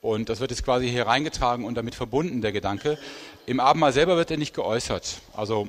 Und 0.00 0.28
das 0.28 0.40
wird 0.40 0.50
jetzt 0.50 0.64
quasi 0.64 0.90
hier 0.90 1.06
reingetragen 1.06 1.64
und 1.64 1.76
damit 1.76 1.94
verbunden, 1.94 2.40
der 2.40 2.50
Gedanke. 2.50 2.98
Im 3.46 3.60
Abendmahl 3.60 3.92
selber 3.92 4.16
wird 4.16 4.32
er 4.32 4.36
nicht 4.36 4.52
geäußert. 4.52 5.20
Also 5.32 5.68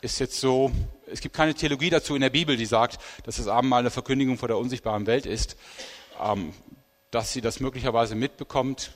ist 0.00 0.20
jetzt 0.20 0.40
so, 0.40 0.72
es 1.12 1.20
gibt 1.20 1.36
keine 1.36 1.52
Theologie 1.52 1.90
dazu 1.90 2.14
in 2.14 2.22
der 2.22 2.30
Bibel, 2.30 2.56
die 2.56 2.64
sagt, 2.64 2.98
dass 3.24 3.36
das 3.36 3.46
Abendmahl 3.46 3.80
eine 3.80 3.90
Verkündigung 3.90 4.38
vor 4.38 4.48
der 4.48 4.56
unsichtbaren 4.56 5.06
Welt 5.06 5.26
ist. 5.26 5.58
Ähm, 6.18 6.54
dass 7.10 7.34
sie 7.34 7.42
das 7.42 7.60
möglicherweise 7.60 8.14
mitbekommt, 8.14 8.92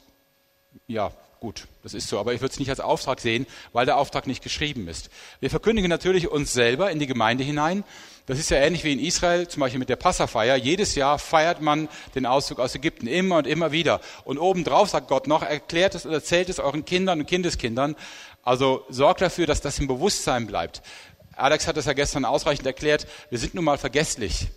ja, 0.87 1.13
Gut, 1.41 1.69
das 1.85 1.95
ist 1.95 2.09
so, 2.09 2.19
aber 2.19 2.35
ich 2.35 2.41
würde 2.41 2.53
es 2.53 2.59
nicht 2.59 2.69
als 2.69 2.81
Auftrag 2.81 3.21
sehen, 3.21 3.47
weil 3.73 3.87
der 3.87 3.97
Auftrag 3.97 4.27
nicht 4.27 4.43
geschrieben 4.43 4.89
ist. 4.89 5.09
Wir 5.39 5.51
verkündigen 5.51 5.89
natürlich 5.89 6.29
uns 6.29 6.53
selber 6.53 6.91
in 6.91 6.99
die 6.99 7.07
Gemeinde 7.07 7.45
hinein. 7.45 7.85
Das 8.27 8.41
ist 8.41 8.51
ja 8.51 8.57
ähnlich 8.57 8.83
wie 8.83 8.93
in 8.93 8.99
Israel, 8.99 9.47
zum 9.47 9.61
Beispiel 9.61 9.79
mit 9.79 9.89
der 9.89 9.97
Passafeier. 9.97 10.57
Jedes 10.57 10.97
Jahr 10.97 11.17
feiert 11.21 11.61
man 11.61 11.89
den 12.17 12.27
Auszug 12.27 12.59
aus 12.59 12.75
Ägypten 12.75 13.07
immer 13.07 13.37
und 13.37 13.47
immer 13.47 13.71
wieder. 13.71 14.01
Und 14.25 14.39
obendrauf 14.39 14.91
sagt 14.91 15.07
Gott 15.07 15.29
noch, 15.29 15.43
erklärt 15.43 15.95
es 15.95 16.05
und 16.05 16.13
erzählt 16.13 16.49
es 16.49 16.59
euren 16.59 16.85
Kindern 16.85 17.21
und 17.21 17.27
Kindeskindern. 17.27 17.95
Also 18.43 18.85
sorgt 18.89 19.21
dafür, 19.21 19.47
dass 19.47 19.61
das 19.61 19.79
im 19.79 19.87
Bewusstsein 19.87 20.49
bleibt. 20.49 20.83
Alex 21.37 21.69
hat 21.69 21.77
das 21.77 21.87
ja 21.87 21.93
gestern 21.93 22.25
ausreichend 22.25 22.67
erklärt. 22.67 23.07
Wir 23.31 23.39
sind 23.39 23.55
nun 23.55 23.65
mal 23.65 23.79
vergesslich. 23.79 24.49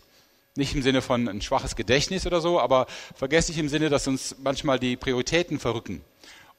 Nicht 0.55 0.73
im 0.73 0.81
Sinne 0.81 1.03
von 1.03 1.29
ein 1.29 1.41
schwaches 1.43 1.75
Gedächtnis 1.75 2.25
oder 2.25 2.41
so, 2.41 2.59
aber 2.59 2.87
vergesslich 3.15 3.59
im 3.59 3.69
Sinne, 3.69 3.89
dass 3.89 4.07
uns 4.07 4.35
manchmal 4.39 4.79
die 4.79 4.97
Prioritäten 4.97 5.59
verrücken 5.59 6.03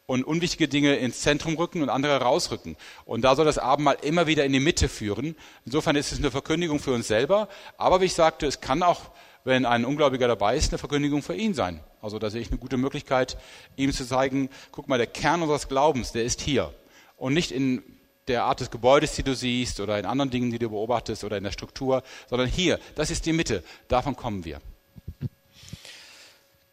und 0.06 0.24
unwichtige 0.24 0.68
Dinge 0.68 0.96
ins 0.96 1.20
Zentrum 1.20 1.54
rücken 1.54 1.82
und 1.82 1.88
andere 1.88 2.20
rausrücken. 2.20 2.76
Und 3.04 3.22
da 3.22 3.36
soll 3.36 3.44
das 3.44 3.58
Abendmahl 3.58 3.96
immer 4.02 4.26
wieder 4.26 4.44
in 4.44 4.52
die 4.52 4.60
Mitte 4.60 4.88
führen. 4.88 5.36
Insofern 5.64 5.96
ist 5.96 6.12
es 6.12 6.18
eine 6.18 6.30
Verkündigung 6.30 6.80
für 6.80 6.92
uns 6.92 7.08
selber. 7.08 7.48
Aber 7.78 8.00
wie 8.00 8.06
ich 8.06 8.14
sagte, 8.14 8.46
es 8.46 8.60
kann 8.60 8.82
auch, 8.82 9.10
wenn 9.44 9.64
ein 9.64 9.84
Ungläubiger 9.84 10.28
dabei 10.28 10.56
ist, 10.56 10.72
eine 10.72 10.78
Verkündigung 10.78 11.22
für 11.22 11.34
ihn 11.34 11.54
sein. 11.54 11.80
Also 12.00 12.18
da 12.18 12.30
sehe 12.30 12.40
ich 12.40 12.48
eine 12.50 12.58
gute 12.58 12.76
Möglichkeit, 12.76 13.36
ihm 13.76 13.92
zu 13.92 14.06
zeigen, 14.06 14.50
guck 14.70 14.88
mal, 14.88 14.98
der 14.98 15.06
Kern 15.06 15.42
unseres 15.42 15.68
Glaubens, 15.68 16.12
der 16.12 16.24
ist 16.24 16.40
hier. 16.40 16.72
Und 17.16 17.34
nicht 17.34 17.52
in 17.52 17.82
der 18.28 18.44
Art 18.44 18.60
des 18.60 18.70
Gebäudes, 18.70 19.14
die 19.14 19.22
du 19.22 19.34
siehst, 19.34 19.80
oder 19.80 19.98
in 19.98 20.06
anderen 20.06 20.30
Dingen, 20.30 20.50
die 20.50 20.58
du 20.58 20.70
beobachtest, 20.70 21.24
oder 21.24 21.36
in 21.36 21.44
der 21.44 21.50
Struktur, 21.50 22.02
sondern 22.28 22.48
hier, 22.48 22.78
das 22.94 23.10
ist 23.10 23.26
die 23.26 23.32
Mitte. 23.32 23.64
Davon 23.88 24.16
kommen 24.16 24.44
wir. 24.44 24.60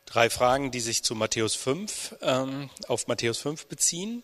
Drei 0.09 0.31
Fragen, 0.31 0.71
die 0.71 0.79
sich 0.79 1.03
zu 1.03 1.13
Matthäus 1.13 1.53
5, 1.53 2.15
ähm, 2.23 2.71
auf 2.87 3.05
Matthäus 3.05 3.37
5 3.37 3.67
beziehen. 3.67 4.23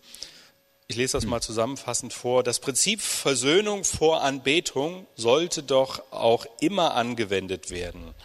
Ich 0.88 0.96
lese 0.96 1.14
das 1.14 1.26
mal 1.26 1.42
zusammenfassend 1.42 2.12
vor. 2.12 2.42
Das 2.42 2.60
Prinzip 2.60 3.02
Versöhnung 3.02 3.84
vor 3.84 4.24
Anbetung 4.24 5.06
sollte 5.16 5.62
doch 5.62 6.12
auch 6.12 6.48
immer 6.60 6.96
angewendet 6.96 7.70
werden. 7.70 8.16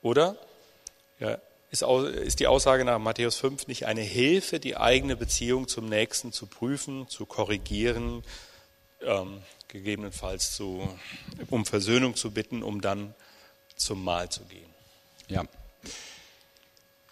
Oder? 0.00 0.36
Ja, 1.20 1.38
ist, 1.70 1.82
ist 1.82 2.40
die 2.40 2.46
Aussage 2.46 2.86
nach 2.86 2.98
Matthäus 2.98 3.36
5 3.36 3.66
nicht 3.66 3.84
eine 3.84 4.00
Hilfe, 4.00 4.58
die 4.58 4.78
eigene 4.78 5.16
Beziehung 5.16 5.68
zum 5.68 5.90
Nächsten 5.90 6.32
zu 6.32 6.46
prüfen, 6.46 7.10
zu 7.10 7.26
korrigieren, 7.26 8.24
ähm, 9.02 9.42
gegebenenfalls 9.68 10.56
zu, 10.56 10.88
um 11.50 11.66
Versöhnung 11.66 12.16
zu 12.16 12.30
bitten, 12.30 12.62
um 12.62 12.80
dann 12.80 13.14
zum 13.76 14.02
Mahl 14.02 14.30
zu 14.30 14.44
gehen? 14.44 14.70
Ja. 15.28 15.44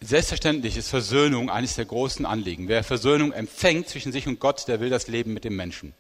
Selbstverständlich 0.01 0.77
ist 0.77 0.89
Versöhnung 0.89 1.51
eines 1.51 1.77
der 1.77 1.87
großen 1.87 2.27
Anliegen. 2.27 2.69
Wer 2.69 2.85
Versöhnung 2.85 3.33
empfängt 3.33 3.89
zwischen 3.89 4.13
sich 4.13 4.27
und 4.27 4.41
Gott, 4.41 4.69
der 4.69 4.81
will 4.81 4.91
das 4.91 5.09
Leben 5.09 5.33
mit 5.33 5.45
dem 5.45 5.57
Menschen. 5.57 5.95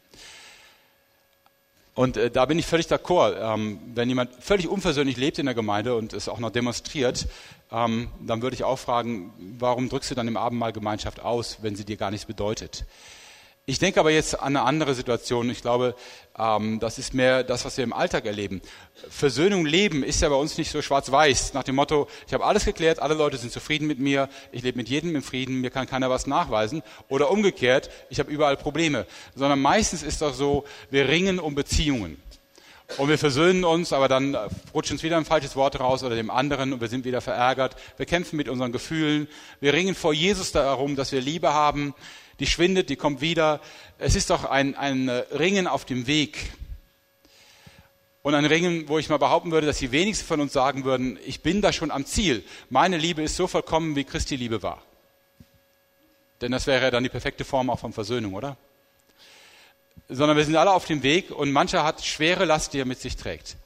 Und 1.94 2.16
äh, 2.16 2.30
da 2.30 2.44
bin 2.44 2.58
ich 2.58 2.66
völlig 2.66 2.86
d'accord. 2.86 3.36
Ähm, 3.38 3.78
wenn 3.94 4.08
jemand 4.08 4.34
völlig 4.40 4.68
unversöhnlich 4.68 5.16
lebt 5.16 5.38
in 5.38 5.46
der 5.46 5.54
Gemeinde 5.54 5.94
und 5.94 6.12
es 6.12 6.28
auch 6.28 6.40
noch 6.40 6.50
demonstriert, 6.50 7.28
ähm, 7.70 8.08
dann 8.20 8.42
würde 8.42 8.54
ich 8.54 8.64
auch 8.64 8.78
fragen, 8.78 9.32
warum 9.58 9.88
drückst 9.88 10.10
du 10.10 10.14
dann 10.14 10.28
im 10.28 10.36
Abendmahl 10.36 10.72
Gemeinschaft 10.72 11.20
aus, 11.20 11.58
wenn 11.62 11.76
sie 11.76 11.84
dir 11.84 11.96
gar 11.96 12.10
nichts 12.10 12.26
bedeutet? 12.26 12.84
Ich 13.66 13.78
denke 13.78 13.98
aber 13.98 14.10
jetzt 14.10 14.38
an 14.38 14.56
eine 14.56 14.62
andere 14.66 14.94
Situation. 14.94 15.48
Ich 15.48 15.62
glaube, 15.62 15.94
ähm, 16.38 16.80
das 16.80 16.98
ist 16.98 17.14
mehr 17.14 17.42
das, 17.42 17.64
was 17.64 17.78
wir 17.78 17.84
im 17.84 17.94
Alltag 17.94 18.26
erleben. 18.26 18.60
Versöhnung 19.08 19.64
leben 19.64 20.02
ist 20.02 20.20
ja 20.20 20.28
bei 20.28 20.34
uns 20.34 20.58
nicht 20.58 20.70
so 20.70 20.82
schwarz-weiß. 20.82 21.54
Nach 21.54 21.62
dem 21.62 21.76
Motto, 21.76 22.06
ich 22.26 22.34
habe 22.34 22.44
alles 22.44 22.66
geklärt, 22.66 22.98
alle 22.98 23.14
Leute 23.14 23.38
sind 23.38 23.52
zufrieden 23.52 23.86
mit 23.86 23.98
mir, 23.98 24.28
ich 24.52 24.62
lebe 24.62 24.76
mit 24.76 24.90
jedem 24.90 25.16
im 25.16 25.22
Frieden, 25.22 25.62
mir 25.62 25.70
kann 25.70 25.86
keiner 25.86 26.10
was 26.10 26.26
nachweisen. 26.26 26.82
Oder 27.08 27.30
umgekehrt, 27.30 27.88
ich 28.10 28.18
habe 28.18 28.30
überall 28.30 28.58
Probleme. 28.58 29.06
Sondern 29.34 29.62
meistens 29.62 30.02
ist 30.02 30.20
doch 30.20 30.34
so, 30.34 30.64
wir 30.90 31.08
ringen 31.08 31.38
um 31.38 31.54
Beziehungen. 31.54 32.20
Und 32.98 33.08
wir 33.08 33.16
versöhnen 33.16 33.64
uns, 33.64 33.94
aber 33.94 34.08
dann 34.08 34.36
rutscht 34.74 34.92
uns 34.92 35.02
wieder 35.02 35.16
ein 35.16 35.24
falsches 35.24 35.56
Wort 35.56 35.80
raus 35.80 36.04
oder 36.04 36.16
dem 36.16 36.28
anderen 36.28 36.74
und 36.74 36.82
wir 36.82 36.88
sind 36.88 37.06
wieder 37.06 37.22
verärgert. 37.22 37.76
Wir 37.96 38.04
kämpfen 38.04 38.36
mit 38.36 38.50
unseren 38.50 38.72
Gefühlen. 38.72 39.26
Wir 39.60 39.72
ringen 39.72 39.94
vor 39.94 40.12
Jesus 40.12 40.52
darum, 40.52 40.96
dass 40.96 41.12
wir 41.12 41.22
Liebe 41.22 41.54
haben 41.54 41.94
die 42.40 42.46
schwindet, 42.46 42.90
die 42.90 42.96
kommt 42.96 43.20
wieder. 43.20 43.60
Es 43.98 44.14
ist 44.14 44.30
doch 44.30 44.44
ein, 44.44 44.74
ein 44.74 45.08
Ringen 45.08 45.66
auf 45.66 45.84
dem 45.84 46.06
Weg. 46.06 46.52
Und 48.22 48.34
ein 48.34 48.46
Ringen, 48.46 48.88
wo 48.88 48.98
ich 48.98 49.08
mal 49.08 49.18
behaupten 49.18 49.50
würde, 49.50 49.66
dass 49.66 49.78
die 49.78 49.92
wenigsten 49.92 50.26
von 50.26 50.40
uns 50.40 50.52
sagen 50.52 50.84
würden, 50.84 51.18
ich 51.26 51.42
bin 51.42 51.60
da 51.60 51.72
schon 51.72 51.90
am 51.90 52.06
Ziel. 52.06 52.42
Meine 52.70 52.96
Liebe 52.96 53.22
ist 53.22 53.36
so 53.36 53.46
vollkommen, 53.46 53.96
wie 53.96 54.04
Christi 54.04 54.36
Liebe 54.36 54.62
war. 54.62 54.82
Denn 56.40 56.50
das 56.50 56.66
wäre 56.66 56.90
dann 56.90 57.02
die 57.02 57.10
perfekte 57.10 57.44
Form 57.44 57.70
auch 57.70 57.78
von 57.78 57.92
Versöhnung, 57.92 58.34
oder? 58.34 58.56
Sondern 60.08 60.36
wir 60.36 60.44
sind 60.44 60.56
alle 60.56 60.72
auf 60.72 60.86
dem 60.86 61.02
Weg 61.02 61.30
und 61.30 61.52
mancher 61.52 61.84
hat 61.84 62.04
schwere 62.04 62.44
Last, 62.44 62.72
die 62.72 62.80
er 62.80 62.84
mit 62.86 63.00
sich 63.00 63.16
trägt. 63.16 63.56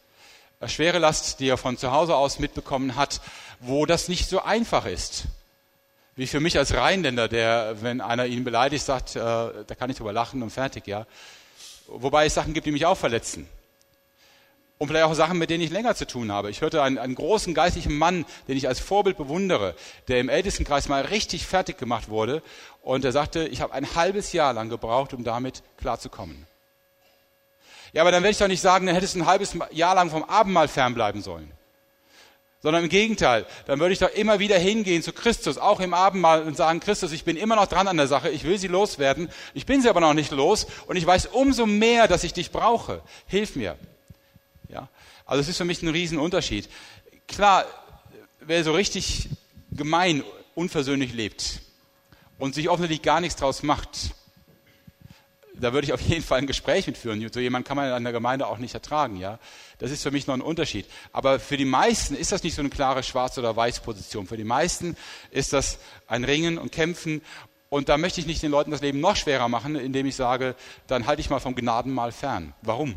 Eine 0.61 0.69
schwere 0.69 0.99
Last, 0.99 1.41
die 1.41 1.49
er 1.49 1.57
von 1.57 1.77
zu 1.77 1.93
Hause 1.93 2.17
aus 2.17 2.39
mitbekommen 2.39 2.97
hat, 2.97 3.21
wo 3.61 3.87
das 3.87 4.09
nicht 4.09 4.29
so 4.29 4.43
einfach 4.43 4.87
ist 4.87 5.29
wie 6.19 6.27
für 6.27 6.41
mich 6.41 6.59
als 6.59 6.75
Rheinländer, 6.75 7.29
der, 7.29 7.77
wenn 7.81 8.01
einer 8.01 8.27
ihn 8.27 8.43
beleidigt, 8.43 8.85
sagt, 8.85 9.15
äh, 9.15 9.21
da 9.21 9.75
kann 9.79 9.89
ich 9.89 9.99
drüber 9.99 10.13
lachen 10.13 10.43
und 10.43 10.51
fertig, 10.51 10.89
ja. 10.89 11.07
Wobei 11.87 12.27
es 12.27 12.35
Sachen 12.35 12.55
gibt, 12.55 12.67
die 12.67 12.73
mich 12.73 12.87
auch 12.87 12.97
verletzen. 12.97 13.49
Und 14.79 14.89
vielleicht 14.89 15.05
auch 15.05 15.15
Sachen, 15.15 15.39
mit 15.39 15.49
denen 15.49 15.63
ich 15.63 15.71
länger 15.71 15.95
zu 15.95 16.09
tun 16.09 16.33
habe. 16.33 16.51
Ich 16.51 16.61
hörte 16.61 16.83
einen, 16.83 16.99
einen 16.99 17.15
großen 17.15 17.55
geistlichen 17.55 17.97
Mann, 17.97 18.25
den 18.49 18.57
ich 18.57 18.67
als 18.67 18.81
Vorbild 18.81 19.17
bewundere, 19.17 19.77
der 20.09 20.19
im 20.19 20.29
Ältestenkreis 20.29 20.89
mal 20.89 21.03
richtig 21.03 21.47
fertig 21.47 21.79
gemacht 21.79 22.09
wurde. 22.09 22.43
Und 22.83 23.05
er 23.05 23.13
sagte, 23.13 23.47
ich 23.47 23.61
habe 23.61 23.73
ein 23.73 23.95
halbes 23.95 24.33
Jahr 24.33 24.53
lang 24.53 24.69
gebraucht, 24.71 25.15
um 25.15 25.23
damit 25.23 25.63
klarzukommen. 25.77 26.49
Ja, 27.93 28.03
aber 28.03 28.11
dann 28.11 28.25
werde 28.25 28.33
ich 28.33 28.39
doch 28.39 28.49
nicht 28.49 28.61
sagen, 28.61 28.87
dann 28.87 28.97
hättest 28.97 29.15
du 29.15 29.21
ein 29.21 29.27
halbes 29.27 29.57
Jahr 29.71 29.95
lang 29.95 30.11
vom 30.11 30.25
Abendmahl 30.25 30.67
fernbleiben 30.67 31.23
sollen 31.23 31.58
sondern 32.61 32.85
im 32.85 32.89
Gegenteil, 32.89 33.47
dann 33.67 33.79
würde 33.79 33.93
ich 33.93 34.01
doch 34.01 34.11
immer 34.11 34.39
wieder 34.39 34.59
hingehen 34.59 35.03
zu 35.03 35.13
Christus, 35.13 35.59
auch 35.59 35.81
im 35.81 35.95
Abendmahl 35.95 36.43
und 36.43 36.57
sagen, 36.57 36.81
Christus, 36.81 37.13
ich 37.13 37.25
bin 37.25 37.37
immer 37.37 37.57
noch 37.57 37.67
dran 37.67 37.87
an 37.87 37.97
der 37.97 38.09
Sache, 38.09 38.31
ich 38.31 38.45
will 38.45 38.59
sie 38.59 38.67
loswerden, 38.67 39.31
ich 39.55 39.65
bin 39.65 39.81
sie 39.81 39.89
aber 39.89 40.01
noch 40.01 40.15
nicht 40.15 40.33
los 40.33 40.67
und 40.87 40.97
ich 40.97 41.07
weiß 41.07 41.27
umso 41.27 41.67
mehr, 41.67 42.09
dass 42.09 42.25
ich 42.25 42.33
dich 42.33 42.51
brauche. 42.51 43.03
Hilf 43.27 43.55
mir. 43.55 43.77
Ja? 44.69 44.89
Also 45.25 45.41
es 45.41 45.49
ist 45.49 45.59
für 45.59 45.65
mich 45.65 45.83
ein 45.83 45.89
Riesenunterschied. 45.89 46.69
Klar, 47.29 47.65
wer 48.41 48.65
so 48.65 48.73
richtig 48.73 49.29
gemein, 49.71 50.25
unversöhnlich 50.55 51.13
lebt 51.13 51.61
und 52.39 52.55
sich 52.55 52.69
offensichtlich 52.69 53.03
gar 53.03 53.21
nichts 53.21 53.37
draus 53.37 53.63
macht, 53.63 54.15
da 55.61 55.73
würde 55.73 55.87
ich 55.87 55.93
auf 55.93 56.01
jeden 56.01 56.23
Fall 56.23 56.39
ein 56.39 56.47
Gespräch 56.47 56.87
mitführen. 56.87 57.27
So 57.33 57.41
jemand 57.41 57.67
kann 57.67 57.77
man 57.77 57.97
in 57.97 58.05
der 58.05 58.13
Gemeinde 58.13 58.47
auch 58.47 58.59
nicht 58.59 58.75
ertragen, 58.75 59.17
ja. 59.17 59.39
Das 59.79 59.91
ist 59.91 60.03
für 60.03 60.11
mich 60.11 60.27
noch 60.27 60.35
ein 60.35 60.41
Unterschied. 60.41 60.87
Aber 61.13 61.39
für 61.39 61.57
die 61.57 61.65
meisten 61.65 62.15
ist 62.15 62.33
das 62.33 62.43
nicht 62.43 62.55
so 62.55 62.63
eine 62.63 62.71
klare 62.71 63.03
Schwarz- 63.03 63.39
oder 63.39 63.55
Weiß-Position. 63.57 64.27
Für 64.27 64.37
die 64.37 64.45
meisten 64.45 64.97
ist 65.31 65.53
das 65.53 65.79
ein 66.07 66.25
Ringen 66.25 66.59
und 66.59 66.73
Kämpfen. 66.73 67.23
Und 67.69 67.89
da 67.89 67.99
möchte 67.99 68.21
ich 68.21 68.27
nicht 68.27 68.43
den 68.43 68.51
Leuten 68.51 68.71
das 68.71 68.81
Leben 68.81 69.01
noch 69.01 69.17
schwerer 69.17 69.49
machen, 69.49 69.77
indem 69.77 70.07
ich 70.07 70.17
sage, 70.17 70.55
dann 70.87 71.07
halte 71.07 71.21
ich 71.21 71.31
mal 71.31 71.41
vom 71.41 71.55
Gnadenmal 71.55 72.13
fern. 72.13 72.55
Warum? 72.63 72.95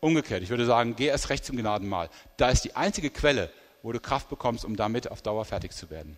Umgekehrt, 0.00 0.42
ich 0.42 0.50
würde 0.50 0.66
sagen, 0.66 0.94
geh 0.96 1.06
erst 1.06 1.30
recht 1.30 1.44
zum 1.44 1.56
Gnadenmal. 1.56 2.08
Da 2.36 2.48
ist 2.48 2.62
die 2.62 2.74
einzige 2.76 3.10
Quelle, 3.10 3.50
wo 3.82 3.92
du 3.92 4.00
Kraft 4.00 4.28
bekommst, 4.28 4.64
um 4.64 4.76
damit 4.76 5.10
auf 5.10 5.22
Dauer 5.22 5.44
fertig 5.44 5.72
zu 5.72 5.90
werden. 5.90 6.16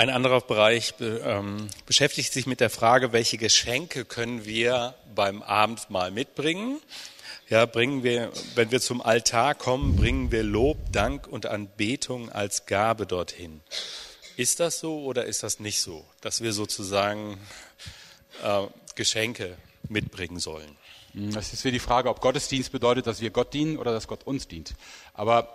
Ein 0.00 0.08
anderer 0.08 0.40
Bereich 0.40 0.94
ähm, 0.98 1.68
beschäftigt 1.84 2.32
sich 2.32 2.46
mit 2.46 2.60
der 2.60 2.70
Frage, 2.70 3.12
welche 3.12 3.36
Geschenke 3.36 4.06
können 4.06 4.46
wir 4.46 4.94
beim 5.14 5.42
Abendmahl 5.42 6.10
mitbringen? 6.10 6.80
Ja, 7.50 7.66
bringen 7.66 8.02
wir, 8.02 8.32
wenn 8.54 8.70
wir 8.70 8.80
zum 8.80 9.02
Altar 9.02 9.54
kommen, 9.54 9.96
bringen 9.96 10.32
wir 10.32 10.42
Lob, 10.42 10.78
Dank 10.90 11.26
und 11.26 11.44
Anbetung 11.44 12.32
als 12.32 12.64
Gabe 12.64 13.04
dorthin. 13.04 13.60
Ist 14.38 14.58
das 14.58 14.80
so 14.80 15.02
oder 15.02 15.26
ist 15.26 15.42
das 15.42 15.60
nicht 15.60 15.82
so, 15.82 16.06
dass 16.22 16.40
wir 16.40 16.54
sozusagen 16.54 17.36
äh, 18.42 18.68
Geschenke 18.94 19.58
mitbringen 19.86 20.38
sollen? 20.38 20.78
Hm, 21.12 21.34
das 21.34 21.52
ist 21.52 21.62
wie 21.66 21.72
die 21.72 21.78
Frage, 21.78 22.08
ob 22.08 22.22
Gottesdienst 22.22 22.72
bedeutet, 22.72 23.06
dass 23.06 23.20
wir 23.20 23.28
Gott 23.28 23.52
dienen 23.52 23.76
oder 23.76 23.92
dass 23.92 24.08
Gott 24.08 24.26
uns 24.26 24.48
dient. 24.48 24.72
Aber 25.12 25.54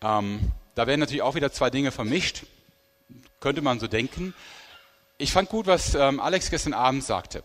ähm, 0.00 0.50
da 0.76 0.86
werden 0.86 1.00
natürlich 1.00 1.20
auch 1.20 1.34
wieder 1.34 1.52
zwei 1.52 1.68
Dinge 1.68 1.92
vermischt 1.92 2.44
könnte 3.42 3.60
man 3.60 3.78
so 3.78 3.88
denken. 3.88 4.34
Ich 5.18 5.32
fand 5.32 5.50
gut, 5.50 5.66
was 5.66 5.94
ähm, 5.94 6.20
Alex 6.20 6.50
gestern 6.50 6.72
Abend 6.72 7.04
sagte. 7.04 7.42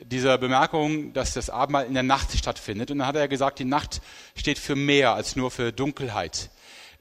Diese 0.00 0.36
Bemerkung, 0.38 1.12
dass 1.12 1.34
das 1.34 1.50
Abendmahl 1.50 1.86
in 1.86 1.94
der 1.94 2.02
Nacht 2.02 2.36
stattfindet. 2.36 2.90
Und 2.90 2.98
dann 2.98 3.06
hat 3.06 3.16
er 3.16 3.28
gesagt, 3.28 3.58
die 3.58 3.64
Nacht 3.64 4.00
steht 4.34 4.58
für 4.58 4.74
mehr 4.74 5.14
als 5.14 5.36
nur 5.36 5.50
für 5.50 5.72
Dunkelheit. 5.72 6.50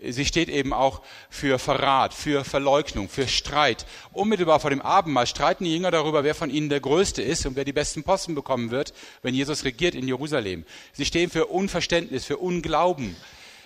Sie 0.01 0.25
steht 0.25 0.47
eben 0.47 0.71
auch 0.71 1.01
für 1.29 1.59
Verrat, 1.59 2.13
für 2.13 2.45
Verleugnung, 2.45 3.09
für 3.09 3.27
Streit. 3.27 3.85
Unmittelbar 4.13 4.61
vor 4.61 4.69
dem 4.69 4.81
Abendmahl 4.81 5.27
streiten 5.27 5.65
die 5.65 5.73
Jünger 5.73 5.91
darüber, 5.91 6.23
wer 6.23 6.35
von 6.35 6.49
ihnen 6.49 6.69
der 6.69 6.79
Größte 6.79 7.21
ist 7.21 7.45
und 7.45 7.57
wer 7.57 7.65
die 7.65 7.73
besten 7.73 8.03
Posten 8.03 8.35
bekommen 8.35 8.71
wird, 8.71 8.93
wenn 9.23 9.33
Jesus 9.33 9.65
regiert 9.65 9.95
in 9.95 10.07
Jerusalem. 10.07 10.65
Sie 10.93 11.05
stehen 11.05 11.29
für 11.29 11.47
Unverständnis, 11.47 12.25
für 12.25 12.37
Unglauben. 12.37 13.17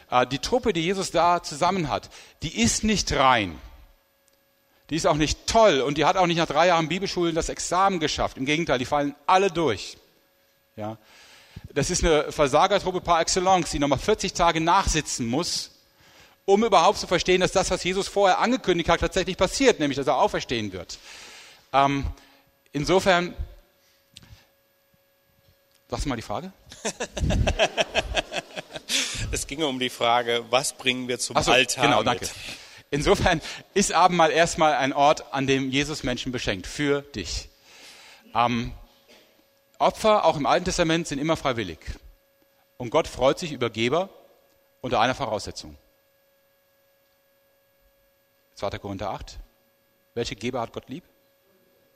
Äh, 0.10 0.26
die 0.26 0.40
Truppe, 0.40 0.74
die 0.74 0.82
Jesus 0.82 1.12
da 1.12 1.44
zusammen 1.44 1.90
hat, 1.90 2.10
die 2.42 2.62
ist 2.62 2.84
nicht 2.84 3.12
rein. 3.14 3.60
Die 4.90 4.96
ist 4.96 5.08
auch 5.08 5.16
nicht 5.16 5.48
toll 5.48 5.82
und 5.82 5.98
die 5.98 6.06
hat 6.06 6.18
auch 6.18 6.28
nicht 6.28 6.38
nach 6.38 6.48
drei 6.48 6.68
Jahren 6.68 6.90
Bibelschulen 6.90 7.36
das 7.36 7.50
Examen 7.50 8.00
geschafft. 8.00 8.38
Im 8.38 8.46
Gegenteil, 8.46 8.80
die 8.80 8.86
fallen 8.86 9.16
alle 9.26 9.50
durch. 9.50 9.98
Ja. 10.76 10.98
Das 11.74 11.90
ist 11.90 12.04
eine 12.04 12.32
Versagertruppe 12.32 13.02
par 13.02 13.22
excellence, 13.22 13.72
die 13.72 13.80
nochmal 13.80 14.00
40 14.00 14.34
Tage 14.34 14.60
nachsitzen 14.60 15.28
muss, 15.28 15.72
um 16.46 16.64
überhaupt 16.64 17.00
zu 17.00 17.08
verstehen, 17.08 17.42
dass 17.42 17.52
das, 17.52 17.72
was 17.72 17.84
Jesus 17.84 18.08
vorher 18.08 18.40
angekündigt 18.40 18.90
hat, 18.90 19.00
tatsächlich 19.00 19.38
passiert, 19.38 19.80
nämlich 19.80 19.98
dass 19.98 20.08
er 20.08 20.18
auferstehen 20.18 20.74
wird. 20.74 20.98
Ähm, 21.72 22.06
insofern, 22.74 23.34
sagst 25.90 26.06
du 26.06 26.10
mal 26.10 26.16
die 26.16 26.22
Frage? 26.22 26.52
es 29.32 29.48
ging 29.48 29.64
um 29.64 29.80
die 29.80 29.90
Frage, 29.90 30.44
was 30.50 30.74
bringen 30.74 31.08
wir 31.08 31.18
zum 31.18 31.42
so, 31.42 31.52
Altar 31.52 31.86
genau, 31.86 32.04
danke. 32.04 32.26
Mit? 32.26 32.34
Insofern 32.94 33.42
ist 33.74 33.92
Abendmahl 33.92 34.30
erstmal 34.30 34.76
ein 34.76 34.94
Ort, 34.94 35.34
an 35.34 35.48
dem 35.48 35.72
Jesus 35.72 36.04
Menschen 36.04 36.32
beschenkt, 36.32 36.68
für 36.68 37.02
dich. 37.02 37.50
Ähm, 38.36 38.72
Opfer, 39.80 40.26
auch 40.26 40.38
im 40.38 40.46
Alten 40.46 40.66
Testament, 40.66 41.08
sind 41.08 41.18
immer 41.18 41.36
freiwillig. 41.36 41.80
Und 42.78 42.92
Gott 42.92 43.08
freut 43.08 43.40
sich 43.40 43.52
über 43.52 43.72
Geber 43.72 44.10
unter 44.82 45.00
einer 45.00 45.16
Voraussetzung. 45.16 45.76
2. 48.54 48.78
Korinther 48.78 49.10
8. 49.10 49.40
Welche 50.14 50.36
Geber 50.36 50.62
hat 50.62 50.72
Gott 50.72 50.88
lieb? 50.88 51.04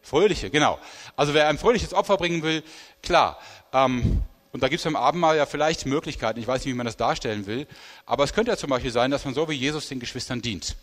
Fröhliche, 0.02 0.50
genau. 0.50 0.80
Also 1.16 1.36
wer 1.36 1.48
ein 1.48 1.60
fröhliches 1.60 1.94
Opfer 1.94 2.18
bringen 2.18 2.42
will, 2.42 2.64
klar. 3.04 3.38
Ähm, 3.72 4.24
und 4.58 4.64
da 4.64 4.70
gibt 4.70 4.80
es 4.80 4.86
beim 4.86 4.96
Abendmahl 4.96 5.38
ja 5.38 5.46
vielleicht 5.46 5.86
Möglichkeiten, 5.86 6.40
ich 6.40 6.48
weiß 6.48 6.66
nicht, 6.66 6.74
wie 6.74 6.78
man 6.78 6.88
das 6.88 6.98
darstellen 6.98 7.46
will, 7.46 7.68
aber 8.08 8.24
es 8.24 8.34
könnte 8.34 8.50
ja 8.50 8.58
zum 8.58 8.72
Beispiel 8.72 8.90
sein, 8.90 9.12
dass 9.12 9.24
man 9.24 9.36
so 9.36 9.48
wie 9.50 9.54
Jesus 9.54 9.88
den 9.88 10.00
Geschwistern 10.00 10.42
dient. 10.42 10.76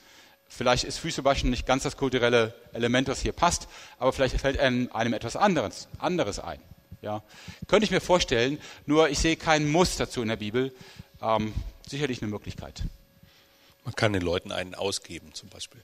Vielleicht 0.49 0.85
ist 0.85 0.99
Füßewaschen 0.99 1.51
nicht 1.51 1.67
ganz 1.67 1.83
das 1.83 1.97
kulturelle 1.97 2.55
Element, 2.73 3.09
das 3.09 3.21
hier 3.21 3.33
passt, 3.33 3.67
aber 3.99 4.13
vielleicht 4.13 4.41
fällt 4.41 4.61
einem, 4.61 4.93
einem 4.93 5.13
etwas 5.13 5.35
anderes, 5.35 5.89
anderes 5.99 6.39
ein. 6.39 6.61
Ja. 7.03 7.25
Könnte 7.67 7.85
ich 7.85 7.91
mir 7.91 8.01
vorstellen, 8.01 8.61
nur 8.87 9.09
ich 9.09 9.19
sehe 9.19 9.35
keinen 9.35 9.69
Muss 9.69 9.97
dazu 9.97 10.23
in 10.23 10.29
der 10.29 10.37
Bibel. 10.37 10.73
Ähm, 11.21 11.53
sicherlich 11.89 12.23
eine 12.23 12.31
Möglichkeit. 12.31 12.85
Man 13.85 13.97
kann 13.97 14.13
den 14.13 14.23
Leuten 14.23 14.53
einen 14.53 14.77
ausgeben, 14.77 15.35
zum 15.35 15.49
Beispiel. 15.49 15.83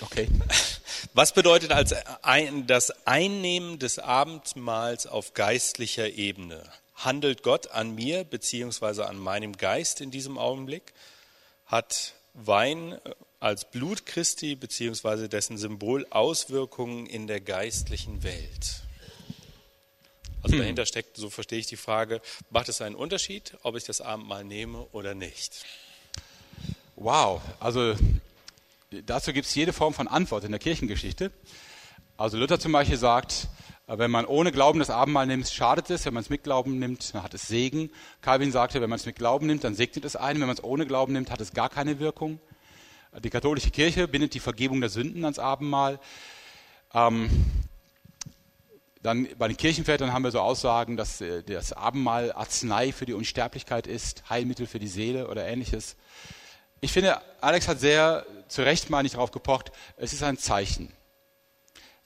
Okay. 0.00 0.26
Was 1.12 1.34
bedeutet 1.34 1.72
als 1.72 1.94
ein, 2.22 2.66
das 2.66 3.06
Einnehmen 3.06 3.78
des 3.78 3.98
Abendmahls 3.98 5.06
auf 5.06 5.34
geistlicher 5.34 6.08
Ebene? 6.08 6.62
Handelt 7.04 7.42
Gott 7.42 7.70
an 7.70 7.94
mir 7.94 8.24
beziehungsweise 8.24 9.08
an 9.08 9.18
meinem 9.18 9.56
Geist 9.56 10.00
in 10.00 10.10
diesem 10.10 10.36
Augenblick? 10.36 10.92
Hat 11.66 12.14
Wein 12.34 12.98
als 13.38 13.70
Blut 13.70 14.04
Christi 14.04 14.54
beziehungsweise 14.54 15.28
dessen 15.28 15.56
Symbol 15.56 16.06
Auswirkungen 16.10 17.06
in 17.06 17.26
der 17.26 17.40
geistlichen 17.40 18.22
Welt? 18.22 18.82
Also 20.42 20.54
hm. 20.54 20.60
dahinter 20.60 20.86
steckt, 20.86 21.16
so 21.16 21.30
verstehe 21.30 21.58
ich 21.58 21.66
die 21.66 21.76
Frage, 21.76 22.20
macht 22.50 22.68
es 22.68 22.80
einen 22.82 22.94
Unterschied, 22.94 23.56
ob 23.62 23.76
ich 23.76 23.84
das 23.84 24.00
Abendmahl 24.00 24.44
nehme 24.44 24.86
oder 24.92 25.14
nicht? 25.14 25.64
Wow, 26.96 27.40
also 27.60 27.94
dazu 28.90 29.32
gibt 29.32 29.46
es 29.46 29.54
jede 29.54 29.72
Form 29.72 29.94
von 29.94 30.06
Antwort 30.06 30.44
in 30.44 30.50
der 30.50 30.60
Kirchengeschichte. 30.60 31.30
Also 32.18 32.36
Luther 32.36 32.60
zum 32.60 32.72
Beispiel 32.72 32.98
sagt, 32.98 33.48
wenn 33.98 34.10
man 34.10 34.24
ohne 34.24 34.52
Glauben 34.52 34.78
das 34.78 34.90
Abendmahl 34.90 35.26
nimmt, 35.26 35.48
schadet 35.48 35.90
es. 35.90 36.06
Wenn 36.06 36.14
man 36.14 36.22
es 36.22 36.30
mit 36.30 36.44
Glauben 36.44 36.78
nimmt, 36.78 37.12
dann 37.14 37.22
hat 37.22 37.34
es 37.34 37.48
Segen. 37.48 37.90
Calvin 38.20 38.52
sagte, 38.52 38.80
wenn 38.80 38.90
man 38.90 38.98
es 38.98 39.06
mit 39.06 39.16
Glauben 39.16 39.46
nimmt, 39.46 39.64
dann 39.64 39.74
segnet 39.74 40.04
es 40.04 40.16
einen. 40.16 40.40
Wenn 40.40 40.46
man 40.46 40.56
es 40.56 40.62
ohne 40.62 40.86
Glauben 40.86 41.12
nimmt, 41.12 41.30
hat 41.30 41.40
es 41.40 41.52
gar 41.52 41.68
keine 41.68 41.98
Wirkung. 41.98 42.40
Die 43.18 43.30
katholische 43.30 43.70
Kirche 43.70 44.06
bindet 44.06 44.34
die 44.34 44.40
Vergebung 44.40 44.80
der 44.80 44.90
Sünden 44.90 45.24
ans 45.24 45.40
Abendmahl. 45.40 45.98
Ähm, 46.94 47.28
dann 49.02 49.28
bei 49.38 49.48
den 49.48 49.56
Kirchenvätern 49.56 50.12
haben 50.12 50.22
wir 50.22 50.30
so 50.30 50.40
Aussagen, 50.40 50.96
dass 50.96 51.20
äh, 51.20 51.42
das 51.42 51.72
Abendmahl 51.72 52.32
Arznei 52.32 52.92
für 52.92 53.06
die 53.06 53.14
Unsterblichkeit 53.14 53.86
ist, 53.86 54.28
Heilmittel 54.30 54.66
für 54.66 54.78
die 54.78 54.88
Seele 54.88 55.28
oder 55.28 55.46
ähnliches. 55.46 55.96
Ich 56.80 56.92
finde, 56.92 57.20
Alex 57.40 57.66
hat 57.66 57.80
sehr 57.80 58.24
zu 58.46 58.62
Recht, 58.62 58.90
meine 58.90 59.06
ich, 59.06 59.12
darauf 59.12 59.32
gepocht, 59.32 59.72
es 59.96 60.12
ist 60.12 60.22
ein 60.22 60.38
Zeichen. 60.38 60.92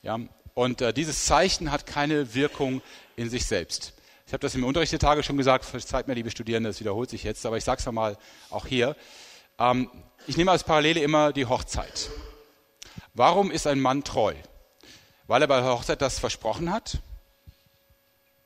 Ja, 0.02 0.18
und 0.54 0.80
äh, 0.80 0.92
dieses 0.92 1.24
Zeichen 1.26 1.70
hat 1.70 1.86
keine 1.86 2.34
Wirkung 2.34 2.80
in 3.16 3.28
sich 3.28 3.44
selbst. 3.44 3.92
Ich 4.26 4.32
habe 4.32 4.40
das 4.40 4.54
im 4.54 4.64
Unterricht 4.64 4.92
der 4.92 4.98
Tage 4.98 5.22
schon 5.22 5.36
gesagt, 5.36 5.64
verzeiht 5.64 6.08
mir, 6.08 6.14
liebe 6.14 6.30
Studierende, 6.30 6.70
das 6.70 6.80
wiederholt 6.80 7.10
sich 7.10 7.24
jetzt, 7.24 7.44
aber 7.44 7.56
ich 7.56 7.64
sage 7.64 7.80
es 7.80 7.86
nochmal 7.86 8.16
auch 8.50 8.66
hier. 8.66 8.96
Ähm, 9.58 9.90
ich 10.26 10.36
nehme 10.36 10.50
als 10.50 10.64
Parallele 10.64 11.00
immer 11.00 11.32
die 11.32 11.46
Hochzeit. 11.46 12.10
Warum 13.12 13.50
ist 13.50 13.66
ein 13.66 13.80
Mann 13.80 14.02
treu? 14.02 14.34
Weil 15.26 15.42
er 15.42 15.48
bei 15.48 15.60
der 15.60 15.70
Hochzeit 15.70 16.00
das 16.00 16.18
versprochen 16.18 16.72
hat? 16.72 16.98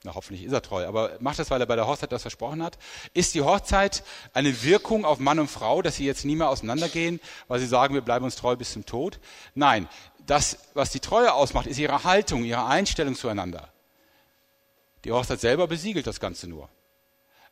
Na, 0.05 0.15
hoffentlich 0.15 0.45
ist 0.45 0.53
er 0.53 0.63
treu, 0.63 0.87
aber 0.87 1.17
macht 1.21 1.39
das, 1.39 1.51
weil 1.51 1.61
er 1.61 1.67
bei 1.67 1.75
der 1.75 1.87
Hochzeit 1.87 2.13
das 2.13 2.23
versprochen 2.23 2.63
hat? 2.63 2.79
Ist 3.15 3.35
die 3.35 3.43
Hochzeit 3.43 4.05
eine 4.33 4.63
Wirkung 4.63 5.05
auf 5.05 5.19
Mann 5.19 5.41
und 5.41 5.49
Frau, 5.49 5.83
dass 5.83 5.97
sie 5.97 6.07
jetzt 6.07 6.25
nie 6.25 6.37
mehr 6.37 6.49
auseinandergehen, 6.49 7.21
weil 7.49 7.59
sie 7.59 7.67
sagen, 7.67 7.95
wir 7.95 8.01
bleiben 8.01 8.25
uns 8.25 8.37
treu 8.37 8.55
bis 8.55 8.73
zum 8.73 8.87
Tod? 8.87 9.19
Nein, 9.55 9.89
das, 10.29 10.59
was 10.75 10.91
die 10.91 11.01
Treue 11.01 11.33
ausmacht, 11.33 11.67
ist 11.67 11.79
ihre 11.79 12.05
Haltung, 12.05 12.45
ihre 12.45 12.67
Einstellung 12.67 13.15
zueinander. 13.15 13.73
Die 15.05 15.13
Hochzeit 15.13 15.41
selber 15.41 15.67
besiegelt 15.67 16.07
das 16.07 16.21
Ganze 16.21 16.49
nur. 16.49 16.69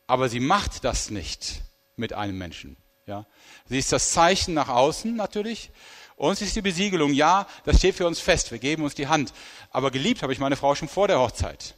Aber 0.07 0.28
sie 0.28 0.40
macht 0.40 0.85
das 0.85 1.11
nicht 1.11 1.62
mit 1.97 2.12
einem 2.12 2.36
Menschen. 2.36 2.77
Ja? 3.07 3.24
Sie 3.66 3.78
ist 3.78 3.93
das 3.93 4.12
Zeichen 4.12 4.53
nach 4.53 4.69
außen 4.69 5.16
natürlich. 5.16 5.70
Und 6.16 6.39
sie 6.39 6.44
ist 6.44 6.57
die 6.57 6.62
Besiegelung. 6.62 7.12
Ja, 7.15 7.47
das 7.65 7.78
steht 7.78 7.94
für 7.94 8.07
uns 8.07 8.20
fest. 8.20 8.51
Wir 8.51 8.59
geben 8.59 8.85
uns 8.85 8.94
die 8.94 9.09
Hand. 9.09 9.32
Aber 9.70 9.90
geliebt 9.90 10.23
habe 10.23 10.32
ich 10.32 10.39
meine 10.39 10.57
Frau 10.57 10.74
schon 10.74 10.89
vor 10.89 11.09
der 11.09 11.19
Hochzeit. 11.19 11.74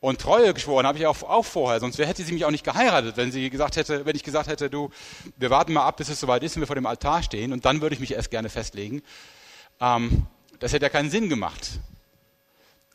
Und 0.00 0.18
Treue 0.18 0.54
geschworen 0.54 0.86
habe 0.86 0.96
ich 0.96 1.06
auch, 1.06 1.22
auch 1.22 1.44
vorher, 1.44 1.78
sonst 1.78 1.98
hätte 1.98 2.24
sie 2.24 2.32
mich 2.32 2.46
auch 2.46 2.50
nicht 2.50 2.64
geheiratet, 2.64 3.18
wenn 3.18 3.30
sie 3.30 3.50
gesagt 3.50 3.76
hätte, 3.76 4.06
wenn 4.06 4.16
ich 4.16 4.24
gesagt 4.24 4.48
hätte, 4.48 4.70
du, 4.70 4.88
wir 5.36 5.50
warten 5.50 5.74
mal 5.74 5.84
ab, 5.84 5.98
bis 5.98 6.08
es 6.08 6.18
soweit 6.18 6.42
ist 6.42 6.56
und 6.56 6.62
wir 6.62 6.66
vor 6.66 6.74
dem 6.74 6.86
Altar 6.86 7.22
stehen 7.22 7.52
und 7.52 7.66
dann 7.66 7.82
würde 7.82 7.94
ich 7.94 8.00
mich 8.00 8.14
erst 8.14 8.30
gerne 8.30 8.48
festlegen. 8.48 9.02
Ähm, 9.78 10.26
das 10.58 10.72
hätte 10.72 10.86
ja 10.86 10.88
keinen 10.88 11.10
Sinn 11.10 11.28
gemacht. 11.28 11.80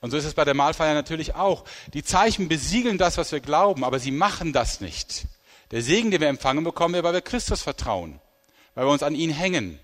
Und 0.02 0.12
so 0.12 0.18
ist 0.18 0.26
es 0.26 0.34
bei 0.34 0.46
der 0.46 0.56
Mahlfeier 0.56 0.96
natürlich 0.96 1.36
auch. 1.36 1.64
Die 1.94 2.04
Zeichen 2.04 2.48
besiegeln 2.48 2.98
das, 2.98 3.18
was 3.18 3.32
wir 3.32 3.40
glauben, 3.40 3.84
aber 3.84 4.00
sie 4.00 4.12
machen 4.12 4.52
das 4.52 4.82
nicht. 4.82 5.26
Der 5.72 5.84
Segen, 5.84 6.10
den 6.10 6.22
wir 6.22 6.28
empfangen, 6.28 6.64
bekommen 6.64 6.96
wir, 6.96 7.04
weil 7.04 7.14
wir 7.14 7.22
Christus 7.22 7.62
vertrauen, 7.62 8.20
weil 8.74 8.86
wir 8.86 8.92
uns 8.92 9.04
an 9.04 9.16
ihn 9.16 9.32
hängen. 9.32 9.80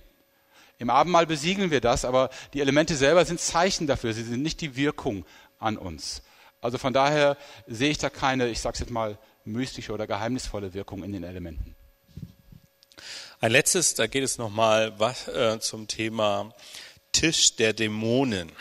Im 0.79 0.89
Abendmahl 0.89 1.27
besiegeln 1.27 1.69
wir 1.69 1.81
das, 1.81 2.03
aber 2.03 2.31
die 2.53 2.61
Elemente 2.61 2.95
selber 2.95 3.25
sind 3.25 3.39
Zeichen 3.39 3.85
dafür. 3.85 4.13
Sie 4.13 4.23
sind 4.23 4.41
nicht 4.41 4.61
die 4.61 4.75
Wirkung 4.75 5.25
an 5.59 5.77
uns. 5.77 6.23
Also 6.61 6.77
von 6.77 6.93
daher 6.93 7.37
sehe 7.67 7.89
ich 7.89 7.97
da 7.97 8.09
keine, 8.09 8.47
ich 8.47 8.61
sage 8.61 8.75
es 8.75 8.79
jetzt 8.79 8.91
mal, 8.91 9.17
mystische 9.43 9.91
oder 9.91 10.07
geheimnisvolle 10.07 10.73
Wirkung 10.73 11.03
in 11.03 11.11
den 11.11 11.23
Elementen. 11.23 11.75
Ein 13.39 13.51
letztes, 13.51 13.95
da 13.95 14.05
geht 14.05 14.23
es 14.23 14.37
nochmal 14.37 14.93
äh, 15.33 15.59
zum 15.59 15.87
Thema 15.87 16.53
Tisch 17.11 17.55
der 17.55 17.73
Dämonen. 17.73 18.51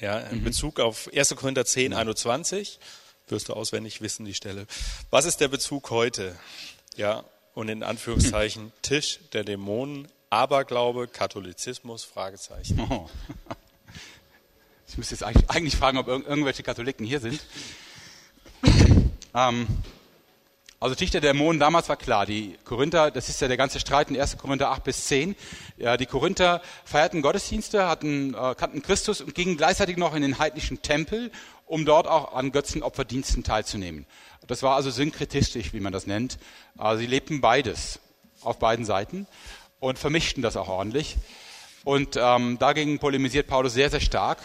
Ja, 0.00 0.18
in 0.18 0.38
mhm. 0.38 0.44
Bezug 0.44 0.80
auf 0.80 1.10
1. 1.14 1.36
Korinther 1.36 1.66
10, 1.66 1.92
21, 1.92 2.80
wirst 3.28 3.50
du 3.50 3.52
auswendig 3.52 4.00
wissen, 4.00 4.24
die 4.24 4.32
Stelle. 4.32 4.66
Was 5.10 5.26
ist 5.26 5.42
der 5.42 5.48
Bezug 5.48 5.90
heute? 5.90 6.34
Ja, 6.96 7.24
und 7.52 7.68
in 7.68 7.82
Anführungszeichen 7.82 8.72
Tisch 8.82 9.20
der 9.34 9.44
Dämonen, 9.44 10.08
Aberglaube, 10.30 11.06
Katholizismus, 11.06 12.04
Fragezeichen. 12.04 12.80
Oh. 12.88 13.10
Ich 14.90 14.98
müsste 14.98 15.14
jetzt 15.14 15.22
eigentlich, 15.22 15.48
eigentlich 15.48 15.76
fragen, 15.76 15.98
ob 15.98 16.08
irg 16.08 16.26
irgendwelche 16.26 16.64
Katholiken 16.64 17.06
hier 17.06 17.20
sind. 17.20 17.40
ähm, 19.34 19.68
also 20.80 20.96
Tisch 20.96 21.12
der 21.12 21.20
Dämonen 21.20 21.60
damals 21.60 21.88
war 21.88 21.96
klar. 21.96 22.26
Die 22.26 22.58
Korinther, 22.64 23.12
das 23.12 23.28
ist 23.28 23.40
ja 23.40 23.46
der 23.46 23.56
ganze 23.56 23.78
Streit 23.78 24.10
in 24.10 24.20
1. 24.20 24.36
Korinther 24.38 24.70
8 24.70 24.82
bis 24.82 25.06
10. 25.06 25.36
Ja, 25.76 25.96
die 25.96 26.06
Korinther 26.06 26.60
feierten 26.84 27.22
Gottesdienste, 27.22 27.86
hatten, 27.86 28.34
äh, 28.34 28.56
kannten 28.56 28.82
Christus 28.82 29.20
und 29.20 29.36
gingen 29.36 29.56
gleichzeitig 29.56 29.96
noch 29.96 30.12
in 30.12 30.22
den 30.22 30.40
heidnischen 30.40 30.82
Tempel, 30.82 31.30
um 31.66 31.84
dort 31.84 32.08
auch 32.08 32.34
an 32.34 32.50
Götzenopferdiensten 32.50 33.44
teilzunehmen. 33.44 34.06
Das 34.48 34.64
war 34.64 34.74
also 34.74 34.90
synkretistisch, 34.90 35.72
wie 35.72 35.80
man 35.80 35.92
das 35.92 36.08
nennt. 36.08 36.38
Also 36.76 36.98
sie 36.98 37.06
lebten 37.06 37.40
beides 37.40 38.00
auf 38.40 38.58
beiden 38.58 38.84
Seiten 38.84 39.28
und 39.78 40.00
vermischten 40.00 40.42
das 40.42 40.56
auch 40.56 40.68
ordentlich. 40.68 41.16
Und 41.84 42.16
ähm, 42.20 42.58
dagegen 42.58 42.98
polemisiert 42.98 43.46
Paulus 43.46 43.72
sehr, 43.72 43.88
sehr 43.88 44.00
stark 44.00 44.38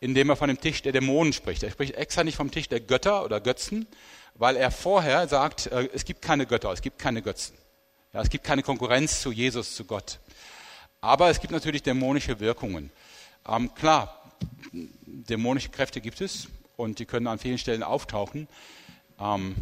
indem 0.00 0.30
er 0.30 0.36
von 0.36 0.48
dem 0.48 0.60
Tisch 0.60 0.82
der 0.82 0.92
Dämonen 0.92 1.32
spricht. 1.32 1.62
Er 1.62 1.70
spricht 1.70 1.94
extra 1.94 2.24
nicht 2.24 2.36
vom 2.36 2.50
Tisch 2.50 2.68
der 2.68 2.80
Götter 2.80 3.24
oder 3.24 3.40
Götzen, 3.40 3.86
weil 4.34 4.56
er 4.56 4.70
vorher 4.70 5.28
sagt, 5.28 5.66
äh, 5.66 5.88
es 5.92 6.04
gibt 6.04 6.22
keine 6.22 6.46
Götter, 6.46 6.72
es 6.72 6.82
gibt 6.82 6.98
keine 6.98 7.22
Götzen. 7.22 7.56
Ja, 8.12 8.22
es 8.22 8.30
gibt 8.30 8.44
keine 8.44 8.62
Konkurrenz 8.62 9.20
zu 9.20 9.32
Jesus, 9.32 9.74
zu 9.74 9.84
Gott. 9.84 10.18
Aber 11.00 11.30
es 11.30 11.40
gibt 11.40 11.52
natürlich 11.52 11.82
dämonische 11.82 12.40
Wirkungen. 12.40 12.90
Ähm, 13.48 13.74
klar, 13.74 14.32
dämonische 14.72 15.70
Kräfte 15.70 16.00
gibt 16.00 16.20
es 16.20 16.48
und 16.76 16.98
die 16.98 17.06
können 17.06 17.26
an 17.26 17.38
vielen 17.38 17.58
Stellen 17.58 17.82
auftauchen. 17.82 18.48
Ähm, 19.20 19.54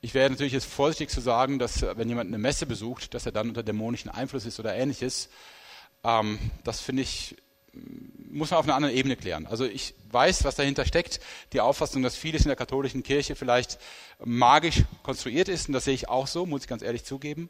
ich 0.00 0.14
wäre 0.14 0.30
natürlich 0.30 0.52
jetzt 0.52 0.66
vorsichtig 0.66 1.10
zu 1.10 1.20
sagen, 1.20 1.58
dass 1.58 1.82
äh, 1.82 1.96
wenn 1.96 2.08
jemand 2.08 2.28
eine 2.28 2.38
Messe 2.38 2.66
besucht, 2.66 3.14
dass 3.14 3.26
er 3.26 3.32
dann 3.32 3.48
unter 3.48 3.62
dämonischen 3.62 4.10
Einfluss 4.10 4.46
ist 4.46 4.60
oder 4.60 4.74
ähnliches. 4.74 5.28
Ähm, 6.04 6.38
das 6.64 6.80
finde 6.80 7.02
ich 7.02 7.36
muss 7.72 8.50
man 8.50 8.60
auf 8.60 8.66
einer 8.66 8.74
anderen 8.74 8.94
Ebene 8.94 9.16
klären. 9.16 9.46
Also 9.46 9.64
ich 9.64 9.94
weiß, 10.10 10.44
was 10.44 10.56
dahinter 10.56 10.84
steckt. 10.84 11.20
Die 11.52 11.60
Auffassung, 11.60 12.02
dass 12.02 12.16
vieles 12.16 12.42
in 12.42 12.48
der 12.48 12.56
katholischen 12.56 13.02
Kirche 13.02 13.34
vielleicht 13.34 13.78
magisch 14.24 14.84
konstruiert 15.02 15.48
ist, 15.48 15.68
und 15.68 15.74
das 15.74 15.84
sehe 15.84 15.94
ich 15.94 16.08
auch 16.08 16.26
so, 16.26 16.46
muss 16.46 16.62
ich 16.62 16.68
ganz 16.68 16.82
ehrlich 16.82 17.04
zugeben. 17.04 17.48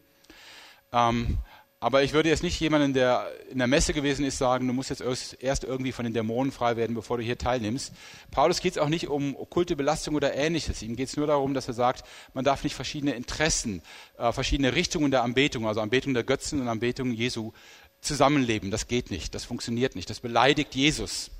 Ähm, 0.92 1.38
aber 1.80 2.02
ich 2.02 2.12
würde 2.12 2.28
jetzt 2.28 2.42
nicht 2.42 2.58
jemanden, 2.58 2.92
der 2.92 3.30
in 3.50 3.58
der 3.58 3.68
Messe 3.68 3.92
gewesen 3.92 4.24
ist, 4.24 4.36
sagen, 4.36 4.66
du 4.66 4.72
musst 4.72 4.90
jetzt 4.90 5.02
erst 5.38 5.62
irgendwie 5.62 5.92
von 5.92 6.04
den 6.04 6.12
Dämonen 6.12 6.50
frei 6.50 6.76
werden, 6.76 6.96
bevor 6.96 7.18
du 7.18 7.22
hier 7.22 7.38
teilnimmst. 7.38 7.92
Paulus 8.32 8.60
geht 8.60 8.72
es 8.72 8.78
auch 8.78 8.88
nicht 8.88 9.06
um 9.06 9.36
okkulte 9.36 9.76
Belastung 9.76 10.16
oder 10.16 10.34
ähnliches. 10.34 10.82
Ihm 10.82 10.96
geht 10.96 11.08
es 11.08 11.16
nur 11.16 11.28
darum, 11.28 11.54
dass 11.54 11.68
er 11.68 11.74
sagt, 11.74 12.02
man 12.34 12.44
darf 12.44 12.64
nicht 12.64 12.74
verschiedene 12.74 13.12
Interessen, 13.12 13.80
äh, 14.18 14.32
verschiedene 14.32 14.74
Richtungen 14.74 15.12
der 15.12 15.22
Anbetung, 15.22 15.68
also 15.68 15.80
Anbetung 15.80 16.14
der 16.14 16.24
Götzen 16.24 16.60
und 16.60 16.66
Anbetung 16.66 17.12
Jesu, 17.12 17.52
zusammenleben. 18.00 18.70
Das 18.70 18.88
geht 18.88 19.10
nicht, 19.10 19.34
das 19.34 19.44
funktioniert 19.44 19.96
nicht. 19.96 20.10
Das 20.10 20.20
beleidigt 20.20 20.74
Jesus. 20.74 21.30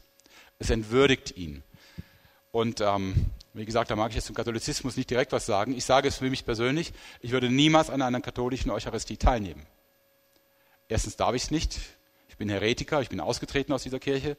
Es 0.59 0.71
entwürdigt 0.71 1.37
ihn. 1.37 1.63
Und 2.51 2.81
ähm, 2.81 3.15
wie 3.55 3.65
gesagt, 3.65 3.91
da 3.91 3.97
mag 3.97 4.11
ich 4.11 4.17
jetzt 4.17 4.27
zum 4.27 4.35
Katholizismus 4.35 4.97
nicht 4.97 5.11
direkt 5.11 5.33
was 5.33 5.47
sagen. 5.47 5.77
Ich 5.77 5.85
sage 5.85 6.09
es 6.09 6.17
für 6.17 6.31
mich 6.31 6.45
persönlich, 6.45 6.93
ich 7.21 7.31
würde 7.31 7.51
niemals 7.51 7.91
an 7.91 8.03
einer 8.03 8.21
katholischen 8.21 8.71
Eucharistie 8.71 9.17
teilnehmen. 9.17 9.67
Erstens 10.89 11.17
darf 11.17 11.35
ich 11.35 11.45
es 11.45 11.51
nicht. 11.51 11.79
Ich 12.29 12.37
bin 12.37 12.49
Heretiker, 12.49 13.01
ich 13.03 13.09
bin 13.09 13.21
ausgetreten 13.21 13.73
aus 13.73 13.83
dieser 13.83 13.99
Kirche 13.99 14.37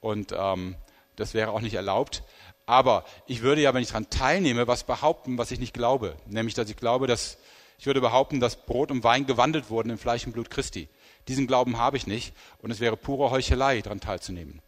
und 0.00 0.32
ähm, 0.36 0.76
das 1.16 1.34
wäre 1.34 1.50
auch 1.50 1.60
nicht 1.60 1.74
erlaubt. 1.74 2.22
Aber 2.66 3.04
ich 3.26 3.42
würde 3.42 3.62
ja, 3.62 3.72
wenn 3.72 3.82
ich 3.82 3.88
daran 3.88 4.10
teilnehme, 4.10 4.66
was 4.68 4.84
behaupten, 4.84 5.38
was 5.38 5.50
ich 5.50 5.58
nicht 5.58 5.72
glaube. 5.72 6.16
Nämlich, 6.26 6.54
dass 6.54 6.68
ich 6.68 6.76
glaube, 6.76 7.06
dass 7.06 7.38
ich 7.78 7.86
würde 7.86 8.00
behaupten, 8.00 8.40
dass 8.40 8.56
Brot 8.66 8.90
und 8.90 9.04
Wein 9.04 9.26
gewandelt 9.26 9.70
wurden 9.70 9.90
in 9.90 9.98
Fleisch 9.98 10.26
und 10.26 10.32
Blut 10.32 10.50
Christi. 10.50 10.88
Diesen 11.28 11.46
Glauben 11.46 11.78
habe 11.78 11.96
ich 11.96 12.06
nicht 12.06 12.34
und 12.58 12.70
es 12.70 12.80
wäre 12.80 12.96
pure 12.96 13.30
Heuchelei, 13.30 13.80
daran 13.82 14.00
teilzunehmen. 14.00 14.60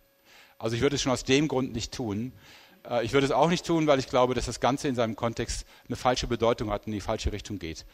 Also 0.58 0.76
ich 0.76 0.82
würde 0.82 0.96
es 0.96 1.02
schon 1.02 1.12
aus 1.12 1.24
dem 1.24 1.48
Grund 1.48 1.72
nicht 1.72 1.92
tun. 1.92 2.32
Äh, 2.88 3.04
ich 3.04 3.12
würde 3.12 3.26
es 3.26 3.32
auch 3.32 3.48
nicht 3.48 3.64
tun, 3.64 3.86
weil 3.86 3.98
ich 3.98 4.08
glaube, 4.08 4.34
dass 4.34 4.46
das 4.46 4.60
Ganze 4.60 4.88
in 4.88 4.94
seinem 4.94 5.16
Kontext 5.16 5.66
eine 5.88 5.96
falsche 5.96 6.26
Bedeutung 6.26 6.70
hat 6.70 6.82
und 6.82 6.88
in 6.88 6.92
die 6.92 7.00
falsche 7.00 7.32
Richtung 7.32 7.58
geht. 7.58 7.86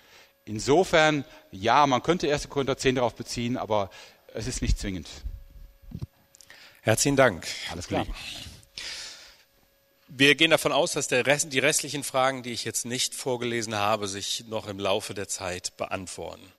Insofern, 0.44 1.24
ja, 1.51 1.86
man 1.86 2.02
könnte 2.02 2.30
1. 2.30 2.48
Korinther 2.48 2.76
10 2.76 2.97
darauf 2.97 3.14
beziehen, 3.14 3.56
aber 3.56 3.90
es 4.34 4.47
ist 4.47 4.62
nicht 4.62 4.78
zwingend. 4.78 5.09
Herzlichen 6.82 7.16
Dank. 7.16 7.47
Alles 7.72 7.88
klar. 7.88 8.06
Wir 10.09 10.36
gehen 10.36 10.52
davon 10.52 10.70
aus, 10.70 10.93
dass 10.93 11.10
Rest, 11.10 11.52
die 11.52 11.59
restlichen 11.59 12.05
Fragen, 12.05 12.44
die 12.44 12.52
ich 12.52 12.64
jetzt 12.64 12.86
nicht 12.86 13.14
vorgelesen 13.14 13.74
habe, 13.74 14.06
sich 14.06 14.44
noch 14.47 14.68
im 14.68 14.78
Laufe 14.78 15.14
der 15.14 15.26
Zeit 15.26 15.76
beantworten. 15.76 16.52